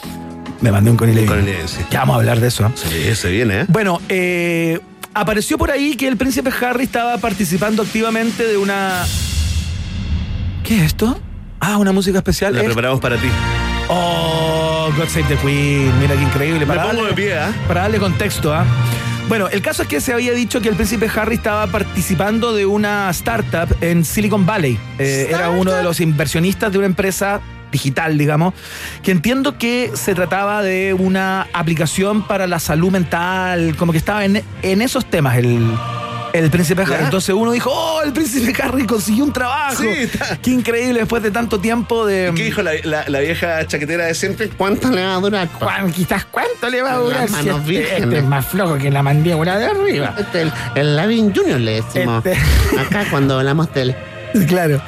Me 0.60 0.70
mandé 0.72 0.90
un 0.90 0.96
Connie 0.96 1.14
Levin. 1.14 1.44
Levin, 1.44 1.68
sí. 1.68 1.78
Ya 1.90 2.00
vamos 2.00 2.14
a 2.14 2.18
hablar 2.20 2.40
de 2.40 2.48
eso. 2.48 2.70
Sí, 2.74 3.14
se 3.14 3.30
viene, 3.30 3.60
¿eh? 3.62 3.64
Bueno, 3.68 4.00
eh, 4.08 4.80
apareció 5.14 5.58
por 5.58 5.70
ahí 5.70 5.96
que 5.96 6.06
el 6.08 6.16
príncipe 6.16 6.50
Harry 6.62 6.84
estaba 6.84 7.18
participando 7.18 7.82
activamente 7.82 8.44
de 8.46 8.56
una. 8.56 9.04
¿Qué 10.64 10.76
es 10.78 10.82
esto? 10.82 11.18
Ah, 11.60 11.76
una 11.78 11.92
música 11.92 12.18
especial. 12.18 12.54
La 12.54 12.60
Es- 12.60 12.66
preparamos 12.66 13.00
para 13.00 13.16
ti. 13.16 13.28
Oh, 13.88 14.90
God 14.96 15.08
Save 15.08 15.28
the 15.28 15.36
Queen. 15.36 15.98
Mira 15.98 16.14
qué 16.16 16.22
increíble. 16.22 16.60
Me 16.60 16.66
Para 16.66 16.82
pongo 16.82 17.02
darle- 17.04 17.08
de 17.10 17.14
pie, 17.14 17.38
¿ah? 17.38 17.52
para 17.66 17.82
darle 17.82 17.98
contexto, 17.98 18.52
¿ah? 18.52 18.64
Bueno, 19.28 19.48
el 19.48 19.60
caso 19.60 19.82
es 19.82 19.88
que 19.88 20.00
se 20.00 20.12
había 20.14 20.32
dicho 20.32 20.60
que 20.62 20.68
el 20.70 20.74
príncipe 20.74 21.10
Harry 21.14 21.34
estaba 21.36 21.66
participando 21.66 22.54
de 22.54 22.64
una 22.64 23.10
startup 23.10 23.68
en 23.82 24.04
Silicon 24.04 24.46
Valley. 24.46 24.78
Eh, 24.98 25.28
era 25.30 25.50
uno 25.50 25.72
de 25.72 25.82
los 25.82 26.00
inversionistas 26.00 26.72
de 26.72 26.78
una 26.78 26.86
empresa 26.86 27.40
digital, 27.70 28.16
digamos, 28.16 28.54
que 29.02 29.10
entiendo 29.10 29.58
que 29.58 29.90
se 29.92 30.14
trataba 30.14 30.62
de 30.62 30.94
una 30.94 31.46
aplicación 31.52 32.22
para 32.26 32.46
la 32.46 32.58
salud 32.58 32.90
mental, 32.90 33.76
como 33.76 33.92
que 33.92 33.98
estaba 33.98 34.24
en, 34.24 34.42
en 34.62 34.80
esos 34.80 35.04
temas 35.04 35.36
el, 35.36 35.74
el 36.32 36.50
príncipe 36.50 36.82
Harry. 36.82 36.92
¿Ya? 36.92 37.04
Entonces 37.04 37.34
uno 37.34 37.50
dijo, 37.52 37.70
oh, 37.72 38.02
el 38.02 38.12
príncipe 38.12 38.54
Harry 38.62 38.86
consiguió 38.86 39.24
un 39.24 39.32
trabajo. 39.32 39.82
Sí, 39.82 39.88
está. 39.88 40.36
Qué 40.40 40.50
increíble 40.50 41.00
después 41.00 41.22
de 41.22 41.30
tanto 41.30 41.60
tiempo 41.60 42.06
de... 42.06 42.32
¿Qué 42.34 42.44
dijo 42.44 42.62
la, 42.62 42.72
la- 42.84 43.04
la 43.08 43.20
vieja 43.20 43.66
chaquetera 43.66 44.06
de 44.06 44.14
siempre? 44.14 44.48
¿Cuánto 44.50 44.90
le 44.90 45.04
va 45.04 45.14
a 45.14 45.20
durar? 45.20 45.48
Juan, 45.58 45.92
quizás 45.92 46.24
cuánto 46.24 46.68
le 46.70 46.82
va 46.82 46.92
a 46.92 46.96
durar 46.98 47.30
Las 47.30 47.42
si 47.42 47.48
este, 47.48 47.98
este 47.98 48.18
es 48.18 48.24
más 48.24 48.46
flojo 48.46 48.76
que 48.78 48.90
la 48.90 49.02
mandíbula 49.02 49.58
de 49.58 49.66
arriba. 49.66 50.14
Este, 50.18 50.42
el, 50.42 50.52
el 50.74 50.96
Lavin 50.96 51.34
Junior 51.34 51.60
le 51.60 51.82
decimos. 51.82 52.24
Este. 52.24 52.38
Acá 52.80 53.04
cuando 53.10 53.38
hablamos 53.38 53.72
del. 53.74 53.94
Claro. 54.46 54.82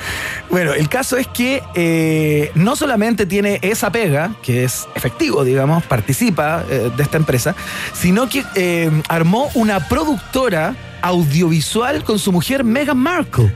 Bueno, 0.51 0.75
el 0.75 0.89
caso 0.91 1.17
es 1.17 1.27
que 1.29 1.63
eh, 1.75 2.51
no 2.55 2.77
solamente 2.77 3.25
tiene 3.25 3.59
esa 3.63 3.91
pega, 3.91 4.33
que 4.43 4.65
es 4.65 4.87
efectivo, 4.95 5.45
digamos, 5.45 5.83
participa 5.85 6.63
eh, 6.69 6.91
de 6.95 7.03
esta 7.03 7.17
empresa, 7.17 7.55
sino 7.95 8.29
que 8.29 8.45
eh, 8.55 8.91
armó 9.09 9.49
una 9.55 9.89
productora 9.89 10.75
audiovisual 11.03 12.05
con 12.05 12.19
su 12.19 12.33
mujer 12.33 12.65
Meghan 12.65 12.99
Markle, 12.99 13.53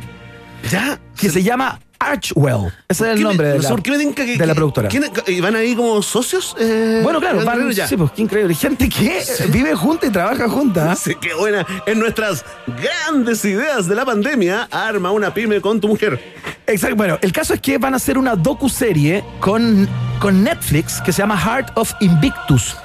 ¿Ya? 0.71 0.99
que 1.17 1.31
se 1.31 1.43
llama 1.43 1.79
Archwell. 1.99 2.71
Ese 2.89 3.05
es 3.05 3.11
el 3.11 3.17
¿Qué 3.17 3.23
me- 3.23 3.29
nombre 3.29 3.49
de 3.49 3.59
la, 3.61 3.69
por 3.71 3.83
qué 3.83 3.91
me 3.93 3.99
tinca 3.99 4.25
que- 4.27 4.37
de 4.37 4.47
la 4.47 4.53
que- 4.53 4.55
productora. 4.57 4.89
¿quién- 4.89 5.05
¿Y 5.27 5.41
van 5.41 5.57
ahí 5.57 5.75
como 5.75 6.03
socios? 6.03 6.55
eh, 6.61 7.01
Bueno, 7.03 7.19
claro, 7.21 7.43
van, 7.45 7.71
ya? 7.73 7.89
sí, 7.89 7.97
pues 7.97 8.11
qué 8.13 8.23
increíble. 8.23 8.55
Gente 8.55 8.89
que 8.91 9.23
vive 9.49 9.75
junta 9.75 10.07
y 10.07 10.11
trabaja 10.11 10.49
junta. 10.49 10.95
Sí, 10.97 11.15
qué 11.21 11.33
buena. 11.35 11.65
En 11.87 11.99
nuestras 11.99 12.45
grandes 12.67 13.45
ideas 13.45 13.87
de 13.89 13.95
la 13.95 14.05
pandemia, 14.05 14.69
arma 14.71 15.11
una 15.13 15.33
pyme 15.33 15.61
con 15.63 15.81
tu 15.81 15.89
mujer. 15.89 16.21
Exacto. 16.67 16.97
Bueno, 16.97 17.19
el 17.23 17.33
caso 17.33 17.55
es 17.55 17.61
que 17.61 17.79
van 17.79 17.95
a 17.95 17.97
hacer 17.97 18.19
una 18.19 18.37
docuserie 18.37 19.25
con, 19.41 19.89
con 20.19 20.43
Netflix 20.43 21.01
que 21.01 21.13
se 21.13 21.23
llama 21.23 21.39
Heart 21.39 21.71
of 21.77 21.93
Invictus. 22.01 22.77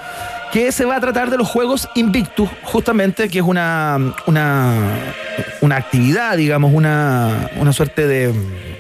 Que 0.51 0.71
se 0.71 0.83
va 0.85 0.95
a 0.95 0.99
tratar 0.99 1.29
de 1.29 1.37
los 1.37 1.47
juegos 1.47 1.87
Invictus, 1.95 2.49
justamente, 2.63 3.29
que 3.29 3.37
es 3.39 3.45
una, 3.45 4.13
una, 4.25 4.73
una 5.61 5.75
actividad, 5.75 6.35
digamos, 6.37 6.73
una, 6.73 7.51
una 7.57 7.71
suerte 7.71 8.07
de. 8.07 8.33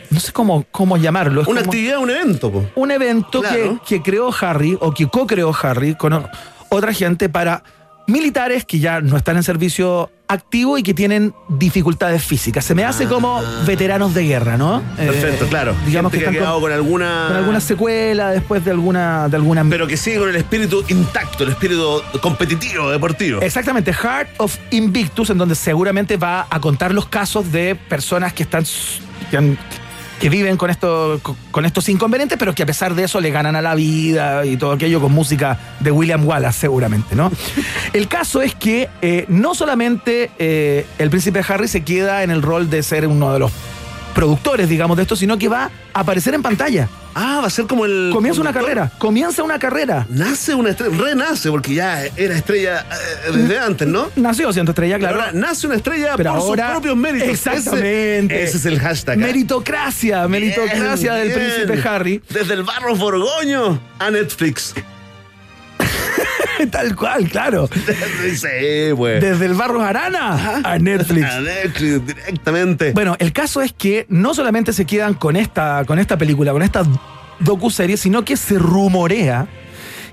No 0.09 0.19
sé 0.19 0.31
cómo, 0.31 0.65
cómo 0.71 0.97
llamarlo. 0.97 1.41
es 1.41 1.47
Una 1.47 1.61
como 1.61 1.71
actividad, 1.71 1.99
un 1.99 2.09
evento, 2.09 2.51
po. 2.51 2.65
un 2.73 2.89
evento 2.89 3.41
Claro. 3.41 3.79
que, 3.85 3.97
que 3.97 4.01
creó 4.01 4.33
Harry 4.41 4.75
o 4.81 4.91
que 4.91 5.07
co-creó 5.07 5.53
Harry 5.61 5.93
con 5.93 6.25
otra 6.69 6.91
gente 6.93 7.29
para 7.29 7.63
militares 8.07 8.65
que 8.65 8.79
ya 8.79 9.01
no 9.01 9.15
están 9.17 9.37
en 9.37 9.43
servicio 9.43 10.09
activo 10.29 10.77
y 10.77 10.83
que 10.83 10.93
tienen 10.93 11.33
dificultades 11.49 12.23
físicas. 12.23 12.63
Se 12.63 12.75
me 12.75 12.85
hace 12.85 13.07
como 13.07 13.41
veteranos 13.65 14.13
de 14.13 14.23
guerra, 14.25 14.55
¿no? 14.57 14.81
Perfecto, 14.95 15.45
Eh, 15.45 15.49
claro. 15.49 15.75
Digamos 15.85 16.11
Gente 16.11 16.25
que, 16.25 16.31
que, 16.31 16.37
ha 16.37 16.41
quedado 16.41 16.53
con, 16.61 16.69
con, 16.69 16.71
alguna. 16.71 17.25
con 17.27 17.37
alguna 17.37 17.59
secuela 17.59 18.29
después 18.31 18.63
de 18.63 18.71
alguna 18.71 19.27
de 19.27 19.35
alguna 19.35 19.65
Pero 19.67 19.87
que 19.87 19.97
sigue 19.97 20.19
con 20.19 20.29
el 20.29 20.35
espíritu 20.35 20.85
intacto, 20.87 21.43
el 21.43 21.49
espíritu 21.49 22.01
competitivo, 22.21 22.89
deportivo. 22.91 23.41
Exactamente, 23.41 23.91
Heart 23.91 24.29
of 24.37 24.55
Invictus, 24.71 25.31
en 25.31 25.37
donde 25.39 25.55
seguramente 25.55 26.15
va 26.17 26.45
a 26.49 26.59
contar 26.59 26.93
los 26.93 27.07
casos 27.07 27.51
de 27.51 27.75
personas 27.75 28.31
que 28.33 28.43
están 28.43 28.63
que, 29.31 29.37
han- 29.37 29.57
que 30.19 30.29
viven 30.29 30.57
con 30.57 30.69
con 31.51 31.65
estos 31.65 31.89
inconvenientes, 31.89 32.37
pero 32.37 32.53
que 32.53 32.63
a 32.63 32.65
pesar 32.65 32.93
de 32.93 33.05
eso 33.05 33.19
le 33.21 33.31
ganan 33.31 33.55
a 33.55 33.61
la 33.61 33.75
vida 33.75 34.45
y 34.45 34.57
todo 34.57 34.73
aquello 34.73 35.01
con 35.01 35.11
música 35.11 35.57
de 35.79 35.91
William 35.91 36.25
Wallace, 36.25 36.59
seguramente, 36.59 37.15
¿no? 37.15 37.31
El 37.93 38.07
caso 38.07 38.41
es 38.41 38.53
que 38.53 38.89
eh, 39.01 39.25
no 39.29 39.55
solamente 39.55 40.31
eh, 40.37 40.85
el 40.97 41.09
príncipe 41.09 41.41
Harry 41.47 41.67
se 41.67 41.83
queda 41.83 42.23
en 42.23 42.31
el 42.31 42.41
rol 42.41 42.69
de 42.69 42.83
ser 42.83 43.07
uno 43.07 43.33
de 43.33 43.39
los 43.39 43.51
productores, 44.13 44.67
digamos, 44.69 44.97
de 44.97 45.03
esto, 45.03 45.15
sino 45.15 45.37
que 45.37 45.47
va 45.47 45.69
a 45.93 45.99
aparecer 45.99 46.33
en 46.33 46.41
pantalla. 46.41 46.87
Ah, 47.15 47.39
va 47.41 47.47
a 47.47 47.49
ser 47.49 47.65
como 47.65 47.85
el. 47.85 48.11
Comienza 48.13 48.39
una 48.39 48.51
conductor. 48.51 48.75
carrera, 48.75 48.97
comienza 48.99 49.43
una 49.43 49.57
carrera. 49.59 50.05
Nace 50.09 50.53
una 50.53 50.69
estrella, 50.69 50.95
renace, 50.97 51.49
porque 51.49 51.73
ya 51.73 52.05
era 52.15 52.35
estrella 52.35 52.85
eh, 53.27 53.31
desde 53.33 53.59
antes, 53.59 53.87
¿no? 53.87 54.09
Nació 54.15 54.53
siendo 54.53 54.71
estrella, 54.71 54.97
Pero 54.97 55.07
claro. 55.13 55.19
ahora 55.25 55.31
nace 55.33 55.67
una 55.67 55.75
estrella 55.75 56.13
Pero 56.15 56.31
por 56.33 56.39
ahora- 56.41 56.63
sus 56.65 56.71
propios 56.73 56.95
méritos. 56.97 57.27
Exactamente. 57.29 58.35
Ese, 58.35 58.43
ese 58.43 58.57
es 58.57 58.65
el 58.65 58.79
hashtag. 58.79 59.15
¿eh? 59.17 59.21
Meritocracia, 59.21 60.27
meritocracia 60.27 61.15
Bien, 61.15 61.27
del 61.29 61.37
bien. 61.39 61.51
príncipe 61.65 61.89
Harry. 61.89 62.21
Desde 62.29 62.53
el 62.53 62.63
barro 62.63 62.95
Borgoño 62.95 63.79
a 63.97 64.11
Netflix. 64.11 64.73
Tal 66.71 66.95
cual, 66.95 67.29
claro. 67.29 67.69
sí, 68.35 68.93
pues. 68.95 69.21
Desde 69.21 69.45
el 69.45 69.53
Barros 69.53 69.83
Arana 69.83 70.61
a 70.63 70.77
Netflix. 70.79 71.25
A 71.25 71.41
Netflix 71.41 72.05
directamente. 72.05 72.91
Bueno, 72.91 73.15
el 73.19 73.33
caso 73.33 73.61
es 73.61 73.73
que 73.73 74.05
no 74.09 74.33
solamente 74.33 74.73
se 74.73 74.85
quedan 74.85 75.13
con 75.13 75.35
esta, 75.35 75.83
con 75.85 75.99
esta 75.99 76.17
película, 76.17 76.51
con 76.51 76.61
esta 76.61 76.83
docuserie, 77.39 77.97
sino 77.97 78.25
que 78.25 78.37
se 78.37 78.59
rumorea 78.59 79.47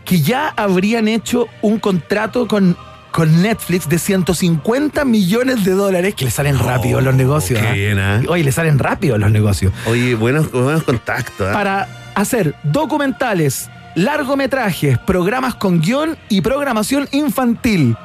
que 0.05 0.21
ya 0.21 0.49
habrían 0.57 1.09
hecho 1.09 1.49
un 1.63 1.81
contrato 1.81 2.47
con, 2.47 2.77
con 3.11 3.43
Netflix 3.43 3.89
de 3.89 3.99
150 3.99 5.05
millones 5.05 5.65
de 5.65 5.73
dólares 5.73 6.15
que 6.15 6.27
le 6.27 6.31
salen 6.31 6.59
rápido 6.59 7.01
los 7.01 7.15
negocios. 7.15 7.61
qué 7.61 7.73
bien, 7.73 7.99
¿ah? 7.99 8.23
Oye, 8.29 8.45
le 8.45 8.53
salen 8.53 8.79
rápido 8.79 9.19
los 9.19 9.33
negocios. 9.33 9.73
Oye, 9.87 10.15
buenos, 10.15 10.51
buenos 10.53 10.85
contactos. 10.85 11.49
¿ah? 11.49 11.53
para 11.53 11.89
hacer 12.15 12.55
documentales, 12.63 13.69
largometrajes, 13.97 14.99
programas 14.99 15.57
con 15.57 15.81
guion 15.81 16.17
y 16.29 16.41
programación 16.43 17.09
infantil. 17.11 17.97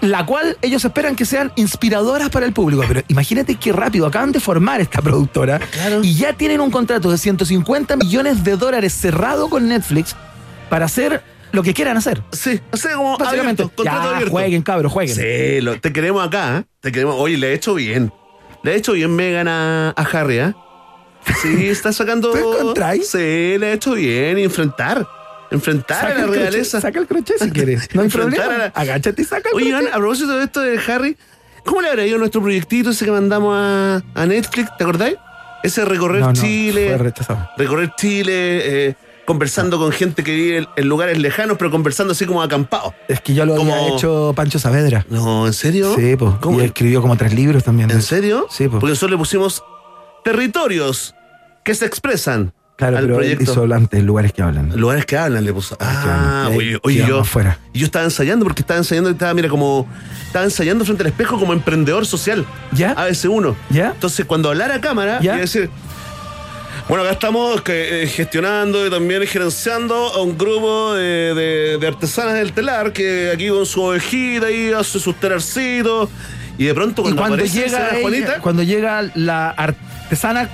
La 0.00 0.26
cual 0.26 0.56
ellos 0.62 0.84
esperan 0.84 1.14
que 1.14 1.24
sean 1.24 1.52
inspiradoras 1.54 2.28
para 2.30 2.44
el 2.46 2.52
público. 2.52 2.82
Pero 2.88 3.02
imagínate 3.08 3.54
qué 3.54 3.72
rápido, 3.72 4.06
acaban 4.06 4.32
de 4.32 4.40
formar 4.40 4.80
esta 4.80 5.00
productora 5.00 5.60
y 6.02 6.14
ya 6.14 6.32
tienen 6.32 6.60
un 6.60 6.70
contrato 6.72 7.10
de 7.10 7.18
150 7.18 7.96
millones 7.96 8.42
de 8.42 8.56
dólares 8.56 8.92
cerrado 8.94 9.48
con 9.48 9.68
Netflix 9.68 10.16
para 10.68 10.86
hacer 10.86 11.22
lo 11.52 11.62
que 11.62 11.72
quieran 11.74 11.96
hacer. 11.98 12.20
Sí, 12.32 12.58
o 12.72 12.76
sea, 12.76 12.94
como 12.96 13.16
Básicamente, 13.18 13.62
abierto, 13.62 13.84
ya, 13.84 14.02
abierto. 14.02 14.30
jueguen, 14.30 14.62
cabros, 14.62 14.90
jueguen. 14.90 15.14
Sí, 15.14 15.60
lo- 15.60 15.78
te 15.78 15.92
queremos 15.92 16.26
acá, 16.26 16.58
¿eh? 16.58 16.64
Te 16.80 16.90
queremos. 16.90 17.14
Oye, 17.18 17.36
le 17.36 17.50
he 17.50 17.54
hecho 17.54 17.74
bien. 17.74 18.12
Le 18.64 18.72
he 18.72 18.76
hecho 18.76 18.92
bien 18.94 19.14
Megan 19.14 19.46
a, 19.48 19.90
a 19.90 20.02
Harry, 20.02 20.38
¿eh? 20.38 20.54
Sí, 21.42 21.68
está 21.68 21.92
sacando. 21.92 22.32
¿Te? 22.74 23.02
Sí, 23.02 23.18
le 23.58 23.70
he 23.70 23.72
hecho 23.74 23.92
bien. 23.94 24.38
Enfrentar. 24.38 25.06
Enfrentar 25.50 26.06
a 26.06 26.08
la 26.08 26.14
el 26.14 26.22
crochet, 26.24 26.40
realeza. 26.50 26.80
saca 26.80 26.98
el 26.98 27.06
crochet 27.06 27.38
si 27.38 27.50
quieres. 27.50 27.88
No 27.94 28.02
hay 28.02 28.08
problema. 28.08 28.44
a 28.44 28.58
la- 28.58 28.64
Agáchate 28.74 29.20
y 29.22 29.24
saca 29.24 29.50
el 29.50 29.56
Oye, 29.56 29.66
crochet. 29.70 29.82
Iván, 29.82 29.94
a 29.94 29.98
propósito 29.98 30.36
de 30.38 30.44
esto 30.44 30.60
de 30.60 30.80
Harry, 30.88 31.16
¿cómo 31.64 31.82
le 31.82 31.90
habrá 31.90 32.06
ido 32.06 32.18
nuestro 32.18 32.40
proyectito 32.40 32.90
ese 32.90 33.04
que 33.04 33.10
mandamos 33.10 33.54
a, 33.56 34.02
a 34.14 34.26
Netflix? 34.26 34.70
¿Te 34.78 34.84
acordáis? 34.84 35.16
Ese 35.62 35.84
recorrer 35.84 36.20
No, 36.22 36.28
no, 36.28 36.32
Chile. 36.32 36.98
recorrer 37.58 37.92
Chile, 37.98 38.32
eh, 38.88 38.94
conversando 39.26 39.78
con 39.78 39.92
gente 39.92 40.24
que 40.24 40.34
vive 40.34 40.66
en, 40.74 40.88
lugares 40.88 41.18
lejanos, 41.18 41.56
pero 41.58 41.70
conversando 41.70 42.12
así 42.12 42.24
como 42.26 42.42
acampado. 42.42 42.94
Es 43.06 43.20
que 43.20 43.34
yo 43.34 43.44
lo 43.44 43.54
había 43.54 43.76
Como- 43.76 43.96
hecho 43.96 44.32
Pancho 44.34 44.58
Saavedra. 44.58 45.04
No, 45.10 45.46
¿en 45.46 45.52
serio? 45.52 45.94
Sí, 45.94 46.16
pues. 46.16 46.32
Y 46.58 46.60
escribió 46.64 47.00
como 47.02 47.16
tres 47.16 47.34
libros 47.34 47.62
también. 47.62 47.90
¿En 47.90 48.02
serio? 48.02 48.46
Sí, 48.50 48.68
pues. 48.68 48.80
Porque 48.80 48.88
nosotros 48.88 49.10
le 49.12 49.18
pusimos 49.18 49.62
territorios 50.24 51.14
que 51.64 51.74
se 51.74 51.86
expresan 51.86 52.52
Claro, 52.76 52.96
al 52.98 53.04
pero 53.04 53.16
proyecto. 53.16 53.42
hizo 53.44 53.62
antes 53.74 54.02
lugares 54.02 54.32
que 54.32 54.42
hablan. 54.42 54.72
Lugares 54.76 55.06
que 55.06 55.16
hablan, 55.16 55.44
le 55.44 55.52
puso. 55.52 55.76
Ah, 55.78 56.44
hablan. 56.46 56.58
oye, 56.58 56.78
oye, 56.82 56.96
yo, 56.98 57.06
quedamos 57.06 57.28
fuera. 57.28 57.58
y 57.72 57.78
yo 57.80 57.86
estaba 57.86 58.04
ensayando 58.04 58.44
porque 58.44 58.62
estaba 58.62 58.78
ensayando 58.78 59.10
y 59.10 59.12
estaba, 59.12 59.34
mira, 59.34 59.48
como. 59.48 59.86
Estaba 60.26 60.44
ensayando 60.46 60.84
frente 60.84 61.02
al 61.04 61.08
espejo 61.10 61.38
como 61.38 61.52
emprendedor 61.52 62.06
social. 62.06 62.44
¿Ya? 62.72 62.94
ABC1. 62.96 63.54
¿Ya? 63.70 63.90
Entonces, 63.90 64.24
cuando 64.26 64.48
hablara 64.48 64.76
a 64.76 64.80
cámara, 64.80 65.18
¿Ya? 65.20 65.24
iba 65.24 65.34
a 65.34 65.40
decir. 65.40 65.70
Bueno, 66.88 67.04
acá 67.04 67.12
estamos 67.12 67.62
eh, 67.68 68.10
gestionando 68.12 68.84
y 68.86 68.90
también 68.90 69.24
gerenciando 69.26 69.94
a 69.94 70.22
un 70.22 70.36
grupo 70.36 70.94
de, 70.94 71.32
de- 71.34 71.78
de 71.78 71.86
artesanas 71.86 72.34
del 72.34 72.52
telar 72.52 72.92
que 72.92 73.30
aquí 73.32 73.48
con 73.48 73.64
su 73.66 73.80
ovejita 73.82 74.50
y 74.50 74.72
hace 74.72 74.98
sus 74.98 75.14
telarcitos 75.14 76.08
Y 76.58 76.64
de 76.64 76.74
pronto 76.74 77.02
cuando, 77.02 77.20
cuando 77.20 77.36
aparece 77.36 77.60
llega, 77.66 77.90
ella- 77.90 78.00
Juanita, 78.02 78.38
cuando 78.40 78.62
llega 78.64 79.02
la 79.14 79.50
artesana, 79.50 79.91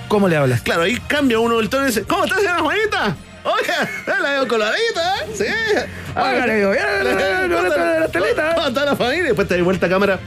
¿cómo 0.09 0.29
le 0.29 0.37
hablas? 0.37 0.61
claro, 0.61 0.83
ahí 0.83 0.99
cambia 1.07 1.39
uno 1.39 1.59
el 1.61 1.69
tono 1.69 1.85
y 1.85 1.87
dice, 1.89 2.05
¿cómo 2.05 2.25
está 2.25 2.37
señora 2.37 2.61
Juanita? 2.61 3.17
Oiga, 3.45 3.89
la 4.07 4.31
veo 4.31 4.49
coloradita, 4.49 5.17
¿eh? 5.17 5.27
Sí. 5.35 5.45
Oiga, 6.17 6.47
le 6.47 6.57
digo, 6.57 6.75
ya, 6.75 6.87
¿Cómo 7.03 7.63
no 7.63 8.01
la 8.01 8.09
telita. 8.09 8.55
¿Cómo 8.55 8.69
está 8.69 8.85
la 8.85 8.97
familia? 8.97 9.25
Después 9.25 9.49
te 9.49 9.57
di 9.57 9.63
vuelta 9.63 9.87
a 9.87 9.89
cámara. 9.89 10.21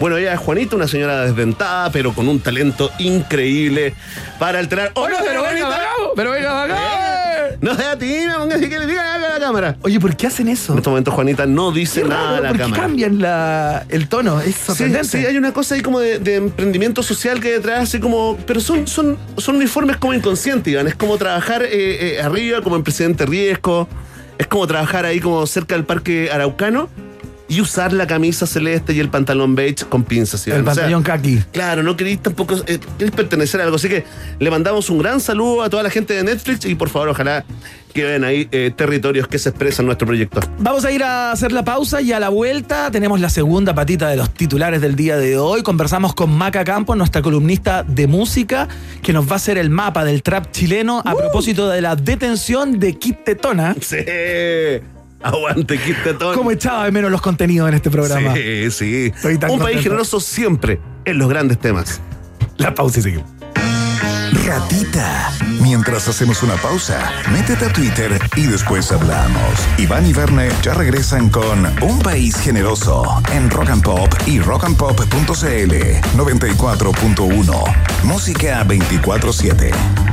Bueno, 0.00 0.16
ella 0.16 0.34
es 0.34 0.40
Juanita, 0.40 0.74
una 0.74 0.88
señora 0.88 1.22
desdentada, 1.22 1.90
pero 1.90 2.12
con 2.12 2.28
un 2.28 2.40
talento 2.40 2.90
increíble 2.98 3.94
para 4.38 4.58
alterar. 4.58 4.90
Oiga, 4.94 5.18
pero 5.24 5.42
venga 5.42 5.78
pero 6.16 6.30
venga 6.32 6.62
acá. 6.64 7.23
No 7.60 7.74
sea 7.74 7.98
tímida, 7.98 8.36
póngase 8.38 8.68
que 8.68 8.78
le 8.78 8.86
diga 8.86 9.14
a 9.14 9.18
la 9.18 9.38
cámara. 9.40 9.76
Oye, 9.82 9.98
¿por 10.00 10.16
qué 10.16 10.26
hacen 10.26 10.48
eso? 10.48 10.72
En 10.72 10.78
este 10.78 10.90
momento 10.90 11.10
Juanita 11.12 11.46
no 11.46 11.72
dice 11.72 12.02
Qué 12.02 12.08
nada 12.08 12.38
a 12.38 12.40
la 12.40 12.48
¿por 12.48 12.56
qué 12.56 12.62
cámara. 12.64 12.82
cambian 12.82 13.18
la, 13.20 13.84
el 13.88 14.08
tono? 14.08 14.40
Es 14.40 14.54
Sí, 14.54 14.62
sorprendente. 14.66 15.04
sí, 15.08 15.18
hay 15.26 15.36
una 15.36 15.52
cosa 15.52 15.74
ahí 15.74 15.80
como 15.82 16.00
de, 16.00 16.18
de 16.18 16.36
emprendimiento 16.36 17.02
social 17.02 17.40
que 17.40 17.52
detrás, 17.52 17.82
así 17.84 18.00
como. 18.00 18.36
Pero 18.46 18.60
son, 18.60 18.86
son, 18.86 19.16
son 19.36 19.56
uniformes 19.56 19.96
como 19.96 20.14
inconscientes, 20.14 20.72
Iván. 20.72 20.86
Es 20.88 20.94
como 20.94 21.16
trabajar 21.18 21.62
eh, 21.62 21.68
eh, 22.16 22.20
arriba 22.22 22.60
como 22.62 22.76
en 22.76 22.82
presidente 22.82 23.26
riesgo. 23.26 23.88
Es 24.38 24.46
como 24.48 24.66
trabajar 24.66 25.04
ahí 25.04 25.20
como 25.20 25.46
cerca 25.46 25.74
del 25.76 25.84
parque 25.84 26.30
araucano 26.32 26.88
y 27.48 27.60
usar 27.60 27.92
la 27.92 28.06
camisa 28.06 28.46
celeste 28.46 28.92
y 28.94 29.00
el 29.00 29.10
pantalón 29.10 29.54
beige 29.54 29.84
con 29.88 30.04
pinzas. 30.04 30.46
Iván. 30.46 30.60
el 30.60 30.68
O 30.68 30.74
sea, 30.74 31.02
kaki. 31.02 31.42
Claro, 31.52 31.82
no 31.82 31.96
queréis 31.96 32.20
tampoco 32.20 32.56
eh, 32.66 32.78
queréis 32.98 33.14
pertenecer 33.14 33.60
a 33.60 33.64
algo. 33.64 33.76
Así 33.76 33.88
que 33.88 34.04
le 34.38 34.50
mandamos 34.50 34.88
un 34.90 34.98
gran 34.98 35.20
saludo 35.20 35.62
a 35.62 35.70
toda 35.70 35.82
la 35.82 35.90
gente 35.90 36.14
de 36.14 36.24
Netflix 36.24 36.64
y 36.64 36.74
por 36.74 36.88
favor, 36.88 37.10
ojalá 37.10 37.44
que 37.92 38.02
vean 38.02 38.24
ahí 38.24 38.48
eh, 38.50 38.72
territorios 38.76 39.28
que 39.28 39.38
se 39.38 39.50
expresan 39.50 39.84
en 39.84 39.86
nuestro 39.86 40.06
proyecto. 40.06 40.40
Vamos 40.58 40.84
a 40.84 40.90
ir 40.90 41.04
a 41.04 41.30
hacer 41.30 41.52
la 41.52 41.64
pausa 41.64 42.00
y 42.00 42.12
a 42.12 42.18
la 42.18 42.28
vuelta 42.28 42.90
tenemos 42.90 43.20
la 43.20 43.28
segunda 43.28 43.72
patita 43.72 44.08
de 44.08 44.16
los 44.16 44.30
titulares 44.34 44.80
del 44.80 44.96
día 44.96 45.16
de 45.16 45.38
hoy. 45.38 45.62
Conversamos 45.62 46.12
con 46.12 46.36
Maca 46.36 46.64
Campos, 46.64 46.96
nuestra 46.96 47.22
columnista 47.22 47.84
de 47.84 48.08
música, 48.08 48.68
que 49.00 49.12
nos 49.12 49.28
va 49.28 49.34
a 49.34 49.36
hacer 49.36 49.58
el 49.58 49.70
mapa 49.70 50.04
del 50.04 50.24
trap 50.24 50.50
chileno 50.50 51.02
a 51.04 51.14
propósito 51.14 51.68
de 51.68 51.82
la 51.82 51.94
detención 51.94 52.80
de 52.80 52.98
Kit 52.98 53.22
Tetona. 53.24 53.76
Sí. 53.80 53.98
Aguante, 55.34 55.78
Kit 55.78 55.96
Tetón. 56.04 56.34
¿Cómo 56.34 56.50
echaba 56.50 56.84
de 56.84 56.92
menos 56.92 57.10
los 57.10 57.22
contenidos 57.22 57.68
en 57.68 57.74
este 57.74 57.90
programa? 57.90 58.34
Sí, 58.34 58.70
sí. 58.70 59.12
Estoy 59.14 59.38
tan 59.38 59.50
Un 59.50 59.58
país 59.58 59.82
generoso 59.82 60.20
siempre 60.20 60.80
en 61.04 61.18
los 61.18 61.28
grandes 61.28 61.58
temas. 61.58 62.00
La 62.58 62.74
pausa 62.74 63.00
y 63.00 63.02
seguimos. 63.02 63.26
Ratita. 64.46 65.32
Mientras 65.62 66.06
hacemos 66.08 66.42
una 66.42 66.56
pausa, 66.56 67.10
métete 67.32 67.64
a 67.64 67.72
Twitter 67.72 68.20
y 68.36 68.42
después 68.42 68.92
hablamos. 68.92 69.54
Iván 69.78 70.06
y 70.06 70.12
Verne 70.12 70.50
ya 70.62 70.74
regresan 70.74 71.30
con 71.30 71.64
Un 71.80 71.98
País 72.00 72.36
Generoso 72.36 73.04
en 73.32 73.48
Rock 73.48 73.70
and 73.70 73.82
Pop 73.82 74.12
y 74.26 74.40
rockandpop.cl 74.40 75.72
94.1. 76.16 78.04
Música 78.04 78.64
24-7. 78.64 80.03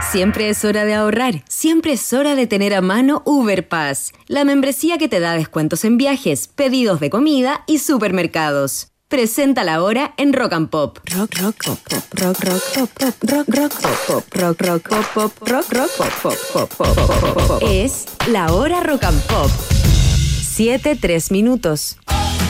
Siempre 0.00 0.48
es 0.48 0.64
hora 0.64 0.84
de 0.84 0.94
ahorrar, 0.94 1.42
siempre 1.48 1.92
es 1.92 2.12
hora 2.12 2.34
de 2.34 2.46
tener 2.46 2.72
a 2.74 2.80
mano 2.80 3.22
Uber 3.26 3.68
Pass, 3.68 4.12
la 4.26 4.44
membresía 4.44 4.96
que 4.96 5.08
te 5.08 5.20
da 5.20 5.34
descuentos 5.34 5.84
en 5.84 5.98
viajes, 5.98 6.48
pedidos 6.48 7.00
de 7.00 7.10
comida 7.10 7.62
y 7.66 7.78
supermercados. 7.78 8.88
Preséntala 9.08 9.74
ahora 9.74 10.14
en 10.16 10.32
Rock 10.32 10.52
and 10.52 10.70
Pop. 10.70 10.98
Rock, 11.14 11.34
rock, 11.40 11.64
pop, 11.64 11.78
pop, 11.88 12.04
rock, 12.12 12.40
rock, 12.44 12.62
pop, 12.74 12.90
pop, 12.98 13.14
rock, 13.22 13.48
rock, 13.48 13.80
pop, 13.80 13.98
pop, 14.06 14.34
rock, 14.34 14.60
rock, 14.60 14.88
pop, 14.88 15.06
pop, 15.14 15.48
rock, 15.48 15.72
rock, 15.72 15.90
pop, 15.96 16.12
pop, 16.52 16.68
pop, 16.76 16.96
pop, 16.96 17.48
pop. 17.48 17.62
Es 17.70 18.06
la 18.28 18.52
hora 18.52 18.80
Rock 18.80 19.04
and 19.04 19.22
Pop. 19.22 19.50
7, 19.50 20.96
3 20.96 21.30
minutos. 21.30 21.96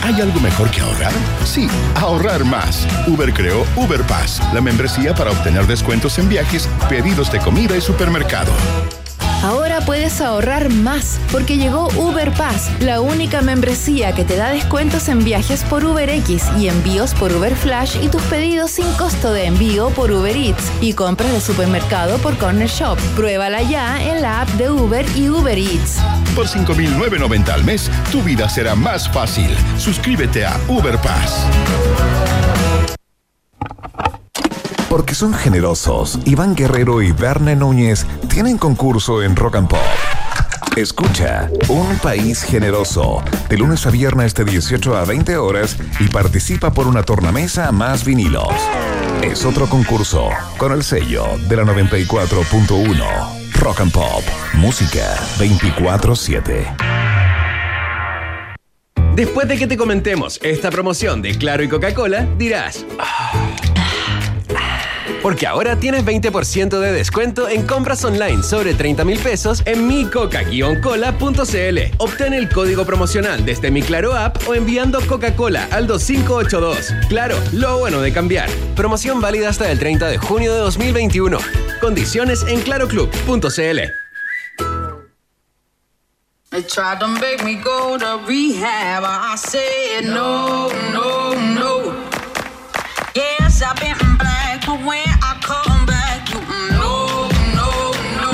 ¿Hay 0.01 0.21
algo 0.21 0.39
mejor 0.39 0.71
que 0.71 0.81
ahorrar? 0.81 1.11
Sí, 1.43 1.67
ahorrar 1.95 2.45
más. 2.45 2.87
Uber 3.07 3.33
creó 3.33 3.65
Uber 3.75 4.01
Pass, 4.03 4.41
la 4.53 4.61
membresía 4.61 5.13
para 5.13 5.31
obtener 5.31 5.67
descuentos 5.67 6.17
en 6.19 6.29
viajes, 6.29 6.69
pedidos 6.87 7.31
de 7.31 7.39
comida 7.39 7.75
y 7.75 7.81
supermercado. 7.81 8.51
Ahora 9.41 9.79
puedes 9.79 10.19
ahorrar 10.19 10.69
más 10.69 11.17
porque 11.31 11.57
llegó 11.57 11.87
Uber 11.95 12.31
Pass, 12.33 12.69
la 12.81 12.99
única 12.99 13.41
membresía 13.41 14.11
que 14.11 14.25
te 14.25 14.35
da 14.35 14.49
descuentos 14.49 15.07
en 15.07 15.23
viajes 15.23 15.63
por 15.63 15.85
UberX 15.85 16.51
y 16.57 16.67
envíos 16.67 17.13
por 17.13 17.31
Uber 17.31 17.55
Flash 17.55 17.95
y 18.01 18.09
tus 18.09 18.21
pedidos 18.23 18.71
sin 18.71 18.91
costo 18.93 19.31
de 19.31 19.45
envío 19.45 19.91
por 19.91 20.11
Uber 20.11 20.35
Eats 20.35 20.69
y 20.81 20.91
compras 20.91 21.31
de 21.31 21.39
supermercado 21.39 22.17
por 22.17 22.37
Corner 22.37 22.67
Shop. 22.67 22.99
Pruébala 23.15 23.61
ya 23.61 24.03
en 24.03 24.21
la 24.21 24.41
app 24.41 24.49
de 24.51 24.69
Uber 24.69 25.05
y 25.15 25.29
Uber 25.29 25.57
Eats. 25.57 25.99
Por 26.35 26.47
5.990 26.47 27.49
al 27.49 27.63
mes, 27.63 27.89
tu 28.11 28.21
vida 28.21 28.49
será 28.49 28.75
más 28.75 29.07
fácil. 29.07 29.55
Suscríbete 29.77 30.45
a 30.45 30.59
Uber 30.67 30.97
Pass. 30.97 31.45
Porque 34.89 35.13
son 35.13 35.33
generosos, 35.33 36.19
Iván 36.25 36.55
Guerrero 36.55 37.01
y 37.01 37.11
Verne 37.11 37.55
Núñez 37.55 38.05
tienen 38.27 38.57
concurso 38.57 39.21
en 39.21 39.35
Rock 39.35 39.55
and 39.57 39.67
Pop. 39.67 39.79
Escucha 40.75 41.49
Un 41.67 41.97
País 41.97 42.41
Generoso 42.43 43.21
de 43.49 43.57
lunes 43.57 43.85
a 43.85 43.91
viernes 43.91 44.33
de 44.33 44.45
18 44.45 44.97
a 44.97 45.05
20 45.05 45.37
horas 45.37 45.77
y 45.99 46.07
participa 46.07 46.71
por 46.71 46.87
una 46.87 47.03
tornamesa 47.03 47.71
más 47.71 48.03
vinilos. 48.03 48.47
Es 49.21 49.45
otro 49.45 49.67
concurso 49.67 50.29
con 50.57 50.71
el 50.71 50.83
sello 50.83 51.25
de 51.47 51.55
la 51.57 51.63
94.1 51.65 53.03
Rock 53.59 53.81
and 53.81 53.91
Pop, 53.91 54.23
música 54.53 55.15
24/7. 55.37 56.65
Después 59.15 59.47
de 59.49 59.57
que 59.57 59.67
te 59.67 59.75
comentemos 59.75 60.39
esta 60.41 60.71
promoción 60.71 61.21
de 61.21 61.37
Claro 61.37 61.61
y 61.61 61.67
Coca-Cola, 61.67 62.25
dirás... 62.37 62.85
"Ah". 62.99 63.33
Porque 65.21 65.47
ahora 65.47 65.75
tienes 65.75 66.05
20% 66.05 66.79
de 66.79 66.91
descuento 66.91 67.49
en 67.49 67.65
compras 67.65 68.03
online 68.05 68.43
sobre 68.43 68.73
30 68.73 69.05
mil 69.05 69.19
pesos 69.19 69.61
en 69.65 69.87
micoca-cola.cl. 69.87 71.79
Obtén 71.97 72.33
el 72.33 72.49
código 72.49 72.85
promocional 72.85 73.45
desde 73.45 73.71
mi 73.71 73.81
Claro 73.81 74.15
app 74.15 74.37
o 74.47 74.55
enviando 74.55 75.01
Coca-Cola 75.01 75.67
al 75.71 75.87
2582. 75.87 76.93
Claro, 77.09 77.35
lo 77.53 77.79
bueno 77.79 78.01
de 78.01 78.13
cambiar. 78.13 78.49
Promoción 78.75 79.21
válida 79.21 79.49
hasta 79.49 79.71
el 79.71 79.79
30 79.79 80.07
de 80.07 80.17
junio 80.17 80.53
de 80.53 80.59
2021. 80.59 81.37
Condiciones 81.81 82.43
en 82.47 82.61
claroclub.cl. 82.61 83.79
They 86.51 86.63
me 93.81 93.88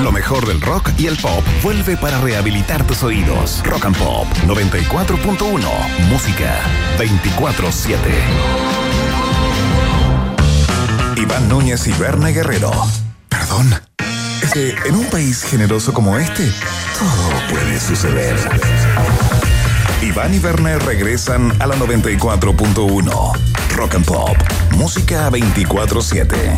Lo 0.06 0.12
mejor 0.12 0.46
del 0.46 0.60
rock 0.60 0.92
y 0.98 1.08
el 1.08 1.16
pop 1.16 1.44
vuelve 1.64 1.96
para 1.96 2.20
rehabilitar 2.20 2.86
tus 2.86 3.02
oídos. 3.02 3.60
Rock 3.64 3.86
and 3.86 3.96
Pop 3.96 4.28
94.1, 4.46 5.68
música 6.08 6.60
24/7. 6.96 7.98
Iván 11.16 11.48
Núñez 11.48 11.88
y 11.88 11.92
Berna 11.94 12.28
Guerrero. 12.28 12.70
Perdón. 13.28 13.74
En 14.54 14.94
un 14.94 15.06
país 15.06 15.42
generoso 15.42 15.92
como 15.92 16.16
este, 16.16 16.52
todo 16.96 17.32
puede 17.50 17.80
suceder. 17.80 18.36
Iván 20.02 20.32
y 20.32 20.38
Werner 20.38 20.80
regresan 20.84 21.52
a 21.60 21.66
la 21.66 21.74
94.1. 21.74 23.32
Rock 23.74 23.96
and 23.96 24.04
Pop, 24.04 24.36
música 24.70 25.28
24/7. 25.30 26.54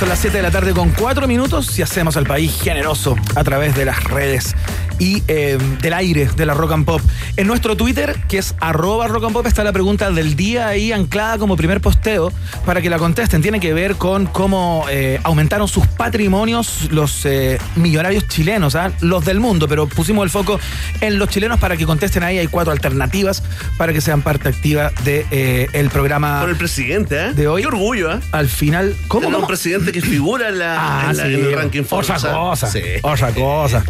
Son 0.00 0.08
las 0.08 0.20
7 0.20 0.38
de 0.38 0.42
la 0.42 0.50
tarde 0.50 0.72
con 0.72 0.88
4 0.92 1.28
minutos 1.28 1.78
y 1.78 1.82
hacemos 1.82 2.16
al 2.16 2.24
país 2.24 2.58
generoso 2.62 3.16
a 3.36 3.44
través 3.44 3.76
de 3.76 3.84
las 3.84 4.02
redes 4.02 4.56
y 5.00 5.24
eh, 5.26 5.58
del 5.82 5.92
aire 5.94 6.28
de 6.36 6.46
la 6.46 6.54
Rock 6.54 6.72
and 6.72 6.84
Pop. 6.84 7.00
En 7.36 7.48
nuestro 7.48 7.76
Twitter, 7.76 8.16
que 8.28 8.38
es 8.38 8.54
arroba 8.60 9.08
Rock 9.08 9.24
and 9.24 9.32
Pop, 9.32 9.46
está 9.46 9.64
la 9.64 9.72
pregunta 9.72 10.10
del 10.12 10.36
día 10.36 10.68
ahí 10.68 10.92
anclada 10.92 11.38
como 11.38 11.56
primer 11.56 11.80
posteo 11.80 12.32
para 12.64 12.80
que 12.80 12.88
la 12.90 12.98
contesten. 12.98 13.42
Tiene 13.42 13.58
que 13.58 13.74
ver 13.74 13.96
con 13.96 14.26
cómo 14.26 14.84
eh, 14.90 15.18
aumentaron 15.24 15.66
sus 15.66 15.86
patrimonios 15.88 16.88
los 16.92 17.24
eh, 17.24 17.58
millonarios 17.76 18.28
chilenos, 18.28 18.74
¿ah? 18.76 18.92
los 19.00 19.24
del 19.24 19.40
mundo, 19.40 19.66
pero 19.66 19.88
pusimos 19.88 20.22
el 20.22 20.30
foco 20.30 20.60
en 21.00 21.18
los 21.18 21.28
chilenos 21.30 21.58
para 21.58 21.76
que 21.76 21.86
contesten 21.86 22.22
ahí. 22.22 22.38
Hay 22.38 22.46
cuatro 22.46 22.72
alternativas 22.72 23.42
para 23.78 23.92
que 23.92 24.00
sean 24.00 24.22
parte 24.22 24.48
activa 24.48 24.90
del 25.02 25.04
de, 25.04 25.26
eh, 25.30 25.66
el 25.72 25.88
programa 25.90 26.40
Con 26.42 26.50
el 26.50 26.56
presidente, 26.56 27.28
¿eh? 27.28 27.32
de 27.32 27.48
hoy. 27.48 27.62
Qué 27.62 27.68
orgullo, 27.68 28.12
¿eh? 28.12 28.20
Al 28.32 28.48
final, 28.48 28.94
¿cómo? 29.08 29.28
Un 29.28 29.46
presidente 29.46 29.92
que 29.92 30.02
figura 30.02 30.48
en, 30.50 30.58
la, 30.58 30.76
Ah, 30.78 31.10
en, 31.10 31.16
la- 31.16 31.24
sí, 31.24 31.34
en 31.34 31.44
el 31.46 31.52
ranking 31.54 31.84
Forbes, 31.84 32.10
Otra 32.10 32.32
cosa. 32.32 32.70
Sí. 32.70 32.82
Otra 33.02 33.32
cosa. 33.32 33.82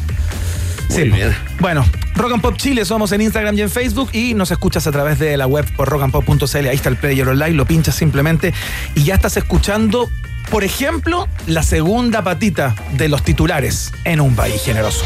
Muy 0.90 1.10
bien. 1.10 1.34
Bueno, 1.60 1.84
Rock 2.14 2.32
and 2.32 2.42
Pop 2.42 2.56
Chile 2.56 2.84
somos 2.84 3.12
en 3.12 3.20
Instagram 3.20 3.56
y 3.56 3.62
en 3.62 3.70
Facebook 3.70 4.10
y 4.12 4.34
nos 4.34 4.50
escuchas 4.50 4.86
a 4.86 4.92
través 4.92 5.18
de 5.18 5.36
la 5.36 5.46
web 5.46 5.64
por 5.76 5.88
rockandpop.cl. 5.88 6.68
Ahí 6.68 6.76
está 6.76 6.88
el 6.88 6.96
player 6.96 7.28
online, 7.28 7.52
lo 7.52 7.64
pinchas 7.64 7.94
simplemente 7.94 8.52
y 8.94 9.04
ya 9.04 9.14
estás 9.14 9.36
escuchando 9.36 10.08
Por 10.50 10.64
ejemplo, 10.64 11.28
la 11.46 11.62
segunda 11.62 12.24
patita 12.24 12.74
de 12.92 13.08
los 13.08 13.22
titulares 13.22 13.92
en 14.04 14.20
un 14.20 14.34
país 14.34 14.60
generoso. 14.62 15.04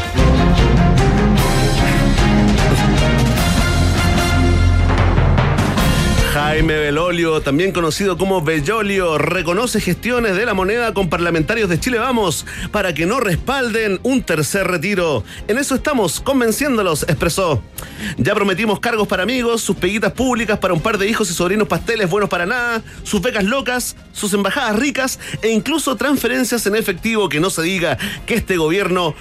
Jaime 6.45 6.77
Belolio, 6.77 7.41
también 7.41 7.71
conocido 7.71 8.19
como 8.19 8.39
Bellolio, 8.39 9.17
reconoce 9.17 9.81
gestiones 9.81 10.35
de 10.35 10.45
la 10.45 10.53
moneda 10.53 10.93
con 10.93 11.09
parlamentarios 11.09 11.67
de 11.69 11.79
Chile 11.79 11.97
Vamos 11.97 12.45
para 12.71 12.93
que 12.93 13.07
no 13.07 13.19
respalden 13.19 13.99
un 14.03 14.21
tercer 14.21 14.67
retiro. 14.67 15.23
En 15.47 15.57
eso 15.57 15.73
estamos, 15.73 16.19
convenciéndolos, 16.19 17.01
expresó. 17.09 17.63
Ya 18.17 18.35
prometimos 18.35 18.79
cargos 18.79 19.07
para 19.07 19.23
amigos, 19.23 19.63
sus 19.63 19.75
peguitas 19.75 20.13
públicas 20.13 20.59
para 20.59 20.75
un 20.75 20.81
par 20.81 20.99
de 20.99 21.09
hijos 21.09 21.31
y 21.31 21.33
sobrinos 21.33 21.67
pasteles 21.67 22.11
buenos 22.11 22.29
para 22.29 22.45
nada, 22.45 22.83
sus 23.01 23.23
becas 23.23 23.43
locas, 23.43 23.95
sus 24.13 24.31
embajadas 24.35 24.77
ricas 24.77 25.19
e 25.41 25.49
incluso 25.49 25.95
transferencias 25.95 26.63
en 26.67 26.75
efectivo 26.75 27.27
que 27.27 27.39
no 27.39 27.49
se 27.49 27.63
diga 27.63 27.97
que 28.27 28.35
este 28.35 28.57
gobierno 28.57 29.15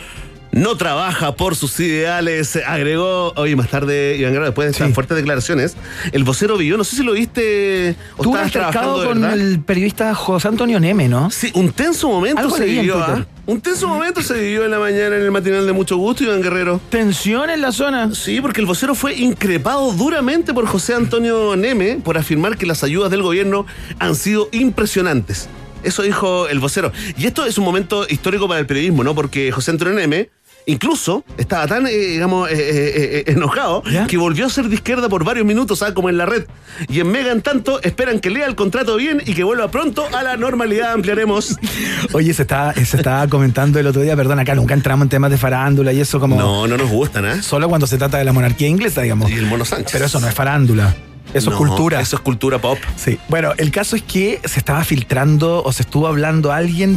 no 0.55 0.77
trabaja 0.77 1.35
por 1.35 1.57
sus 1.57 1.79
ideales, 1.81 2.57
agregó 2.67 3.33
hoy 3.37 3.57
más 3.57 3.69
tarde, 3.69 4.17
Iván 4.17 4.33
Guerrero, 4.33 4.47
después 4.47 4.67
de 4.67 4.73
estas 4.73 4.95
fuertes 4.95 5.17
declaraciones, 5.17 5.77
el 6.13 6.23
vocero 6.25 6.57
Villó, 6.57 6.77
no 6.77 6.85
sé 6.85 6.97
si 6.97 7.03
lo 7.03 7.13
viste 7.13 7.97
o 8.17 8.23
Tú 8.23 8.31
estabas 8.31 8.47
has 8.47 8.53
trabajando 8.53 9.01
de 9.01 9.07
con 9.09 9.21
verdad. 9.21 9.39
el 9.39 9.61
periodista 9.61 10.15
José 10.15 10.49
Antonio 10.49 10.79
Neme, 10.79 11.09
¿no? 11.09 11.31
Sí, 11.31 11.51
un 11.55 11.73
tenso 11.73 12.09
momento 12.09 12.41
Algo 12.41 12.57
se 12.57 12.65
vivió. 12.65 12.99
¿ah? 12.99 13.27
Un 13.47 13.61
tenso 13.61 13.89
momento 13.89 14.23
se 14.23 14.35
vivió 14.35 14.65
en 14.65 14.71
la 14.71 14.79
mañana 14.79 15.17
en 15.17 15.23
el 15.23 15.31
matinal 15.31 15.67
de 15.67 15.73
Mucho 15.73 15.97
Gusto, 15.97 16.25
Iván 16.25 16.41
Guerrero. 16.41 16.81
Tensión 16.89 17.51
en 17.51 17.61
la 17.61 17.73
zona. 17.73 18.15
Sí, 18.15 18.41
porque 18.41 18.61
el 18.61 18.67
vocero 18.67 18.95
fue 18.95 19.15
increpado 19.17 19.93
duramente 19.93 20.55
por 20.55 20.67
José 20.67 20.95
Antonio 20.95 21.55
Neme 21.57 21.97
por 22.03 22.17
afirmar 22.17 22.57
que 22.57 22.65
las 22.65 22.85
ayudas 22.85 23.11
del 23.11 23.23
gobierno 23.23 23.67
han 23.99 24.15
sido 24.15 24.49
impresionantes. 24.53 25.49
Eso 25.83 26.03
dijo 26.03 26.49
el 26.49 26.61
vocero. 26.61 26.93
Y 27.19 27.27
esto 27.27 27.45
es 27.45 27.59
un 27.59 27.65
momento 27.65 28.07
histórico 28.09 28.49
para 28.49 28.61
el 28.61 28.67
periodismo, 28.67 29.05
¿no? 29.05 29.15
Porque 29.15 29.53
José 29.53 29.73
Antonio 29.73 29.93
Neme 29.95 30.31
incluso 30.67 31.25
estaba 31.37 31.67
tan, 31.67 31.87
eh, 31.87 31.91
digamos, 31.91 32.51
eh, 32.51 32.55
eh, 32.55 33.25
eh, 33.27 33.33
enojado 33.33 33.83
que 34.09 34.17
volvió 34.17 34.47
a 34.47 34.51
ser 34.51 34.69
de 34.69 34.75
izquierda 34.75 35.09
por 35.09 35.25
varios 35.25 35.47
minutos, 35.47 35.79
¿sabes? 35.81 35.95
Como 35.95 36.09
en 36.09 36.19
la 36.19 36.27
red. 36.27 36.47
Y 36.89 37.01
en 37.01 37.11
Mega, 37.11 37.33
en 37.33 37.43
tanto, 37.43 37.81
esperan 37.83 38.21
que 38.21 38.31
lea 38.31 38.47
el 38.47 38.55
contrato 38.55 38.97
bien 38.97 39.23
y 39.25 39.35
que 39.35 39.45
vuelva 39.45 39.71
pronto 39.71 40.07
a 40.13 40.23
la 40.23 40.37
normalidad. 40.37 40.93
Ampliaremos. 40.93 41.57
Oye, 42.13 42.33
se 42.35 42.43
estaba, 42.43 42.73
se 42.75 42.97
estaba 42.97 43.27
comentando 43.29 43.79
el 43.79 43.87
otro 43.87 44.03
día, 44.03 44.17
perdón, 44.17 44.39
acá 44.39 44.55
nunca 44.55 44.75
entramos 44.75 45.05
en 45.05 45.09
temas 45.11 45.31
de 45.31 45.39
farándula 45.39 45.93
y 45.93 46.01
eso 46.01 46.19
como... 46.21 46.37
No, 46.37 46.67
no 46.67 46.77
nos 46.77 46.91
gustan, 46.91 47.25
¿eh? 47.27 47.43
Solo 47.43 47.69
cuando 47.69 47.87
se 47.87 47.99
trata 47.99 48.19
de 48.19 48.25
la 48.25 48.33
monarquía 48.33 48.69
inglesa, 48.69 49.03
digamos. 49.03 49.31
Y 49.31 49.35
el 49.35 49.47
Mono 49.47 49.65
Sánchez. 49.65 49.93
Pero 49.93 50.07
eso 50.07 50.21
no 50.21 50.29
es 50.29 50.35
farándula. 50.35 50.95
Eso 51.33 51.51
No, 51.51 51.57
es 51.57 51.59
cultura. 51.59 52.01
Eso 52.01 52.17
es 52.17 52.23
cultura 52.23 52.61
pop. 52.61 52.79
Sí. 52.97 53.19
Bueno, 53.29 53.53
el 53.57 53.71
caso 53.71 53.97
es 53.97 54.03
que 54.03 54.41
se 54.45 54.59
estaba 54.59 54.85
filtrando 54.85 55.63
o 55.65 55.73
se 55.73 55.83
estuvo 55.83 56.07
hablando 56.07 56.53
alguien 56.53 56.97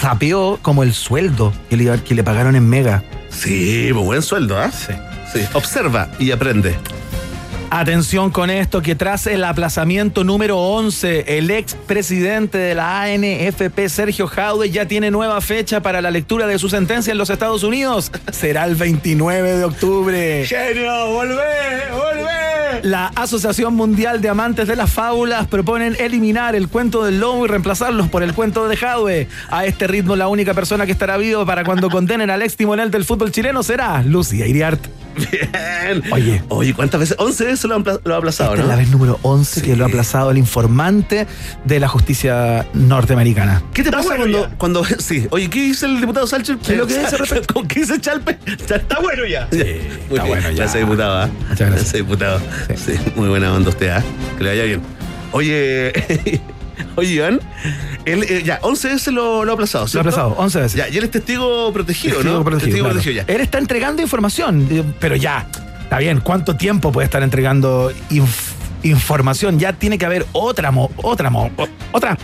sapeó 0.00 0.58
como 0.62 0.82
el 0.82 0.94
sueldo 0.94 1.52
que 1.68 1.76
le, 1.76 2.02
que 2.02 2.14
le 2.14 2.24
pagaron 2.24 2.56
en 2.56 2.68
Mega. 2.68 3.02
Sí, 3.30 3.90
buen 3.92 4.22
sueldo, 4.22 4.58
¿ah? 4.58 4.70
Sí. 4.70 4.92
Sí. 5.32 5.40
Observa 5.52 6.08
y 6.18 6.30
aprende. 6.30 6.76
Atención 7.70 8.30
con 8.30 8.48
esto, 8.48 8.80
que 8.80 8.94
tras 8.94 9.26
el 9.26 9.44
aplazamiento 9.44 10.24
número 10.24 10.56
11, 10.56 11.36
el 11.36 11.50
expresidente 11.50 12.56
de 12.56 12.74
la 12.74 13.02
ANFP, 13.02 13.90
Sergio 13.90 14.26
Jaude, 14.26 14.70
ya 14.70 14.88
tiene 14.88 15.10
nueva 15.10 15.42
fecha 15.42 15.82
para 15.82 16.00
la 16.00 16.10
lectura 16.10 16.46
de 16.46 16.58
su 16.58 16.70
sentencia 16.70 17.12
en 17.12 17.18
los 17.18 17.28
Estados 17.28 17.64
Unidos. 17.64 18.10
Será 18.32 18.64
el 18.64 18.74
29 18.74 19.58
de 19.58 19.64
octubre. 19.64 20.46
¡Genio! 20.46 21.10
¡Volvé! 21.12 21.90
¡Volvé! 21.92 22.80
La 22.84 23.08
Asociación 23.08 23.74
Mundial 23.74 24.22
de 24.22 24.30
Amantes 24.30 24.66
de 24.66 24.76
las 24.76 24.90
Fábulas 24.90 25.46
proponen 25.46 25.94
eliminar 25.98 26.54
el 26.54 26.68
cuento 26.68 27.04
del 27.04 27.20
lobo 27.20 27.44
y 27.44 27.48
reemplazarlos 27.48 28.08
por 28.08 28.22
el 28.22 28.32
cuento 28.32 28.66
de 28.66 28.78
Jaude. 28.78 29.28
A 29.50 29.66
este 29.66 29.86
ritmo, 29.86 30.16
la 30.16 30.28
única 30.28 30.54
persona 30.54 30.86
que 30.86 30.92
estará 30.92 31.18
vivo 31.18 31.44
para 31.44 31.64
cuando 31.64 31.90
condenen 31.90 32.30
al 32.30 32.40
ex 32.40 32.56
timonel 32.56 32.90
del 32.90 33.04
fútbol 33.04 33.30
chileno 33.30 33.62
será 33.62 34.02
Lucía 34.02 34.46
Iriart. 34.46 34.80
Bien. 35.18 36.02
Oye. 36.12 36.42
Oye, 36.48 36.74
¿cuántas 36.74 37.00
veces? 37.00 37.16
11 37.18 37.44
veces 37.44 37.64
lo 37.64 37.74
han 37.74 37.84
lo 38.04 38.14
ha 38.14 38.18
aplazado, 38.18 38.54
Esta 38.54 38.64
¿no? 38.66 38.70
es 38.72 38.76
la 38.76 38.76
vez 38.76 38.90
número 38.90 39.18
11 39.22 39.62
que 39.62 39.76
lo 39.76 39.84
ha 39.84 39.88
aplazado 39.88 40.30
el 40.30 40.38
informante 40.38 41.26
de 41.64 41.80
la 41.80 41.88
justicia 41.88 42.66
norteamericana. 42.74 43.62
¿Qué 43.72 43.82
te 43.82 43.90
pasa 43.90 44.16
cuando, 44.16 44.48
cuando. 44.58 44.84
Sí. 44.98 45.26
Oye, 45.30 45.48
¿qué 45.48 45.62
dice 45.62 45.86
el 45.86 46.00
diputado 46.00 46.26
Sánchez? 46.26 46.58
¿Qué 46.64 46.76
lo 46.76 46.86
que 46.86 46.98
dice 46.98 47.16
respecto? 47.16 47.54
¿Con 47.54 47.66
qué 47.68 47.80
dice 47.80 48.00
Chalpe? 48.00 48.38
Ya 48.66 48.76
está 48.76 49.00
bueno 49.00 49.24
ya. 49.26 49.48
Sí, 49.50 49.62
está 50.10 50.24
bueno 50.24 50.50
ya. 50.50 50.56
Gracias, 50.56 50.80
diputado. 50.82 51.18
¿ah? 51.18 51.28
Muchas 51.48 51.58
gracias. 51.58 51.68
Gracias, 51.70 51.92
diputado. 51.92 52.40
Sí. 52.76 52.94
muy 53.16 53.28
buena 53.28 53.52
onda 53.52 53.70
usted, 53.70 53.88
¿ah? 53.90 54.02
Que 54.36 54.44
le 54.44 54.50
vaya 54.50 54.64
bien. 54.64 54.82
Oye. 55.32 56.40
Oye, 56.98 57.12
Iván, 57.14 57.40
él, 58.04 58.24
eh, 58.28 58.42
ya, 58.44 58.58
11 58.62 58.88
veces 58.88 59.14
lo, 59.14 59.44
lo 59.44 59.52
ha 59.52 59.54
aplazado, 59.54 59.84
Lo 59.84 59.86
ha 59.86 59.88
¿cierto? 59.88 60.08
aplazado, 60.08 60.34
11 60.36 60.60
veces. 60.60 60.74
Ya, 60.78 60.88
y 60.88 60.98
él 60.98 61.04
es 61.04 61.10
testigo 61.12 61.72
protegido, 61.72 62.14
Testigo 62.16 62.38
¿no? 62.38 62.44
protegido, 62.44 62.66
testigo 62.66 62.84
claro. 62.86 62.94
protegido 63.00 63.24
ya. 63.26 63.32
Él 63.34 63.40
está 63.40 63.58
entregando 63.58 64.02
información, 64.02 64.68
pero 64.98 65.14
ya, 65.14 65.46
está 65.82 65.98
bien. 65.98 66.20
¿Cuánto 66.20 66.56
tiempo 66.56 66.90
puede 66.90 67.04
estar 67.04 67.22
entregando 67.22 67.92
inf- 68.10 68.52
información? 68.82 69.58
Ya 69.60 69.72
tiene 69.74 69.96
que 69.96 70.06
haber 70.06 70.26
otra, 70.32 70.70
mo- 70.72 70.90
otra, 70.96 71.30
mo- 71.30 71.50
otra, 71.92 72.18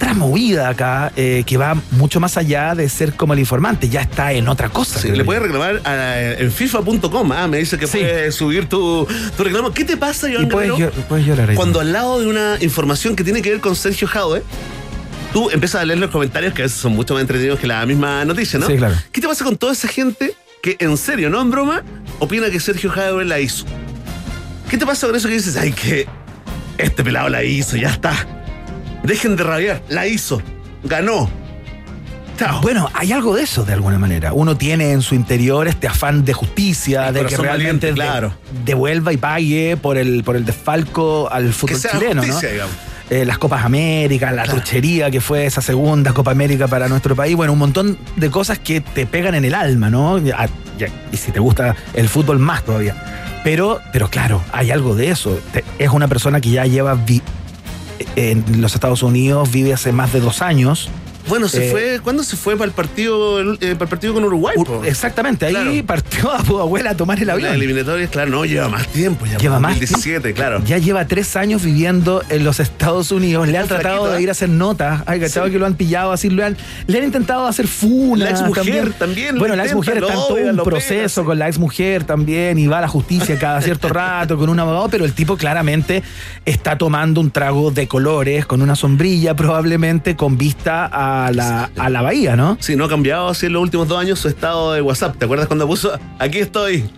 otra 0.00 0.14
movida 0.14 0.70
acá 0.70 1.12
eh, 1.14 1.42
que 1.44 1.58
va 1.58 1.76
mucho 1.90 2.20
más 2.20 2.38
allá 2.38 2.74
de 2.74 2.88
ser 2.88 3.12
como 3.16 3.34
el 3.34 3.38
informante. 3.38 3.90
Ya 3.90 4.00
está 4.00 4.32
en 4.32 4.48
otra 4.48 4.70
cosa. 4.70 4.98
Sí, 4.98 5.10
le 5.10 5.18
yo. 5.18 5.24
puedes 5.26 5.42
reclamar 5.42 5.82
a- 5.84 6.32
en 6.38 6.50
FIFA.com. 6.50 7.32
Ah, 7.32 7.46
me 7.46 7.58
dice 7.58 7.76
que 7.76 7.86
Sí. 7.86 7.98
puedes 7.98 8.34
subir 8.34 8.66
tu, 8.66 9.06
tu 9.36 9.44
reclamo. 9.44 9.72
¿Qué 9.72 9.84
te 9.84 9.98
pasa, 9.98 10.26
Y 10.30 10.46
puedes, 10.46 10.70
llo- 10.72 10.90
puedes 11.06 11.26
llorar 11.26 11.50
ahí. 11.50 11.56
Cuando 11.56 11.80
al 11.80 11.92
lado 11.92 12.18
de 12.18 12.28
una 12.28 12.56
información 12.62 13.14
que 13.14 13.24
tiene 13.24 13.42
que 13.42 13.50
ver 13.50 13.60
con 13.60 13.76
Sergio 13.76 14.08
Jaude, 14.08 14.42
tú 15.34 15.50
empiezas 15.50 15.82
a 15.82 15.84
leer 15.84 15.98
los 15.98 16.10
comentarios 16.10 16.54
que 16.54 16.62
a 16.62 16.64
veces 16.64 16.80
son 16.80 16.92
mucho 16.92 17.12
más 17.12 17.20
entretenidos 17.20 17.60
que 17.60 17.66
la 17.66 17.84
misma 17.84 18.24
noticia, 18.24 18.58
¿no? 18.58 18.66
Sí, 18.68 18.76
claro. 18.78 18.94
¿Qué 19.12 19.20
te 19.20 19.28
pasa 19.28 19.44
con 19.44 19.58
toda 19.58 19.74
esa 19.74 19.86
gente 19.86 20.34
que 20.62 20.76
en 20.80 20.96
serio, 20.96 21.28
no 21.28 21.42
en 21.42 21.50
broma, 21.50 21.82
opina 22.20 22.48
que 22.48 22.58
Sergio 22.58 22.90
Jaude 22.90 23.26
la 23.26 23.38
hizo? 23.38 23.66
¿Qué 24.70 24.78
te 24.78 24.86
pasa 24.86 25.06
con 25.06 25.14
eso 25.16 25.28
que 25.28 25.34
dices, 25.34 25.56
ay, 25.58 25.72
que 25.72 26.06
este 26.78 27.04
pelado 27.04 27.28
la 27.28 27.44
hizo, 27.44 27.76
ya 27.76 27.90
está? 27.90 28.14
Dejen 29.02 29.36
de 29.36 29.44
rabiar, 29.44 29.82
la 29.88 30.06
hizo, 30.06 30.40
ganó. 30.84 31.28
Chao. 32.38 32.60
Bueno, 32.62 32.88
hay 32.94 33.12
algo 33.12 33.34
de 33.36 33.42
eso 33.42 33.64
de 33.64 33.74
alguna 33.74 33.98
manera. 33.98 34.32
Uno 34.32 34.56
tiene 34.56 34.92
en 34.92 35.02
su 35.02 35.14
interior 35.14 35.68
este 35.68 35.86
afán 35.88 36.24
de 36.24 36.32
justicia, 36.32 37.08
El 37.08 37.14
de 37.14 37.26
que 37.26 37.36
realmente 37.36 37.48
valiente, 37.48 37.86
de- 37.88 37.92
claro. 37.92 38.32
devuelva 38.64 39.12
y 39.12 39.18
pague 39.18 39.76
por 39.76 39.98
el, 39.98 40.24
por 40.24 40.36
el 40.36 40.44
desfalco 40.46 41.28
al 41.30 41.52
fútbol 41.52 41.78
chileno, 41.80 42.22
justicia, 42.22 42.48
¿no? 42.48 42.52
digamos. 42.54 42.74
Eh, 43.10 43.24
las 43.26 43.38
Copas 43.38 43.64
América, 43.64 44.30
la 44.30 44.44
truchería 44.44 45.10
que 45.10 45.20
fue 45.20 45.44
esa 45.44 45.60
segunda 45.60 46.12
Copa 46.14 46.30
América 46.30 46.68
para 46.68 46.88
nuestro 46.88 47.14
país, 47.16 47.34
bueno, 47.36 47.52
un 47.52 47.58
montón 47.58 47.98
de 48.16 48.30
cosas 48.30 48.58
que 48.60 48.80
te 48.80 49.04
pegan 49.04 49.34
en 49.34 49.44
el 49.44 49.54
alma, 49.54 49.90
¿no? 49.90 50.18
Ya- 50.18 50.48
y 51.12 51.16
si 51.18 51.30
te 51.32 51.40
gusta 51.40 51.74
el 51.92 52.08
fútbol 52.08 52.38
más 52.38 52.64
todavía. 52.64 52.94
Pero, 53.44 53.80
pero 53.92 54.08
claro, 54.08 54.40
hay 54.52 54.70
algo 54.70 54.94
de 54.94 55.10
eso. 55.10 55.38
Es 55.78 55.90
una 55.90 56.08
persona 56.08 56.40
que 56.40 56.50
ya 56.50 56.64
lleva 56.64 56.94
en 58.16 58.60
los 58.60 58.74
Estados 58.74 59.02
Unidos, 59.02 59.50
vive 59.50 59.72
hace 59.72 59.92
más 59.92 60.12
de 60.12 60.20
dos 60.20 60.42
años. 60.42 60.90
Bueno, 61.30 61.48
se 61.48 61.68
Eh, 61.68 61.70
fue, 61.70 62.00
¿cuándo 62.02 62.22
se 62.22 62.36
fue 62.36 62.54
para 62.56 62.66
el 62.66 62.72
partido, 62.72 63.40
eh, 63.40 63.56
para 63.60 63.84
el 63.84 63.88
partido 63.88 64.12
con 64.12 64.24
Uruguay? 64.24 64.56
Exactamente, 64.84 65.46
ahí 65.46 65.52
Claro. 65.54 65.70
partió 65.86 66.30
a 66.32 66.44
su 66.44 66.58
abuela 66.60 66.90
a 66.90 66.96
tomar 66.96 67.18
el 67.20 67.28
Las 67.28 67.34
avión. 67.36 67.54
eliminatorias, 67.54 68.10
claro, 68.10 68.30
no, 68.30 68.44
lleva 68.44 68.68
más 68.68 68.86
tiempo. 68.88 69.24
Ya 69.26 69.38
Lleva 69.38 69.58
más 69.60 69.72
2017, 69.78 70.34
claro. 70.34 70.60
Ya 70.66 70.76
lleva 70.78 71.06
tres 71.06 71.36
años 71.36 71.64
viviendo 71.64 72.22
en 72.28 72.44
los 72.44 72.60
Estados 72.60 73.10
Unidos. 73.12 73.48
Le 73.48 73.56
han 73.56 73.68
tratado 73.68 73.94
flaquito, 74.02 74.10
de 74.12 74.18
¿eh? 74.18 74.22
ir 74.22 74.28
a 74.28 74.32
hacer 74.32 74.48
notas. 74.48 75.02
Ay, 75.06 75.20
cachado 75.20 75.46
Sí. 75.46 75.52
que 75.52 75.58
lo 75.58 75.66
han 75.66 75.74
pillado 75.74 76.12
así. 76.12 76.28
Le 76.30 76.44
han, 76.44 76.56
le 76.86 76.98
han 76.98 77.04
intentado 77.04 77.46
hacer 77.46 77.66
funa. 77.68 78.24
La 78.24 78.30
exmujer 78.32 78.92
también 78.94 79.34
lo 79.36 79.38
Bueno, 79.40 79.54
la 79.56 79.64
intenta, 79.64 79.64
exmujer 79.64 79.94
está 79.98 80.12
en 80.12 80.18
todo 80.18 80.34
un 80.34 80.56
proceso 80.68 81.20
pega, 81.22 81.26
con 81.26 81.38
la 81.38 81.48
exmujer 81.48 82.04
también 82.04 82.58
y 82.58 82.66
va 82.66 82.78
a 82.78 82.80
la 82.82 82.88
justicia 82.88 83.38
cada 83.38 83.62
cierto 83.62 83.88
rato 83.90 84.36
con 84.36 84.48
un 84.48 84.58
abogado, 84.58 84.88
pero 84.88 85.04
el 85.04 85.12
tipo 85.12 85.36
claramente 85.36 86.02
está 86.44 86.76
tomando 86.76 87.20
un 87.20 87.30
trago 87.30 87.70
de 87.70 87.86
colores 87.86 88.46
con 88.46 88.62
una 88.62 88.74
sombrilla 88.74 89.36
probablemente 89.36 90.16
con 90.16 90.36
vista 90.36 90.88
a 90.90 91.19
la, 91.30 91.70
a 91.76 91.90
la 91.90 92.02
bahía, 92.02 92.36
¿no? 92.36 92.56
Sí, 92.60 92.76
no 92.76 92.84
ha 92.84 92.88
cambiado 92.88 93.28
así 93.28 93.46
en 93.46 93.52
los 93.54 93.62
últimos 93.62 93.86
dos 93.88 93.98
años 94.00 94.18
su 94.18 94.28
estado 94.28 94.72
de 94.72 94.80
WhatsApp. 94.80 95.16
¿Te 95.18 95.24
acuerdas 95.26 95.46
cuando 95.48 95.66
puso 95.66 95.92
aquí 96.18 96.38
estoy? 96.38 96.88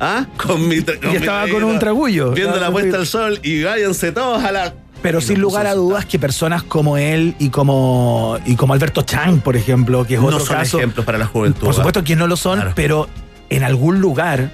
¿Ah? 0.00 0.26
Con 0.36 0.68
mi 0.68 0.80
con 0.82 0.96
Y 1.02 1.06
mi 1.08 1.16
estaba 1.16 1.48
con 1.48 1.64
un 1.64 1.78
tragullo. 1.78 2.30
Viendo 2.32 2.56
la 2.60 2.70
puesta 2.70 2.96
al 2.96 3.06
sol 3.06 3.38
y 3.42 3.62
váyanse 3.62 4.12
todos 4.12 4.42
a 4.44 4.52
la. 4.52 4.74
Pero 5.02 5.20
sin 5.20 5.40
lugar 5.40 5.66
a 5.66 5.74
dudas 5.74 6.04
que 6.06 6.18
personas 6.18 6.62
como 6.62 6.96
él 6.96 7.34
y 7.38 7.50
como, 7.50 8.38
y 8.46 8.56
como 8.56 8.72
Alberto 8.74 9.02
Chang, 9.02 9.40
por 9.40 9.56
ejemplo, 9.56 10.04
que 10.06 10.14
es 10.14 10.20
No 10.20 10.26
otro 10.28 10.40
son 10.40 10.56
caso. 10.56 10.78
ejemplos 10.78 11.04
para 11.06 11.18
la 11.18 11.26
juventud. 11.26 11.60
Por 11.60 11.70
¿ah? 11.70 11.74
supuesto 11.74 12.02
que 12.02 12.16
no 12.16 12.26
lo 12.26 12.36
son, 12.36 12.58
Claro. 12.58 12.72
pero 12.74 13.08
en 13.50 13.62
algún 13.62 14.00
lugar 14.00 14.50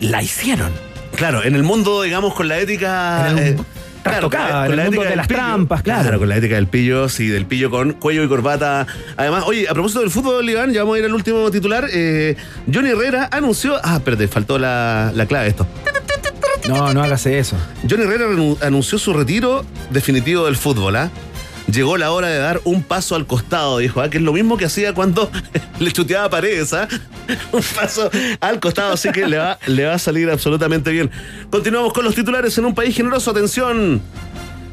la 0.00 0.22
hicieron. 0.22 0.70
Claro, 1.16 1.42
en 1.44 1.54
el 1.56 1.62
mundo, 1.62 2.02
digamos, 2.02 2.34
con 2.34 2.46
la 2.46 2.58
ética. 2.58 3.30
En 3.30 3.38
el- 3.38 3.44
eh, 3.54 3.56
trastocada, 4.10 4.66
con 4.66 4.76
la 4.76 4.82
el 4.84 4.88
mundo 4.90 5.02
ética 5.02 5.10
de 5.10 5.16
las 5.16 5.26
pillo. 5.28 5.38
trampas, 5.40 5.82
claro. 5.82 6.18
con 6.18 6.28
la 6.28 6.36
ética 6.36 6.54
del 6.56 6.66
pillo, 6.66 7.08
sí, 7.08 7.28
del 7.28 7.46
pillo 7.46 7.70
con 7.70 7.92
cuello 7.92 8.24
y 8.24 8.28
corbata. 8.28 8.86
Además, 9.16 9.44
oye, 9.46 9.68
a 9.68 9.72
propósito 9.74 10.00
del 10.00 10.10
fútbol, 10.10 10.48
Iván, 10.48 10.72
ya 10.72 10.80
vamos 10.80 10.96
a 10.96 10.98
ir 11.00 11.04
al 11.04 11.14
último 11.14 11.50
titular. 11.50 11.86
eh, 11.92 12.36
Johnny 12.72 12.90
Herrera 12.90 13.28
anunció. 13.32 13.76
Ah, 13.82 13.96
espérate, 13.96 14.28
faltó 14.28 14.58
la, 14.58 15.12
la 15.14 15.26
clave 15.26 15.44
de 15.44 15.50
esto. 15.50 15.66
No, 16.68 16.92
no 16.92 17.02
hagas 17.02 17.24
eso. 17.26 17.56
Johnny 17.88 18.02
Herrera 18.04 18.26
anunció 18.62 18.98
su 18.98 19.12
retiro 19.12 19.64
definitivo 19.90 20.46
del 20.46 20.56
fútbol, 20.56 20.96
¿ah? 20.96 21.10
Llegó 21.70 21.96
la 21.96 22.10
hora 22.12 22.28
de 22.28 22.38
dar 22.38 22.60
un 22.64 22.82
paso 22.82 23.14
al 23.14 23.26
costado, 23.26 23.78
dijo, 23.78 24.00
ah, 24.00 24.10
que 24.10 24.18
es 24.18 24.22
lo 24.22 24.32
mismo 24.32 24.56
que 24.56 24.64
hacía 24.66 24.94
cuando 24.94 25.30
le 25.78 25.92
chuteaba 25.92 26.28
paredes, 26.30 26.72
¿ah? 26.72 26.88
Un 27.52 27.62
paso 27.62 28.10
al 28.40 28.60
costado, 28.60 28.92
así 28.92 29.10
que 29.10 29.26
le 29.26 29.38
va, 29.38 29.58
le 29.66 29.84
va 29.84 29.94
a 29.94 29.98
salir 29.98 30.30
absolutamente 30.30 30.92
bien. 30.92 31.10
Continuamos 31.50 31.92
con 31.92 32.04
los 32.04 32.14
titulares 32.14 32.56
en 32.58 32.64
un 32.64 32.74
país 32.74 32.94
generoso. 32.94 33.32
Atención. 33.32 34.00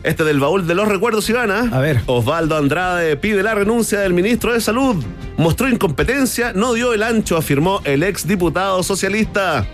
Este 0.04 0.26
del 0.26 0.40
baúl 0.40 0.68
de 0.68 0.76
los 0.76 0.88
recuerdos, 0.88 1.30
Ivana. 1.30 1.70
A 1.72 1.80
ver. 1.80 2.02
Osvaldo 2.06 2.58
Andrade 2.58 3.16
pide 3.16 3.42
la 3.42 3.56
renuncia 3.56 4.02
del 4.02 4.14
ministro 4.14 4.54
de 4.54 4.60
Salud. 4.60 5.04
Mostró 5.38 5.70
incompetencia, 5.70 6.52
no 6.54 6.74
dio 6.74 6.94
el 6.94 7.04
ancho, 7.04 7.38
afirmó 7.38 7.82
el 7.86 8.04
ex 8.04 8.28
diputado 8.28 8.84
socialista. 8.84 9.66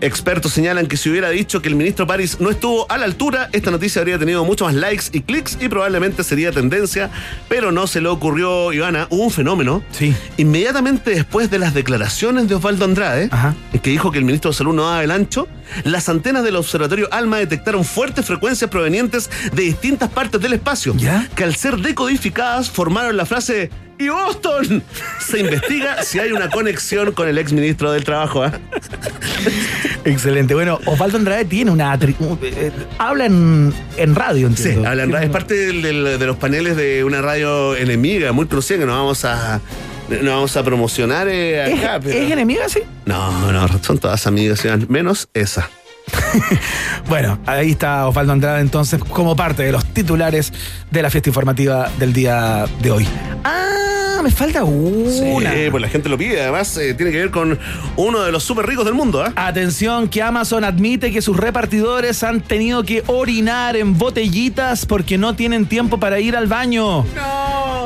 Expertos 0.00 0.52
señalan 0.52 0.86
que 0.86 0.96
si 0.96 1.10
hubiera 1.10 1.30
dicho 1.30 1.62
que 1.62 1.68
el 1.68 1.74
ministro 1.76 2.06
París 2.06 2.36
no 2.40 2.50
estuvo 2.50 2.90
a 2.90 2.98
la 2.98 3.04
altura, 3.04 3.48
esta 3.52 3.70
noticia 3.70 4.00
habría 4.00 4.18
tenido 4.18 4.44
mucho 4.44 4.64
más 4.64 4.74
likes 4.74 5.04
y 5.12 5.20
clics 5.22 5.58
y 5.60 5.68
probablemente 5.68 6.24
sería 6.24 6.52
tendencia, 6.52 7.10
pero 7.48 7.72
no 7.72 7.86
se 7.86 8.00
le 8.00 8.08
ocurrió, 8.08 8.72
Ivana, 8.72 9.06
hubo 9.10 9.24
un 9.24 9.30
fenómeno. 9.30 9.82
Sí. 9.92 10.14
Inmediatamente 10.36 11.10
después 11.10 11.50
de 11.50 11.58
las 11.58 11.74
declaraciones 11.74 12.48
de 12.48 12.54
Osvaldo 12.54 12.84
Andrade, 12.84 13.28
Ajá. 13.30 13.54
que 13.82 13.90
dijo 13.90 14.10
que 14.10 14.18
el 14.18 14.24
ministro 14.24 14.50
de 14.50 14.56
Salud 14.56 14.74
no 14.74 14.84
daba 14.84 15.02
el 15.04 15.10
ancho, 15.10 15.48
las 15.84 16.08
antenas 16.08 16.44
del 16.44 16.56
observatorio 16.56 17.08
ALMA 17.10 17.38
detectaron 17.38 17.84
fuertes 17.84 18.24
frecuencias 18.26 18.68
provenientes 18.70 19.30
de 19.52 19.62
distintas 19.62 20.10
partes 20.10 20.40
del 20.40 20.52
espacio, 20.54 20.94
¿Ya? 20.96 21.28
que 21.34 21.44
al 21.44 21.54
ser 21.56 21.78
decodificadas 21.78 22.70
formaron 22.70 23.16
la 23.16 23.26
frase 23.26 23.70
¡Y 23.98 24.08
Boston! 24.08 24.82
Se 25.26 25.40
investiga 25.40 26.02
si 26.02 26.18
hay 26.18 26.32
una 26.32 26.50
conexión 26.50 27.12
con 27.12 27.28
el 27.28 27.38
ex 27.38 27.52
ministro 27.52 27.92
del 27.92 28.04
Trabajo. 28.04 28.42
¿ah? 28.42 28.52
Excelente. 30.04 30.54
Bueno, 30.54 30.80
Osvaldo 30.86 31.18
Andrade 31.18 31.44
tiene 31.44 31.70
una. 31.70 31.94
uh, 31.94 32.38
eh, 32.42 32.72
habla 32.98 33.26
en, 33.26 33.72
en 33.96 34.14
radio, 34.14 34.48
Sí, 34.48 34.54
entiendo. 34.64 34.88
habla 34.88 35.02
en 35.04 35.12
radio. 35.12 35.26
es 35.26 35.32
parte 35.32 35.54
del- 35.54 35.82
del- 35.82 36.18
de 36.18 36.26
los 36.26 36.36
paneles 36.36 36.76
de 36.76 37.04
una 37.04 37.20
radio 37.22 37.76
enemiga 37.76 38.32
muy 38.32 38.46
conocida 38.46 38.78
que 38.78 38.86
no 38.86 38.92
vamos 38.92 39.24
a, 39.24 39.60
no 40.22 40.30
vamos 40.32 40.56
a 40.56 40.64
promocionar 40.64 41.28
eh, 41.28 41.72
¿Es, 41.72 41.78
acá. 41.84 42.00
pero- 42.02 42.18
es 42.18 42.30
enemiga, 42.30 42.68
sí? 42.68 42.80
No, 43.06 43.52
no, 43.52 43.68
son 43.82 43.98
todas 43.98 44.26
amigas, 44.26 44.62
menos 44.88 45.28
esa. 45.34 45.68
Bueno, 47.08 47.38
ahí 47.46 47.72
está 47.72 48.06
Osvaldo 48.06 48.32
Andrade 48.32 48.60
entonces 48.60 49.02
como 49.02 49.36
parte 49.36 49.64
de 49.64 49.72
los 49.72 49.84
titulares 49.84 50.52
de 50.90 51.02
la 51.02 51.10
fiesta 51.10 51.30
informativa 51.30 51.90
del 51.98 52.12
día 52.12 52.64
de 52.80 52.90
hoy. 52.90 53.08
Ah, 53.44 54.01
me 54.22 54.30
falta 54.30 54.64
una. 54.64 55.52
Sí, 55.52 55.68
pues 55.70 55.80
la 55.80 55.88
gente 55.88 56.08
lo 56.08 56.16
pide. 56.16 56.40
Además, 56.40 56.76
eh, 56.76 56.94
tiene 56.94 57.12
que 57.12 57.18
ver 57.18 57.30
con 57.30 57.58
uno 57.96 58.20
de 58.22 58.32
los 58.32 58.42
súper 58.42 58.66
ricos 58.66 58.84
del 58.84 58.94
mundo. 58.94 59.22
¿ah? 59.22 59.32
Atención, 59.36 60.08
que 60.08 60.22
Amazon 60.22 60.64
admite 60.64 61.12
que 61.12 61.22
sus 61.22 61.36
repartidores 61.36 62.22
han 62.22 62.40
tenido 62.40 62.82
que 62.84 63.02
orinar 63.06 63.76
en 63.76 63.98
botellitas 63.98 64.86
porque 64.86 65.18
no 65.18 65.34
tienen 65.34 65.66
tiempo 65.66 65.98
para 65.98 66.20
ir 66.20 66.36
al 66.36 66.46
baño. 66.46 67.04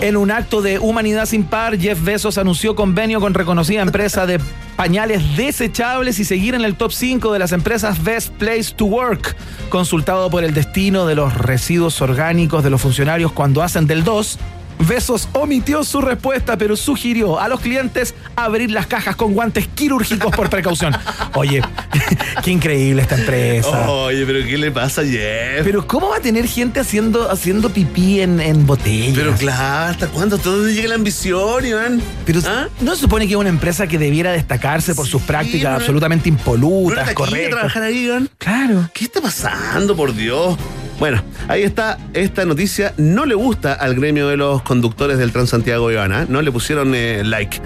En 0.01 0.17
un 0.17 0.31
acto 0.31 0.61
de 0.61 0.79
humanidad 0.79 1.27
sin 1.27 1.45
par, 1.45 1.79
Jeff 1.79 2.03
Bezos 2.03 2.39
anunció 2.39 2.77
convenio 2.77 3.21
con 3.21 3.35
reconocida 3.35 3.81
empresa 3.81 4.27
de 4.27 4.39
pañales 4.77 5.37
desechables 5.37 6.19
y 6.19 6.25
seguir 6.25 6.55
en 6.55 6.65
el 6.65 6.77
top 6.77 6.93
5 6.93 7.33
de 7.33 7.39
las 7.39 7.53
empresas 7.53 8.05
Best 8.05 8.33
Place 8.35 8.75
to 8.77 8.85
Work, 8.85 9.35
consultado 9.71 10.31
por 10.31 10.45
el 10.45 10.53
destino 10.53 11.07
de 11.07 11.15
los 11.15 11.35
residuos 11.35 12.01
orgánicos 12.03 12.63
de 12.63 12.71
los 12.71 12.83
funcionarios 12.83 13.33
cuando 13.33 13.63
hacen 13.63 13.87
del 13.87 14.05
2. 14.05 14.39
Besos 14.79 15.29
omitió 15.33 15.83
su 15.85 16.01
respuesta, 16.01 16.57
pero 16.59 16.77
sugirió 16.77 17.41
a 17.41 17.49
los 17.49 17.61
clientes 17.61 18.15
abrir 18.37 18.71
las 18.71 18.87
cajas 18.87 19.17
con 19.17 19.33
guantes 19.33 19.67
quirúrgicos 19.69 20.35
por 20.35 20.51
precaución. 20.51 20.95
Oye, 21.35 21.63
qué 22.45 22.51
increíble 22.51 23.03
esta 23.03 23.17
empresa. 23.17 23.91
Oye, 23.91 24.25
pero 24.27 24.47
¿qué 24.47 24.59
le 24.59 24.71
pasa 24.71 25.01
a 25.01 25.05
Jeff? 25.05 25.63
Pero 25.65 25.87
¿cómo 25.87 26.11
va 26.11 26.17
a 26.17 26.21
tener 26.21 26.47
gente 26.47 26.81
haciendo, 26.81 27.31
haciendo 27.31 27.71
pipí 27.71 28.21
en, 28.21 28.41
en 28.41 28.67
botellas? 28.67 29.15
Pero 29.17 29.35
claro, 29.35 29.91
¿hasta 29.93 30.09
cuándo? 30.09 30.37
¿Hasta 30.37 30.51
dónde 30.51 30.75
llega 30.75 30.89
la 30.89 30.95
ambición, 30.97 31.65
Iván? 31.65 32.03
Pero 32.25 32.41
¿Ah? 32.47 32.69
no 32.81 32.95
se 32.95 33.01
supone 33.03 33.27
que 33.27 33.33
es 33.33 33.39
una 33.39 33.49
empresa 33.49 33.87
que 33.87 33.99
debiera 33.99 34.33
destacarse 34.33 34.95
por 34.95 35.07
sus 35.07 35.23
prácticas 35.23 35.75
absolutamente 35.81 36.31
¿No 36.31 36.37
impolutas, 36.37 36.99
taquilla 36.99 37.15
correctas. 37.15 37.51
trabajar 37.51 37.83
ahí, 37.83 38.05
Iván? 38.05 38.29
Claro. 38.39 38.91
¿Qué 38.93 39.05
está 39.05 39.21
pasando, 39.21 39.97
por 39.97 40.15
Dios? 40.15 40.57
Bueno, 40.99 41.23
ahí 41.49 41.63
está 41.63 41.99
esta 42.15 42.45
noticia. 42.47 42.95
No 42.97 43.27
le 43.27 43.35
gusta 43.35 43.75
al 43.75 43.95
gremio 43.95 44.29
de 44.29 44.37
los 44.39 44.63
conductores 44.63 45.19
del 45.19 45.31
Transantiago 45.31 45.91
Ivana. 45.91 46.27
No 46.29 46.41
le 46.41 46.51
pusieron 46.51 46.95
eh, 46.95 47.23
like. 47.23 47.61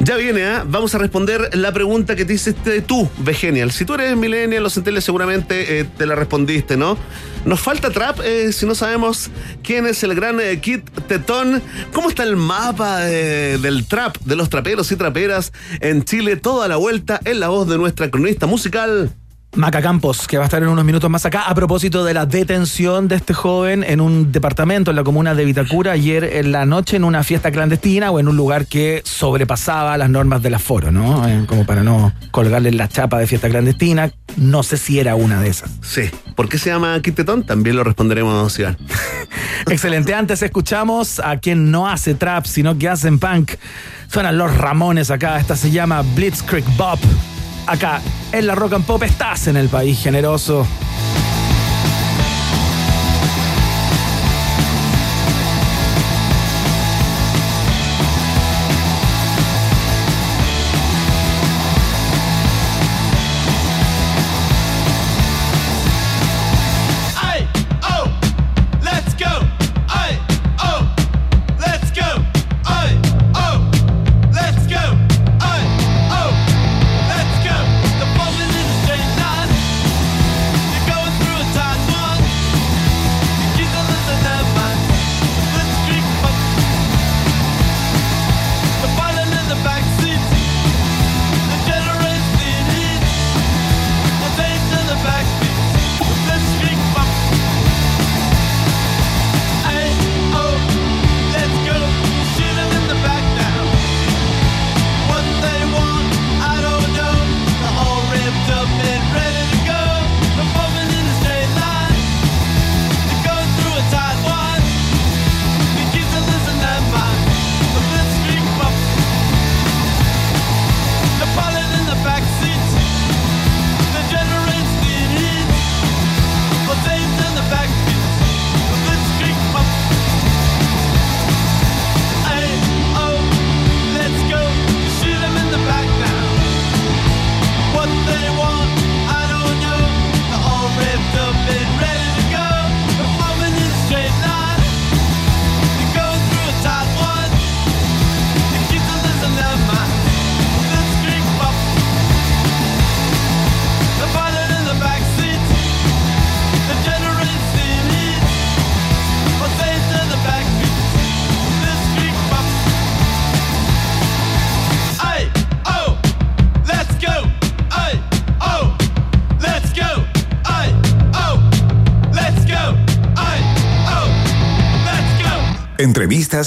Ya 0.00 0.16
viene, 0.16 0.44
¿ah? 0.46 0.64
vamos 0.66 0.94
a 0.94 0.98
responder 0.98 1.50
la 1.56 1.72
pregunta 1.72 2.14
que 2.16 2.24
te 2.24 2.32
hiciste 2.34 2.80
tú, 2.80 3.10
Vegenial. 3.18 3.70
Si 3.72 3.84
tú 3.84 3.94
eres 3.94 4.16
millennial, 4.16 4.62
los 4.62 4.72
centeles 4.74 5.04
seguramente 5.04 5.80
eh, 5.80 5.84
te 5.98 6.06
la 6.06 6.14
respondiste, 6.14 6.76
¿no? 6.76 6.96
Nos 7.44 7.60
falta 7.60 7.90
trap 7.90 8.20
eh, 8.24 8.50
si 8.52 8.64
no 8.64 8.74
sabemos 8.74 9.30
quién 9.62 9.86
es 9.86 10.02
el 10.04 10.14
gran 10.14 10.40
eh, 10.40 10.58
Kid 10.60 10.80
Tetón. 11.08 11.60
¿Cómo 11.92 12.08
está 12.08 12.22
el 12.22 12.36
mapa 12.36 13.00
de- 13.00 13.58
del 13.58 13.84
trap, 13.86 14.16
de 14.24 14.36
los 14.36 14.48
traperos 14.48 14.90
y 14.92 14.96
traperas 14.96 15.52
en 15.80 16.04
Chile? 16.04 16.36
Toda 16.36 16.66
la 16.68 16.76
vuelta 16.76 17.20
en 17.24 17.40
la 17.40 17.48
voz 17.48 17.68
de 17.68 17.76
nuestra 17.76 18.10
cronista 18.10 18.46
musical. 18.46 19.12
Maca 19.56 19.80
Campos, 19.80 20.26
que 20.26 20.36
va 20.36 20.44
a 20.44 20.46
estar 20.46 20.62
en 20.62 20.68
unos 20.68 20.84
minutos 20.84 21.08
más 21.08 21.24
acá, 21.26 21.42
a 21.42 21.54
propósito 21.54 22.04
de 22.04 22.12
la 22.12 22.26
detención 22.26 23.06
de 23.06 23.16
este 23.16 23.34
joven 23.34 23.84
en 23.84 24.00
un 24.00 24.32
departamento 24.32 24.90
en 24.90 24.96
la 24.96 25.04
comuna 25.04 25.34
de 25.34 25.44
Vitacura 25.44 25.92
ayer 25.92 26.24
en 26.24 26.50
la 26.50 26.66
noche 26.66 26.96
en 26.96 27.04
una 27.04 27.22
fiesta 27.22 27.52
clandestina 27.52 28.10
o 28.10 28.18
en 28.18 28.28
un 28.28 28.36
lugar 28.36 28.66
que 28.66 29.02
sobrepasaba 29.04 29.96
las 29.96 30.10
normas 30.10 30.42
del 30.42 30.54
aforo, 30.54 30.90
¿no? 30.90 31.26
Eh, 31.28 31.44
como 31.46 31.64
para 31.64 31.82
no 31.82 32.12
colgarle 32.32 32.72
la 32.72 32.88
chapa 32.88 33.18
de 33.18 33.26
fiesta 33.26 33.48
clandestina. 33.48 34.10
No 34.36 34.62
sé 34.64 34.76
si 34.76 34.98
era 34.98 35.14
una 35.14 35.40
de 35.40 35.48
esas. 35.48 35.70
Sí. 35.82 36.10
¿Por 36.34 36.48
qué 36.48 36.58
se 36.58 36.70
llama 36.70 37.00
Kid 37.00 37.14
Tetón? 37.14 37.44
También 37.44 37.76
lo 37.76 37.84
responderemos, 37.84 38.58
Iván. 38.58 38.76
Excelente. 39.70 40.14
Antes 40.14 40.42
escuchamos 40.42 41.20
a 41.20 41.36
quien 41.36 41.70
no 41.70 41.88
hace 41.88 42.14
trap, 42.14 42.46
sino 42.46 42.76
que 42.76 42.88
hacen 42.88 43.18
punk. 43.18 43.52
Suenan 44.08 44.36
los 44.36 44.56
Ramones 44.56 45.10
acá. 45.10 45.38
Esta 45.38 45.54
se 45.54 45.70
llama 45.70 46.02
Blitzkrieg 46.14 46.64
Bop. 46.76 46.98
Acá 47.66 48.00
en 48.32 48.46
la 48.46 48.54
Rock 48.54 48.74
and 48.74 48.84
Pop 48.84 49.02
estás 49.02 49.46
en 49.46 49.56
el 49.56 49.68
país 49.68 50.02
generoso. 50.02 50.66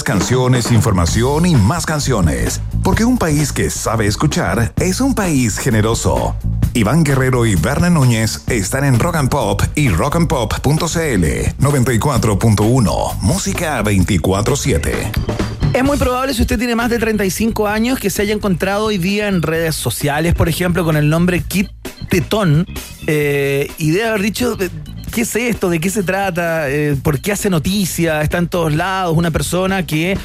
Canciones, 0.08 0.72
información 0.72 1.44
y 1.44 1.54
más 1.54 1.84
canciones. 1.84 2.62
Porque 2.82 3.04
un 3.04 3.18
país 3.18 3.52
que 3.52 3.68
sabe 3.68 4.06
escuchar 4.06 4.72
es 4.80 5.02
un 5.02 5.14
país 5.14 5.58
generoso. 5.58 6.34
Iván 6.72 7.04
Guerrero 7.04 7.44
y 7.44 7.56
Berna 7.56 7.90
Núñez 7.90 8.42
están 8.46 8.84
en 8.84 8.98
Rock 8.98 9.16
and 9.16 9.28
Pop 9.28 9.60
y 9.74 9.90
rockandpop.cl 9.90 10.64
94.1. 11.60 13.20
Música 13.20 13.84
24-7. 13.84 15.10
Es 15.74 15.84
muy 15.84 15.98
probable 15.98 16.32
si 16.32 16.40
usted 16.40 16.58
tiene 16.58 16.74
más 16.74 16.88
de 16.88 16.98
35 16.98 17.68
años 17.68 17.98
que 17.98 18.08
se 18.08 18.22
haya 18.22 18.32
encontrado 18.32 18.86
hoy 18.86 18.96
día 18.96 19.28
en 19.28 19.42
redes 19.42 19.74
sociales, 19.74 20.32
por 20.34 20.48
ejemplo, 20.48 20.86
con 20.86 20.96
el 20.96 21.10
nombre 21.10 21.42
Kit 21.42 21.68
Tetón, 22.08 22.66
eh, 23.06 23.70
y 23.76 23.90
debe 23.90 24.08
haber 24.08 24.22
dicho, 24.22 24.56
¿qué 25.18 25.22
es 25.22 25.34
esto? 25.34 25.68
¿De 25.68 25.80
qué 25.80 25.90
se 25.90 26.04
trata? 26.04 26.70
Eh, 26.70 26.96
¿Por 27.02 27.18
qué 27.18 27.32
hace 27.32 27.50
noticia? 27.50 28.22
Está 28.22 28.38
en 28.38 28.46
todos 28.46 28.72
lados 28.72 29.16
una 29.16 29.32
persona 29.32 29.84
que 29.84 30.16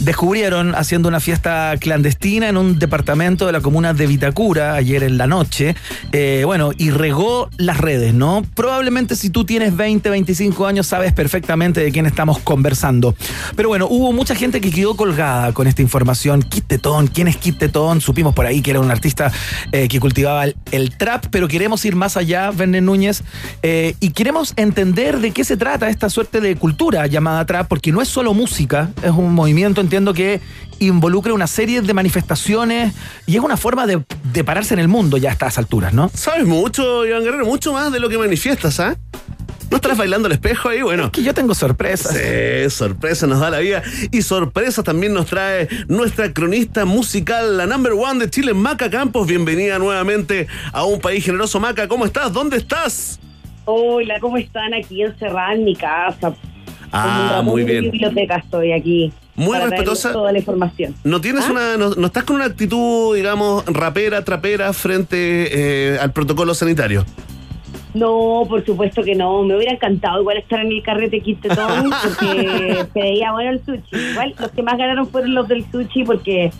descubrieron 0.00 0.74
haciendo 0.74 1.08
una 1.08 1.20
fiesta 1.20 1.74
clandestina 1.80 2.48
en 2.48 2.56
un 2.56 2.78
departamento 2.78 3.46
de 3.46 3.52
la 3.52 3.60
comuna 3.60 3.94
de 3.94 4.06
Vitacura 4.06 4.74
ayer 4.74 5.02
en 5.02 5.18
la 5.18 5.26
noche. 5.26 5.74
Eh, 6.12 6.42
bueno, 6.44 6.70
y 6.76 6.90
regó 6.90 7.48
las 7.56 7.78
redes, 7.78 8.14
¿no? 8.14 8.44
Probablemente 8.54 9.16
si 9.16 9.30
tú 9.30 9.44
tienes 9.44 9.74
20, 9.76 10.08
25 10.10 10.66
años 10.66 10.86
sabes 10.86 11.12
perfectamente 11.12 11.82
de 11.82 11.90
quién 11.90 12.06
estamos 12.06 12.38
conversando. 12.38 13.14
Pero 13.56 13.68
bueno, 13.68 13.86
hubo 13.88 14.12
mucha 14.12 14.34
gente 14.34 14.60
que 14.60 14.70
quedó 14.70 14.96
colgada 14.96 15.52
con 15.52 15.66
esta 15.66 15.82
información. 15.82 16.42
Kit 16.42 16.66
Tetón, 16.66 17.08
¿quién 17.08 17.28
es 17.28 17.36
Kit? 17.36 17.56
Supimos 18.00 18.34
por 18.34 18.46
ahí 18.46 18.60
que 18.60 18.70
era 18.70 18.80
un 18.80 18.90
artista 18.90 19.32
eh, 19.72 19.88
que 19.88 19.98
cultivaba 19.98 20.44
el, 20.44 20.96
trap, 20.96 21.26
pero 21.30 21.48
queremos 21.48 21.84
ir 21.84 21.96
más 21.96 22.16
allá, 22.16 22.50
Verne 22.50 22.80
Núñez, 22.80 23.22
y 23.62 24.10
queremos 24.10 24.35
entender 24.56 25.18
de 25.20 25.30
qué 25.30 25.44
se 25.44 25.56
trata 25.56 25.88
esta 25.88 26.10
suerte 26.10 26.40
de 26.40 26.56
cultura 26.56 27.06
llamada 27.06 27.46
trap, 27.46 27.68
porque 27.68 27.90
no 27.90 28.02
es 28.02 28.08
solo 28.08 28.34
música, 28.34 28.90
es 29.02 29.10
un 29.10 29.32
movimiento, 29.32 29.80
entiendo 29.80 30.12
que 30.12 30.40
involucra 30.78 31.32
una 31.32 31.46
serie 31.46 31.80
de 31.80 31.94
manifestaciones 31.94 32.94
y 33.26 33.36
es 33.36 33.42
una 33.42 33.56
forma 33.56 33.86
de, 33.86 34.04
de 34.32 34.44
pararse 34.44 34.74
en 34.74 34.80
el 34.80 34.88
mundo 34.88 35.16
ya 35.16 35.30
a 35.30 35.32
estas 35.32 35.56
alturas, 35.56 35.94
¿no? 35.94 36.10
Sabes 36.12 36.46
mucho, 36.46 37.06
Iván 37.06 37.24
Guerrero, 37.24 37.46
mucho 37.46 37.72
más 37.72 37.90
de 37.90 37.98
lo 37.98 38.10
que 38.10 38.18
manifiestas, 38.18 38.78
¿ah? 38.78 38.96
¿No 39.70 39.76
estarás 39.76 39.98
bailando 39.98 40.26
al 40.26 40.32
espejo 40.32 40.68
ahí? 40.68 40.82
Bueno. 40.82 41.10
Que 41.10 41.22
yo 41.22 41.34
tengo 41.34 41.52
sorpresas. 41.54 42.14
Sí, 42.14 42.70
sorpresa 42.70 43.26
nos 43.26 43.40
da 43.40 43.50
la 43.50 43.58
vida. 43.58 43.82
Y 44.12 44.22
sorpresa 44.22 44.84
también 44.84 45.12
nos 45.12 45.26
trae 45.26 45.68
nuestra 45.88 46.32
cronista 46.32 46.84
musical, 46.84 47.56
la 47.56 47.66
number 47.66 47.94
one 47.94 48.20
de 48.20 48.30
Chile, 48.30 48.54
Maca 48.54 48.90
Campos. 48.90 49.26
Bienvenida 49.26 49.80
nuevamente 49.80 50.46
a 50.72 50.84
un 50.84 51.00
país 51.00 51.24
generoso. 51.24 51.58
Maca, 51.58 51.88
¿cómo 51.88 52.04
estás? 52.04 52.32
¿Dónde 52.32 52.58
estás? 52.58 53.18
Hola, 53.66 54.20
¿cómo 54.20 54.36
están? 54.36 54.72
Aquí 54.74 55.02
encerrada 55.02 55.52
en 55.52 55.64
mi 55.64 55.74
casa. 55.74 56.32
Ah, 56.92 57.42
muy 57.44 57.64
bien. 57.64 57.90
biblioteca 57.90 58.36
estoy 58.36 58.72
aquí. 58.72 59.12
Muy 59.34 59.58
respetuosa. 59.58 60.12
Toda 60.12 60.30
la 60.30 60.38
información. 60.38 60.94
¿No 61.02 61.20
tienes 61.20 61.44
¿Ah? 61.48 61.50
una, 61.50 61.76
no, 61.76 61.90
no 61.90 62.06
estás 62.06 62.22
con 62.22 62.36
una 62.36 62.44
actitud, 62.46 63.16
digamos, 63.16 63.66
rapera, 63.66 64.24
trapera 64.24 64.72
frente 64.72 65.16
eh, 65.94 65.98
al 65.98 66.12
protocolo 66.12 66.54
sanitario? 66.54 67.04
No, 67.92 68.44
por 68.48 68.64
supuesto 68.64 69.02
que 69.02 69.16
no. 69.16 69.42
Me 69.42 69.56
hubiera 69.56 69.72
encantado 69.72 70.20
igual 70.20 70.36
estar 70.36 70.60
en 70.60 70.70
el 70.70 70.82
carrete 70.84 71.20
Quintetón 71.20 71.90
porque 72.02 72.86
se 72.92 73.00
veía 73.00 73.32
bueno 73.32 73.50
el 73.50 73.64
sushi. 73.64 74.10
Igual 74.12 74.34
los 74.38 74.50
que 74.52 74.62
más 74.62 74.78
ganaron 74.78 75.08
fueron 75.08 75.34
los 75.34 75.48
del 75.48 75.64
sushi 75.72 76.04
porque 76.04 76.52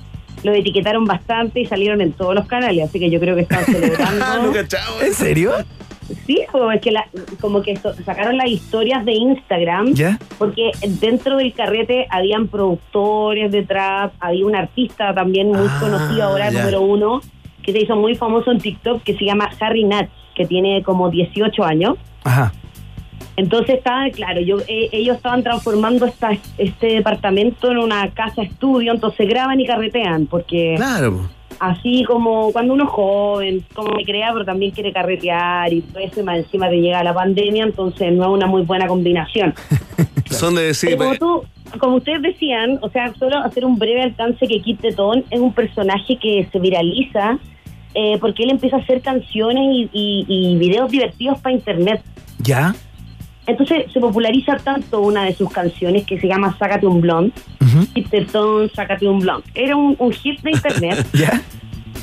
lo 0.43 0.53
etiquetaron 0.53 1.05
bastante 1.05 1.61
y 1.61 1.67
salieron 1.67 2.01
en 2.01 2.13
todos 2.13 2.35
los 2.35 2.47
canales. 2.47 2.89
Así 2.89 2.99
que 2.99 3.11
yo 3.11 3.21
creo 3.21 3.37
que 3.37 3.43
están 3.43 3.65
celebrando. 3.67 4.53
¿En 5.03 5.15
serio? 5.15 5.53
Sí, 6.27 6.41
es 6.75 6.81
que 6.81 6.91
la- 6.93 7.07
como 7.41 7.63
que 7.63 7.77
so- 7.77 7.95
sacaron 8.05 8.37
las 8.37 8.49
historias 8.49 9.05
de 9.05 9.13
Instagram 9.13 9.95
¿Ya? 9.95 10.19
porque 10.39 10.71
dentro 11.01 11.37
del 11.37 11.53
carrete 11.53 12.07
habían 12.11 12.49
productores 12.49 13.51
de 13.51 13.63
trap, 13.65 14.13
había 14.21 14.47
un 14.47 14.55
artista 14.55 15.13
también 15.15 15.49
muy 15.49 15.67
Ah, 15.69 15.79
conocido 15.81 16.25
ahora, 16.25 16.51
ya. 16.51 16.61
número 16.61 16.83
uno, 16.83 17.21
que 17.63 17.73
se 17.73 17.81
hizo 17.81 17.97
muy 17.97 18.15
famoso 18.15 18.53
en 18.53 18.59
TikTok, 18.61 19.03
que 19.03 19.17
se 19.17 19.25
llama 19.25 19.51
Harry 19.61 19.85
Natch, 19.85 20.11
que 20.35 20.47
tiene 20.47 20.83
como 20.83 21.11
18 21.11 21.65
años. 21.65 21.95
Ajá. 22.25 22.53
Entonces 23.37 23.77
estaba, 23.77 24.09
claro, 24.11 24.41
yo, 24.41 24.59
eh, 24.67 24.89
ellos 24.93 25.17
estaban 25.17 25.43
transformando 25.43 26.07
esta, 26.07 26.31
este 26.57 26.87
departamento 26.87 27.71
en 27.71 27.79
una 27.79 28.09
casa 28.13 28.43
estudio, 28.43 28.93
entonces 28.93 29.29
graban 29.29 29.61
y 29.61 29.67
carretean, 29.67 30.27
porque 30.27 30.75
Claro. 30.77 31.29
Así 31.61 32.05
como 32.05 32.53
cuando 32.53 32.75
uno 32.75 32.85
es 32.85 32.91
joven, 32.91 33.65
como 33.75 33.95
me 33.95 34.05
crea, 34.05 34.31
pero 34.33 34.45
también 34.45 34.71
quiere 34.73 34.93
carretear 34.93 35.73
y 35.73 35.81
todo 35.83 35.99
eso, 36.01 36.21
y 36.21 36.23
más 36.23 36.39
encima 36.39 36.69
te 36.69 36.81
llega 36.81 37.03
la 37.03 37.15
pandemia, 37.15 37.65
entonces 37.65 38.13
no 38.13 38.25
es 38.25 38.31
una 38.31 38.47
muy 38.47 38.63
buena 38.63 38.87
combinación. 38.87 39.55
Son 40.31 40.55
de 40.55 40.63
decir. 40.63 40.91
Pero 40.91 40.99
como 40.99 41.17
tú, 41.17 41.79
como 41.79 41.97
ustedes 41.97 42.23
decían, 42.23 42.79
o 42.83 42.91
sea, 42.91 43.13
solo 43.19 43.39
hacer 43.39 43.65
un 43.65 43.79
breve 43.79 44.03
alcance 44.03 44.47
que 44.47 44.61
Kit 44.61 44.81
Tetón 44.81 45.25
es 45.31 45.41
un 45.41 45.53
personaje 45.53 46.17
que 46.19 46.47
se 46.51 46.59
viraliza 46.59 47.39
eh, 47.95 48.19
porque 48.21 48.43
él 48.43 48.51
empieza 48.51 48.77
a 48.77 48.81
hacer 48.81 49.01
canciones 49.01 49.65
y, 49.73 49.89
y- 49.93 50.27
y 50.29 50.57
videos 50.59 50.91
divertidos 50.91 51.41
para 51.41 51.55
internet. 51.55 52.03
¿Ya? 52.43 52.75
Entonces 53.47 53.91
se 53.93 54.01
populariza 54.01 54.57
tanto 54.57 55.01
una 55.01 55.25
de 55.25 55.35
sus 55.35 55.51
canciones 55.51 56.05
que 56.05 56.19
se 56.19 56.27
llama 56.27 56.57
Sácate 56.59 56.87
un 56.87 57.01
blond. 57.01 57.33
Kit 57.95 58.11
Tetón, 58.11 58.71
Sácate 58.75 59.07
un 59.09 59.21
blond. 59.21 59.45
Era 59.55 59.77
un, 59.77 59.97
un 59.99 60.13
hit 60.13 60.41
de 60.43 60.51
internet. 60.51 61.07
¿Ya? 61.13 61.41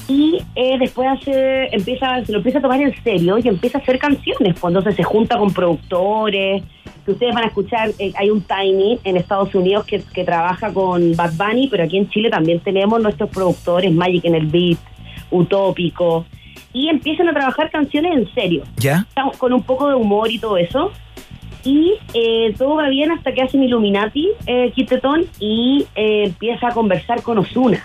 Y 0.07 0.41
eh, 0.55 0.77
después 0.79 1.07
hace, 1.07 1.73
empieza, 1.73 2.23
se 2.25 2.31
lo 2.31 2.39
empieza 2.39 2.59
a 2.59 2.61
tomar 2.61 2.81
en 2.81 2.93
serio 3.03 3.37
y 3.37 3.47
empieza 3.47 3.77
a 3.77 3.81
hacer 3.81 3.99
canciones. 3.99 4.55
Pues 4.59 4.71
entonces 4.71 4.95
se 4.95 5.03
junta 5.03 5.37
con 5.37 5.53
productores, 5.53 6.63
que 7.05 7.11
ustedes 7.11 7.33
van 7.33 7.43
a 7.43 7.47
escuchar, 7.47 7.89
eh, 7.99 8.13
hay 8.15 8.29
un 8.29 8.41
Tiny 8.41 8.99
en 9.03 9.17
Estados 9.17 9.53
Unidos 9.55 9.85
que, 9.85 10.01
que 10.13 10.23
trabaja 10.23 10.73
con 10.73 11.15
Bad 11.15 11.33
Bunny, 11.33 11.67
pero 11.67 11.83
aquí 11.83 11.97
en 11.97 12.09
Chile 12.09 12.29
también 12.29 12.59
tenemos 12.59 13.01
nuestros 13.01 13.29
productores, 13.29 13.91
Magic 13.91 14.23
en 14.25 14.35
el 14.35 14.47
Beat, 14.47 14.77
Utópico, 15.29 16.25
y 16.71 16.89
empiezan 16.89 17.29
a 17.29 17.33
trabajar 17.33 17.69
canciones 17.69 18.13
en 18.13 18.33
serio, 18.33 18.63
¿Ya? 18.77 19.05
con 19.37 19.53
un 19.53 19.63
poco 19.63 19.89
de 19.89 19.95
humor 19.95 20.31
y 20.31 20.39
todo 20.39 20.57
eso. 20.57 20.91
Y 21.63 21.93
eh, 22.13 22.53
todo 22.57 22.75
va 22.75 22.89
bien 22.89 23.11
hasta 23.11 23.31
que 23.33 23.41
hacen 23.41 23.63
Illuminati, 23.63 24.29
eh, 24.47 24.73
Tetón, 24.87 25.25
y 25.39 25.85
eh, 25.95 26.25
empieza 26.25 26.67
a 26.67 26.71
conversar 26.71 27.21
con 27.21 27.37
Osuna. 27.37 27.83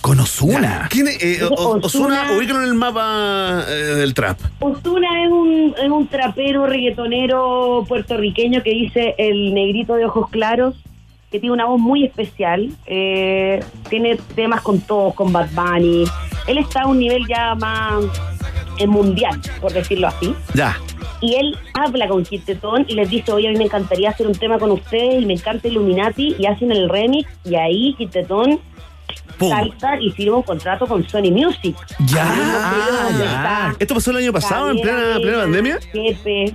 Con 0.00 0.18
Osuna. 0.18 0.88
¿Quién 0.90 1.08
es? 1.08 1.22
Eh, 1.22 1.38
Osuna, 1.44 2.32
ubícalo 2.36 2.62
en 2.62 2.68
el 2.68 2.74
mapa 2.74 3.62
eh, 3.68 3.72
del 3.72 4.14
trap. 4.14 4.38
Osuna 4.58 5.24
es 5.24 5.30
un, 5.30 5.74
es 5.80 5.90
un 5.90 6.06
trapero 6.08 6.66
reggaetonero 6.66 7.84
puertorriqueño 7.86 8.62
que 8.62 8.70
dice 8.70 9.14
el 9.18 9.52
negrito 9.52 9.94
de 9.94 10.06
ojos 10.06 10.30
claros, 10.30 10.74
que 11.30 11.38
tiene 11.38 11.52
una 11.52 11.66
voz 11.66 11.80
muy 11.80 12.04
especial. 12.04 12.70
eh, 12.86 13.62
tiene 13.88 14.16
temas 14.34 14.62
con 14.62 14.80
todos, 14.80 15.14
con 15.14 15.32
Bad 15.32 15.50
Bunny. 15.52 16.04
Él 16.46 16.58
está 16.58 16.82
a 16.82 16.86
un 16.86 16.98
nivel 16.98 17.26
ya 17.28 17.54
más 17.54 18.04
eh, 18.78 18.86
mundial, 18.86 19.40
por 19.60 19.72
decirlo 19.72 20.08
así. 20.08 20.34
Ya. 20.54 20.76
Y 21.20 21.34
él 21.34 21.56
habla 21.74 22.08
con 22.08 22.24
Kid 22.24 22.42
Tetón 22.44 22.86
y 22.88 22.94
les 22.94 23.10
dice, 23.10 23.30
oye, 23.32 23.48
a 23.48 23.52
mí 23.52 23.58
me 23.58 23.64
encantaría 23.64 24.10
hacer 24.10 24.26
un 24.26 24.34
tema 24.34 24.58
con 24.58 24.70
ustedes 24.70 25.22
y 25.22 25.26
me 25.26 25.34
encanta 25.34 25.68
Illuminati. 25.68 26.34
Y 26.38 26.46
hacen 26.46 26.72
el 26.72 26.88
remix 26.88 27.28
y 27.44 27.54
ahí 27.56 27.94
Kid 27.98 28.08
Tetón 28.08 28.58
Pum. 29.38 29.50
salta 29.50 30.00
y 30.00 30.10
firma 30.10 30.38
un 30.38 30.42
contrato 30.42 30.86
con 30.86 31.06
Sony 31.08 31.30
Music. 31.30 31.76
Ya, 32.06 32.24
ah, 32.26 33.08
donde 33.10 33.24
ya. 33.24 33.76
¿Esto 33.78 33.94
pasó 33.94 34.10
el 34.12 34.16
año 34.18 34.32
pasado, 34.32 34.70
en 34.70 34.80
plena, 34.80 35.16
plena 35.20 35.38
pandemia? 35.38 35.78
Jefe. 35.92 36.54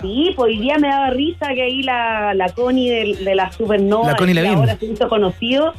Sí, 0.00 0.32
pues 0.36 0.50
hoy 0.52 0.58
día 0.58 0.78
me 0.78 0.88
daba 0.88 1.10
risa 1.10 1.48
que 1.54 1.62
ahí 1.62 1.82
la, 1.82 2.34
la 2.34 2.48
Connie 2.50 2.90
de, 2.90 3.24
de 3.24 3.34
la 3.34 3.50
Supernova, 3.50 4.12
La 4.12 4.16
Connie 4.16 4.34
Lavín. 4.34 4.54
ahora 4.54 4.76
se 4.76 4.86
hizo 4.86 5.08
conocido, 5.08 5.74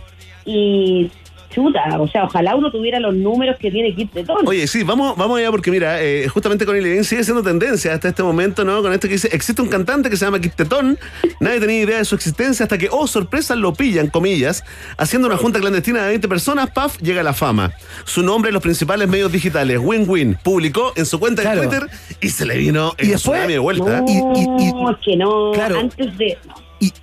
y 0.45 1.09
chuta, 1.49 1.81
o 1.99 2.07
sea, 2.07 2.25
ojalá 2.25 2.55
uno 2.55 2.71
tuviera 2.71 2.99
los 2.99 3.13
números 3.15 3.57
que 3.59 3.71
tiene 3.71 3.93
Kit 3.95 4.11
Tetón. 4.11 4.47
Oye, 4.47 4.67
sí, 4.67 4.83
vamos, 4.83 5.15
vamos 5.17 5.39
allá 5.39 5.51
porque 5.51 5.71
mira, 5.71 6.01
eh, 6.01 6.27
justamente 6.27 6.65
con 6.65 6.79
Levin 6.81 7.03
sigue 7.03 7.23
siendo 7.23 7.43
tendencia 7.43 7.93
hasta 7.93 8.07
este 8.09 8.23
momento, 8.23 8.63
¿no? 8.63 8.81
Con 8.81 8.93
esto 8.93 9.07
que 9.07 9.13
dice, 9.13 9.29
existe 9.31 9.61
un 9.61 9.67
cantante 9.67 10.09
que 10.09 10.17
se 10.17 10.25
llama 10.25 10.39
Quintetón, 10.39 10.97
nadie 11.39 11.59
tenía 11.59 11.81
idea 11.81 11.97
de 11.97 12.05
su 12.05 12.15
existencia 12.15 12.63
hasta 12.63 12.77
que, 12.77 12.87
oh, 12.91 13.07
sorpresa, 13.07 13.55
lo 13.55 13.73
pillan, 13.73 14.07
comillas, 14.07 14.63
haciendo 14.97 15.27
una 15.27 15.37
junta 15.37 15.59
clandestina 15.59 16.03
de 16.03 16.09
20 16.09 16.27
personas, 16.27 16.69
paf, 16.71 16.97
llega 17.01 17.23
la 17.23 17.33
fama. 17.33 17.71
Su 18.05 18.21
nombre 18.23 18.49
en 18.49 18.53
los 18.53 18.63
principales 18.63 19.07
medios 19.07 19.31
digitales, 19.31 19.79
Win 19.81 20.05
Win, 20.07 20.37
publicó 20.43 20.93
en 20.95 21.05
su 21.05 21.19
cuenta 21.19 21.41
Claro. 21.41 21.61
de 21.61 21.67
Twitter 21.67 21.89
y 22.21 22.29
se 22.29 22.45
le 22.45 22.57
vino 22.57 22.93
el 22.97 23.07
Y 23.07 23.11
después- 23.11 23.47
de 23.47 23.59
vuelta. 23.59 24.01
no, 24.01 24.99
que 25.03 25.15
no, 25.17 25.51
claro. 25.53 25.79
antes 25.79 26.17
de... 26.17 26.37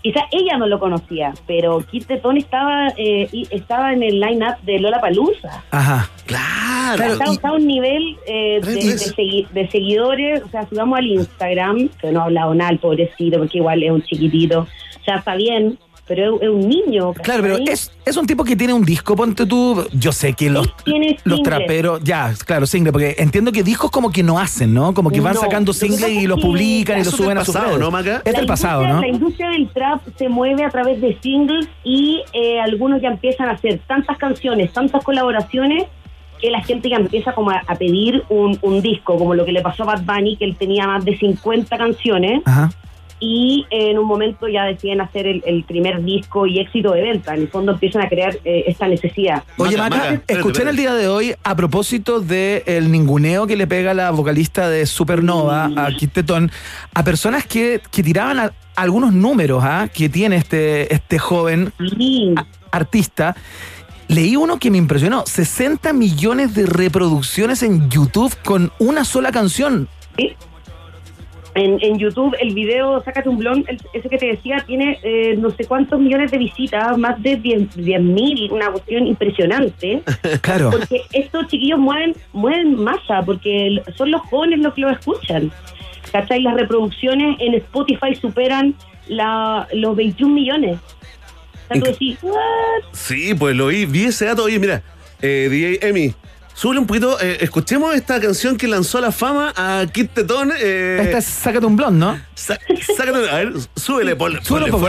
Quizá 0.03 0.21
ella 0.33 0.57
no 0.57 0.67
lo 0.67 0.79
conocía, 0.79 1.35
pero 1.47 1.81
Kit 1.91 2.07
Tetón 2.07 2.37
estaba, 2.39 2.89
eh, 2.97 3.29
y- 3.31 3.47
estaba 3.51 3.93
en 3.93 4.03
el 4.03 4.19
line-up 4.21 4.57
de 4.65 4.79
Lola 4.79 5.01
Palusa. 5.01 5.63
Ajá. 5.71 6.09
Claro. 6.27 7.05
está, 7.13 7.25
está 7.33 7.49
a 7.49 7.53
un 7.53 7.67
nivel 7.67 8.17
eh, 8.27 8.61
de, 8.63 8.75
de 8.75 8.81
segui- 9.15 9.49
de 9.51 9.69
seguidores, 9.71 10.43
o 10.43 10.49
sea, 10.49 10.67
si 10.67 10.75
vamos 10.77 10.99
al 10.99 11.07
Instagram, 11.07 11.89
que 12.01 12.11
no 12.11 12.21
ha 12.21 12.25
hablado 12.25 12.55
nada 12.55 12.71
el 12.71 12.79
pobrecito, 12.79 13.39
porque 13.39 13.59
igual 13.59 13.83
es 13.83 13.91
un 13.91 14.03
chiquitito, 14.03 14.61
o 14.61 15.05
sea, 15.05 15.17
está 15.17 15.35
bien, 15.37 15.79
pero 16.07 16.37
es, 16.37 16.43
es 16.43 16.49
un 16.49 16.69
niño. 16.69 17.13
Claro, 17.15 17.43
pero 17.43 17.59
¿cachai? 17.59 17.75
es, 17.75 17.91
es 18.05 18.17
un 18.17 18.27
tipo 18.27 18.45
que 18.45 18.55
tiene 18.55 18.73
un 18.73 18.85
disco, 18.85 19.17
ponte 19.17 19.45
tú. 19.47 19.87
Yo 19.93 20.13
sé 20.13 20.35
que 20.35 20.49
los, 20.49 20.75
tiene 20.85 21.19
los 21.25 21.43
traperos, 21.43 22.01
ya, 22.03 22.33
claro, 22.45 22.67
single, 22.67 22.93
porque 22.93 23.17
entiendo 23.19 23.51
que 23.53 23.63
discos 23.63 23.91
como 23.91 24.11
que 24.11 24.23
no 24.23 24.39
hacen, 24.39 24.73
¿no? 24.73 24.95
Como 24.95 25.11
que 25.11 25.21
van 25.21 25.35
No, 25.35 25.41
sacando 25.41 25.73
singles 25.73 26.11
y 26.11 26.19
es 26.19 26.29
los 26.29 26.41
publican 26.41 27.01
y 27.01 27.05
los 27.05 27.15
suben 27.15 27.39
a 27.39 27.45
sus 27.45 27.55
pasado. 27.55 27.79
¿no, 27.79 27.91
Maca? 27.91 28.23
Es 28.25 28.35
del 28.35 28.47
pasado, 28.47 28.87
¿no? 28.87 29.01
La 29.01 29.09
industria 29.09 29.51
del 29.51 29.69
trap 29.71 30.01
se 30.17 30.29
mueve 30.29 30.65
a 30.65 30.71
través 30.71 31.01
de 31.01 31.19
singles 31.21 31.69
y 31.83 32.23
eh, 32.33 32.61
algunos 32.61 33.03
ya 33.03 33.09
empiezan 33.09 33.49
a 33.49 33.53
hacer 33.53 33.81
tantas 33.87 34.17
canciones, 34.19 34.73
tantas 34.73 35.03
colaboraciones, 35.03 35.85
que 36.41 36.51
la 36.51 36.63
gente 36.63 36.91
ya 36.91 36.97
empieza 36.97 37.33
como 37.33 37.51
a, 37.51 37.63
a 37.67 37.75
pedir 37.77 38.23
un, 38.29 38.59
un 38.61 38.83
disco, 38.83 39.17
como 39.17 39.35
lo 39.35 39.45
que 39.45 39.53
le 39.53 39.63
pasó 39.63 39.85
a 39.85 39.87
Bad 39.87 40.03
Bunny, 40.03 40.37
que 40.37 40.45
él 40.45 40.55
tenía 40.57 40.87
más 40.87 41.05
de 41.05 41.17
50 41.17 41.77
canciones 41.79 42.43
Ajá. 42.45 42.71
Y 43.19 43.65
eh, 43.71 43.91
en 43.91 43.99
un 43.99 44.07
momento 44.07 44.47
ya 44.49 44.65
deciden 44.65 45.01
hacer 45.01 45.27
el, 45.27 45.43
el 45.47 45.65
primer 45.65 46.03
disco 46.05 46.47
y 46.47 46.59
éxito 46.59 46.93
de 46.93 47.03
venta. 47.03 47.35
En 47.35 47.43
el 47.43 47.49
fondo 47.49 47.73
empiezan 47.73 48.03
a 48.03 48.09
crear 48.09 48.37
eh, 48.45 48.65
esta 48.67 48.87
necesidad. 48.89 49.43
Oye, 49.57 49.77
Maca, 49.77 49.89
Maca, 49.97 49.97
Maca, 49.97 50.15
espérate, 50.15 50.33
escuché 50.35 50.63
en 50.63 50.69
el 50.69 50.77
día 50.77 50.95
de 50.95 51.09
hoy, 51.09 51.35
a 51.43 51.55
propósito 51.57 52.21
del 52.21 52.91
ninguneo 52.93 53.47
que 53.47 53.57
le 53.57 53.67
pega 53.67 53.95
la 53.95 54.11
vocalista 54.11 54.69
de 54.69 54.85
Supernova 54.87 55.71
a 55.77 55.89
Kit 55.97 56.13
Tetón, 56.13 56.51
a 56.95 57.05
personas 57.05 57.47
que, 57.47 57.81
que 57.91 58.03
tiraban 58.03 58.39
a- 58.39 58.53
algunos 58.77 59.15
números 59.15 59.63
¿ah? 59.65 59.89
que 59.93 60.09
tiene 60.11 60.37
este, 60.37 60.93
este 60.93 61.19
joven 61.19 61.73
a- 62.37 62.47
artista. 62.71 63.35
Leí 64.09 64.37
uno 64.37 64.59
que 64.59 64.71
me 64.71 64.79
impresionó, 64.79 65.25
60 65.27 65.93
millones 65.93 66.55
de 66.55 66.67
reproducciones 66.67 67.63
en 67.63 67.89
YouTube 67.91 68.33
con 68.45 68.71
una 68.79 69.05
sola 69.05 69.33
canción. 69.33 69.89
En, 71.57 71.79
en 71.81 71.99
YouTube 71.99 72.37
el 72.39 72.55
video 72.55 73.03
Sácate 73.03 73.29
un 73.29 73.39
blon, 73.39 73.65
el- 73.67 73.81
ese 73.95 74.09
que 74.09 74.19
te 74.19 74.27
decía, 74.27 74.63
tiene 74.67 74.99
eh, 75.03 75.35
no 75.39 75.51
sé 75.51 75.65
cuántos 75.65 75.99
millones 75.99 76.31
de 76.31 76.39
visitas, 76.39 76.97
más 76.99 77.21
de 77.23 77.37
10 77.37 77.77
mil, 78.03 78.53
una 78.53 78.71
cuestión 78.71 79.07
impresionante. 79.07 80.03
Claro. 80.43 80.71
Porque 80.71 81.01
estos 81.13 81.47
chiquillos 81.49 81.79
mueven, 81.79 82.15
mueven 82.33 82.75
masa, 82.77 83.23
porque 83.25 83.81
son 83.97 84.11
los 84.11 84.21
jóvenes 84.23 84.61
los 84.61 84.75
que 84.75 84.83
lo 84.83 84.91
escuchan. 84.91 85.51
¿Cachai? 86.13 86.41
Las 86.43 86.55
reproducciones 86.55 87.37
en 87.41 87.55
Spotify 87.55 88.15
superan 88.15 88.75
la, 89.09 89.67
los 89.73 89.97
21 89.97 90.33
millones. 90.35 90.79
O 90.79 91.73
sea, 91.75 91.81
tú 91.83 91.91
decís, 91.91 92.19
"What?". 92.23 92.37
Sí, 92.93 93.35
pues 93.35 93.57
lo 93.57 93.69
vi, 93.69 93.87
vi 93.87 94.05
ese 94.05 94.27
dato. 94.27 94.45
Oye, 94.45 94.59
mira, 94.59 94.83
eh, 95.21 95.49
DJ 95.51 95.89
Emi, 95.89 96.15
súbele 96.57 96.81
un 96.81 96.87
poquito, 96.87 97.21
eh, 97.21 97.39
escuchemos 97.41 97.95
esta 97.95 98.21
canción 98.21 98.57
que 98.57 98.67
lanzó 98.67 98.99
a 98.99 99.03
la 99.03 99.13
fama 99.13 99.53
a 99.57 99.85
Kit 99.93 100.13
Tetón. 100.15 100.53
Eh, 100.59 100.99
Esta 101.03 101.19
es 101.19 101.25
Sácate 101.27 101.67
un 101.67 101.77
blond, 101.77 101.97
¿no? 101.99 102.19
sa- 102.35 102.59
sácate- 102.97 103.29
a 103.31 103.35
ver, 103.37 103.53
súbele, 103.77 104.17
ponle, 104.17 104.41
ponle 104.41 104.65
un 104.65 104.71
poco. 104.71 104.89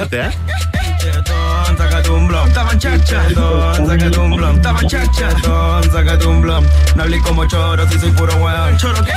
¿Ah? 1.61 1.75
Sácate 1.77 2.09
un 2.09 2.27
blon, 2.27 2.53
toma 2.53 2.77
chacha. 2.77 3.23
Sácate 3.75 4.19
un 4.19 4.35
blon, 4.35 4.61
toma 4.61 4.81
chacha. 4.87 5.29
Sácate 5.91 6.25
un 6.27 6.41
blon. 6.41 6.65
No 6.95 7.03
hablé 7.03 7.19
como 7.21 7.47
choro, 7.47 7.87
si 7.89 7.99
soy 7.99 8.11
puro 8.11 8.33
weón. 8.37 8.77
Choro 8.77 8.97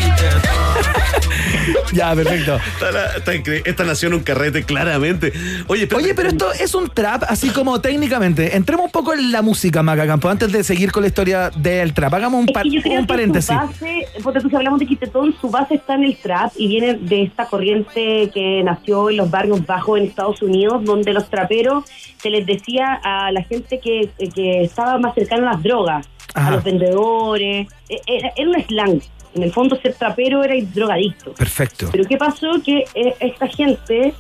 Ya, 1.93 2.15
perfecto. 2.15 2.57
Esta, 2.75 2.91
la- 2.93 3.17
esta 3.17 3.33
esta 3.69 3.85
nació 3.85 4.09
en 4.09 4.15
un 4.15 4.21
carrete, 4.21 4.62
claramente. 4.65 5.33
Oye, 5.67 5.83
espérate. 5.83 6.05
Oye, 6.05 6.15
pero 6.15 6.29
esto 6.29 6.53
es 6.53 6.75
un 6.75 6.89
trap, 6.89 7.25
así 7.29 7.51
como 7.51 7.81
técnicamente. 7.81 8.57
Entremos 8.57 8.87
un 8.87 8.93
poco 8.93 9.12
en 9.12 9.33
la 9.33 9.43
música, 9.43 9.83
Maca 9.83 10.07
Campo, 10.07 10.29
antes 10.29 10.53
de 10.53 10.62
seguir 10.65 10.93
con 10.93 11.03
la 11.03 11.09
historia 11.09 11.51
del 11.51 11.93
trap. 11.93 12.15
Hagamos 12.15 12.43
un, 12.43 12.49
Es 12.49 12.55
par- 12.55 12.62
que 12.62 12.71
yo 12.71 12.81
creo 12.83 12.95
un 13.01 13.07
que 13.07 13.12
paréntesis. 13.12 13.51
su 13.51 13.55
base, 13.67 14.07
porque 14.23 14.41
tú 14.41 14.49
si 14.49 14.57
hablamos 14.57 14.79
de 14.81 14.87
Quitetón, 14.87 15.35
su 15.41 15.51
base 15.51 15.75
está 15.75 15.95
en 15.95 16.05
el 16.05 16.17
trap 16.17 16.53
y 16.57 16.69
viene 16.69 16.95
de 16.95 17.23
esta 17.25 17.47
corriente 17.47 18.31
que 18.33 18.62
nació 18.65 19.11
en 19.11 19.17
los 19.17 19.31
barrios 19.31 19.65
bajos 19.67 19.99
en 19.99 20.07
Estados 20.07 20.41
Unidos, 20.43 20.85
donde 20.85 21.12
los 21.12 21.29
traperos 21.29 21.85
se 22.31 22.36
les 22.36 22.47
decía 22.47 23.01
a 23.02 23.32
la 23.32 23.43
gente 23.43 23.81
que, 23.81 24.09
que 24.35 24.62
estaba 24.62 24.98
más 24.98 25.15
cercana 25.15 25.51
a 25.51 25.55
las 25.55 25.62
drogas, 25.62 26.09
Ajá. 26.35 26.48
a 26.48 26.51
los 26.52 26.65
vendedores. 26.65 27.66
E- 27.89 28.01
Era, 28.07 28.32
era 28.36 28.48
un 28.51 28.62
slang. 28.65 29.01
En 29.35 29.43
el 29.44 29.52
fondo, 29.52 29.77
ser 29.77 29.94
trapero 29.94 30.43
era 30.43 30.55
ir 30.57 30.73
drogadicto. 30.73 31.32
Perfecto. 31.35 31.89
Pero 31.93 32.05
¿qué 32.05 32.16
pasó? 32.16 32.48
Que 32.65 32.85
eh, 32.94 33.15
esta 33.20 33.47
gente 33.47 34.12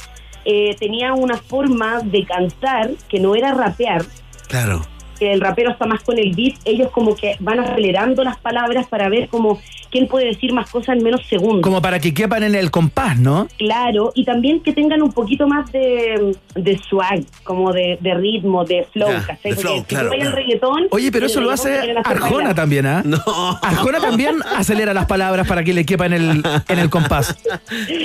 eh, 0.44 0.76
tenía 0.78 1.12
una 1.14 1.36
forma 1.36 2.00
de 2.00 2.24
cantar 2.24 2.90
que 3.08 3.18
no 3.20 3.34
era 3.34 3.52
rapear, 3.52 4.02
Claro. 4.48 4.84
Que 5.20 5.32
el 5.32 5.40
rapero 5.40 5.70
está 5.70 5.86
más 5.86 6.02
con 6.02 6.18
el 6.18 6.34
beat, 6.34 6.54
ellos 6.64 6.90
como 6.90 7.14
que 7.14 7.36
van 7.38 7.60
acelerando 7.60 8.24
las 8.24 8.38
palabras 8.38 8.88
para 8.88 9.08
ver 9.08 9.28
como 9.28 9.60
quién 9.90 10.06
puede 10.08 10.26
decir 10.26 10.52
más 10.52 10.70
cosas 10.70 10.96
en 10.96 11.02
menos 11.04 11.20
segundos. 11.28 11.60
Como 11.62 11.82
para 11.82 11.98
que 12.00 12.14
quepan 12.14 12.42
en 12.44 12.54
el 12.54 12.70
compás, 12.70 13.18
¿no? 13.18 13.46
Claro, 13.58 14.12
y 14.14 14.24
también 14.24 14.60
que 14.62 14.72
tengan 14.72 15.02
un 15.02 15.12
poquito 15.12 15.46
más 15.46 15.70
de, 15.72 16.34
de 16.54 16.78
swag, 16.88 17.24
como 17.44 17.72
de, 17.72 17.98
de 18.00 18.14
ritmo, 18.14 18.64
de 18.64 18.86
flow, 18.92 19.10
Ya, 19.10 19.26
¿cachai? 19.26 19.52
de 19.52 19.56
flow, 19.56 19.84
claro, 19.86 20.10
claro. 20.10 20.30
reggaetón... 20.36 20.86
Oye, 20.90 21.12
pero 21.12 21.26
el 21.26 21.30
eso 21.30 21.40
lo 21.40 21.50
hace 21.50 21.94
Arjona 22.04 22.54
también, 22.54 22.86
¿ah? 22.86 23.02
No. 23.04 23.18
Arjona 23.62 24.00
también 24.00 24.36
acelera 24.56 24.94
las 24.94 25.06
palabras 25.06 25.46
para 25.46 25.62
que 25.64 25.74
le 25.74 25.84
quepa 25.84 26.06
en 26.06 26.12
el, 26.14 26.42
en 26.68 26.78
el 26.78 26.88
compás. 26.88 27.36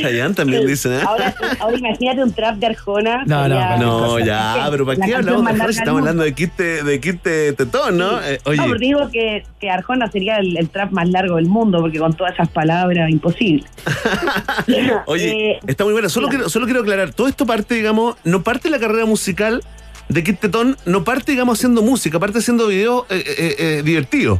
Chayanne 0.01 0.33
también 0.33 0.65
dicen, 0.67 0.93
¿eh? 0.93 1.01
Ahora, 1.05 1.33
ahora 1.59 1.77
imagínate 1.77 2.23
un 2.23 2.33
trap 2.33 2.55
de 2.57 2.65
Arjona. 2.67 3.23
No, 3.25 3.47
no, 3.47 3.55
sería- 3.55 3.77
No, 3.77 4.19
ya, 4.19 4.67
pero 4.71 4.85
¿para 4.85 5.05
qué 5.05 5.15
hablamos 5.15 5.45
de 5.45 5.69
estamos 5.69 5.99
hablando 5.99 6.23
de 6.23 6.33
Kit, 6.33 6.51
Te- 6.55 6.83
de 6.83 6.99
Kit 7.11 7.21
Te- 7.21 7.53
Tetón, 7.53 7.97
¿no? 7.97 8.21
Eh, 8.21 8.39
oye, 8.45 8.57
No, 8.57 8.63
pero 8.65 8.79
digo 8.79 9.09
que, 9.11 9.43
que 9.59 9.69
Arjona 9.69 10.11
sería 10.11 10.37
el, 10.37 10.57
el 10.57 10.69
trap 10.69 10.91
más 10.91 11.07
largo 11.09 11.37
del 11.37 11.47
mundo, 11.47 11.79
porque 11.79 11.99
con 11.99 12.13
todas 12.13 12.33
esas 12.33 12.49
palabras, 12.49 13.09
imposible. 13.09 13.63
Oye, 15.05 15.51
Eh, 15.51 15.59
está 15.67 15.83
muy 15.83 15.93
buena. 15.93 16.09
Solo 16.09 16.27
quiero, 16.27 16.49
solo 16.49 16.65
quiero 16.65 16.81
aclarar, 16.81 17.13
todo 17.13 17.27
esto 17.27 17.45
parte, 17.45 17.75
digamos, 17.75 18.15
no 18.23 18.43
parte 18.43 18.69
la 18.69 18.79
carrera 18.79 19.05
musical 19.05 19.61
de 20.09 20.23
Kit 20.23 20.39
Tetón, 20.39 20.77
no 20.85 21.03
parte, 21.03 21.31
digamos, 21.31 21.57
haciendo 21.57 21.81
música, 21.81 22.19
parte 22.19 22.39
haciendo 22.39 22.67
videos 22.67 23.05
eh, 23.09 23.55
eh, 23.57 23.81
divertidos. 23.83 24.39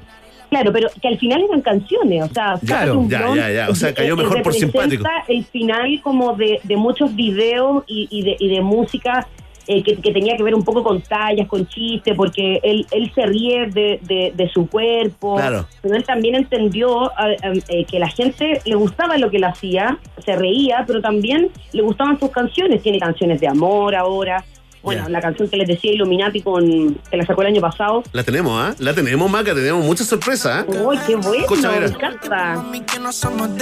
Claro, 0.49 0.71
pero 0.71 0.89
que 1.01 1.07
al 1.07 1.17
final 1.17 1.41
eran 1.49 1.61
canciones, 1.61 2.23
o 2.29 2.33
sea, 2.33 2.53
Claro, 2.65 2.99
un 2.99 3.09
ya, 3.09 3.33
ya, 3.35 3.51
ya, 3.51 3.69
o 3.69 3.75
sea, 3.75 3.93
cayó 3.95 4.15
mejor 4.15 4.43
por 4.43 4.53
simpático. 4.53 5.03
el 5.27 5.43
final 5.45 5.99
como 6.03 6.33
de, 6.35 6.59
de 6.63 6.77
muchos 6.77 7.13
videos 7.15 7.83
y, 7.87 8.07
y 8.11 8.21
de, 8.23 8.35
y 8.39 8.49
de 8.49 8.61
música 8.61 9.27
eh, 9.67 9.81
que, 9.83 9.95
que 9.97 10.11
tenía 10.11 10.35
que 10.37 10.43
ver 10.43 10.53
un 10.55 10.63
poco 10.63 10.83
con 10.83 11.01
tallas, 11.01 11.47
con 11.47 11.67
chistes, 11.67 12.13
porque 12.15 12.59
él, 12.63 12.85
él 12.91 13.11
se 13.15 13.25
ríe 13.25 13.67
de, 13.67 13.99
de- 14.03 14.31
de 14.35 14.49
su 14.49 14.67
cuerpo, 14.69 15.35
Claro. 15.37 15.65
pero 15.81 15.95
él 15.95 16.03
también 16.03 16.35
entendió 16.35 17.11
eh, 17.11 17.61
eh, 17.69 17.85
que 17.85 17.99
la 17.99 18.07
gente 18.09 18.61
le 18.65 18.75
gustaba 18.75 19.17
lo 19.17 19.29
que 19.29 19.37
él 19.37 19.43
hacía, 19.45 19.97
se 20.23 20.35
reía, 20.35 20.83
pero 20.85 21.01
también 21.01 21.49
le 21.73 21.81
gustaban 21.81 22.19
sus 22.19 22.29
canciones, 22.31 22.81
tiene 22.81 22.99
canciones 22.99 23.39
de 23.41 23.47
amor 23.47 23.95
ahora. 23.95 24.43
Bueno, 24.85 25.09
la 25.09 25.19
canción 25.19 25.49
que 25.49 25.57
les 25.57 25.67
decía 25.67 25.91
Illuminati 25.93 26.41
con 26.41 26.95
que 27.09 27.17
la 27.17 27.25
sacó 27.25 27.41
el 27.41 27.47
año 27.47 27.59
pasado. 27.59 28.03
La 28.11 28.23
tenemos, 28.23 28.53
¿ah? 28.61 28.75
La 28.77 28.93
tenemos, 28.93 29.29
Maca, 29.29 29.55
tenemos 29.55 29.83
muchas 29.83 30.05
sorpresas, 30.05 30.63
¿ah? 30.63 30.65
¡Uy, 30.67 30.97
qué 31.07 31.15
bueno! 31.15 31.41
Escucha, 31.41 31.71
me 31.71 31.87
encanta. 31.87 32.63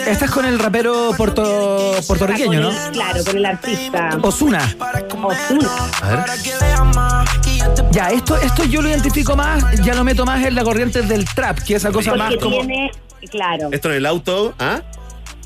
Esta 0.06 0.26
es 0.26 0.32
con 0.32 0.46
el 0.46 0.60
rapero 0.60 1.12
puerto, 1.16 1.94
puertorriqueño, 2.08 2.60
¿no? 2.60 2.72
Claro, 2.92 3.24
con 3.24 3.38
el 3.38 3.46
artista. 3.46 4.20
Osuna. 4.22 4.76
Osuna. 5.24 5.70
A 6.02 6.10
ver. 6.10 6.20
Ya, 7.92 8.10
esto, 8.10 8.36
esto 8.38 8.66
yo 8.66 8.82
lo 8.82 8.90
identifico 8.90 9.38
más, 9.38 9.80
ya 9.82 9.96
lo 9.96 10.04
meto 10.04 10.26
más 10.26 10.46
en 10.46 10.56
la 10.56 10.64
corriente 10.66 11.04
del 11.04 11.24
trap, 11.24 11.60
que 11.60 11.76
esa 11.76 11.92
cosa 11.92 12.16
más 12.16 12.36
como. 12.36 12.58
tiene, 12.58 12.92
claro. 13.32 13.70
Esto 13.72 13.90
en 13.90 13.96
el 13.96 14.06
auto, 14.06 14.54
¿ah? 14.60 14.82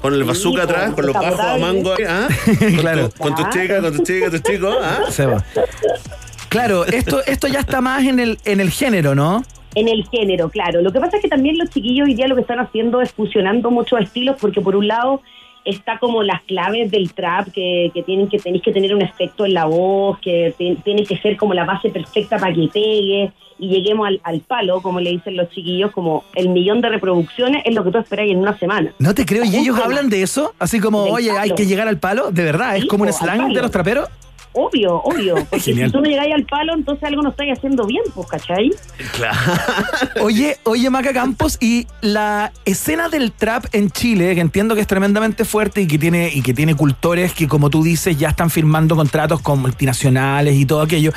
Con 0.01 0.13
el 0.13 0.23
bazooka 0.23 0.61
Sí, 0.63 0.69
atrás, 0.69 0.85
con 0.85 0.95
con 0.95 1.05
los 1.07 1.13
bajos 1.15 1.39
a 1.39 1.57
mango, 1.57 1.93
¿ah? 2.07 2.27
Con 2.59 2.71
Claro. 2.75 3.09
tu- 3.09 3.23
Con 3.23 3.35
tu 3.35 3.43
chica, 3.49 3.81
con 3.81 3.97
tu 3.97 4.03
chica, 4.03 4.29
tu 4.29 4.37
chico, 4.39 4.69
¿ah? 4.81 4.99
Seba. 5.09 5.43
Claro, 6.49 6.85
esto, 6.85 7.21
esto 7.25 7.47
ya 7.47 7.59
está 7.59 7.81
más 7.81 8.03
en 8.05 8.19
el, 8.19 8.37
en 8.45 8.59
el 8.61 8.69
género, 8.69 9.15
¿no? 9.15 9.43
En 9.75 9.87
el 9.87 10.05
género, 10.09 10.49
claro. 10.49 10.81
Lo 10.81 10.91
que 10.91 10.99
pasa 10.99 11.17
es 11.17 11.21
que 11.23 11.27
también 11.29 11.57
los 11.57 11.69
chiquillos 11.69 12.07
hoy 12.07 12.13
día 12.15 12.27
lo 12.27 12.35
que 12.35 12.41
están 12.41 12.59
haciendo 12.59 13.01
es 13.01 13.11
fusionando 13.11 13.69
muchos 13.69 13.99
estilos, 14.01 14.37
porque 14.39 14.61
por 14.61 14.75
un 14.75 14.87
lado 14.87 15.21
está 15.67 15.99
como 15.99 16.23
las 16.23 16.41
claves 16.43 16.89
del 16.91 17.13
trap, 17.13 17.49
que, 17.51 17.91
que 17.93 18.03
tienen 18.03 18.27
que 18.29 18.39
tenéis 18.39 18.63
que 18.63 18.71
tener 18.71 18.95
un 18.95 19.01
efecto 19.01 19.45
en 19.45 19.53
la 19.53 19.65
voz, 19.65 20.19
que 20.19 20.53
tiene 20.83 21.03
que 21.03 21.17
ser 21.17 21.37
como 21.37 21.53
la 21.53 21.65
base 21.65 21.89
perfecta 21.89 22.37
para 22.37 22.53
que 22.53 22.67
pegue 22.73 23.31
y 23.59 23.69
lleguemos 23.69 24.07
al, 24.07 24.21
al 24.23 24.41
palo, 24.41 24.81
como 24.81 24.99
le 24.99 25.09
dicen 25.11 25.35
los 25.35 25.49
chiquillos, 25.49 25.91
como 25.91 26.23
el 26.35 26.49
millón 26.49 26.81
de 26.81 26.89
reproducciones 26.89 27.63
es 27.65 27.73
lo 27.73 27.83
que 27.83 27.91
tú 27.91 27.97
esperáis 27.97 28.31
en 28.31 28.37
una 28.37 28.57
semana. 28.57 28.93
No 28.99 29.13
te 29.13 29.25
creo, 29.25 29.43
y 29.43 29.55
ellos 29.55 29.79
hablan 29.79 30.09
de 30.09 30.21
eso, 30.21 30.53
así 30.59 30.79
como, 30.79 31.03
oye, 31.03 31.31
hay 31.31 31.51
que 31.51 31.65
llegar 31.65 31.87
al 31.87 31.97
palo, 31.97 32.31
de 32.31 32.43
verdad, 32.43 32.77
es 32.77 32.85
como 32.85 33.03
un 33.03 33.13
slang 33.13 33.53
de 33.53 33.61
los 33.61 33.71
traperos. 33.71 34.09
Obvio, 34.59 34.95
obvio. 35.03 35.35
Porque 35.49 35.65
Genial. 35.65 35.89
si 35.89 35.93
tú 35.93 36.01
no 36.01 36.09
llegáis 36.09 36.33
al 36.33 36.45
palo, 36.45 36.73
entonces 36.73 37.03
algo 37.03 37.21
no 37.21 37.29
estáis 37.29 37.55
haciendo 37.55 37.85
bien, 37.85 38.03
pues, 38.15 38.27
¿cachai? 38.27 38.71
Claro. 39.13 39.37
Oye, 40.21 40.57
oye, 40.63 40.89
Maca 40.89 41.13
Campos, 41.13 41.57
y 41.61 41.85
la 42.01 42.51
escena 42.65 43.07
del 43.07 43.31
trap 43.31 43.65
en 43.71 43.91
Chile, 43.91 44.33
que 44.33 44.41
entiendo 44.41 44.73
que 44.75 44.81
es 44.81 44.87
tremendamente 44.87 45.45
fuerte 45.45 45.81
y 45.81 45.87
que 45.87 45.99
tiene, 45.99 46.31
y 46.33 46.41
que 46.41 46.53
tiene 46.53 46.75
cultores 46.75 47.33
que, 47.33 47.47
como 47.47 47.69
tú 47.69 47.83
dices, 47.83 48.17
ya 48.17 48.29
están 48.29 48.49
firmando 48.49 48.95
contratos 48.95 49.41
con 49.41 49.59
multinacionales 49.59 50.55
y 50.55 50.65
todo 50.65 50.81
aquello, 50.81 51.11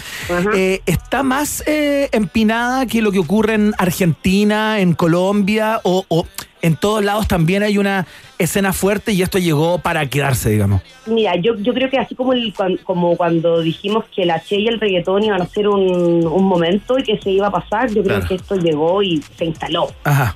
eh, 0.54 0.82
¿está 0.86 1.22
más 1.22 1.64
eh, 1.66 2.08
empinada 2.12 2.86
que 2.86 3.00
lo 3.00 3.10
que 3.10 3.18
ocurre 3.18 3.54
en 3.54 3.74
Argentina, 3.78 4.80
en 4.80 4.94
Colombia, 4.94 5.80
o, 5.82 6.04
o 6.08 6.26
en 6.62 6.76
todos 6.76 7.04
lados 7.04 7.26
también 7.28 7.62
hay 7.62 7.78
una 7.78 8.06
escena 8.38 8.72
fuerte 8.72 9.12
y 9.12 9.22
esto 9.22 9.38
llegó 9.38 9.78
para 9.78 10.06
quedarse, 10.06 10.50
digamos. 10.50 10.82
Mira, 11.06 11.36
yo, 11.36 11.56
yo 11.56 11.72
creo 11.74 11.88
que 11.90 11.98
así 11.98 12.14
como, 12.14 12.32
el, 12.32 12.52
como 12.84 13.16
cuando 13.16 13.60
dijimos 13.60 14.04
que 14.14 14.24
la 14.26 14.42
Che 14.42 14.56
y 14.56 14.68
el 14.68 14.78
reggaetón 14.80 15.22
iban 15.24 15.40
a 15.42 15.46
ser 15.46 15.68
un, 15.68 16.26
un 16.26 16.44
momento 16.44 16.98
y 16.98 17.02
que 17.02 17.18
se 17.18 17.30
iba 17.30 17.46
a 17.48 17.50
pasar, 17.50 17.88
yo 17.88 18.02
creo 18.02 18.16
Claro. 18.16 18.26
que 18.28 18.34
esto 18.34 18.56
llegó 18.56 19.02
y 19.02 19.22
se 19.36 19.44
instaló. 19.46 19.90
Ajá. 20.04 20.34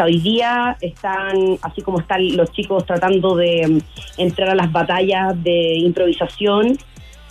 Hoy 0.00 0.20
día 0.20 0.76
están, 0.80 1.58
así 1.62 1.82
como 1.82 1.98
están 1.98 2.36
los 2.36 2.52
chicos 2.52 2.86
tratando 2.86 3.34
de 3.34 3.66
mm, 3.66 4.20
entrar 4.20 4.50
a 4.50 4.54
las 4.54 4.70
batallas 4.70 5.34
de 5.42 5.74
improvisación 5.78 6.78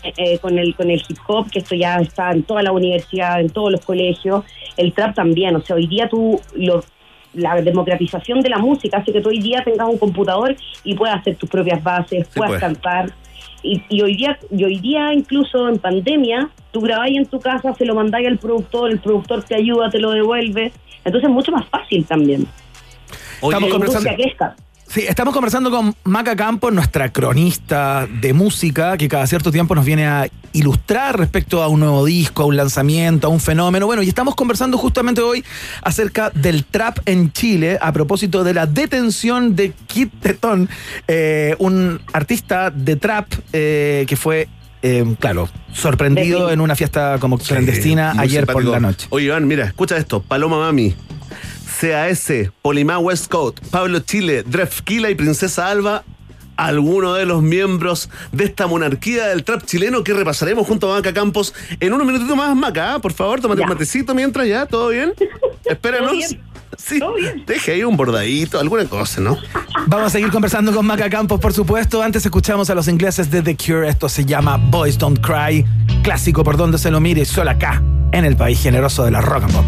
eh, 0.04 0.14
eh, 0.18 0.38
con 0.40 0.60
el 0.60 0.76
con 0.76 0.92
el 0.92 1.02
hip 1.08 1.18
hop, 1.28 1.50
que 1.50 1.60
esto 1.60 1.76
ya 1.76 1.96
está 1.98 2.32
en 2.32 2.44
toda 2.44 2.62
la 2.64 2.74
universidad, 2.74 3.40
en 3.40 3.50
todos 3.50 3.72
los 3.72 3.86
colegios, 3.86 4.44
el 4.76 4.92
trap 4.94 5.16
también. 5.16 5.56
O 5.56 5.62
sea, 5.62 5.78
hoy 5.78 5.88
día 5.88 6.10
tú, 6.10 6.42
lo- 6.56 6.84
la 7.34 7.56
democratización 7.62 8.42
de 8.42 8.50
la 8.50 8.58
música 8.58 8.98
hace 8.98 9.12
que 9.14 9.22
tú 9.22 9.30
hoy 9.30 9.40
día 9.40 9.62
tengas 9.64 9.88
un 9.88 9.98
computador 9.98 10.56
y 10.84 10.96
puedas 10.96 11.18
hacer 11.18 11.36
tus 11.36 11.50
propias 11.50 11.84
bases, 11.84 12.28
Sí, 12.28 12.34
puedas 12.36 12.52
pues. 12.52 12.62
cantar. 12.62 13.12
Y, 13.64 13.82
y 13.90 14.02
hoy 14.02 14.16
día 14.16 14.38
y 14.52 14.64
hoy 14.64 14.80
día 14.80 15.14
incluso 15.14 15.68
en 15.68 15.80
pandemia 15.80 16.50
tú 16.72 16.80
grabáis 16.80 17.18
en 17.18 17.26
tu 17.26 17.40
casa 17.40 17.74
se 17.74 17.86
lo 17.86 17.96
mandáis 17.96 18.28
al 18.28 18.38
productor 18.38 18.92
el 18.92 19.00
productor 19.00 19.44
te 19.44 19.56
ayuda 19.56 19.90
te 19.90 20.00
lo 20.00 20.12
devuelve 20.12 20.72
entonces 21.04 21.28
es 21.28 21.34
mucho 21.34 21.52
más 21.52 21.66
fácil 21.68 22.06
también 22.06 22.46
Estamos 23.42 23.60
que 23.60 23.66
la 23.66 23.72
conversando- 23.72 24.16
crezca 24.16 24.56
Sí, 24.90 25.02
estamos 25.02 25.34
conversando 25.34 25.70
con 25.70 25.94
Maca 26.06 26.36
Campos, 26.38 26.72
nuestra 26.72 27.12
cronista 27.12 28.08
de 28.22 28.32
música, 28.32 28.98
que 28.98 29.10
cada 29.10 29.28
cierto 29.28 29.52
tiempo 29.52 29.76
nos 29.76 29.84
viene 29.84 30.08
a 30.08 30.28
ilustrar 30.54 31.20
respecto 31.20 31.62
a 31.62 31.68
un 31.68 31.82
nuevo 31.82 32.06
disco, 32.06 32.44
a 32.44 32.46
un 32.46 32.56
lanzamiento, 32.56 33.28
a 33.28 33.30
un 33.30 33.42
fenómeno. 33.42 33.86
Bueno, 33.86 34.02
y 34.02 34.08
estamos 34.08 34.34
conversando 34.34 34.78
justamente 34.78 35.22
hoy 35.22 35.44
acerca 35.82 36.30
del 36.30 36.64
trap 36.64 37.00
en 37.06 37.34
Chile, 37.34 37.78
a 37.82 37.92
propósito 37.92 38.46
de 38.46 38.54
la 38.54 38.66
detención 38.66 39.58
de 39.58 39.74
Kid 39.88 40.08
Tetón, 40.22 40.70
eh, 41.10 41.56
un 41.60 42.00
artista 42.14 42.72
de 42.72 42.96
trap 42.96 43.28
eh, 43.52 44.06
que 44.08 44.16
fue, 44.16 44.48
eh, 44.84 45.16
claro, 45.20 45.50
sorprendido 45.74 46.50
en 46.50 46.62
una 46.62 46.76
fiesta 46.78 47.18
como 47.20 47.38
clandestina 47.38 48.14
ayer 48.18 48.48
por 48.48 48.64
la 48.64 48.80
noche. 48.80 49.08
Oye, 49.10 49.26
Iván, 49.26 49.48
mira, 49.48 49.66
escucha 49.66 49.98
esto. 49.98 50.22
Paloma 50.22 50.58
Mami, 50.60 50.96
CAS, 51.80 52.32
Polimá 52.62 52.98
West 52.98 53.30
Coast, 53.30 53.60
Pablo 53.70 54.00
Chile, 54.00 54.44
Drefkila 54.44 55.10
y 55.10 55.16
Princesa 55.16 55.70
Alba, 55.70 56.04
algunos 56.56 57.18
de 57.18 57.26
los 57.26 57.44
miembros 57.44 58.10
de 58.32 58.46
esta 58.46 58.66
monarquía 58.66 59.28
del 59.28 59.44
trap 59.44 59.64
chileno 59.64 60.04
que 60.04 60.14
repasaremos 60.14 60.66
junto 60.66 60.92
a 60.92 60.96
Maca 60.96 61.14
Campos 61.14 61.54
en 61.80 61.94
unos 61.94 62.08
minutitos 62.08 62.36
más, 62.36 62.56
Maca, 62.56 62.96
¿ah? 62.96 63.00
por 63.00 63.14
favor, 63.14 63.40
tómate 63.40 63.62
un 63.62 63.70
matecito 63.70 64.16
mientras 64.16 64.48
ya, 64.48 64.66
¿todo 64.66 64.90
bien? 64.90 65.14
Espéranos. 65.66 66.10
¿Todo 67.00 67.16
bien? 67.16 67.38
Sí, 67.38 67.44
deje 67.48 67.74
ahí 67.74 67.84
un 67.84 67.98
bordadito, 67.98 68.60
alguna 68.60 68.86
cosa, 68.86 69.22
¿no? 69.22 69.38
Vamos 69.88 70.08
a 70.08 70.10
seguir 70.10 70.30
conversando 70.30 70.74
con 70.74 70.86
Maca 70.86 71.10
Campos, 71.10 71.40
por 71.40 71.54
supuesto. 71.54 72.04
Antes 72.04 72.26
escuchamos 72.26 72.70
a 72.70 72.76
los 72.76 72.88
ingleses 72.88 73.32
de 73.32 73.42
The 73.42 73.56
Cure. 73.56 73.88
Esto 73.88 74.10
se 74.10 74.26
llama 74.26 74.58
Boys 74.58 74.98
Don't 74.98 75.20
Cry. 75.26 75.66
Clásico 76.04 76.44
por 76.44 76.56
donde 76.56 76.78
se 76.78 76.92
lo 76.92 77.00
mire, 77.00 77.26
solo 77.26 77.50
acá, 77.50 77.82
en 78.12 78.26
el 78.26 78.36
país 78.36 78.62
generoso 78.62 79.06
de 79.06 79.12
la 79.12 79.22
rock 79.22 79.44
and 79.44 79.54
pop. 79.54 79.66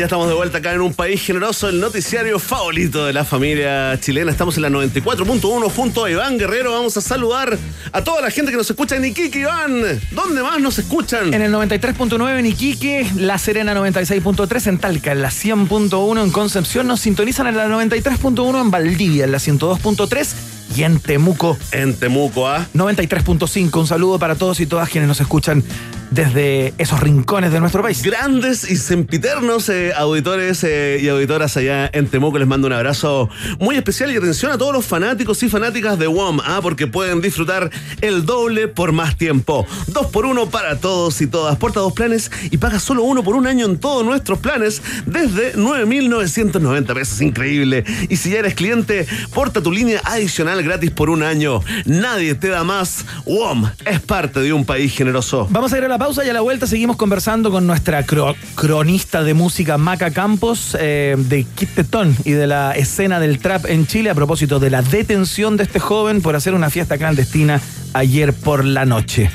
Ya 0.00 0.06
estamos 0.06 0.28
de 0.28 0.34
vuelta 0.34 0.56
acá 0.56 0.72
en 0.72 0.80
un 0.80 0.94
país 0.94 1.20
generoso, 1.20 1.68
el 1.68 1.78
noticiario 1.78 2.38
favorito 2.38 3.04
de 3.04 3.12
la 3.12 3.22
familia 3.22 4.00
chilena. 4.00 4.30
Estamos 4.30 4.56
en 4.56 4.62
la 4.62 4.70
94.1 4.70 5.70
junto 5.70 6.06
a 6.06 6.10
Iván 6.10 6.38
Guerrero. 6.38 6.72
Vamos 6.72 6.96
a 6.96 7.02
saludar 7.02 7.58
a 7.92 8.02
toda 8.02 8.22
la 8.22 8.30
gente 8.30 8.50
que 8.50 8.56
nos 8.56 8.70
escucha 8.70 8.96
en 8.96 9.04
Iquique, 9.04 9.40
Iván. 9.40 9.82
¿Dónde 10.12 10.42
más 10.42 10.58
nos 10.58 10.78
escuchan? 10.78 11.34
En 11.34 11.42
el 11.42 11.52
93.9 11.52 12.38
en 12.38 12.46
Iquique, 12.46 13.10
La 13.16 13.36
Serena 13.36 13.74
96.3 13.74 14.68
en 14.68 14.78
Talca, 14.78 15.12
en 15.12 15.20
la 15.20 15.28
100.1 15.28 16.24
en 16.24 16.30
Concepción, 16.30 16.86
nos 16.86 17.00
sintonizan 17.00 17.48
en 17.48 17.58
la 17.58 17.68
93.1 17.68 18.58
en 18.58 18.70
Valdivia, 18.70 19.24
en 19.26 19.32
la 19.32 19.38
102.3 19.38 20.28
y 20.76 20.82
en 20.84 20.98
Temuco. 20.98 21.58
En 21.72 21.92
Temuco, 21.92 22.48
¿ah? 22.48 22.66
93.5. 22.74 23.78
Un 23.78 23.86
saludo 23.86 24.18
para 24.18 24.34
todos 24.34 24.60
y 24.60 24.66
todas 24.66 24.88
quienes 24.88 25.08
nos 25.08 25.20
escuchan 25.20 25.62
desde 26.10 26.74
esos 26.78 27.00
rincones 27.00 27.52
de 27.52 27.60
nuestro 27.60 27.82
país. 27.82 28.02
Grandes 28.02 28.68
y 28.68 28.76
sempiternos 28.76 29.68
eh, 29.68 29.92
auditores 29.94 30.64
eh, 30.64 30.98
y 31.00 31.08
auditoras 31.08 31.56
allá 31.56 31.88
en 31.92 32.08
Temuco, 32.08 32.38
les 32.38 32.48
mando 32.48 32.66
un 32.66 32.72
abrazo 32.72 33.28
muy 33.58 33.76
especial 33.76 34.10
y 34.12 34.16
atención 34.16 34.50
a 34.52 34.58
todos 34.58 34.72
los 34.72 34.84
fanáticos 34.84 35.42
y 35.42 35.48
fanáticas 35.48 35.98
de 35.98 36.06
WOM, 36.06 36.40
ah, 36.44 36.60
porque 36.62 36.86
pueden 36.86 37.20
disfrutar 37.20 37.70
el 38.00 38.26
doble 38.26 38.68
por 38.68 38.92
más 38.92 39.16
tiempo. 39.16 39.66
Dos 39.86 40.06
por 40.06 40.26
uno 40.26 40.50
para 40.50 40.78
todos 40.78 41.20
y 41.20 41.26
todas. 41.26 41.56
Porta 41.56 41.80
dos 41.80 41.92
planes 41.92 42.30
y 42.50 42.56
paga 42.58 42.80
solo 42.80 43.02
uno 43.04 43.22
por 43.22 43.36
un 43.36 43.46
año 43.46 43.66
en 43.66 43.78
todos 43.78 44.04
nuestros 44.04 44.38
planes 44.38 44.82
desde 45.06 45.54
9.990 45.54 46.94
pesos. 46.94 47.20
Increíble. 47.20 47.84
Y 48.08 48.16
si 48.16 48.30
ya 48.30 48.40
eres 48.40 48.54
cliente, 48.54 49.06
porta 49.32 49.62
tu 49.62 49.70
línea 49.70 50.00
adicional 50.04 50.62
gratis 50.62 50.90
por 50.90 51.10
un 51.10 51.22
año. 51.22 51.60
Nadie 51.84 52.34
te 52.34 52.48
da 52.48 52.64
más. 52.64 53.04
WOM 53.26 53.68
es 53.84 54.00
parte 54.00 54.40
de 54.40 54.52
un 54.52 54.64
país 54.64 54.92
generoso. 54.94 55.46
Vamos 55.50 55.72
a 55.72 55.78
ir 55.78 55.84
a 55.84 55.88
la 55.88 55.99
pausa 56.00 56.24
y 56.24 56.30
a 56.30 56.32
la 56.32 56.40
vuelta 56.40 56.66
seguimos 56.66 56.96
conversando 56.96 57.50
con 57.50 57.66
nuestra 57.66 58.06
cro- 58.06 58.34
cronista 58.54 59.22
de 59.22 59.34
música 59.34 59.76
Maca 59.76 60.10
Campos 60.10 60.74
eh, 60.80 61.14
de 61.18 61.44
Kit 61.44 61.68
y 62.24 62.30
de 62.32 62.46
la 62.46 62.72
escena 62.72 63.20
del 63.20 63.38
trap 63.38 63.66
en 63.66 63.86
Chile 63.86 64.08
a 64.08 64.14
propósito 64.14 64.58
de 64.58 64.70
la 64.70 64.80
detención 64.80 65.58
de 65.58 65.64
este 65.64 65.78
joven 65.78 66.22
por 66.22 66.36
hacer 66.36 66.54
una 66.54 66.70
fiesta 66.70 66.96
clandestina 66.96 67.60
ayer 67.92 68.32
por 68.32 68.64
la 68.64 68.86
noche. 68.86 69.30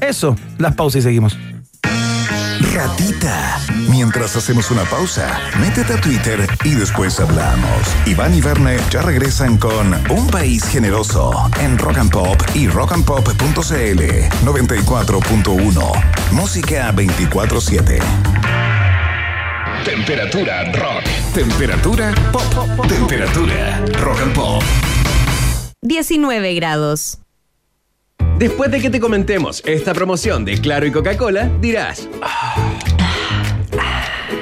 Eso, 0.00 0.36
las 0.58 0.76
pausas 0.76 1.00
y 1.00 1.02
seguimos. 1.02 1.36
Ratita. 2.72 3.58
Mientras 4.04 4.36
hacemos 4.36 4.70
una 4.70 4.84
pausa, 4.84 5.40
métete 5.58 5.94
a 5.94 5.96
Twitter 5.98 6.46
y 6.62 6.74
después 6.74 7.18
hablamos. 7.20 7.80
Iván 8.04 8.34
y 8.34 8.42
Verne 8.42 8.76
ya 8.90 9.00
regresan 9.00 9.56
con 9.56 9.94
Un 10.10 10.26
País 10.26 10.62
Generoso 10.64 11.32
en 11.58 11.78
Rock 11.78 11.96
and 11.96 12.10
Pop 12.10 12.36
y 12.52 12.68
rockandpop.cl 12.68 14.02
94.1. 14.44 16.04
Música 16.32 16.92
24-7. 16.92 17.98
Temperatura 19.86 20.70
rock. 20.74 21.04
Temperatura 21.32 22.14
pop. 22.30 22.86
Temperatura 22.86 23.82
rock 24.02 24.20
and 24.20 24.34
pop. 24.34 24.62
19 25.80 26.54
grados. 26.56 27.20
Después 28.38 28.70
de 28.70 28.82
que 28.82 28.90
te 28.90 29.00
comentemos 29.00 29.62
esta 29.64 29.94
promoción 29.94 30.44
de 30.44 30.60
Claro 30.60 30.84
y 30.84 30.92
Coca-Cola, 30.92 31.48
dirás. 31.62 32.06
"Ah". 32.20 32.73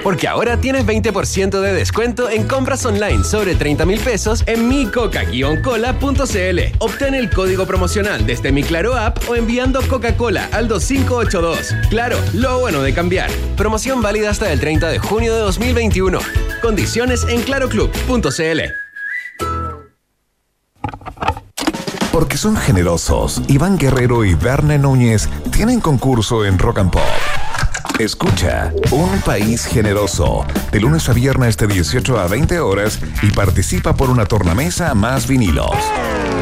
Porque 0.02 0.26
ahora 0.26 0.56
tienes 0.56 0.84
20% 0.84 1.60
de 1.60 1.72
descuento 1.72 2.28
en 2.28 2.46
compras 2.46 2.84
online 2.84 3.24
sobre 3.24 3.54
30 3.54 3.86
mil 3.86 4.00
pesos 4.00 4.42
en 4.46 4.68
micoca-cola.cl. 4.68 6.58
Obtén 6.78 7.14
el 7.14 7.30
código 7.30 7.66
promocional 7.66 8.26
desde 8.26 8.50
mi 8.52 8.62
Claro 8.62 8.96
app 8.96 9.18
o 9.28 9.36
enviando 9.36 9.80
Coca-Cola 9.88 10.48
al 10.52 10.66
2582. 10.68 11.74
Claro, 11.88 12.16
lo 12.34 12.58
bueno 12.58 12.82
de 12.82 12.92
cambiar. 12.92 13.30
Promoción 13.56 14.02
válida 14.02 14.30
hasta 14.30 14.52
el 14.52 14.60
30 14.60 14.88
de 14.88 14.98
junio 14.98 15.34
de 15.34 15.40
2021. 15.40 16.18
Condiciones 16.60 17.24
en 17.28 17.42
claroclub.cl. 17.42 18.60
Porque 22.12 22.36
son 22.36 22.56
generosos, 22.56 23.40
Iván 23.48 23.78
Guerrero 23.78 24.24
y 24.24 24.34
Verne 24.34 24.78
Núñez 24.78 25.28
tienen 25.50 25.80
concurso 25.80 26.44
en 26.44 26.58
Rock 26.58 26.78
and 26.78 26.90
Pop. 26.90 27.02
Escucha 27.98 28.72
Un 28.90 29.20
País 29.20 29.64
Generoso 29.66 30.44
de 30.70 30.80
lunes 30.80 31.08
a 31.08 31.12
viernes 31.12 31.56
de 31.56 31.66
18 31.66 32.18
a 32.18 32.26
20 32.26 32.60
horas 32.60 32.98
y 33.22 33.30
participa 33.30 33.94
por 33.94 34.10
una 34.10 34.26
tornamesa 34.26 34.94
más 34.94 35.26
vinilos. 35.26 35.76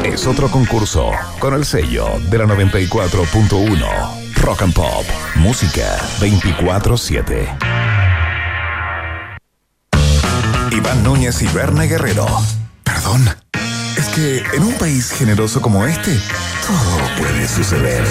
Es 0.03 0.25
otro 0.25 0.49
concurso 0.49 1.11
con 1.39 1.53
el 1.53 1.65
sello 1.65 2.07
de 2.29 2.37
la 2.37 2.45
94.1 2.45 4.11
Rock 4.41 4.61
and 4.63 4.73
Pop. 4.73 5.05
Música 5.35 5.97
24-7. 6.19 7.47
Iván 10.71 11.03
Núñez 11.03 11.41
y 11.41 11.47
Verne 11.47 11.87
Guerrero. 11.87 12.25
Perdón. 12.83 13.29
Es 13.97 14.07
que 14.09 14.43
en 14.55 14.63
un 14.63 14.73
país 14.73 15.11
generoso 15.11 15.61
como 15.61 15.85
este, 15.85 16.17
todo 16.65 16.97
puede 17.19 17.47
suceder. 17.47 18.03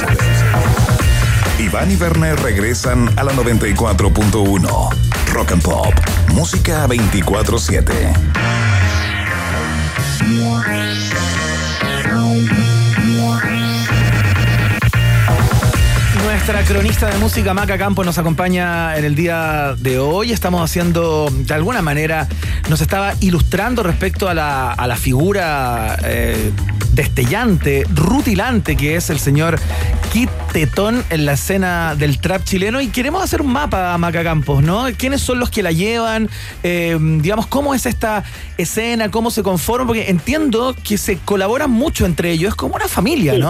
Iván 1.61 1.91
y 1.91 1.97
Verne 1.97 2.35
regresan 2.37 3.13
a 3.19 3.23
la 3.23 3.33
94.1. 3.33 4.89
Rock 5.31 5.53
and 5.53 5.63
Pop. 5.63 5.93
Música 6.33 6.87
24-7. 6.87 8.31
Nuestra 16.41 16.65
cronista 16.65 17.11
de 17.11 17.19
música 17.19 17.53
Maca 17.53 17.77
Campo 17.77 18.03
nos 18.03 18.17
acompaña 18.17 18.97
en 18.97 19.05
el 19.05 19.15
día 19.15 19.75
de 19.79 19.99
hoy. 19.99 20.33
Estamos 20.33 20.63
haciendo, 20.63 21.29
de 21.31 21.53
alguna 21.53 21.83
manera, 21.83 22.29
nos 22.71 22.81
estaba 22.81 23.13
ilustrando 23.21 23.83
respecto 23.83 24.27
a 24.27 24.33
la, 24.33 24.73
a 24.73 24.87
la 24.87 24.97
figura 24.97 25.99
eh, 26.03 26.51
destellante, 26.95 27.85
rutilante 27.95 28.75
que 28.75 28.97
es 28.97 29.11
el 29.11 29.19
señor 29.19 29.61
Kit 30.15 30.31
Tetón 30.51 31.05
en 31.11 31.27
la 31.27 31.35
escena 31.35 31.95
del 31.95 32.19
trap 32.19 32.43
chileno. 32.45 32.81
Y 32.81 32.87
queremos 32.89 33.23
hacer 33.23 33.43
un 33.43 33.53
mapa, 33.53 33.97
Maca 33.99 34.25
Campos, 34.25 34.63
¿no? 34.63 34.87
¿Quiénes 34.97 35.21
son 35.21 35.41
los 35.41 35.51
que 35.51 35.63
la 35.63 35.73
llevan? 35.73 36.31
Eh, 36.63 36.97
digamos, 37.21 37.49
¿cómo 37.49 37.75
es 37.75 37.85
esta 37.85 38.25
escena? 38.57 39.11
¿Cómo 39.11 39.31
se 39.31 39.43
conforman? 39.43 39.89
Porque 39.89 40.09
entiendo 40.09 40.75
que 40.83 40.97
se 40.97 41.19
colaboran 41.19 41.71
mucho 41.71 42.07
entre 42.07 42.31
ellos. 42.31 42.49
Es 42.53 42.55
como 42.55 42.77
una 42.77 42.89
familia, 42.89 43.35
Sí. 43.35 43.41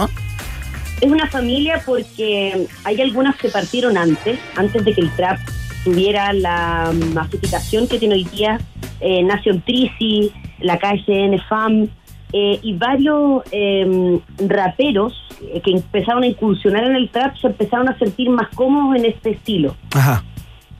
Es 1.01 1.11
una 1.11 1.27
familia 1.27 1.81
porque 1.85 2.67
hay 2.83 3.01
algunas 3.01 3.35
que 3.37 3.49
partieron 3.49 3.97
antes, 3.97 4.39
antes 4.55 4.85
de 4.85 4.93
que 4.93 5.01
el 5.01 5.11
trap 5.15 5.39
tuviera 5.83 6.31
la 6.31 6.93
masificación 7.13 7.87
que 7.87 7.97
tiene 7.97 8.15
hoy 8.15 8.23
día. 8.25 8.59
Eh, 8.99 9.23
Nation 9.23 9.61
Trisi, 9.61 10.31
la 10.59 10.77
KSN 10.77 11.39
FAM 11.49 11.89
eh, 12.33 12.59
y 12.61 12.73
varios 12.73 13.43
eh, 13.51 14.19
raperos 14.47 15.27
que 15.63 15.71
empezaron 15.71 16.21
a 16.21 16.27
incursionar 16.27 16.83
en 16.83 16.95
el 16.95 17.09
trap 17.09 17.35
se 17.37 17.47
empezaron 17.47 17.89
a 17.89 17.97
sentir 17.97 18.29
más 18.29 18.49
cómodos 18.49 18.95
en 18.97 19.05
este 19.05 19.31
estilo. 19.31 19.75
Ajá. 19.93 20.23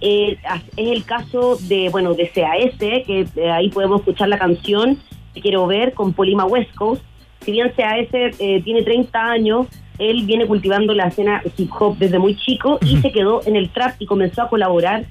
Eh, 0.02 0.36
es 0.78 0.92
el 0.92 1.06
caso 1.06 1.58
de, 1.62 1.90
bueno, 1.90 2.16
de 2.16 2.28
CAS, 2.28 2.76
que 2.80 3.28
eh, 3.36 3.52
ahí 3.52 3.70
podemos 3.70 4.00
escuchar 4.00 4.30
la 4.30 4.40
canción 4.40 4.98
quiero 5.36 5.66
ver 5.66 5.94
con 5.94 6.14
Polima 6.14 6.46
West 6.46 6.74
Coast. 6.76 7.04
Si 7.42 7.52
bien 7.52 7.72
CAS 7.78 8.08
eh, 8.12 8.62
tiene 8.64 8.84
30 8.84 9.20
años, 9.20 9.68
él 10.02 10.24
viene 10.26 10.48
cultivando 10.48 10.94
la 10.94 11.08
escena 11.08 11.44
hip 11.58 11.70
hop 11.80 11.96
desde 12.00 12.18
muy 12.18 12.36
chico 12.36 12.80
y 12.82 12.98
se 12.98 13.12
quedó 13.12 13.42
en 13.46 13.56
el 13.56 13.70
trap 13.70 13.96
y 14.00 14.06
comenzó 14.08 14.42
a 14.42 14.50
colaborar 14.50 15.06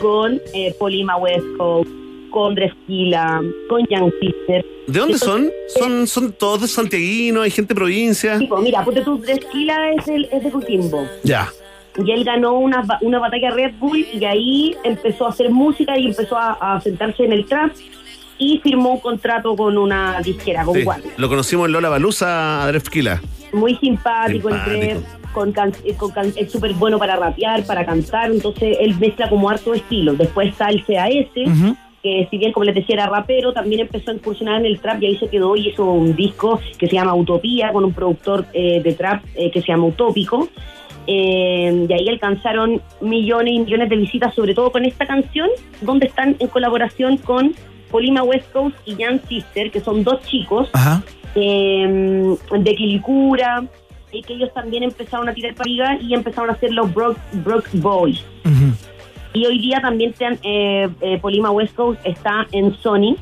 con 0.00 0.40
eh, 0.54 0.74
Polima 0.78 1.16
West 1.16 1.44
Coast, 1.58 1.90
con 2.30 2.54
Dresquila, 2.54 3.42
con 3.68 3.84
Young 3.90 4.12
Sister. 4.20 4.64
¿De 4.86 4.98
dónde 5.00 5.18
son? 5.18 5.50
Son, 5.66 6.06
son 6.06 6.32
todos 6.32 6.60
de 6.62 6.68
santiaguinos, 6.68 7.42
hay 7.44 7.50
gente 7.50 7.74
de 7.74 7.78
provincia. 7.78 8.38
Tipo, 8.38 8.58
mira, 8.58 8.84
ponte 8.84 9.00
tú, 9.02 9.18
Dresquila 9.18 9.92
es, 9.94 10.06
el, 10.06 10.28
es 10.30 10.44
de 10.44 10.50
Coquimbo. 10.50 11.06
Ya. 11.24 11.48
Y 12.04 12.12
él 12.12 12.22
ganó 12.22 12.54
una, 12.54 12.86
una 13.00 13.18
batalla 13.18 13.50
Red 13.50 13.74
Bull 13.80 14.06
y 14.12 14.24
ahí 14.24 14.76
empezó 14.84 15.26
a 15.26 15.30
hacer 15.30 15.50
música 15.50 15.98
y 15.98 16.06
empezó 16.06 16.36
a, 16.36 16.52
a 16.76 16.80
sentarse 16.80 17.24
en 17.24 17.32
el 17.32 17.46
trap 17.46 17.72
y 18.38 18.58
firmó 18.62 18.92
un 18.94 19.00
contrato 19.00 19.54
con 19.56 19.76
una 19.76 20.20
disquera, 20.22 20.64
con 20.64 20.74
Sí, 20.76 20.84
Warner. 20.84 21.12
Lo 21.16 21.28
conocimos 21.28 21.66
en 21.66 21.72
Lola 21.72 21.88
Balusa, 21.88 22.62
Adref 22.62 22.88
Kila. 22.88 23.20
Muy 23.52 23.74
simpático, 23.76 24.48
el 24.48 24.54
Simpático. 24.54 24.80
Gref, 24.80 25.32
con 25.32 25.52
can- 25.52 25.72
eh, 25.84 25.94
con 25.96 26.10
can- 26.10 26.32
es 26.36 26.50
súper 26.50 26.72
bueno 26.74 26.98
para 26.98 27.16
rapear, 27.16 27.64
para 27.64 27.84
cantar, 27.86 28.30
entonces 28.30 28.76
él 28.80 28.96
mezcla 28.98 29.28
como 29.28 29.48
harto 29.50 29.74
estilos. 29.74 30.18
Después 30.18 30.48
está 30.48 30.68
el 30.68 30.84
CAS, 30.84 31.10
que 32.02 32.26
si 32.30 32.38
bien 32.38 32.52
como 32.52 32.64
les 32.64 32.74
decía 32.74 32.94
era 32.94 33.06
rapero, 33.06 33.52
también 33.52 33.82
empezó 33.82 34.10
a 34.10 34.14
incursionar 34.14 34.60
en 34.60 34.66
el 34.66 34.80
trap 34.80 35.02
y 35.02 35.06
ahí 35.06 35.16
se 35.18 35.28
quedó 35.28 35.54
y 35.54 35.68
hizo 35.68 35.84
un 35.84 36.16
disco 36.16 36.58
que 36.78 36.86
se 36.86 36.94
llama 36.94 37.14
Utopía 37.14 37.72
con 37.72 37.84
un 37.84 37.92
productor 37.92 38.46
eh, 38.54 38.80
de 38.82 38.92
trap 38.94 39.22
eh, 39.34 39.50
que 39.50 39.60
se 39.60 39.68
llama 39.68 39.84
Utópico. 39.86 40.48
Eh, 41.06 41.86
y 41.88 41.92
ahí 41.92 42.08
alcanzaron 42.08 42.80
millones 43.00 43.54
y 43.54 43.58
millones 43.60 43.88
de 43.88 43.96
visitas, 43.96 44.34
sobre 44.34 44.54
todo 44.54 44.70
con 44.70 44.84
esta 44.84 45.06
canción, 45.06 45.48
donde 45.80 46.06
están 46.06 46.36
en 46.38 46.48
colaboración 46.48 47.16
con 47.18 47.54
Polima 47.90 48.22
West 48.22 48.50
Coast 48.52 48.76
y 48.86 48.94
Jan 48.94 49.20
Sister, 49.28 49.70
que 49.70 49.80
son 49.80 50.04
dos 50.04 50.22
chicos 50.22 50.68
Ajá. 50.72 51.02
Eh, 51.34 52.36
de 52.58 52.74
Quilicura, 52.74 53.64
y 54.12 54.22
que 54.22 54.34
ellos 54.34 54.52
también 54.52 54.82
empezaron 54.82 55.28
a 55.28 55.32
tirar 55.34 55.54
pariga 55.54 55.96
y 56.00 56.14
empezaron 56.14 56.50
a 56.50 56.54
hacer 56.54 56.72
los 56.72 56.92
Brock, 56.92 57.16
Brock 57.44 57.68
Boys. 57.74 58.24
Y 59.32 59.46
hoy 59.46 59.60
día 59.60 59.80
también 59.80 60.12
te 60.12 60.24
han- 60.24 60.38
eh, 60.42 60.88
eh, 61.00 61.18
Polima 61.18 61.52
West 61.52 61.74
Coast 61.76 62.00
está 62.04 62.46
en 62.50 62.74
Sony 62.78 63.16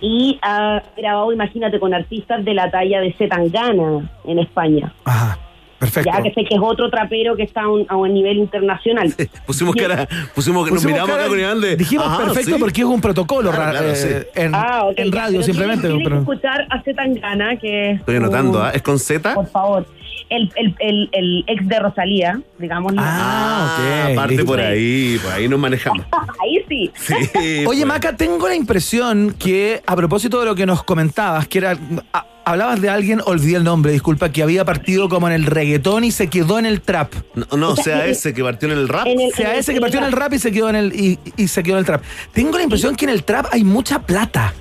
y 0.00 0.38
ha 0.42 0.82
grabado, 0.96 1.32
imagínate, 1.32 1.80
con 1.80 1.94
artistas 1.94 2.44
de 2.44 2.52
la 2.54 2.70
talla 2.70 3.00
de 3.00 3.12
Zetangana 3.14 4.10
en 4.24 4.38
España. 4.38 4.92
Ajá. 5.04 5.38
Perfecto. 5.78 6.10
Ya 6.12 6.22
que 6.22 6.30
sé 6.34 6.44
que 6.44 6.54
es 6.56 6.60
otro 6.60 6.90
trapero 6.90 7.36
que 7.36 7.44
está 7.44 7.62
a 7.62 7.68
un, 7.68 7.86
a 7.88 7.96
un 7.96 8.12
nivel 8.12 8.38
internacional. 8.38 9.14
Pusimos 9.46 9.76
cara, 9.76 10.08
pusimos 10.34 10.66
que 10.66 10.74
nos 10.74 10.84
miramos 10.84 11.08
cara- 11.10 11.22
acá 11.22 11.28
con 11.30 11.38
Iván 11.38 11.60
de. 11.60 11.76
Dijimos 11.76 12.06
ajá, 12.06 12.24
perfecto 12.24 12.54
sí. 12.54 12.60
porque 12.60 12.80
es 12.80 12.86
un 12.86 13.00
protocolo 13.00 13.50
Claro, 13.50 13.64
ra- 13.64 13.70
claro, 13.70 13.88
eh, 13.90 13.94
sí. 13.94 14.40
en, 14.40 14.54
Ah, 14.54 14.80
ok, 14.84 14.94
en 14.98 15.12
ya, 15.12 15.20
radio 15.20 15.32
pero 15.34 15.42
simplemente. 15.44 15.88
Pero- 15.88 16.08
que 16.08 16.14
escuchar 16.18 16.66
a 16.70 16.82
Zetangana, 16.82 17.56
que 17.58 17.90
es 17.92 18.00
Estoy 18.00 18.16
anotando, 18.16 18.62
¿ah? 18.62 18.70
¿Es 18.74 18.82
con 18.82 18.98
Z? 18.98 19.34
Por 19.34 19.46
favor. 19.50 19.86
el, 20.30 20.50
el, 20.56 20.74
el, 20.80 21.08
el 21.12 21.44
ex 21.46 21.66
de 21.68 21.78
Rosalía, 21.78 22.40
digamos. 22.58 22.92
Ah, 22.98 23.76
ok, 23.78 24.12
Aparte 24.18 24.44
por 24.44 24.60
ahí, 24.60 25.18
por 25.22 25.32
ahí 25.32 25.48
nos 25.48 25.58
manejamos. 25.60 26.04
Ahí 26.42 26.64
sí. 26.68 26.90
Sí, 26.96 27.14
Oye, 27.34 27.64
pues. 27.64 27.86
Maca, 27.86 28.16
tengo 28.16 28.46
la 28.48 28.54
impresión 28.56 29.34
que 29.38 29.80
a 29.86 29.94
propósito 29.96 30.40
de 30.40 30.46
lo 30.46 30.54
que 30.54 30.66
nos 30.66 30.82
comentabas, 30.82 31.46
que 31.48 31.58
era. 31.58 31.78
a- 32.12 32.26
hablabas 32.50 32.80
de 32.80 32.88
alguien, 32.88 33.20
olvidé 33.24 33.56
el 33.58 33.64
nombre, 33.64 33.92
disculpa, 33.92 34.30
que 34.32 34.42
había 34.42 34.64
partido 34.64 35.08
como 35.08 35.26
en 35.28 35.34
el 35.34 35.46
reggaetón 35.46 36.04
y 36.04 36.10
se 36.10 36.28
quedó 36.28 36.58
en 36.58 36.66
el 36.66 36.80
trap. 36.80 37.12
No, 37.34 37.56
no, 37.56 37.76
sea 37.76 38.06
ese 38.06 38.32
que 38.34 38.42
partió 38.42 38.70
en 38.70 38.78
el 38.78 38.88
rap. 38.88 39.06
En 39.06 39.20
el- 39.20 39.32
sea 39.32 39.54
ese 39.56 39.74
que 39.74 39.80
partió 39.80 39.98
en 40.00 40.06
el 40.06 40.12
rap 40.12 40.32
y 40.34 40.38
se 40.38 40.50
quedó 40.52 40.68
en 40.70 40.76
el 40.76 40.92
y, 40.94 41.18
y 41.36 41.48
se 41.48 41.62
quedó 41.62 41.74
en 41.74 41.80
el 41.80 41.84
trap. 41.86 42.02
Tengo 42.32 42.56
la 42.58 42.64
impresión 42.64 42.96
que 42.96 43.04
en 43.04 43.10
el 43.10 43.24
trap 43.24 43.46
hay 43.52 43.64
mucha 43.64 44.00
plata. 44.00 44.52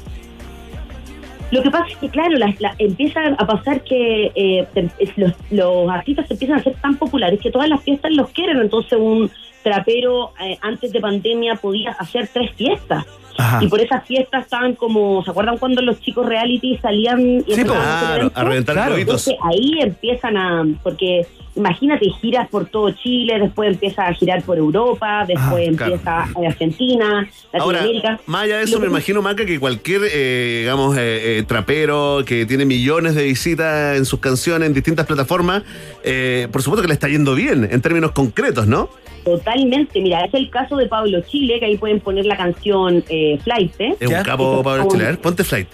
Lo 1.50 1.64
que 1.64 1.72
pasa 1.72 1.86
es 1.90 1.98
que, 1.98 2.10
claro, 2.10 2.36
la- 2.38 2.54
la- 2.60 2.76
empieza 2.78 3.22
a 3.38 3.48
pasar 3.48 3.82
que 3.84 4.32
eh, 4.36 4.68
los, 5.16 5.34
los 5.50 5.90
artistas 5.90 6.30
empiezan 6.30 6.60
a 6.60 6.64
ser 6.64 6.76
tan 6.82 6.98
populares 6.98 7.40
que 7.42 7.50
todas 7.52 7.70
las 7.70 7.82
fiestas 7.84 8.12
los 8.12 8.30
quieren. 8.32 8.58
Entonces, 8.60 8.98
un 9.00 9.32
trapero 9.64 10.34
eh, 10.42 10.58
antes 10.62 10.92
de 10.92 11.00
pandemia 11.00 11.56
podía 11.56 11.92
hacer 11.92 12.30
tres 12.34 12.52
fiestas. 12.56 13.06
Ajá. 13.38 13.64
Y 13.64 13.68
por 13.68 13.80
esas 13.80 14.06
fiestas 14.06 14.46
estaban 14.46 14.74
como, 14.74 15.24
¿se 15.24 15.32
acuerdan 15.32 15.58
cuando 15.58 15.82
los 15.82 16.00
chicos 16.02 16.26
reality 16.26 16.78
salían 16.78 17.44
y 17.46 17.54
Sí, 17.54 17.64
a 17.70 18.44
reventar 18.44 18.76
Claro. 18.76 18.98
Entonces 18.98 19.36
ahí 19.44 19.80
empiezan 19.80 20.38
a, 20.38 20.66
porque 20.84 21.26
imagínate, 21.58 22.06
giras 22.22 22.48
por 22.50 22.68
todo 22.68 22.92
Chile, 22.92 23.40
después 23.40 23.72
empieza 23.74 24.06
a 24.08 24.14
girar 24.14 24.44
por 24.44 24.58
Europa, 24.58 25.26
después 25.28 25.70
Ah, 25.70 25.76
claro. 25.76 25.94
empieza 25.94 26.28
en 26.40 26.46
Argentina, 26.48 27.30
Ahora, 27.60 27.80
Latinoamérica. 27.80 28.20
más 28.28 28.44
allá 28.44 28.58
de 28.60 28.64
eso, 28.64 28.80
me 28.80 28.86
que- 28.86 28.92
imagino, 28.92 29.22
Maca, 29.22 29.46
que 29.46 29.60
cualquier, 29.60 30.02
eh, 30.14 30.60
digamos, 30.62 30.96
eh, 30.98 31.40
eh, 31.40 31.44
trapero 31.48 32.24
que 32.26 32.46
tiene 32.46 32.66
millones 32.66 33.16
de 33.16 33.24
visitas 33.24 33.98
en 33.98 34.06
sus 34.06 34.20
canciones 34.20 34.68
en 34.68 34.74
distintas 34.74 35.06
plataformas, 35.06 35.64
eh, 36.04 36.48
por 36.52 36.62
supuesto 36.62 36.84
que 36.84 36.88
le 36.88 36.94
está 36.94 37.08
yendo 37.10 37.36
bien, 37.36 37.68
en 37.70 37.82
términos 37.82 38.12
concretos, 38.12 38.68
¿no? 38.68 38.90
Totalmente, 39.26 40.00
mira, 40.00 40.24
es 40.24 40.34
el 40.34 40.50
caso 40.50 40.78
de 40.78 40.88
Pablo 40.88 41.20
Chile, 41.22 41.60
que 41.60 41.66
ahí 41.66 41.78
pueden 41.78 42.00
poner 42.00 42.26
la 42.26 42.38
canción 42.38 43.04
eh, 43.10 43.38
Flight, 43.44 43.74
¿eh? 43.80 43.96
Es 44.00 44.08
un 44.08 44.24
capo 44.24 44.64
Pablo 44.64 44.88
Chile. 44.90 45.04
A 45.04 45.08
ver, 45.10 45.20
ponte 45.20 45.44
flight. 45.44 45.68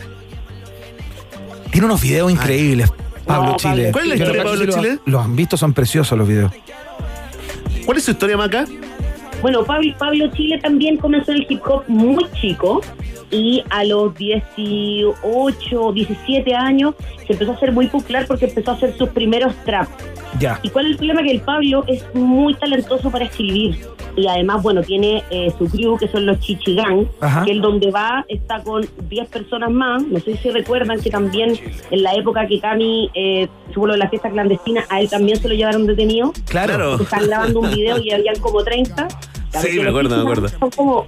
Tiene 1.71 1.85
unos 1.87 2.01
videos 2.01 2.31
increíbles, 2.31 2.91
Pablo 3.25 3.51
No, 3.51 3.57
Chile. 3.57 3.89
¿Cuál 3.91 4.03
es 4.03 4.09
la 4.09 4.15
historia 4.15 4.43
de 4.43 4.49
Pablo 4.49 4.65
Chile? 4.73 4.99
Los 5.05 5.23
han 5.23 5.35
visto, 5.35 5.57
son 5.57 5.73
preciosos 5.73 6.17
los 6.17 6.27
videos. 6.27 6.51
¿Cuál 7.85 7.97
es 7.97 8.03
su 8.03 8.11
historia, 8.11 8.37
Maca? 8.37 8.65
Bueno, 9.41 9.63
Pablo, 9.65 9.93
Pablo 9.97 10.27
Chile 10.31 10.59
también 10.59 10.97
comenzó 10.97 11.31
en 11.31 11.37
el 11.39 11.47
hip 11.49 11.61
hop 11.65 11.83
muy 11.87 12.25
chico 12.39 12.81
y 13.29 13.63
a 13.71 13.83
los 13.83 14.15
18, 14.15 15.91
17 15.93 16.55
años 16.55 16.95
se 17.25 17.33
empezó 17.33 17.51
a 17.51 17.55
hacer 17.55 17.71
muy 17.71 17.87
popular 17.87 18.25
porque 18.27 18.45
empezó 18.45 18.71
a 18.71 18.73
hacer 18.75 18.95
sus 18.97 19.09
primeros 19.09 19.53
trap. 19.65 19.89
Ya. 20.39 20.59
¿Y 20.63 20.69
cuál 20.69 20.85
es 20.85 20.91
el 20.91 20.97
problema? 20.97 21.23
Que 21.23 21.31
el 21.31 21.41
Pablo 21.41 21.83
es 21.87 22.03
muy 22.13 22.53
talentoso 22.55 23.11
para 23.11 23.25
escribir. 23.25 23.77
Y 24.15 24.27
además, 24.27 24.61
bueno, 24.61 24.81
tiene 24.83 25.23
eh, 25.29 25.51
su 25.57 25.67
crew, 25.67 25.97
que 25.97 26.07
son 26.07 26.25
los 26.25 26.39
Chichigán, 26.39 27.09
Ajá. 27.19 27.43
que 27.45 27.51
él 27.51 27.61
donde 27.61 27.89
va 27.91 28.25
está 28.27 28.61
con 28.61 28.87
10 29.09 29.27
personas 29.29 29.71
más. 29.71 30.03
No 30.03 30.19
sé 30.19 30.37
si 30.37 30.49
recuerdan 30.49 31.01
que 31.01 31.09
también 31.09 31.57
en 31.89 32.03
la 32.03 32.13
época 32.15 32.47
que 32.47 32.59
Cami 32.59 33.09
eh, 33.13 33.47
tuvo 33.73 33.87
lo 33.87 33.93
de 33.93 33.99
la 33.99 34.09
fiesta 34.09 34.29
clandestina, 34.29 34.85
a 34.89 35.01
él 35.01 35.09
también 35.09 35.41
se 35.41 35.49
lo 35.49 35.55
llevaron 35.55 35.87
detenido. 35.87 36.31
Claro. 36.45 36.99
Están 37.01 37.25
grabando 37.27 37.59
un 37.59 37.71
video 37.71 37.97
y 37.99 38.11
habían 38.11 38.35
como 38.39 38.63
30. 38.63 39.07
Sí, 39.61 39.79
me 39.79 39.89
acuerdo, 39.89 40.15
me 40.15 40.21
acuerdo. 40.21 40.49
Son 40.49 40.69
como, 40.71 41.05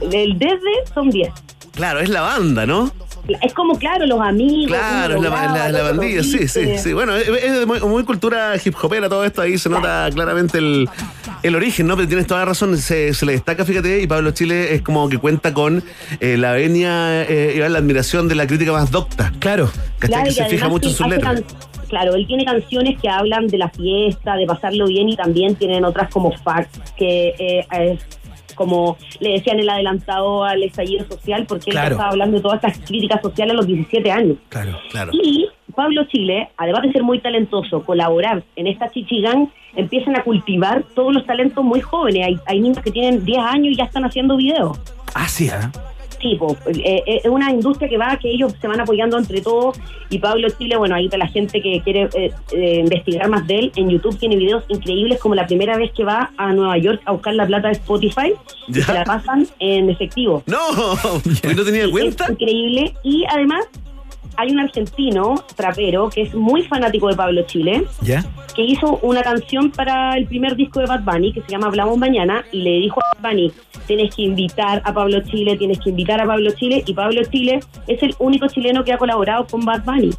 el 0.00 0.38
desde 0.38 0.86
son 0.94 1.10
10. 1.10 1.32
Claro, 1.72 2.00
es 2.00 2.08
la 2.08 2.20
banda, 2.22 2.66
¿no? 2.66 2.90
Es 3.40 3.54
como, 3.54 3.78
claro, 3.78 4.04
los 4.06 4.20
amigos. 4.20 4.66
Claro, 4.76 5.22
la, 5.22 5.30
la- 5.30 5.68
la 5.70 5.82
bandilla, 5.82 6.22
sí, 6.24 6.48
sí, 6.48 6.76
sí. 6.76 6.92
Bueno, 6.92 7.16
es, 7.16 7.66
muy, 7.66 7.80
muy 7.80 8.04
cultura 8.04 8.54
hip 8.62 8.74
hopera 8.82 9.08
todo 9.08 9.24
esto, 9.24 9.42
ahí 9.42 9.58
se 9.58 9.68
nota 9.68 10.08
claramente 10.12 10.58
el, 10.58 10.88
el 11.44 11.54
origen, 11.54 11.86
¿no? 11.86 11.94
Pero 11.96 12.08
tienes 12.08 12.26
toda 12.26 12.40
la 12.40 12.46
razón, 12.46 12.76
se, 12.78 13.14
se 13.14 13.24
le 13.24 13.32
destaca, 13.32 13.64
fíjate, 13.64 14.00
y 14.02 14.06
Pablo 14.08 14.32
Chile 14.32 14.74
es 14.74 14.82
como 14.82 15.08
que 15.08 15.18
cuenta 15.18 15.54
con 15.54 15.84
eh, 16.18 16.36
la 16.36 16.52
venia 16.52 17.22
eh, 17.22 17.54
y 17.56 17.58
la 17.68 17.78
admiración 17.78 18.26
de 18.28 18.34
la 18.34 18.46
crítica 18.46 18.72
más 18.72 18.90
docta. 18.90 19.32
Claro. 19.38 19.70
Claro, 20.00 20.24
que 20.24 20.30
y 20.30 20.34
se 20.34 20.44
fija 20.46 20.68
mucho 20.68 20.88
en 20.88 20.94
sus 20.94 21.06
letras. 21.06 21.42
Claro, 21.88 22.14
él 22.14 22.26
tiene 22.26 22.44
canciones 22.44 22.98
que 23.00 23.08
hablan 23.08 23.46
de 23.48 23.58
la 23.58 23.68
fiesta, 23.68 24.34
de 24.34 24.46
pasarlo 24.46 24.86
bien 24.86 25.10
y 25.10 25.16
también 25.16 25.54
tienen 25.56 25.84
otras 25.84 26.10
como 26.10 26.32
facts 26.32 26.80
que 26.96 27.34
eh, 27.38 27.66
es 27.70 28.00
como 28.54 28.96
le 29.20 29.32
decían 29.32 29.58
el 29.60 29.68
adelantado 29.68 30.44
al 30.44 30.62
estallido 30.62 31.04
social 31.06 31.46
porque 31.46 31.70
él 31.70 31.76
estaba 31.76 32.08
hablando 32.08 32.36
de 32.36 32.42
todas 32.42 32.62
estas 32.62 32.78
críticas 32.86 33.20
sociales 33.22 33.54
a 33.54 33.56
los 33.56 33.66
17 33.66 34.10
años. 34.10 34.36
Claro. 34.48 34.78
Claro. 34.90 35.10
Y 35.12 35.46
Pablo 35.74 36.04
Chile, 36.06 36.50
además 36.56 36.82
de 36.82 36.92
ser 36.92 37.02
muy 37.02 37.20
talentoso, 37.20 37.82
colaborar 37.82 38.42
en 38.56 38.66
esta 38.66 38.90
chichigán, 38.90 39.50
empiezan 39.74 40.16
a 40.16 40.22
cultivar 40.22 40.84
todos 40.94 41.12
los 41.14 41.24
talentos 41.26 41.64
muy 41.64 41.80
jóvenes. 41.80 42.26
Hay, 42.26 42.38
hay 42.46 42.60
niños 42.60 42.78
que 42.80 42.90
tienen 42.90 43.24
10 43.24 43.38
años 43.38 43.72
y 43.72 43.76
ya 43.76 43.84
están 43.84 44.04
haciendo 44.04 44.36
videos. 44.36 44.78
Ah, 45.14 45.28
sí, 45.28 45.48
¿eh? 45.48 45.52
Sí, 46.22 46.36
po, 46.36 46.56
eh, 46.66 47.02
eh, 47.04 47.20
es 47.24 47.26
una 47.28 47.50
industria 47.50 47.88
que 47.88 47.98
va, 47.98 48.16
que 48.16 48.30
ellos 48.30 48.54
se 48.60 48.68
van 48.68 48.80
apoyando 48.80 49.18
entre 49.18 49.40
todos. 49.40 49.76
Y 50.08 50.20
Pablo 50.20 50.46
Chile, 50.56 50.76
bueno, 50.76 50.94
ahí 50.94 51.08
para 51.08 51.24
la 51.24 51.30
gente 51.30 51.60
que 51.60 51.80
quiere 51.80 52.08
eh, 52.14 52.30
eh, 52.52 52.80
investigar 52.84 53.28
más 53.28 53.44
de 53.48 53.58
él, 53.58 53.72
en 53.74 53.90
YouTube 53.90 54.16
tiene 54.18 54.36
videos 54.36 54.62
increíbles, 54.68 55.18
como 55.18 55.34
la 55.34 55.46
primera 55.46 55.76
vez 55.76 55.90
que 55.92 56.04
va 56.04 56.30
a 56.36 56.52
Nueva 56.52 56.78
York 56.78 57.00
a 57.06 57.12
buscar 57.12 57.34
la 57.34 57.44
plata 57.44 57.68
de 57.68 57.74
Spotify 57.74 58.34
y 58.68 58.74
se 58.74 58.92
la 58.94 59.02
pasan 59.04 59.48
en 59.58 59.90
efectivo. 59.90 60.44
No, 60.46 60.58
¿y 61.50 61.54
no 61.54 61.64
tenía 61.64 61.90
cuenta? 61.90 62.24
Es 62.24 62.30
increíble. 62.30 62.94
Y 63.02 63.24
además, 63.28 63.64
hay 64.36 64.50
un 64.50 64.60
argentino, 64.60 65.34
trapero, 65.56 66.08
que 66.10 66.22
es 66.22 66.34
muy 66.34 66.62
fanático 66.64 67.08
de 67.08 67.16
Pablo 67.16 67.42
Chile, 67.42 67.84
¿Ya? 68.00 68.24
que 68.54 68.62
hizo 68.62 68.98
una 69.02 69.22
canción 69.22 69.70
para 69.70 70.16
el 70.16 70.26
primer 70.26 70.56
disco 70.56 70.80
de 70.80 70.86
Bad 70.86 71.02
Bunny, 71.02 71.32
que 71.32 71.42
se 71.42 71.48
llama 71.48 71.68
Hablamos 71.68 71.98
Mañana, 71.98 72.44
y 72.52 72.62
le 72.62 72.70
dijo 72.78 73.00
a 73.00 73.20
Bad 73.20 73.30
Bunny, 73.30 73.52
tienes 73.86 74.14
que 74.14 74.22
invitar 74.22 74.82
a 74.84 74.92
Pablo 74.92 75.20
Chile, 75.24 75.56
tienes 75.56 75.78
que 75.78 75.90
invitar 75.90 76.20
a 76.20 76.26
Pablo 76.26 76.50
Chile, 76.52 76.82
y 76.86 76.94
Pablo 76.94 77.22
Chile 77.30 77.60
es 77.86 78.02
el 78.02 78.14
único 78.18 78.46
chileno 78.48 78.84
que 78.84 78.92
ha 78.92 78.98
colaborado 78.98 79.46
con 79.46 79.64
Bad 79.64 79.84
Bunny, 79.84 80.10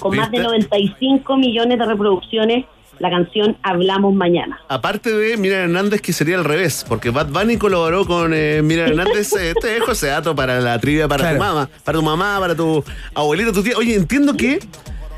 con 0.00 0.16
más 0.16 0.30
de 0.30 0.38
¿Viste? 0.38 0.52
95 0.52 1.36
millones 1.36 1.78
de 1.78 1.84
reproducciones, 1.86 2.64
la 2.98 3.10
canción 3.10 3.56
Hablamos 3.62 4.14
Mañana. 4.14 4.60
Aparte 4.68 5.10
de 5.10 5.36
Miriam 5.36 5.62
Hernández, 5.62 6.00
que 6.00 6.12
sería 6.12 6.36
al 6.36 6.44
revés, 6.44 6.84
porque 6.88 7.10
Bad 7.10 7.28
Bunny 7.28 7.56
colaboró 7.56 8.04
con 8.06 8.32
eh, 8.34 8.60
Miriam 8.62 8.88
Hernández. 8.88 9.32
eh, 9.38 9.54
te 9.60 9.68
dejo 9.68 9.92
ese 9.92 10.08
dato 10.08 10.34
para 10.34 10.60
la 10.60 10.78
trivia, 10.78 11.08
para 11.08 11.22
Claro. 11.24 11.36
tu 11.38 11.42
mamá, 11.44 11.70
para 11.84 11.98
tu 11.98 12.04
mamá, 12.04 12.36
para 12.40 12.54
tu 12.54 12.84
abuelita, 13.14 13.52
tu 13.52 13.62
tía. 13.62 13.76
Oye, 13.76 13.94
entiendo 13.94 14.36
que 14.36 14.58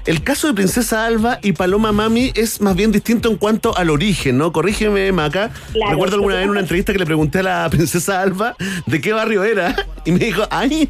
el 0.06 0.22
caso 0.22 0.46
de 0.46 0.54
Princesa 0.54 1.04
Alba 1.04 1.40
y 1.42 1.50
Paloma 1.52 1.90
Mami 1.90 2.30
es 2.36 2.60
más 2.60 2.76
bien 2.76 2.92
distinto 2.92 3.28
en 3.28 3.36
cuanto 3.36 3.76
al 3.76 3.90
origen, 3.90 4.38
¿no? 4.38 4.52
Corrígeme, 4.52 5.10
Maca. 5.10 5.50
Claro, 5.72 5.90
Recuerdo 5.90 6.14
alguna 6.14 6.36
vez 6.36 6.44
en 6.44 6.50
una 6.50 6.60
entrevista 6.60 6.92
que 6.92 6.98
le 7.00 7.06
pregunté 7.06 7.40
a 7.40 7.42
la 7.42 7.70
Princesa 7.70 8.22
Alba 8.22 8.54
de 8.86 9.00
qué 9.00 9.12
barrio 9.12 9.42
era 9.42 9.74
y 10.04 10.12
me 10.12 10.20
dijo, 10.20 10.44
¡ay! 10.50 10.88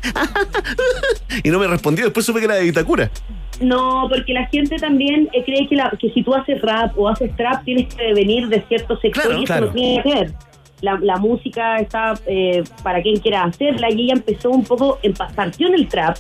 y 1.42 1.48
no 1.50 1.58
me 1.58 1.66
respondió. 1.66 2.04
Después 2.04 2.26
supe 2.26 2.40
que 2.40 2.44
era 2.44 2.56
de 2.56 2.64
Vitacura. 2.64 3.10
No, 3.60 4.06
porque 4.08 4.32
la 4.34 4.46
gente 4.46 4.76
también 4.76 5.28
eh, 5.32 5.42
cree 5.44 5.66
que, 5.68 5.76
la, 5.76 5.90
que 5.98 6.10
si 6.10 6.22
tú 6.22 6.34
haces 6.34 6.60
rap 6.62 6.96
o 6.98 7.08
haces 7.08 7.34
trap 7.36 7.64
tienes 7.64 7.92
que 7.94 8.12
venir 8.14 8.48
de 8.48 8.62
cierto 8.68 8.98
sector 9.00 9.22
Claro, 9.24 9.38
y 9.40 9.44
eso 9.44 9.52
claro. 9.52 9.66
no 9.66 9.72
tiene 9.72 10.02
que 10.02 10.14
ver. 10.14 10.32
La, 10.82 10.98
la 11.00 11.16
música 11.16 11.76
está 11.78 12.14
eh, 12.26 12.62
para 12.82 13.00
quien 13.00 13.16
quiera 13.18 13.44
hacerla 13.44 13.90
y 13.90 14.02
ella 14.04 14.12
empezó 14.14 14.50
un 14.50 14.62
poco, 14.64 14.98
en, 15.02 15.14
partió 15.14 15.68
en 15.68 15.74
el 15.74 15.88
trap, 15.88 16.16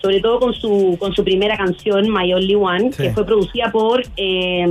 sobre 0.00 0.20
todo 0.20 0.40
con 0.40 0.52
su 0.54 0.96
con 0.98 1.14
su 1.14 1.22
primera 1.22 1.56
canción, 1.56 2.12
My 2.12 2.34
Only 2.34 2.56
One, 2.56 2.92
Sí. 2.92 3.04
que 3.04 3.10
fue 3.12 3.24
producida 3.24 3.70
por 3.70 4.02
eh, 4.16 4.66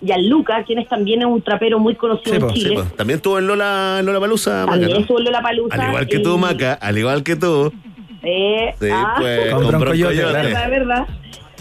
Gianluca, 0.00 0.64
quien 0.64 0.78
es 0.78 0.88
también 0.88 1.24
un 1.26 1.42
trapero 1.42 1.78
muy 1.78 1.94
conocido 1.96 2.30
Sí, 2.30 2.36
en 2.36 2.40
po. 2.46 2.52
Chile. 2.54 2.82
también 2.96 3.16
estuvo 3.18 3.38
en 3.38 3.46
Lola, 3.46 4.00
Lola 4.02 4.20
Palusa, 4.20 4.60
Maca, 4.64 4.70
También 4.72 4.92
¿no? 4.92 4.98
estuvo 5.00 5.18
en 5.18 5.24
Lollapalooza 5.24 5.74
Al 5.82 5.88
igual 5.88 6.06
que 6.08 6.18
tú, 6.20 6.34
y- 6.34 6.38
Maca, 6.38 6.72
al 6.74 6.98
igual 6.98 7.22
que 7.22 7.36
tú. 7.36 7.72
Eh, 8.22 8.74
Sí, 8.80 8.88
ah. 8.90 9.14
pues, 9.18 9.50
Con 9.52 9.62
con 9.64 9.68
Bronco 9.80 9.94
Yote, 9.94 10.14
Bronco 10.16 10.30
claro. 10.30 10.48
Yote. 10.48 10.54
verdad, 10.54 10.70
verdad. 10.70 11.06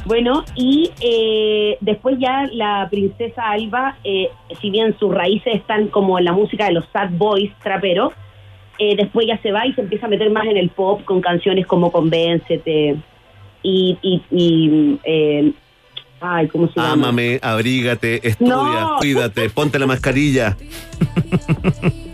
Bueno, 0.06 0.46
y 0.56 0.92
eh, 1.02 1.78
después 1.82 2.18
ya 2.20 2.48
la 2.52 2.88
princesa 2.92 3.50
Alba, 3.50 3.98
eh, 4.04 4.30
si 4.62 4.70
bien 4.70 4.96
sus 5.00 5.14
raíces 5.14 5.56
están 5.56 5.88
como 5.88 6.20
en 6.20 6.26
la 6.26 6.32
música 6.32 6.66
de 6.68 6.74
los 6.74 6.86
sad 6.94 7.10
boys 7.12 7.52
traperos, 7.64 8.14
eh, 8.78 8.96
después 8.96 9.26
ya 9.26 9.38
se 9.42 9.52
va 9.52 9.66
y 9.66 9.74
se 9.74 9.82
empieza 9.82 10.06
a 10.06 10.10
meter 10.10 10.30
más 10.30 10.46
en 10.46 10.58
el 10.58 10.70
pop 10.70 11.04
con 11.06 11.22
canciones 11.22 11.66
como 11.66 11.92
Convéncete 11.92 12.98
y, 13.64 13.98
y, 14.04 14.22
y, 14.30 15.00
eh, 15.06 15.52
ay, 16.22 16.48
¿cómo 16.50 16.68
se 16.68 16.80
llama? 16.80 16.94
Ámame, 16.94 17.40
abrígate, 17.42 18.28
estudia, 18.28 18.52
No. 18.82 18.98
cuídate, 19.00 19.50
ponte 19.50 19.80
la 19.80 19.88
mascarilla. 19.88 20.56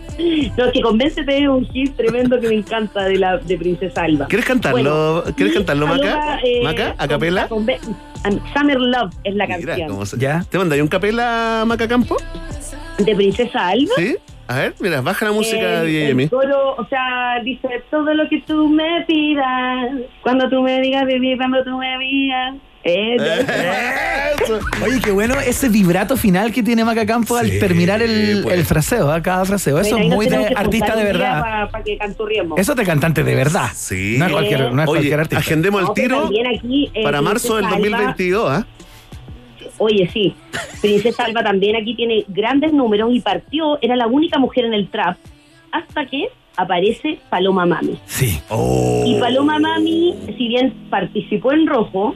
No, 0.56 0.70
que 0.72 0.80
Convéncete 0.80 1.42
es 1.42 1.48
un 1.48 1.66
hit 1.70 1.94
tremendo 1.96 2.38
que 2.40 2.48
me 2.48 2.54
encanta 2.56 3.04
de 3.04 3.16
la 3.18 3.38
de 3.38 3.56
Princesa 3.58 4.02
Alba. 4.02 4.26
¿Quieres 4.26 4.46
cantarlo? 4.46 5.22
Bueno, 5.22 5.36
¿Quieres 5.36 5.54
cantarlo, 5.54 5.86
Maca? 5.86 6.38
Eh, 6.44 6.60
¿Maca? 6.62 6.94
¿A 6.98 7.08
capela? 7.08 7.48
Summer 7.48 8.78
Love 8.80 9.12
es 9.24 9.34
la 9.34 9.46
Mira 9.46 9.76
canción. 9.76 10.06
se- 10.06 10.18
¿Ya? 10.18 10.44
¿Te 10.48 10.58
mandaría 10.58 10.82
un 10.82 10.88
capela, 10.88 11.64
Maca 11.66 11.88
Campo? 11.88 12.16
De 12.98 13.14
Princesa 13.14 13.68
Alba. 13.68 13.92
¿Sí? 13.96 14.16
A 14.48 14.56
ver, 14.56 14.74
mira, 14.80 15.00
baja 15.00 15.24
la 15.26 15.32
música, 15.32 15.80
el, 15.82 15.86
DJ 15.86 16.10
el 16.10 16.30
coro, 16.30 16.74
o 16.76 16.86
sea, 16.88 17.40
dice 17.42 17.68
todo 17.90 18.12
lo 18.12 18.28
que 18.28 18.42
tú 18.42 18.68
me 18.68 19.02
pidas, 19.06 19.92
cuando 20.22 20.48
tú 20.50 20.60
me 20.62 20.80
digas 20.80 21.06
vivir, 21.06 21.38
cuando 21.38 21.62
tú 21.64 21.78
me 21.78 21.96
digas, 21.98 22.54
Eh, 22.84 23.16
Eso. 24.42 24.58
Oye, 24.84 25.00
qué 25.00 25.12
bueno 25.12 25.34
ese 25.38 25.68
vibrato 25.68 26.16
final 26.16 26.50
que 26.52 26.62
tiene 26.62 26.84
Maca 26.84 27.06
Campo 27.06 27.36
al 27.36 27.58
terminar 27.60 28.02
el, 28.02 28.40
pues. 28.42 28.56
el 28.58 28.64
fraseo, 28.64 29.10
¿ah? 29.10 29.22
cada 29.22 29.44
fraseo. 29.44 29.78
Eso 29.78 29.96
es 29.98 30.06
muy 30.08 30.26
de 30.26 30.52
artista 30.56 30.96
de 30.96 31.04
verdad. 31.04 31.68
Para 31.70 31.84
que 31.84 31.96
canturriemos. 31.96 32.58
Eso 32.58 32.72
es 32.72 32.78
de 32.78 32.84
cantante 32.84 33.22
de 33.22 33.34
verdad. 33.36 33.68
Sí. 33.74 34.16
No 34.18 34.26
es 34.26 34.32
cualquier, 34.32 34.72
no 34.72 34.82
es 34.82 34.88
Oye, 34.88 34.98
cualquier 34.98 35.20
artista. 35.20 35.38
agendemos 35.38 35.82
el 35.88 35.94
tiro 35.94 36.28
aquí, 36.56 36.90
eh, 36.94 37.02
para 37.04 37.22
marzo 37.22 37.56
del 37.56 37.66
Princesa 37.66 37.86
Alba- 37.96 37.98
2022, 37.98 38.50
¿ah? 38.50 38.66
Oye, 39.78 40.08
sí. 40.12 40.34
Princesa 40.80 41.24
Alba 41.24 41.42
también 41.42 41.76
aquí 41.76 41.94
tiene 41.94 42.24
grandes 42.28 42.72
números 42.72 43.10
y 43.12 43.20
partió, 43.20 43.78
era 43.80 43.96
la 43.96 44.06
única 44.06 44.38
mujer 44.38 44.64
en 44.64 44.74
el 44.74 44.88
trap, 44.88 45.16
hasta 45.70 46.06
que 46.06 46.28
aparece 46.56 47.18
Paloma 47.30 47.64
Mami. 47.64 47.98
Sí. 48.06 48.40
Oh. 48.48 49.04
Y 49.06 49.18
Paloma 49.20 49.58
Mami, 49.58 50.14
si 50.36 50.48
bien 50.48 50.72
participó 50.90 51.52
en 51.52 51.66
rojo, 51.66 52.14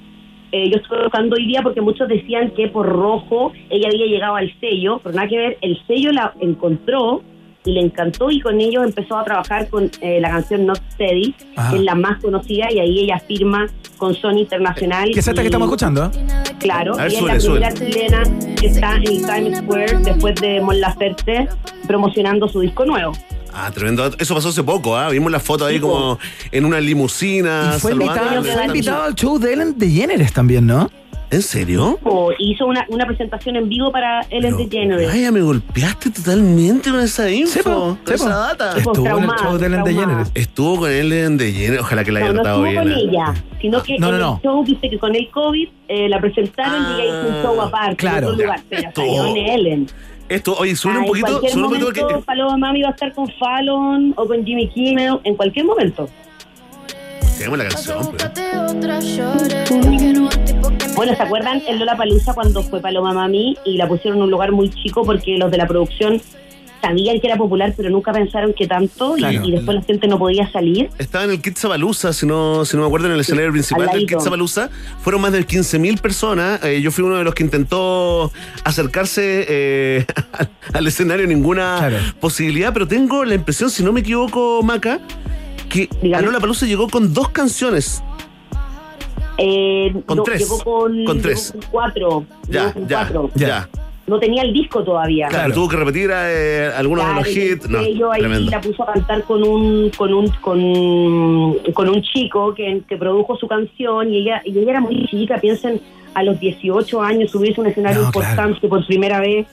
eh, 0.64 0.70
yo 0.70 0.76
estoy 0.78 0.98
tocando 1.04 1.36
hoy 1.36 1.46
día 1.46 1.60
porque 1.62 1.80
muchos 1.80 2.08
decían 2.08 2.50
que 2.50 2.68
por 2.68 2.86
rojo 2.86 3.52
ella 3.70 3.88
había 3.88 4.06
llegado 4.06 4.36
al 4.36 4.52
sello, 4.60 5.00
pero 5.02 5.14
nada 5.14 5.28
que 5.28 5.36
ver, 5.38 5.58
el 5.60 5.78
sello 5.86 6.12
la 6.12 6.32
encontró 6.40 7.22
y 7.64 7.72
le 7.72 7.80
encantó 7.80 8.30
y 8.30 8.40
con 8.40 8.60
ellos 8.60 8.84
empezó 8.84 9.18
a 9.18 9.24
trabajar 9.24 9.68
con 9.68 9.90
eh, 10.00 10.20
la 10.20 10.30
canción 10.30 10.66
Not 10.66 10.80
Steady, 10.92 11.34
Ajá. 11.56 11.70
que 11.72 11.76
es 11.78 11.82
la 11.82 11.96
más 11.96 12.22
conocida 12.22 12.68
y 12.72 12.78
ahí 12.78 13.00
ella 13.00 13.18
firma 13.18 13.66
con 13.98 14.14
Sony 14.14 14.38
Internacional. 14.38 15.10
¿Qué 15.12 15.18
es 15.18 15.26
esta 15.26 15.40
y- 15.40 15.44
que 15.44 15.48
estamos 15.48 15.66
escuchando? 15.66 16.10
Claro, 16.60 16.96
ver, 16.96 17.10
y 17.12 17.16
es 17.16 17.22
la 17.22 17.36
primera 17.38 17.72
chilena 17.74 18.22
que 18.60 18.66
está 18.68 18.96
en 18.96 19.02
Times 19.04 19.58
Square 19.58 19.98
después 20.04 20.34
de 20.40 20.60
Mon 20.60 20.80
Laferte 20.80 21.48
promocionando 21.88 22.46
su 22.48 22.60
disco 22.60 22.84
nuevo. 22.84 23.12
Ah, 23.58 23.70
tremendo. 23.72 24.10
Eso 24.18 24.34
pasó 24.34 24.50
hace 24.50 24.62
poco, 24.62 24.96
¿ah? 24.96 25.08
Vimos 25.08 25.32
la 25.32 25.40
foto 25.40 25.64
ahí 25.64 25.80
como 25.80 26.18
en 26.52 26.64
una 26.66 26.78
limusina. 26.80 27.72
Y 27.76 27.80
fue 27.80 27.92
invitado, 27.92 28.30
de 28.42 28.42
fue 28.42 28.50
Dani. 28.50 28.66
invitado 28.66 29.02
al 29.04 29.14
show 29.14 29.38
de 29.38 29.52
Ellen 29.54 29.78
DeGeneres 29.78 30.32
también, 30.32 30.66
¿no? 30.66 30.90
¿En 31.28 31.42
serio? 31.42 31.98
Hizo 32.38 32.66
una, 32.66 32.86
una 32.88 33.04
presentación 33.04 33.56
en 33.56 33.68
vivo 33.68 33.90
para 33.90 34.20
Ellen 34.30 34.56
DeGeneres. 34.58 35.08
Vaya, 35.08 35.32
me 35.32 35.40
golpeaste 35.40 36.10
totalmente 36.10 36.90
con 36.90 37.00
esa 37.00 37.28
info, 37.28 37.52
Sí, 37.52 37.60
po, 37.64 37.70
con 37.72 37.96
sí, 37.96 38.04
po. 38.04 38.12
esa 38.14 38.28
data. 38.36 38.76
Estuvo 38.76 38.92
en 38.94 38.98
el 39.00 39.04
traumada, 39.04 39.42
show 39.42 39.58
de 39.58 39.66
Ellen 39.66 39.82
traumada. 39.84 40.06
DeGeneres. 40.06 40.32
Estuvo 40.34 40.76
con 40.80 40.90
él 40.92 41.12
en 41.12 41.36
de 41.36 41.52
lleno. 41.52 41.80
Ojalá 41.80 42.04
que 42.04 42.12
la 42.12 42.18
haya 42.20 42.28
No, 42.28 42.34
no 42.34 42.42
tratado 42.42 42.66
estuvo 42.66 42.82
bien. 42.84 42.94
con 42.94 43.00
¿eh? 43.00 43.10
ella, 43.10 43.34
sino 43.60 43.82
que 43.82 43.98
No, 43.98 44.08
no, 44.10 44.14
en 44.14 44.20
no. 44.20 44.34
el 44.36 44.42
show, 44.48 44.64
dice 44.64 44.88
que 44.90 44.98
con 44.98 45.16
el 45.16 45.28
COVID 45.30 45.68
eh, 45.88 46.08
la 46.08 46.20
presentaron 46.20 46.82
y 46.96 47.00
ella 47.02 47.04
hizo 47.22 47.28
un 47.28 47.42
show 47.42 47.60
aparte 47.62 47.96
claro, 47.96 48.18
en 48.28 48.32
otro 48.34 48.44
lugar, 48.44 48.60
pero 48.68 48.88
Esto- 48.88 49.00
salió 49.00 49.26
en 49.26 49.36
Ellen. 49.36 49.86
Esto, 50.28 50.56
oye, 50.58 50.74
sube 50.74 50.92
Ah, 50.92 50.98
un 50.98 51.02
en 51.04 51.08
poquito, 51.08 51.26
un 51.28 51.40
poquito 51.40 51.58
momento, 51.60 51.84
porque. 51.86 52.24
Paloma 52.24 52.56
Mami 52.56 52.82
va 52.82 52.88
a 52.88 52.92
estar 52.92 53.12
con 53.12 53.28
Fallon 53.38 54.12
o 54.16 54.26
con 54.26 54.44
Jimmy 54.44 54.68
Kimmel 54.68 55.20
en 55.24 55.36
cualquier 55.36 55.64
momento. 55.66 56.08
Tenemos 57.38 57.58
la 57.58 57.68
canción, 57.68 58.10
pero. 58.16 58.30
Bueno, 60.96 61.14
¿se 61.14 61.22
acuerdan 61.22 61.62
en 61.68 61.78
Lola 61.78 61.96
Palusa 61.96 62.32
cuando 62.34 62.62
fue 62.62 62.80
Paloma 62.80 63.12
Mami 63.12 63.56
y 63.64 63.76
la 63.76 63.86
pusieron 63.86 64.18
en 64.18 64.24
un 64.24 64.30
lugar 64.30 64.50
muy 64.52 64.70
chico 64.70 65.04
porque 65.04 65.36
los 65.36 65.50
de 65.50 65.58
la 65.58 65.66
producción 65.66 66.20
sabían 66.86 67.20
que 67.20 67.26
era 67.26 67.36
popular, 67.36 67.74
pero 67.76 67.90
nunca 67.90 68.12
pensaron 68.12 68.52
que 68.52 68.66
tanto 68.66 69.16
y- 69.16 69.20
Claro. 69.20 69.44
y, 69.44 69.50
después 69.52 69.74
la 69.76 69.82
gente 69.82 70.06
no 70.08 70.18
podía 70.18 70.50
salir? 70.50 70.90
Estaba 70.98 71.24
en 71.24 71.30
el 71.32 71.40
Kitsabalusa, 71.42 72.12
si 72.12 72.26
no, 72.26 72.64
si 72.64 72.76
no 72.76 72.82
me 72.82 72.86
acuerdo, 72.86 73.06
en 73.06 73.12
el 73.14 73.20
escenario 73.20 73.50
principal 73.52 73.82
al 73.82 73.88
del 73.88 73.96
ladito. 74.02 74.18
Kitsabalusa. 74.18 74.70
Fueron 75.02 75.20
más 75.22 75.32
de 75.32 75.44
15.000 75.46 76.00
personas. 76.00 76.62
Eh, 76.64 76.80
yo 76.80 76.90
fui 76.90 77.04
uno 77.04 77.16
de 77.16 77.24
los 77.24 77.34
que 77.34 77.42
intentó 77.42 78.30
acercarse 78.64 79.46
eh, 79.48 80.06
al, 80.72 80.86
escenario, 80.86 81.26
ninguna 81.26 81.76
Claro. 81.78 81.96
posibilidad, 82.20 82.72
pero 82.72 82.86
tengo 82.86 83.24
la 83.24 83.34
impresión, 83.34 83.70
si 83.70 83.82
no 83.82 83.92
me 83.92 84.00
equivoco, 84.00 84.62
Maca, 84.62 85.00
que. 85.68 85.88
Lola 86.02 86.38
Palusa 86.40 86.66
llegó 86.66 86.88
con 86.88 87.12
dos 87.12 87.30
canciones. 87.30 88.02
Eh, 89.38 89.92
Con 90.06 90.16
no, 90.18 90.22
tres. 90.22 90.40
Llegó 90.40 90.58
con, 90.60 91.04
Con 91.04 91.16
llegó 91.16 91.20
tres. 91.20 91.52
con 91.52 91.60
cuatro. 91.70 92.24
Ya, 92.48 92.72
con 92.72 92.88
ya, 92.88 92.98
cuatro. 92.98 93.30
ya. 93.34 93.68
No 94.06 94.20
tenía 94.20 94.42
el 94.42 94.52
disco 94.52 94.84
todavía. 94.84 95.26
Claro, 95.28 95.52
tuvo 95.52 95.68
que 95.68 95.76
repetir 95.76 96.10
eh, 96.14 96.70
algunos 96.76 97.04
Claro, 97.04 97.22
de 97.22 97.28
los 97.28 97.36
hits. 97.36 97.68
No, 97.68 97.84
yo 97.88 98.12
ahí 98.12 98.20
tremendo. 98.20 98.50
la 98.52 98.60
puso 98.60 98.82
a 98.84 98.92
cantar 98.92 99.22
con 99.24 99.42
un 99.42 99.90
con 99.90 100.14
un 100.14 100.28
con, 100.40 101.54
con 101.72 101.88
un 101.88 102.02
chico 102.02 102.54
que, 102.54 102.82
que 102.88 102.96
produjo 102.96 103.36
su 103.36 103.48
canción 103.48 104.12
y 104.12 104.18
ella 104.18 104.42
y 104.44 104.56
ella 104.58 104.70
era 104.70 104.80
muy 104.80 105.06
chica 105.06 105.38
piensen 105.38 105.80
a 106.14 106.22
los 106.22 106.38
18 106.38 107.02
años 107.02 107.30
subirse 107.32 107.60
a 107.60 107.64
un 107.64 107.70
escenario 107.70 108.02
No, 108.02 108.10
claro. 108.12 108.28
importante 108.30 108.68
por 108.68 108.86
primera 108.86 109.20
vez 109.20 109.46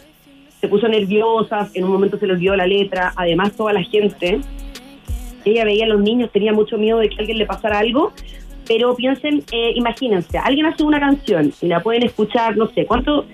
se 0.62 0.68
puso 0.68 0.88
nerviosa 0.88 1.68
en 1.74 1.84
un 1.86 1.92
momento 1.92 2.18
se 2.20 2.28
le 2.28 2.34
olvidó 2.34 2.56
la 2.56 2.68
letra 2.68 3.12
además 3.16 3.54
toda 3.54 3.74
la 3.74 3.84
gente 3.84 4.40
ella 5.46 5.66
veía 5.66 5.86
a 5.86 5.90
los 5.90 6.00
niños 6.02 6.30
tenía 6.32 6.54
mucho 6.54 6.78
miedo 6.78 7.00
de 7.00 7.10
que 7.10 7.16
a 7.16 7.20
alguien 7.20 7.38
le 7.40 7.46
pasara 7.46 7.80
algo 7.80 8.14
pero 8.68 8.96
piensen 8.96 9.44
eh, 9.52 9.72
imagínense 9.76 10.38
alguien 10.38 10.68
hace 10.68 10.84
una 10.84 11.00
canción 11.00 11.52
y 11.62 11.68
la 11.68 11.82
pueden 11.82 12.04
escuchar 12.04 12.56
no 12.56 12.68
sé 12.70 12.86
cuánto 12.86 13.26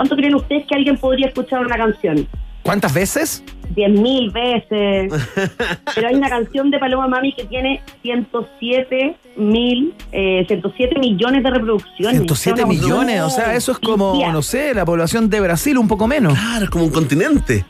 cuánto 0.00 0.16
creen 0.16 0.34
ustedes 0.34 0.64
que 0.66 0.74
alguien 0.74 0.96
podría 0.96 1.26
escuchar 1.26 1.60
una 1.66 1.76
canción 1.76 2.26
¿Cuántas 2.62 2.94
veces? 2.94 3.44
diez 3.74 3.90
mil 3.90 4.30
veces. 4.30 5.12
Pero 5.94 6.08
hay 6.08 6.14
una 6.14 6.28
canción 6.28 6.70
de 6.70 6.78
Paloma 6.78 7.06
Mami 7.06 7.32
que 7.34 7.44
tiene 7.44 7.82
107 8.02 9.16
mil, 9.36 9.94
eh, 10.12 10.44
107 10.46 10.98
millones 10.98 11.42
de 11.42 11.50
reproducciones. 11.50 12.16
107 12.18 12.62
Una 12.64 12.72
millones, 12.72 13.20
o 13.22 13.30
sea, 13.30 13.54
eso 13.54 13.72
es 13.72 13.78
como, 13.78 14.14
no 14.32 14.42
sé, 14.42 14.74
la 14.74 14.84
población 14.84 15.28
de 15.30 15.40
Brasil, 15.40 15.76
un 15.78 15.88
poco 15.88 16.06
menos. 16.06 16.34
Claro, 16.38 16.64
es 16.64 16.70
como 16.70 16.84
un 16.84 16.90
continente. 16.90 17.64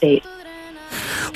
Sí. 0.00 0.20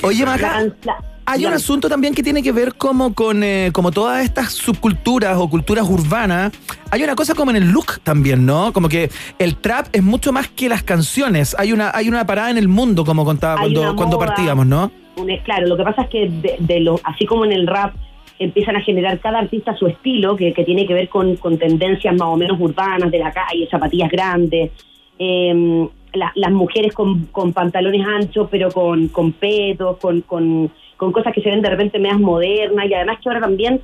Oye, 0.03 0.25
Maca, 0.25 0.61
la- 0.83 0.95
hay 1.31 1.45
un 1.45 1.53
asunto 1.53 1.87
también 1.89 2.13
que 2.13 2.23
tiene 2.23 2.41
que 2.41 2.51
ver 2.51 2.75
como 2.75 3.13
con 3.13 3.43
eh, 3.43 3.69
como 3.71 3.91
todas 3.91 4.23
estas 4.23 4.51
subculturas 4.53 5.37
o 5.37 5.49
culturas 5.49 5.87
urbanas. 5.89 6.51
Hay 6.91 7.03
una 7.03 7.15
cosa 7.15 7.35
como 7.35 7.51
en 7.51 7.57
el 7.57 7.69
look 7.71 7.99
también, 8.03 8.45
¿no? 8.45 8.73
Como 8.73 8.89
que 8.89 9.09
el 9.37 9.55
trap 9.57 9.87
es 9.93 10.03
mucho 10.03 10.31
más 10.31 10.47
que 10.47 10.69
las 10.69 10.83
canciones. 10.83 11.55
Hay 11.59 11.71
una 11.71 11.91
hay 11.93 12.09
una 12.09 12.25
parada 12.25 12.49
en 12.51 12.57
el 12.57 12.67
mundo, 12.67 13.05
como 13.05 13.25
contaba 13.25 13.61
Hay 13.61 13.73
cuando, 13.73 13.95
cuando 13.95 14.17
moda. 14.17 14.27
partíamos, 14.27 14.65
¿no? 14.65 14.91
Un- 15.17 15.37
claro, 15.43 15.67
lo 15.67 15.77
que 15.77 15.83
pasa 15.83 16.03
es 16.03 16.09
que 16.09 16.29
de, 16.29 16.55
de 16.59 16.79
lo, 16.79 16.99
así 17.03 17.25
como 17.25 17.45
en 17.45 17.51
el 17.51 17.67
rap 17.67 17.93
empiezan 18.39 18.77
a 18.77 18.81
generar 18.81 19.19
cada 19.19 19.39
artista 19.39 19.75
su 19.75 19.87
estilo, 19.87 20.35
que, 20.37 20.53
que 20.53 20.63
tiene 20.63 20.87
que 20.87 20.93
ver 20.93 21.09
con, 21.09 21.35
con 21.35 21.57
tendencias 21.57 22.13
más 22.13 22.29
o 22.29 22.37
menos 22.37 22.57
urbanas 22.59 23.11
de 23.11 23.19
la 23.19 23.31
calle, 23.33 23.67
zapatillas 23.69 24.09
grandes, 24.09 24.71
eh, 25.19 25.87
la- 26.13 26.31
las 26.35 26.51
mujeres 26.51 26.93
con, 26.93 27.25
con 27.25 27.51
pantalones 27.53 28.07
anchos 28.07 28.47
pero 28.49 28.71
con, 28.71 29.09
con 29.09 29.33
petos, 29.33 29.97
con, 29.97 30.21
con, 30.21 30.71
con 30.99 31.13
cosas 31.13 31.33
que 31.33 31.41
se 31.41 31.49
ven 31.49 31.61
de 31.61 31.69
repente 31.69 31.97
medias 31.97 32.19
modernas 32.19 32.85
y 32.89 32.93
además 32.93 33.19
que 33.23 33.29
ahora 33.29 33.39
también 33.39 33.79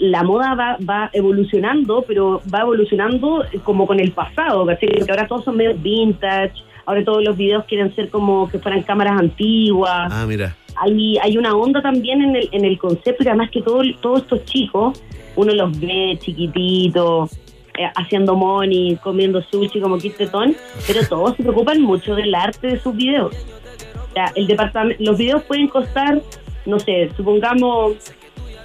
la 0.00 0.24
moda 0.24 0.54
va, 0.54 0.76
va 0.86 1.08
evolucionando, 1.12 2.04
pero 2.06 2.42
va 2.52 2.62
evolucionando 2.62 3.44
como 3.62 3.86
con 3.86 4.00
el 4.00 4.10
pasado. 4.10 4.64
Porque 4.66 5.06
ahora 5.08 5.28
todos 5.28 5.44
son 5.44 5.56
medio 5.56 5.74
vintage, 5.76 6.54
ahora 6.84 7.04
todos 7.04 7.22
los 7.22 7.36
videos 7.36 7.64
quieren 7.66 7.94
ser 7.94 8.10
como 8.10 8.48
que 8.50 8.58
fueran 8.58 8.82
cámaras 8.82 9.20
antiguas 9.20 10.10
Ah, 10.12 10.26
mira. 10.26 10.56
hay, 10.76 11.16
hay 11.22 11.38
una 11.38 11.54
onda 11.54 11.80
también 11.80 12.20
en 12.22 12.34
el, 12.36 12.48
en 12.50 12.64
el 12.64 12.76
concepto 12.76 13.22
y 13.22 13.28
además 13.28 13.50
que 13.50 13.62
todo, 13.62 13.80
todos 14.02 14.22
estos 14.22 14.44
chicos, 14.44 15.00
uno 15.36 15.54
los 15.54 15.78
ve 15.78 16.18
chiquititos, 16.20 17.38
eh, 17.78 17.88
haciendo 17.94 18.34
money, 18.34 18.96
comiendo 18.96 19.40
sushi 19.40 19.80
como 19.80 19.96
Kit 19.98 20.16
Tetón, 20.16 20.56
pero 20.88 21.06
todos 21.08 21.36
se 21.36 21.44
preocupan 21.44 21.80
mucho 21.80 22.16
del 22.16 22.34
arte 22.34 22.66
de 22.66 22.80
sus 22.80 22.94
videos. 22.96 23.32
O 24.10 24.12
sea, 24.12 24.32
el 24.34 24.48
departamento, 24.48 25.00
los 25.04 25.16
videos 25.16 25.42
pueden 25.44 25.68
costar, 25.68 26.20
no 26.66 26.78
sé, 26.80 27.10
supongamos 27.16 27.94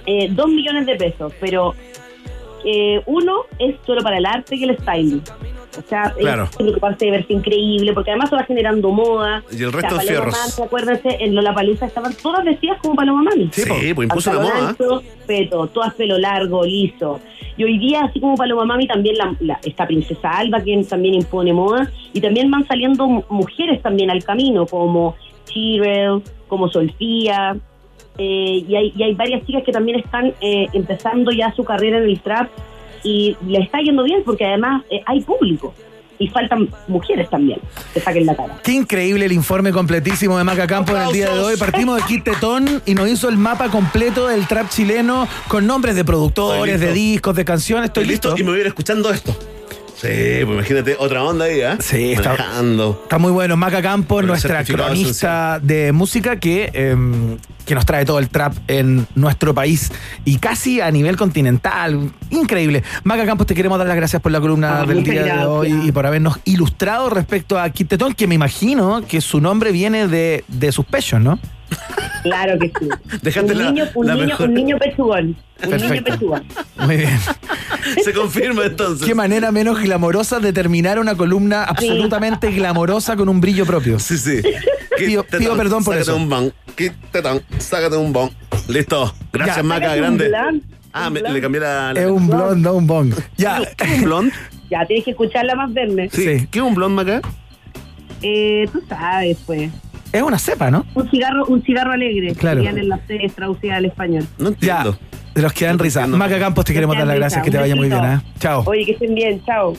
eh, 0.06 0.28
dos 0.30 0.48
millones 0.48 0.86
de 0.86 0.96
pesos, 0.96 1.32
pero 1.40 1.74
eh, 2.64 3.02
uno 3.06 3.42
es 3.58 3.76
solo 3.86 4.02
para 4.02 4.18
el 4.18 4.26
arte 4.26 4.56
y 4.56 4.64
el 4.64 4.76
styling. 4.78 5.22
O 5.76 5.82
sea, 5.88 6.14
Claro. 6.16 6.44
es 6.44 6.56
preocuparse 6.56 7.04
de 7.06 7.10
verse 7.10 7.32
increíble, 7.32 7.92
porque 7.92 8.10
además 8.12 8.30
se 8.30 8.36
va 8.36 8.44
generando 8.44 8.90
moda. 8.92 9.42
Y 9.50 9.56
el 9.62 9.66
O 9.66 9.70
sea, 9.72 9.80
resto 9.80 9.96
Paloma. 9.96 10.30
Mami, 10.30 10.66
acuérdense, 10.66 11.08
en 11.20 11.34
Lollapalooza 11.34 11.86
estaban 11.86 12.14
todas 12.22 12.44
vestidas 12.44 12.78
como 12.80 12.94
Paloma 12.94 13.22
Mami. 13.24 13.48
Sí, 13.52 13.92
pues 13.92 14.06
impuso 14.08 14.32
la 14.32 14.40
moda. 14.40 14.68
ancho, 14.68 15.02
peto, 15.26 15.66
todas 15.66 15.92
pelo 15.94 16.16
largo, 16.18 16.64
liso. 16.64 17.18
Y 17.56 17.64
hoy 17.64 17.78
día, 17.78 18.04
así 18.04 18.20
como 18.20 18.36
Paloma 18.36 18.64
Mami, 18.64 18.86
también 18.86 19.16
la, 19.18 19.34
la- 19.40 19.58
esta 19.64 19.84
princesa 19.86 20.30
Alba, 20.30 20.60
quien 20.60 20.86
también 20.86 21.14
impone 21.14 21.52
moda, 21.52 21.90
y 22.12 22.20
también 22.20 22.50
van 22.52 22.64
saliendo 22.68 23.08
mu- 23.08 23.24
mujeres 23.28 23.82
también 23.82 24.10
al 24.12 24.22
camino, 24.22 24.66
como 24.66 25.16
Chirel, 25.46 26.22
como 26.46 26.68
Solfía, 26.68 27.56
eh, 28.18 28.64
y, 28.68 28.76
hay, 28.76 28.92
y 28.96 29.02
hay 29.02 29.14
varias 29.14 29.44
chicas 29.46 29.62
que 29.64 29.72
también 29.72 29.98
están 29.98 30.34
eh, 30.40 30.66
empezando 30.72 31.30
ya 31.32 31.52
su 31.54 31.64
carrera 31.64 31.98
en 31.98 32.04
el 32.04 32.20
trap, 32.20 32.48
y 33.02 33.36
le 33.46 33.58
está 33.58 33.80
yendo 33.80 34.02
bien 34.02 34.22
porque 34.24 34.46
además 34.46 34.82
eh, 34.90 35.02
hay 35.06 35.20
público, 35.20 35.74
y 36.18 36.28
faltan 36.28 36.68
mujeres 36.86 37.28
también 37.28 37.58
que 37.92 38.00
saquen 38.00 38.24
la 38.24 38.36
cara. 38.36 38.60
Qué 38.62 38.72
increíble 38.72 39.26
el 39.26 39.32
informe 39.32 39.72
completísimo 39.72 40.38
de 40.38 40.44
Maca 40.44 40.66
Campo 40.66 40.96
en 40.96 41.02
el 41.02 41.12
día 41.12 41.34
de 41.34 41.40
hoy. 41.40 41.56
Partimos 41.56 41.96
de 41.96 42.02
Kit 42.04 42.24
Tetón 42.24 42.82
y 42.86 42.94
nos 42.94 43.08
hizo 43.08 43.28
el 43.28 43.36
mapa 43.36 43.68
completo 43.68 44.28
del 44.28 44.46
trap 44.46 44.68
chileno 44.68 45.26
con 45.48 45.66
nombres 45.66 45.96
de 45.96 46.04
productores, 46.04 46.80
de 46.80 46.92
discos, 46.92 47.34
de 47.34 47.44
canciones. 47.44 47.86
Estoy 47.86 48.04
Estoy 48.04 48.12
listo 48.12 48.28
listo. 48.28 48.40
y 48.40 48.44
me 48.44 48.50
voy 48.50 48.58
a 48.58 48.60
ir 48.62 48.66
escuchando 48.68 49.10
esto. 49.10 49.36
Sí, 49.96 50.08
pues 50.44 50.48
imagínate 50.48 50.96
otra 50.98 51.22
onda 51.22 51.44
ahí, 51.44 51.60
¿eh? 51.60 51.76
Sí, 51.80 52.12
está-. 52.12 52.36
Está 53.04 53.18
muy 53.18 53.30
bueno. 53.30 53.56
Maca 53.56 53.80
Campos, 53.80 54.24
nuestra 54.24 54.64
cronista 54.64 55.60
de 55.62 55.92
música 55.92 56.36
que, 56.36 56.70
em, 56.74 57.38
que 57.64 57.74
nos 57.74 57.86
trae 57.86 58.04
todo 58.04 58.18
el 58.18 58.28
trap 58.28 58.54
en 58.66 59.06
nuestro 59.14 59.54
país 59.54 59.92
y 60.24 60.38
casi 60.38 60.80
a 60.80 60.90
nivel 60.90 61.16
continental. 61.16 62.10
Increíble. 62.30 62.82
Maca 63.04 63.24
Campos, 63.24 63.46
te 63.46 63.54
queremos 63.54 63.78
dar 63.78 63.86
las 63.86 63.96
gracias 63.96 64.20
por 64.20 64.32
la 64.32 64.40
columna 64.40 64.80
Ah, 64.80 64.86
del 64.86 65.04
día 65.04 65.22
de 65.24 65.46
hoy 65.46 65.72
y 65.84 65.92
por 65.92 66.06
habernos 66.06 66.38
ilustrado 66.44 67.08
respecto 67.10 67.58
a 67.58 67.70
Kid 67.70 67.86
Tetón, 67.86 68.14
que 68.14 68.26
me 68.26 68.34
imagino 68.34 69.02
que 69.06 69.20
su 69.20 69.40
nombre 69.40 69.70
viene 69.72 70.08
de, 70.08 70.44
de 70.48 70.72
sus 70.72 70.84
pechos, 70.84 71.20
¿no? 71.20 71.38
Claro 72.22 72.58
que 72.58 72.68
sí. 72.78 72.88
Dejaste 73.22 73.52
un 73.52 73.58
la- 73.58 73.70
niño, 73.70 73.84
un 73.94 74.06
la 74.06 74.14
niño, 74.14 74.26
mejor. 74.26 74.48
un 74.48 74.54
niño 74.54 74.78
pechugón. 74.78 75.36
Un 75.66 75.76
niño 75.76 76.02
pechugón. 76.04 76.44
Muy 76.78 76.96
bien. 76.96 77.18
Se 78.04 78.12
confirma 78.12 78.64
entonces. 78.64 79.06
Qué 79.06 79.14
manera 79.14 79.52
menos 79.52 79.80
glamorosa 79.80 80.40
de 80.40 80.52
terminar 80.52 80.98
una 80.98 81.14
columna 81.14 81.64
absolutamente 81.64 82.50
glamorosa 82.50 83.16
con 83.16 83.28
un 83.28 83.40
brillo 83.40 83.66
propio. 83.66 83.98
Sí, 83.98 84.16
sí. 84.18 84.40
Pido- 84.96 85.24
perdón 85.24 85.84
por 85.84 85.94
sácate 85.94 86.00
eso. 86.02 86.16
un 86.16 86.28
bon. 86.28 86.52
Sácate 87.58 87.96
un 87.96 88.12
bon. 88.12 88.30
Listo. 88.68 89.14
Gracias, 89.32 89.56
Ya. 89.58 89.62
Maca, 89.62 89.94
grande. 89.96 90.32
Ah, 90.92 91.08
un 91.08 91.12
me- 91.14 91.20
le 91.20 91.40
cambié 91.40 91.60
la. 91.60 91.92
la- 91.92 92.00
Es 92.00 92.06
un 92.10 92.26
blond, 92.28 92.62
no 92.62 92.74
un 92.74 92.86
bong. 92.86 93.14
Ya. 93.36 93.60
¿Qué 93.76 93.84
un 93.96 94.02
blond? 94.04 94.32
Ya, 94.70 94.86
tienes 94.86 95.04
que 95.04 95.10
escucharla 95.10 95.54
más 95.56 95.72
verme. 95.74 96.08
Sí. 96.10 96.22
Sí. 96.38 96.46
¿Qué 96.50 96.58
es 96.60 96.64
un 96.64 96.74
blond, 96.74 96.94
Maca? 96.94 97.20
Eh, 98.22 98.66
tú 98.72 98.80
sabes, 98.88 99.36
pues. 99.44 99.70
Es 100.14 100.22
una 100.22 100.38
cepa, 100.38 100.70
¿no? 100.70 100.86
Un 100.94 101.10
cigarro, 101.10 101.44
un 101.46 101.60
cigarro 101.64 101.90
alegre. 101.92 102.34
Claro. 102.36 102.58
Serían 102.60 102.78
en 102.78 102.88
las 102.88 103.00
series 103.08 103.34
traducidas 103.34 103.78
al 103.78 103.86
español. 103.86 104.24
No 104.38 104.50
Ya. 104.60 104.78
entiendo. 104.78 104.98
De 105.34 105.42
los 105.42 105.52
que 105.52 105.64
dan 105.66 105.76
risa. 105.80 106.06
Maca 106.06 106.38
Campos, 106.38 106.64
te 106.64 106.72
queremos 106.72 106.96
dar 106.96 107.06
las 107.08 107.16
gracias. 107.16 107.42
Que 107.42 107.50
te 107.50 107.58
vaya 107.58 107.74
muy 107.74 107.88
bien, 107.88 108.04
¿eh? 108.04 108.20
Chao. 108.38 108.62
Oye, 108.66 108.84
que 108.86 108.92
estén 108.92 109.12
bien, 109.16 109.42
chao. 109.44 109.74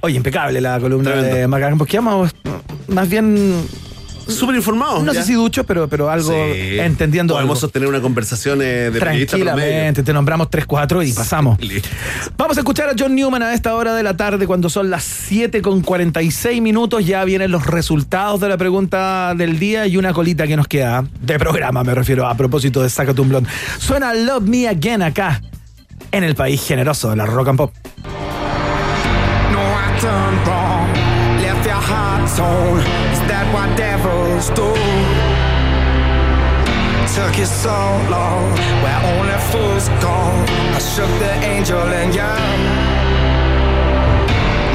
Oye, 0.00 0.16
impecable 0.16 0.60
la 0.60 0.80
columna 0.80 1.12
Tremendo. 1.12 1.36
de 1.36 1.46
Maca 1.46 1.68
Campos. 1.68 1.86
Quedamos 1.86 2.34
más 2.88 3.08
bien, 3.08 3.64
Súper 4.28 4.56
informado. 4.56 5.02
no 5.02 5.12
ya. 5.12 5.20
sé 5.20 5.28
si 5.28 5.34
duchos, 5.34 5.64
pero, 5.66 5.88
pero 5.88 6.10
algo 6.10 6.30
Sí. 6.30 6.78
entendiendo 6.78 7.34
Podemos 7.34 7.56
algo. 7.56 7.60
sostener 7.60 7.88
una 7.88 8.00
conversación 8.00 8.60
eh, 8.62 8.90
de. 8.90 8.98
Tranquilamente, 9.00 10.02
te 10.02 10.12
nombramos 10.12 10.48
3-4 10.50 11.08
y 11.08 11.12
pasamos. 11.12 11.58
Vamos 12.36 12.56
a 12.56 12.60
escuchar 12.60 12.88
a 12.88 12.92
John 12.98 13.14
Newman 13.14 13.42
a 13.42 13.54
esta 13.54 13.74
hora 13.74 13.94
de 13.94 14.02
la 14.02 14.16
tarde, 14.16 14.46
cuando 14.46 14.68
son 14.68 14.90
las 14.90 15.04
7 15.04 15.62
con 15.62 15.82
46 15.82 16.60
minutos. 16.62 17.04
Ya 17.06 17.24
vienen 17.24 17.50
los 17.50 17.66
resultados 17.66 18.40
de 18.40 18.48
la 18.48 18.56
pregunta 18.56 19.34
del 19.36 19.58
día 19.58 19.86
y 19.86 19.96
una 19.96 20.12
colita 20.12 20.46
que 20.46 20.56
nos 20.56 20.68
queda 20.68 21.04
de 21.20 21.38
programa, 21.38 21.82
me 21.84 21.94
refiero 21.94 22.26
a 22.26 22.34
propósito 22.36 22.82
de 22.82 22.90
Sácate 22.90 23.20
un 23.20 23.28
Blond. 23.28 23.46
Suena 23.78 24.14
Love 24.14 24.42
Me 24.44 24.68
Again 24.68 25.02
acá, 25.02 25.40
en 26.10 26.24
el 26.24 26.34
país 26.34 26.62
generoso 26.66 27.10
de 27.10 27.16
la 27.16 27.26
rock 27.26 27.48
and 27.48 27.58
pop. 27.58 27.72
No, 29.52 29.60
I 32.80 33.01
that 33.28 33.46
what 33.52 33.76
devils 33.76 34.50
do? 34.50 34.68
Took 37.14 37.38
you 37.38 37.46
so 37.46 37.76
long, 38.08 38.50
where 38.82 39.00
only 39.14 39.38
fools 39.50 39.88
go. 40.00 40.16
I 40.76 40.78
shook 40.78 41.12
the 41.18 41.34
angel 41.44 41.82
and 42.00 42.14
young. 42.14 42.60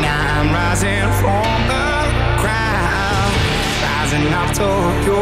Now 0.01 0.39
I'm 0.39 0.53
rising 0.53 1.09
from 1.19 1.57
the 1.71 1.87
crowd, 2.41 3.33
rising 3.83 4.31
up 4.41 4.49
to 4.59 4.69
you. 5.07 5.21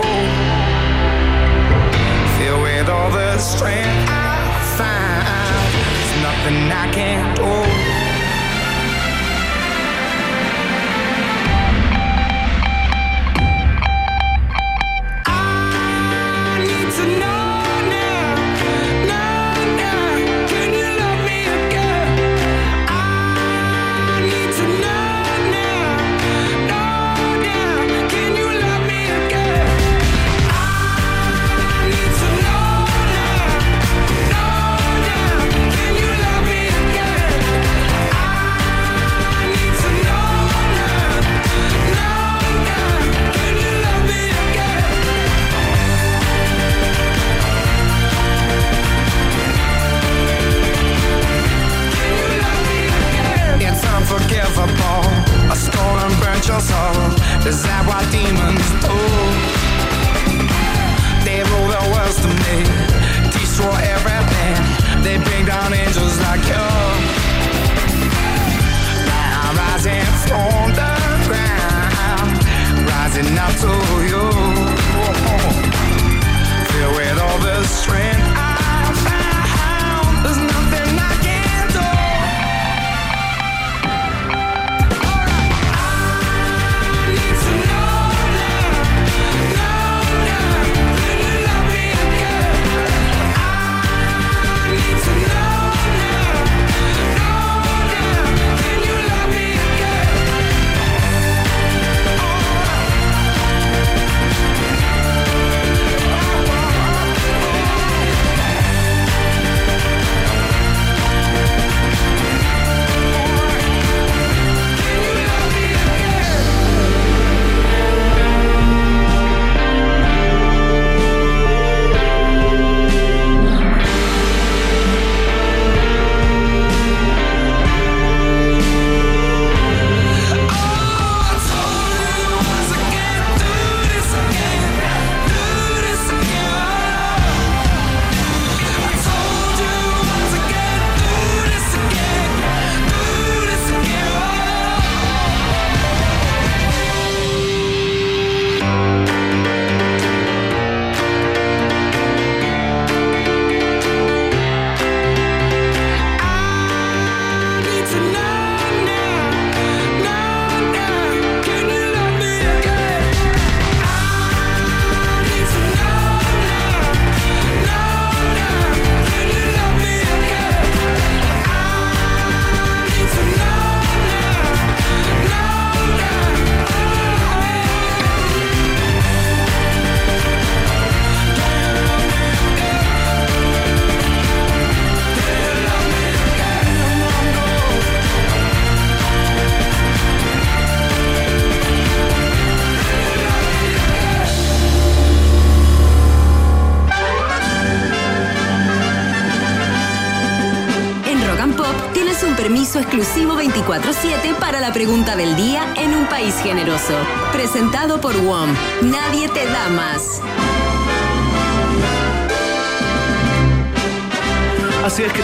Filled 2.38 2.62
with 2.62 2.90
all 2.90 3.10
the 3.12 3.38
strength 3.38 4.10
I 4.10 4.52
found, 4.78 5.72
there's 5.74 6.14
nothing 6.22 6.72
I 6.72 6.86
can't 6.92 7.36
do. 7.38 7.65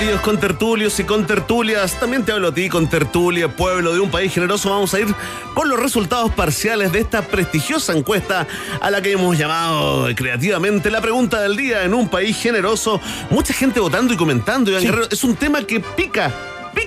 Queridos 0.02 0.22
contertulios 0.22 1.00
y 1.00 1.04
contertulias. 1.04 2.00
También 2.00 2.26
te 2.26 2.32
hablo 2.32 2.48
a 2.48 2.54
ti, 2.56 2.70
contertulia, 2.70 3.56
pueblo 3.56 3.94
de 3.94 4.00
un 4.00 4.10
país 4.10 4.34
generoso. 4.34 4.72
Vamos 4.72 4.92
a 4.96 5.00
ir 5.00 5.06
con 5.54 5.70
los 5.70 5.80
resultados 5.80 6.32
parciales 6.32 6.92
de 6.92 6.98
esta 6.98 7.22
prestigiosa 7.22 7.96
encuesta 7.96 8.48
a 8.80 8.90
la 8.90 9.00
que 9.00 9.12
hemos 9.12 9.38
llamado 9.38 10.08
creativamente 10.16 10.90
la 10.90 11.02
pregunta 11.02 11.40
del 11.42 11.56
día 11.56 11.84
en 11.84 11.94
un 11.94 12.10
país 12.10 12.36
generoso. 12.36 13.00
Mucha 13.30 13.54
gente 13.54 13.80
votando 13.80 14.12
y 14.12 14.18
comentando. 14.18 14.72
Guerrero. 14.72 15.08
Es 15.08 15.24
un 15.24 15.36
tema 15.36 15.62
que 15.62 15.80
pica, 15.80 16.34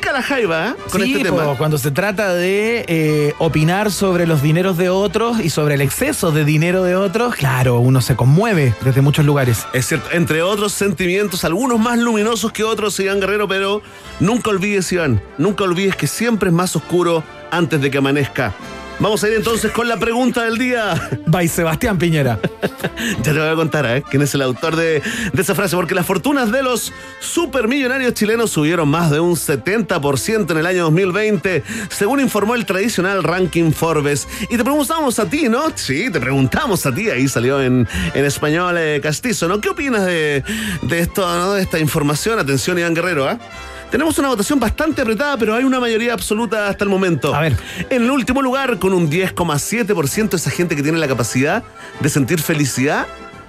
pica 0.04 0.12
la 0.12 0.22
jaiba 0.22 0.68
¿eh? 0.68 0.74
con 0.90 1.00
Sí, 1.00 1.12
este 1.12 1.24
tema. 1.24 1.44
po, 1.44 1.56
cuando 1.56 1.78
se 1.78 1.90
trata 1.90 2.34
de 2.34 2.84
eh, 2.88 3.34
opinar 3.38 3.90
sobre 3.90 4.26
los 4.26 4.42
dineros 4.42 4.76
de 4.76 4.90
otros 4.90 5.40
y 5.40 5.48
sobre 5.48 5.76
el 5.76 5.80
exceso 5.80 6.30
de 6.30 6.44
dinero 6.44 6.82
de 6.82 6.94
otros, 6.94 7.34
claro, 7.34 7.78
uno 7.78 8.02
se 8.02 8.14
conmueve 8.14 8.74
desde 8.82 9.00
muchos 9.00 9.24
lugares. 9.24 9.66
Es 9.72 9.86
cierto, 9.86 10.10
entre 10.12 10.42
otros 10.42 10.72
sentimientos, 10.72 11.44
algunos 11.44 11.78
más 11.80 11.98
luminosos 11.98 12.52
que 12.52 12.64
otros, 12.64 13.00
Iván 13.00 13.20
Guerrero, 13.20 13.48
pero 13.48 13.80
nunca 14.20 14.50
olvides, 14.50 14.92
Iván, 14.92 15.22
nunca 15.38 15.64
olvides 15.64 15.96
que 15.96 16.06
siempre 16.06 16.50
es 16.50 16.54
más 16.54 16.76
oscuro 16.76 17.24
antes 17.50 17.80
de 17.80 17.90
que 17.90 17.96
amanezca. 17.98 18.52
Vamos 19.00 19.22
a 19.24 19.28
ir 19.28 19.34
entonces 19.34 19.72
con 19.72 19.88
la 19.88 19.98
pregunta 19.98 20.44
del 20.44 20.56
día. 20.56 21.10
By 21.26 21.48
Sebastián 21.48 21.98
Piñera. 21.98 22.38
ya 23.22 23.32
te 23.32 23.38
voy 23.38 23.48
a 23.48 23.54
contar 23.54 23.84
¿eh? 23.86 24.04
quién 24.08 24.22
es 24.22 24.34
el 24.34 24.42
autor 24.42 24.76
de, 24.76 25.02
de 25.32 25.42
esa 25.42 25.54
frase, 25.54 25.74
porque 25.76 25.94
las 25.94 26.06
fortunas 26.06 26.52
de 26.52 26.62
los 26.62 26.92
supermillonarios 27.20 28.14
chilenos 28.14 28.50
subieron 28.50 28.88
más 28.88 29.10
de 29.10 29.20
un 29.20 29.34
70% 29.34 30.50
en 30.52 30.58
el 30.58 30.66
año 30.66 30.84
2020, 30.84 31.64
según 31.90 32.20
informó 32.20 32.54
el 32.54 32.64
tradicional 32.64 33.24
ranking 33.24 33.72
Forbes. 33.72 34.28
Y 34.48 34.56
te 34.56 34.64
preguntamos 34.64 35.18
a 35.18 35.28
ti, 35.28 35.48
¿no? 35.48 35.64
Sí, 35.74 36.10
te 36.10 36.20
preguntamos 36.20 36.86
a 36.86 36.94
ti, 36.94 37.10
ahí 37.10 37.28
salió 37.28 37.60
en, 37.60 37.88
en 38.14 38.24
español 38.24 38.76
eh, 38.78 39.00
castizo, 39.02 39.48
¿no? 39.48 39.60
¿Qué 39.60 39.70
opinas 39.70 40.06
de, 40.06 40.44
de 40.82 40.98
esto, 41.00 41.26
¿no? 41.36 41.54
de 41.54 41.62
esta 41.62 41.78
información? 41.78 42.38
Atención, 42.38 42.78
Iván 42.78 42.94
Guerrero, 42.94 43.28
¿ah? 43.28 43.38
Tenemos 43.94 44.18
una 44.18 44.26
votación 44.26 44.58
bastante 44.58 45.02
apretada, 45.02 45.36
pero 45.36 45.54
hay 45.54 45.62
una 45.62 45.78
mayoría 45.78 46.14
absoluta 46.14 46.66
hasta 46.66 46.82
el 46.82 46.90
momento. 46.90 47.32
A 47.32 47.38
ver. 47.38 47.56
En 47.90 48.02
el 48.02 48.10
último 48.10 48.42
lugar, 48.42 48.80
con 48.80 48.92
un 48.92 49.08
10,7% 49.08 50.34
esa 50.34 50.50
gente 50.50 50.74
que 50.74 50.82
tiene 50.82 50.98
la 50.98 51.06
capacidad 51.06 51.62
de 52.00 52.08
sentir 52.08 52.40
felicidad 52.42 53.06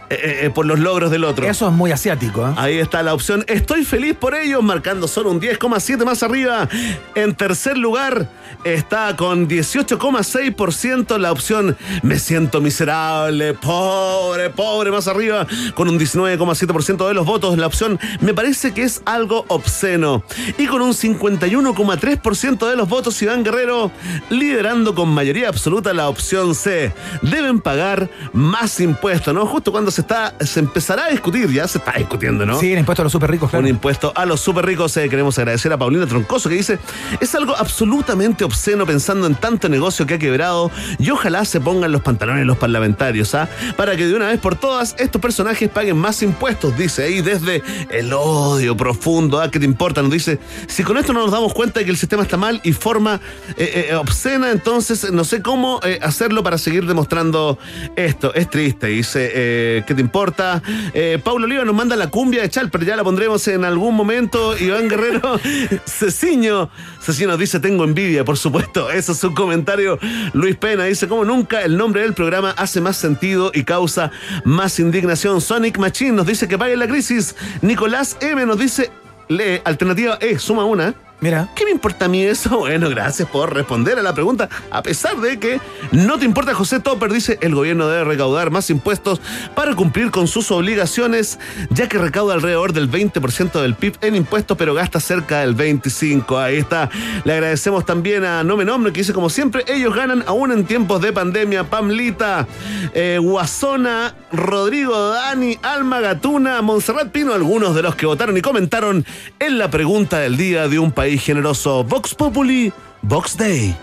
eh, 0.09 0.41
eh, 0.43 0.49
por 0.51 0.65
los 0.67 0.79
logros 0.79 1.09
del 1.09 1.23
otro. 1.23 1.47
Eso 1.47 1.67
es 1.67 1.73
muy 1.73 1.91
asiático. 1.91 2.47
¿eh? 2.47 2.53
Ahí 2.57 2.77
está 2.77 3.01
la 3.01 3.13
opción. 3.13 3.43
Estoy 3.47 3.83
feliz 3.83 4.15
por 4.15 4.35
ellos, 4.35 4.61
marcando 4.61 5.07
solo 5.07 5.31
un 5.31 5.41
10,7 5.41 6.05
más 6.05 6.21
arriba. 6.21 6.69
En 7.15 7.33
tercer 7.33 7.77
lugar 7.77 8.29
está 8.63 9.15
con 9.15 9.47
18,6% 9.47 11.17
la 11.17 11.31
opción 11.31 11.77
Me 12.03 12.19
siento 12.19 12.61
miserable, 12.61 13.53
pobre, 13.55 14.49
pobre, 14.49 14.91
más 14.91 15.07
arriba, 15.07 15.47
con 15.73 15.89
un 15.89 15.99
19,7% 15.99 17.07
de 17.07 17.13
los 17.13 17.25
votos. 17.25 17.57
La 17.57 17.65
opción 17.67 17.99
Me 18.19 18.33
parece 18.33 18.73
que 18.73 18.83
es 18.83 19.01
algo 19.05 19.45
obsceno. 19.47 20.23
Y 20.59 20.67
con 20.67 20.81
un 20.83 20.93
51,3% 20.93 22.69
de 22.69 22.75
los 22.75 22.87
votos, 22.87 23.19
Iván 23.23 23.43
Guerrero, 23.43 23.91
liderando 24.29 24.93
con 24.93 25.09
mayoría 25.09 25.49
absoluta 25.49 25.93
la 25.93 26.09
opción 26.09 26.53
C. 26.53 26.93
Deben 27.23 27.59
pagar 27.59 28.09
más 28.33 28.79
impuestos, 28.79 29.33
¿no? 29.33 29.45
Justo 29.47 29.71
cuando 29.71 29.94
se 29.95 30.01
está, 30.01 30.33
se 30.41 30.59
empezará 30.59 31.05
a 31.05 31.09
discutir, 31.09 31.49
ya 31.49 31.65
se 31.69 31.77
está 31.77 31.93
discutiendo, 31.93 32.45
¿no? 32.45 32.59
Sí, 32.59 32.73
el 32.73 32.79
impuesto 32.79 33.01
a 33.01 33.05
los 33.05 33.13
súper 33.13 33.31
ricos, 33.31 33.49
claro. 33.49 33.63
Un 33.63 33.69
impuesto 33.69 34.11
a 34.13 34.25
los 34.25 34.41
súper 34.41 34.65
ricos. 34.65 34.95
Eh, 34.97 35.07
queremos 35.07 35.37
agradecer 35.39 35.71
a 35.71 35.77
Paulina 35.77 36.05
Troncoso 36.05 36.49
que 36.49 36.55
dice: 36.55 36.79
Es 37.21 37.33
algo 37.33 37.55
absolutamente 37.55 38.43
obsceno 38.43 38.85
pensando 38.85 39.25
en 39.25 39.35
tanto 39.35 39.69
negocio 39.69 40.05
que 40.05 40.15
ha 40.15 40.19
quebrado 40.19 40.69
y 40.99 41.09
ojalá 41.11 41.45
se 41.45 41.61
pongan 41.61 41.93
los 41.93 42.01
pantalones 42.01 42.45
los 42.45 42.57
parlamentarios, 42.57 43.33
¿ah? 43.35 43.47
Para 43.77 43.95
que 43.95 44.05
de 44.05 44.13
una 44.13 44.27
vez 44.27 44.39
por 44.39 44.55
todas 44.55 44.95
estos 44.99 45.21
personajes 45.21 45.69
paguen 45.69 45.97
más 45.97 46.21
impuestos, 46.21 46.77
dice 46.77 47.03
ahí 47.03 47.21
desde 47.21 47.63
el 47.89 48.11
odio 48.11 48.75
profundo, 48.75 49.39
¿ah? 49.39 49.49
¿Qué 49.49 49.59
te 49.59 49.65
importa? 49.65 50.01
Nos 50.01 50.11
dice: 50.11 50.39
Si 50.67 50.83
con 50.83 50.97
esto 50.97 51.13
no 51.13 51.21
nos 51.21 51.31
damos 51.31 51.53
cuenta 51.53 51.79
de 51.79 51.85
que 51.85 51.91
el 51.91 51.97
sistema 51.97 52.23
está 52.23 52.35
mal 52.35 52.59
y 52.63 52.73
forma 52.73 53.21
eh, 53.55 53.87
eh, 53.91 53.95
obscena, 53.95 54.51
entonces 54.51 55.09
no 55.13 55.23
sé 55.23 55.41
cómo 55.41 55.79
hacerlo 56.01 56.43
para 56.43 56.57
seguir 56.57 56.85
demostrando 56.85 57.57
esto. 57.95 58.33
Es 58.33 58.49
triste, 58.49 58.87
dice: 58.87 59.31
eh, 59.33 59.83
¿Qué 59.85 59.93
te 59.93 60.01
importa? 60.01 60.61
Eh, 60.93 61.19
Paulo 61.23 61.45
Oliva 61.45 61.63
nos 61.63 61.75
manda 61.75 61.95
la 61.95 62.09
cumbia 62.09 62.41
de 62.41 62.49
Chal, 62.49 62.69
pero 62.69 62.83
ya 62.83 62.95
la 62.95 63.03
pondremos 63.03 63.47
en 63.47 63.63
algún 63.63 63.95
momento. 63.95 64.57
Iván 64.57 64.87
Guerrero, 64.89 65.39
Ceciño. 65.85 66.69
Ceciño 66.99 67.29
nos 67.29 67.39
dice, 67.39 67.59
tengo 67.59 67.83
envidia, 67.83 68.25
por 68.25 68.37
supuesto. 68.37 68.89
Eso 68.89 69.11
es 69.11 69.23
un 69.23 69.35
comentario. 69.35 69.99
Luis 70.33 70.55
Pena 70.55 70.85
dice, 70.85 71.07
como 71.07 71.23
nunca, 71.25 71.61
el 71.63 71.77
nombre 71.77 72.01
del 72.01 72.13
programa 72.13 72.51
hace 72.57 72.81
más 72.81 72.97
sentido 72.97 73.51
y 73.53 73.63
causa 73.63 74.11
más 74.43 74.79
indignación. 74.79 75.41
Sonic 75.41 75.77
Machine 75.77 76.13
nos 76.13 76.25
dice 76.25 76.47
que 76.47 76.57
pague 76.57 76.75
la 76.75 76.87
crisis. 76.87 77.35
Nicolás 77.61 78.17
M 78.21 78.45
nos 78.45 78.57
dice, 78.57 78.91
lee, 79.27 79.61
alternativa 79.63 80.17
E, 80.19 80.39
suma 80.39 80.65
una. 80.65 81.04
Mira. 81.21 81.49
¿Qué 81.55 81.65
me 81.65 81.71
importa 81.71 82.05
a 82.05 82.07
mí 82.07 82.23
eso? 82.23 82.59
Bueno, 82.65 82.89
gracias 82.89 83.29
por 83.29 83.53
responder 83.53 83.99
a 83.99 84.01
la 84.01 84.13
pregunta. 84.13 84.49
A 84.71 84.81
pesar 84.81 85.17
de 85.17 85.39
que 85.39 85.59
no 85.91 86.17
te 86.17 86.25
importa, 86.25 86.55
José 86.55 86.79
Topper 86.79 87.11
dice 87.11 87.37
el 87.41 87.53
gobierno 87.53 87.87
debe 87.87 88.03
recaudar 88.03 88.49
más 88.49 88.71
impuestos 88.71 89.21
para 89.53 89.75
cumplir 89.75 90.09
con 90.09 90.27
sus 90.27 90.49
obligaciones, 90.51 91.37
ya 91.69 91.87
que 91.87 91.99
recauda 91.99 92.33
alrededor 92.33 92.73
del 92.73 92.89
20% 92.89 93.61
del 93.61 93.75
PIB 93.75 93.97
en 94.01 94.15
impuestos, 94.15 94.57
pero 94.57 94.73
gasta 94.73 94.99
cerca 94.99 95.41
del 95.41 95.55
25%. 95.55 96.37
Ahí 96.39 96.57
está. 96.57 96.89
Le 97.23 97.33
agradecemos 97.33 97.85
también 97.85 98.25
a 98.25 98.43
No 98.43 98.57
Me 98.57 98.65
Nombre, 98.65 98.91
que 98.91 99.01
dice, 99.01 99.13
como 99.13 99.29
siempre, 99.29 99.63
ellos 99.67 99.95
ganan 99.95 100.23
aún 100.25 100.51
en 100.51 100.65
tiempos 100.65 101.01
de 101.01 101.13
pandemia. 101.13 101.65
Pamlita, 101.65 102.47
eh, 102.93 103.19
Guasona, 103.21 104.15
Rodrigo 104.31 105.09
Dani, 105.09 105.57
Alma 105.61 105.99
Gatuna, 105.99 106.61
Monserrat 106.63 107.09
Pino, 107.11 107.33
algunos 107.33 107.75
de 107.75 107.83
los 107.83 107.95
que 107.95 108.07
votaron 108.07 108.35
y 108.35 108.41
comentaron 108.41 109.05
en 109.39 109.57
la 109.59 109.69
pregunta 109.69 110.19
del 110.19 110.35
día 110.35 110.67
de 110.67 110.79
un 110.79 110.91
país 110.91 111.04
generoso. 111.13 111.83
Vox 111.83 112.13
Populi, 112.15 112.73
Vox 113.01 113.37
Day. 113.37 113.75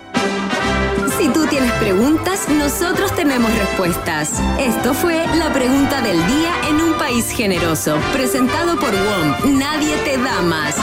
Si 1.18 1.28
tú 1.28 1.46
tienes 1.46 1.72
preguntas, 1.74 2.48
nosotros 2.48 3.14
tenemos 3.14 3.52
respuestas. 3.56 4.40
Esto 4.58 4.92
fue 4.92 5.24
la 5.36 5.52
pregunta 5.52 6.02
del 6.02 6.16
día 6.26 6.52
en 6.68 6.80
un 6.80 6.94
país 6.94 7.30
generoso, 7.30 7.96
presentado 8.12 8.78
por 8.78 8.90
WOM. 8.90 9.58
Nadie 9.58 9.96
te 10.04 10.18
da 10.18 10.42
más. 10.42 10.76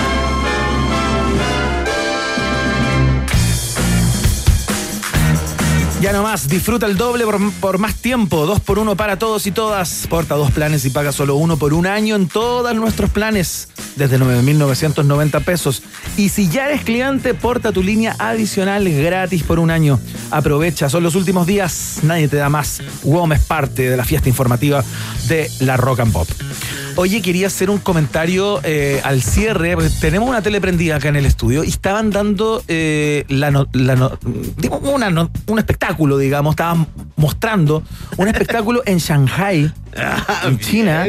Ya 6.01 6.13
nomás, 6.13 6.47
disfruta 6.47 6.85
el 6.85 6.95
doble 6.95 7.25
por, 7.59 7.77
más 7.77 7.95
tiempo. 7.95 8.45
Dos 8.45 8.61
por 8.61 8.79
uno 8.79 8.95
para 8.95 9.19
todos 9.19 9.45
y 9.47 9.51
todas. 9.51 10.07
Porta 10.09 10.35
dos 10.35 10.49
planes 10.51 10.85
y 10.85 10.91
paga 10.91 11.11
solo 11.11 11.35
uno 11.35 11.57
por 11.57 11.73
un 11.73 11.87
año 11.87 12.15
en 12.15 12.29
todos 12.29 12.73
nuestros 12.73 13.09
planes. 13.09 13.67
Desde 13.97 14.17
9,990 14.17 15.41
pesos. 15.41 15.83
Y 16.15 16.29
si 16.29 16.47
ya 16.47 16.67
eres 16.67 16.85
cliente, 16.85 17.33
porta 17.33 17.73
tu 17.73 17.83
línea 17.83 18.15
adicional 18.17 18.89
gratis 18.89 19.43
por 19.43 19.59
un 19.59 19.71
año. 19.71 19.99
Aprovecha, 20.31 20.89
son 20.89 21.03
los 21.03 21.15
últimos 21.15 21.45
días. 21.45 21.99
Nadie 22.03 22.29
te 22.29 22.37
da 22.37 22.47
más. 22.47 22.81
WOM 23.03 23.33
es 23.33 23.41
parte 23.41 23.89
de 23.89 23.97
la 23.97 24.05
fiesta 24.05 24.29
informativa 24.29 24.85
de 25.27 25.51
la 25.59 25.75
Rock 25.75 25.99
and 25.99 26.13
Pop. 26.13 26.29
Oye, 26.99 27.21
quería 27.21 27.47
hacer 27.47 27.69
un 27.69 27.77
comentario 27.77 28.59
eh, 28.63 28.99
al 29.05 29.21
cierre. 29.21 29.77
tenemos 30.01 30.27
una 30.27 30.41
tele 30.41 30.59
prendida 30.59 30.97
acá 30.97 31.07
en 31.07 31.15
el 31.15 31.25
estudio 31.25 31.63
y 31.63 31.69
estaban 31.69 32.09
dando 32.09 32.61
eh, 32.67 33.23
un 33.29 35.59
espectáculo, 35.59 35.88
digamos. 36.17 36.53
Estaban 36.53 36.87
mostrando 37.15 37.83
un 38.17 38.27
espectáculo 38.27 38.81
en 38.85 38.97
Shanghai, 38.97 39.71
en 40.45 40.59
China, 40.59 41.07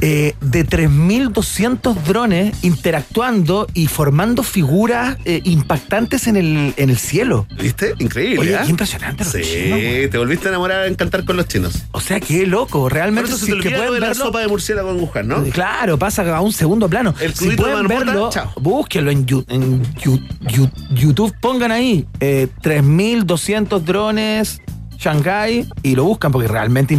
eh, 0.00 0.34
de 0.40 0.66
3.200 0.66 1.94
drones 2.04 2.64
interactuando 2.64 3.66
y 3.74 3.86
formando 3.86 4.42
figuras 4.42 5.16
eh, 5.24 5.40
impactantes 5.44 6.26
en 6.26 6.36
el, 6.36 6.74
en 6.76 6.90
el 6.90 6.98
cielo. 6.98 7.46
¿Viste? 7.58 7.94
Increíble. 7.98 8.38
Oye, 8.40 8.56
¿ah? 8.56 8.62
qué 8.64 8.70
impresionante. 8.70 9.24
los 9.24 9.32
Sí, 9.32 9.42
chinos, 9.42 10.10
te 10.10 10.18
volviste 10.18 10.48
a 10.48 10.50
enamorar 10.50 10.82
a 10.82 10.86
encantar 10.86 11.24
con 11.24 11.36
los 11.36 11.46
chinos. 11.48 11.74
O 11.92 12.00
sea, 12.00 12.20
qué 12.20 12.46
loco. 12.46 12.80
Por 12.80 12.92
Realmente, 12.92 13.30
eso 13.30 13.38
se 13.38 13.46
si 13.46 13.52
te 13.52 13.58
es 13.58 13.62
que 13.64 13.70
pueden 13.76 13.94
de 13.94 14.00
la 14.00 14.08
verlo- 14.08 14.24
sopa 14.26 14.40
de 14.40 14.48
murciélago 14.48 14.90
en 14.90 15.00
Wuhan, 15.00 15.28
¿no? 15.28 15.42
Claro, 15.44 15.98
pasa 15.98 16.36
a 16.36 16.40
un 16.40 16.52
segundo 16.52 16.88
plano. 16.88 17.14
El 17.20 17.34
si 17.34 17.50
de 17.50 17.56
pueden 17.56 17.86
marmota, 17.86 18.04
verlo, 18.04 18.30
chao. 18.30 18.52
búsquenlo 18.60 19.10
en, 19.10 19.24
YouTube, 19.26 21.34
pongan 21.40 21.72
ahí 21.72 22.06
eh, 22.20 22.48
3.200 22.62 23.80
drones 23.80 24.60
Shanghái 25.04 25.66
y 25.82 25.94
lo 25.96 26.04
buscan 26.04 26.32
porque 26.32 26.48
realmente 26.48 26.98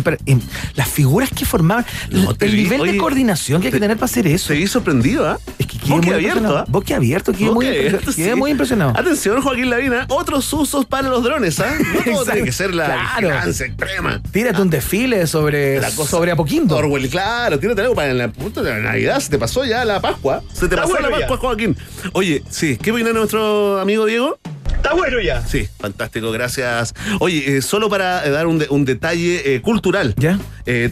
las 0.76 0.88
figuras 0.88 1.30
que 1.32 1.46
formaban, 1.46 1.86
No, 2.12 2.32
el 2.32 2.38
te 2.38 2.48
vi- 2.48 2.64
nivel 2.64 2.84
de 2.92 2.98
coordinación 2.98 3.62
que 3.62 3.68
hay 3.68 3.72
que 3.72 3.78
te- 3.78 3.82
tener 3.82 3.98
para 3.98 4.06
hacer 4.06 4.28
eso. 4.28 4.48
Se 4.48 4.54
vi 4.56 4.68
sorprendido, 4.68 5.28
¿ah? 5.28 5.40
Es 5.58 5.66
que 5.66 5.78
quedé 5.80 5.96
muy 5.96 6.10
abierto. 6.10 6.58
¿ah? 6.58 6.66
Boque 6.68 6.94
abierto, 6.94 7.32
quedé, 7.34 7.50
muy, 7.52 7.66
quedé 7.66 8.00
sí. 8.12 8.36
muy 8.36 8.52
impresionado. 8.52 8.92
Atención, 8.96 9.42
Joaquín 9.42 9.70
Lavina, 9.70 10.06
otros 10.10 10.52
usos 10.54 10.86
para 10.86 11.10
los 11.10 11.24
drones, 11.24 11.60
¿ah? 11.60 11.74
No 12.06 12.14
todo 12.14 12.26
tiene 12.26 12.44
que 12.44 12.52
ser 12.52 12.74
la 12.76 12.86
Claro. 13.18 13.50
extrema. 13.50 14.22
Tírate 14.32 14.62
un 14.62 14.70
desfile 14.70 15.26
sobre, 15.28 15.80
La 15.80 15.92
cosa- 15.92 16.12
sobre 16.12 16.32
Apoquindo. 16.32 16.76
Orwell, 16.78 17.10
claro, 17.10 17.58
tírate 17.60 17.82
algo 17.82 17.96
para 17.96 18.14
la 18.14 18.28
puta 18.32 18.62
de 18.62 18.70
la 18.72 18.80
Navidad. 18.80 19.20
Se 19.20 19.30
te 19.30 19.38
pasó 19.40 19.66
ya 19.66 19.84
la 19.86 20.00
Pascua. 20.00 20.44
Se 20.54 20.68
te 20.68 20.76
pasó 20.76 21.00
la 21.00 21.10
ya. 21.10 21.20
Pascua, 21.28 21.38
Joaquín. 21.38 21.76
Oye, 22.14 22.44
sí, 22.50 22.78
¿qué 22.78 22.92
opina 22.92 23.12
nuestro 23.14 23.80
amigo 23.80 24.06
Diego? 24.06 24.38
Está 24.86 24.96
bueno 24.96 25.20
ya. 25.20 25.42
Sí, 25.46 25.68
fantástico, 25.80 26.32
gracias. 26.32 26.94
Oye, 27.20 27.58
eh, 27.58 27.62
solo 27.64 27.90
para 27.90 28.24
eh, 28.26 28.30
dar 28.30 28.46
un, 28.46 28.60
de- 28.60 28.68
un 28.70 28.86
detalle 28.86 29.56
eh, 29.56 29.62
cultural. 29.62 30.14
¿Ya? 30.18 30.40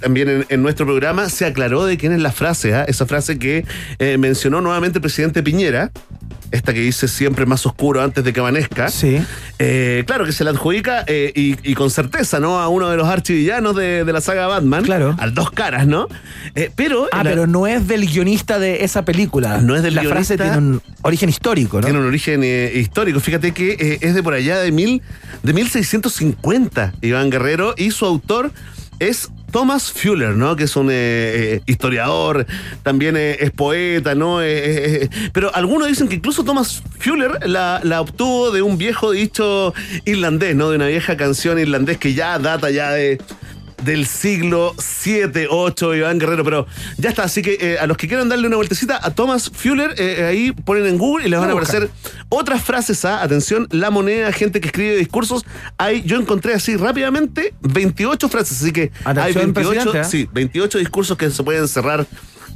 También 0.01 0.29
en, 0.29 0.45
en 0.49 0.63
nuestro 0.63 0.85
programa 0.87 1.29
se 1.29 1.45
aclaró 1.45 1.85
de 1.85 1.97
quién 1.97 2.11
es 2.11 2.19
la 2.21 2.31
frase, 2.31 2.73
¿ah? 2.73 2.85
esa 2.87 3.05
frase 3.05 3.37
que 3.39 3.65
mencionó 4.17 4.61
nuevamente 4.61 4.97
el 4.97 5.01
presidente 5.01 5.41
Piñera, 5.43 5.91
esta 6.53 6.73
que 6.73 6.80
dice 6.80 7.07
siempre 7.09 7.45
más 7.45 7.65
oscuro 7.65 8.01
antes 8.01 8.23
de 8.23 8.31
que 8.31 8.39
amanezca. 8.39 8.88
Sí. 8.89 9.19
Eh, 9.59 10.03
claro 10.07 10.23
que 10.25 10.31
se 10.31 10.43
la 10.43 10.51
adjudica 10.51 11.03
eh, 11.07 11.31
y, 11.35 11.57
y 11.69 11.73
con 11.73 11.89
certeza, 11.89 12.39
¿no? 12.39 12.59
A 12.59 12.67
uno 12.69 12.89
de 12.89 12.95
los 12.95 13.07
archivillanos 13.07 13.75
de, 13.75 14.05
de 14.05 14.13
la 14.13 14.21
saga 14.21 14.47
Batman. 14.47 14.84
Claro. 14.84 15.15
Al 15.19 15.34
dos 15.34 15.51
caras, 15.51 15.88
¿no? 15.88 16.07
Eh, 16.55 16.71
pero. 16.75 17.07
Ah, 17.11 17.23
la- 17.23 17.30
pero 17.31 17.47
no 17.47 17.67
es 17.67 17.88
del 17.88 18.05
guionista 18.05 18.59
de 18.59 18.84
esa 18.85 19.03
película. 19.03 19.61
No 19.61 19.75
es 19.75 19.84
del 19.84 19.95
La 19.95 20.03
frase 20.03 20.35
guionista. 20.38 20.43
tiene 20.59 20.75
un 20.75 20.81
origen 21.01 21.30
histórico, 21.30 21.77
¿no? 21.81 21.84
Tiene 21.85 21.99
un 21.99 22.05
origen 22.05 22.43
histórico. 22.43 23.19
Fíjate 23.19 23.51
que 23.51 23.97
es 24.01 24.13
de 24.15 24.23
por 24.23 24.34
allá 24.34 24.59
de, 24.59 24.71
mil, 24.71 25.01
de 25.41 25.53
1650, 25.53 26.93
Iván 27.01 27.30
Guerrero, 27.30 27.73
y 27.77 27.91
su 27.91 28.05
autor 28.05 28.51
es 28.99 29.30
Thomas 29.53 29.91
Fuller, 29.91 30.35
¿no? 30.35 30.55
Que 30.55 30.63
es 30.63 30.75
un 30.75 30.89
eh, 30.89 30.93
eh, 30.95 31.61
historiador, 31.67 32.47
también 32.81 33.15
eh, 33.15 33.38
es 33.39 33.51
poeta, 33.51 34.15
¿no? 34.15 34.39
Pero 35.31 35.53
algunos 35.53 35.88
dicen 35.88 36.09
que 36.09 36.15
incluso 36.15 36.43
Thomas 36.43 36.81
Fuller 36.97 37.47
la, 37.47 37.80
la 37.84 38.01
obtuvo 38.01 38.49
de 38.49 38.63
un 38.63 38.80
viejo 38.80 39.11
dicho 39.11 39.75
irlandés, 40.05 40.55
¿no? 40.55 40.71
De 40.71 40.77
una 40.77 40.88
vieja 40.88 41.15
canción 41.17 41.59
irlandés 41.59 41.99
que 41.99 42.15
ya 42.15 42.39
data 42.39 42.71
ya 42.71 42.91
de 42.93 43.21
del 43.84 44.05
siglo 44.05 44.76
7, 44.77 45.47
8, 45.49 45.95
Iván 45.95 46.19
Guerrero, 46.19 46.43
pero 46.43 46.68
ya 46.97 47.10
está, 47.10 47.23
así 47.23 47.41
que 47.41 47.57
eh, 47.60 47.77
a 47.80 47.88
los 47.88 47.97
que 47.97 48.07
quieran 48.07 48.30
darle 48.30 48.47
una 48.47 48.55
vueltecita 48.55 48.99
a 49.01 49.11
Thomas 49.11 49.51
Fuller, 49.53 49.95
eh, 49.97 50.26
ahí 50.26 50.51
ponen 50.51 50.85
en 50.85 50.97
Google 50.97 51.26
y 51.26 51.30
les 51.30 51.39
van 51.39 51.49
a 51.49 51.51
aparecer 51.53 51.89
otras 52.30 52.61
frases, 52.64 53.03
¿ah? 53.05 53.22
atención, 53.22 53.68
la 53.72 53.89
moneda, 53.89 54.31
gente 54.31 54.61
que 54.61 54.68
escribe 54.68 54.95
discursos, 54.95 55.45
ahí 55.77 56.03
yo 56.03 56.18
encontré 56.18 56.53
así 56.53 56.76
rápidamente 56.76 57.53
28 57.61 58.30
frases, 58.30 58.61
así 58.61 58.72
que 58.72 58.91
hay 59.03 59.18
Atención, 59.18 59.53
28, 59.53 59.53
presidente, 59.53 59.99
¿ah? 59.99 60.03
sí, 60.03 60.30
28 60.31 60.77
discursos 60.80 61.18
que 61.18 61.30
se 61.30 61.43
pueden 61.43 61.68
cerrar, 61.68 62.05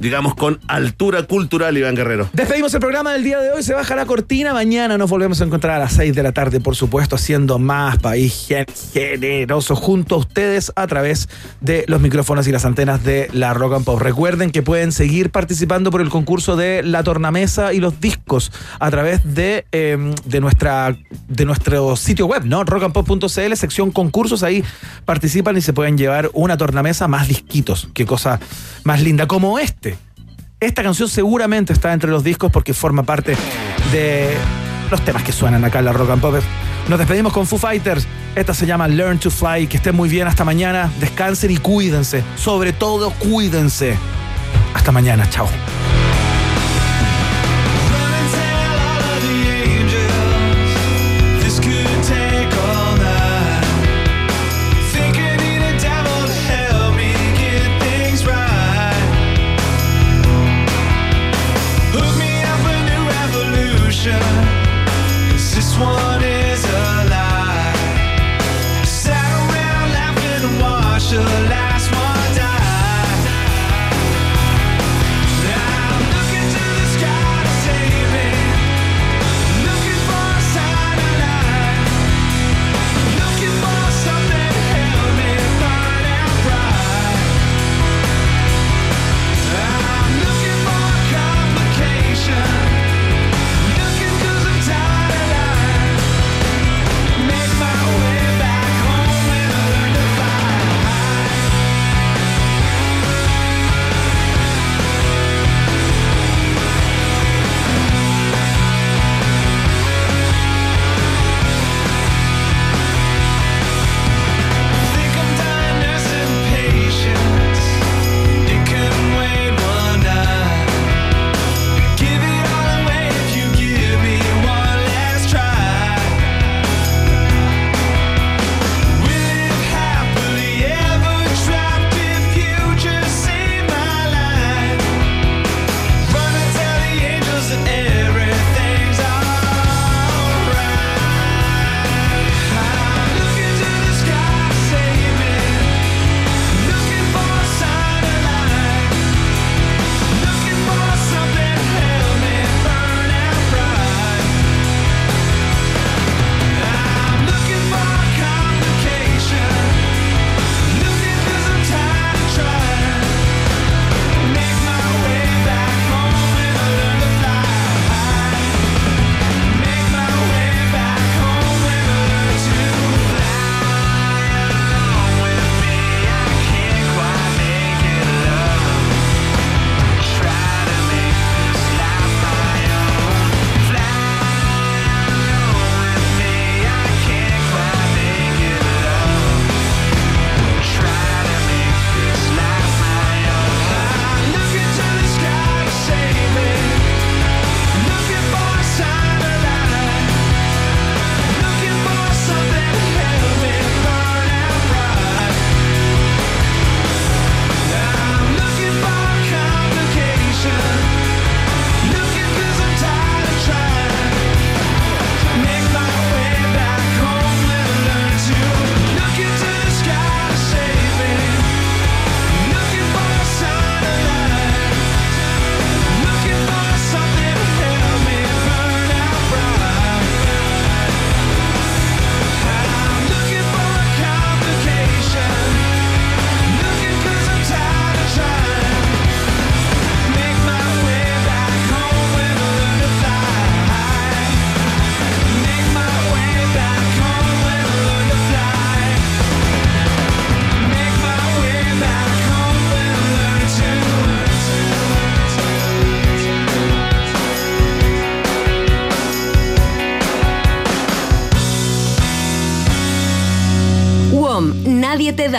digamos, 0.00 0.34
con 0.34 0.60
altura 0.68 1.22
cultural, 1.24 1.76
Iván 1.76 1.94
Guerrero. 1.94 2.28
Despedimos 2.32 2.72
el 2.74 2.80
programa 2.80 3.12
del 3.12 3.24
día 3.24 3.38
de 3.40 3.50
hoy, 3.50 3.62
se 3.62 3.74
baja 3.74 3.96
la 3.96 4.06
cortina, 4.06 4.52
mañana 4.52 4.96
nos 4.98 5.10
volvemos 5.10 5.40
a 5.40 5.44
encontrar 5.44 5.76
a 5.76 5.78
las 5.80 5.92
6 5.94 6.14
de 6.14 6.22
la 6.22 6.32
tarde, 6.32 6.60
por 6.60 6.76
supuesto, 6.76 7.16
haciendo 7.16 7.58
más 7.58 7.98
país 7.98 8.46
gen- 8.48 8.66
generoso 8.92 9.74
junto 9.76 10.14
a 10.16 10.18
ustedes 10.18 10.72
a 10.76 10.86
través 10.86 11.28
de 11.60 11.84
los 11.88 12.00
micrófonos 12.00 12.46
y 12.48 12.52
las 12.52 12.64
antenas 12.64 13.02
de 13.04 13.28
la 13.32 13.54
Rock 13.54 13.74
and 13.74 13.84
Pop. 13.84 14.00
Recuerden 14.00 14.50
que 14.50 14.62
pueden 14.62 14.92
seguir 14.92 15.30
participando 15.30 15.90
por 15.90 16.00
el 16.00 16.08
concurso 16.10 16.56
de 16.56 16.82
la 16.82 17.02
tornamesa 17.02 17.72
y 17.72 17.80
los 17.80 18.00
discos 18.00 18.52
a 18.80 18.90
través 18.90 19.34
de, 19.34 19.64
eh, 19.72 19.96
de, 20.24 20.40
nuestra, 20.40 20.96
de 21.28 21.44
nuestro 21.44 21.96
sitio 21.96 22.26
web, 22.26 22.44
¿no? 22.44 22.64
rockandpop.cl, 22.64 23.54
sección 23.56 23.90
concursos, 23.90 24.42
ahí 24.42 24.62
participan 25.04 25.56
y 25.56 25.60
se 25.60 25.72
pueden 25.72 25.98
llevar 25.98 26.30
una 26.34 26.56
tornamesa 26.56 27.08
más 27.08 27.28
disquitos. 27.28 27.88
Qué 27.94 28.06
cosa 28.06 28.38
más 28.84 29.02
linda, 29.02 29.26
como 29.26 29.58
este. 29.58 29.87
Esta 30.60 30.82
canción 30.82 31.08
seguramente 31.08 31.72
está 31.72 31.92
entre 31.92 32.10
los 32.10 32.24
discos 32.24 32.50
porque 32.50 32.74
forma 32.74 33.04
parte 33.04 33.36
de 33.92 34.36
los 34.90 35.00
temas 35.04 35.22
que 35.22 35.30
suenan 35.30 35.64
acá 35.64 35.78
en 35.78 35.84
la 35.84 35.92
Rock 35.92 36.10
and 36.10 36.20
Pop. 36.20 36.34
Nos 36.88 36.98
despedimos 36.98 37.32
con 37.32 37.46
Foo 37.46 37.60
Fighters. 37.60 38.08
Esta 38.34 38.52
se 38.54 38.66
llama 38.66 38.88
Learn 38.88 39.20
to 39.20 39.30
Fly. 39.30 39.68
Que 39.68 39.76
estén 39.76 39.94
muy 39.94 40.08
bien 40.08 40.26
hasta 40.26 40.44
mañana. 40.44 40.90
Descansen 40.98 41.52
y 41.52 41.58
cuídense. 41.58 42.24
Sobre 42.34 42.72
todo, 42.72 43.12
cuídense. 43.12 43.96
Hasta 44.74 44.90
mañana. 44.90 45.30
Chao. 45.30 45.46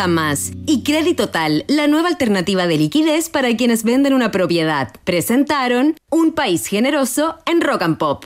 Más. 0.07 0.51
Y 0.65 0.83
Crédito 0.83 1.29
Tal, 1.29 1.65
la 1.67 1.87
nueva 1.87 2.07
alternativa 2.09 2.67
de 2.67 2.77
liquidez 2.77 3.29
para 3.29 3.55
quienes 3.55 3.83
venden 3.83 4.13
una 4.13 4.31
propiedad. 4.31 4.93
Presentaron 5.03 5.95
Un 6.09 6.33
País 6.33 6.67
Generoso 6.67 7.37
en 7.45 7.61
Rock 7.61 7.81
and 7.81 7.97
Pop. 7.97 8.25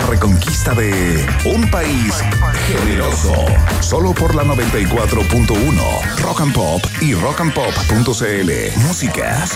reconquista 0.00 0.74
de 0.74 1.26
un 1.44 1.70
país 1.70 2.14
generoso. 2.66 3.34
Solo 3.80 4.12
por 4.12 4.34
la 4.34 4.44
94.1 4.44 6.16
Rock 6.18 6.40
and 6.40 6.52
Pop 6.52 6.82
y 7.00 7.14
rockandpop.cl. 7.14 8.80
Música 8.86 9.48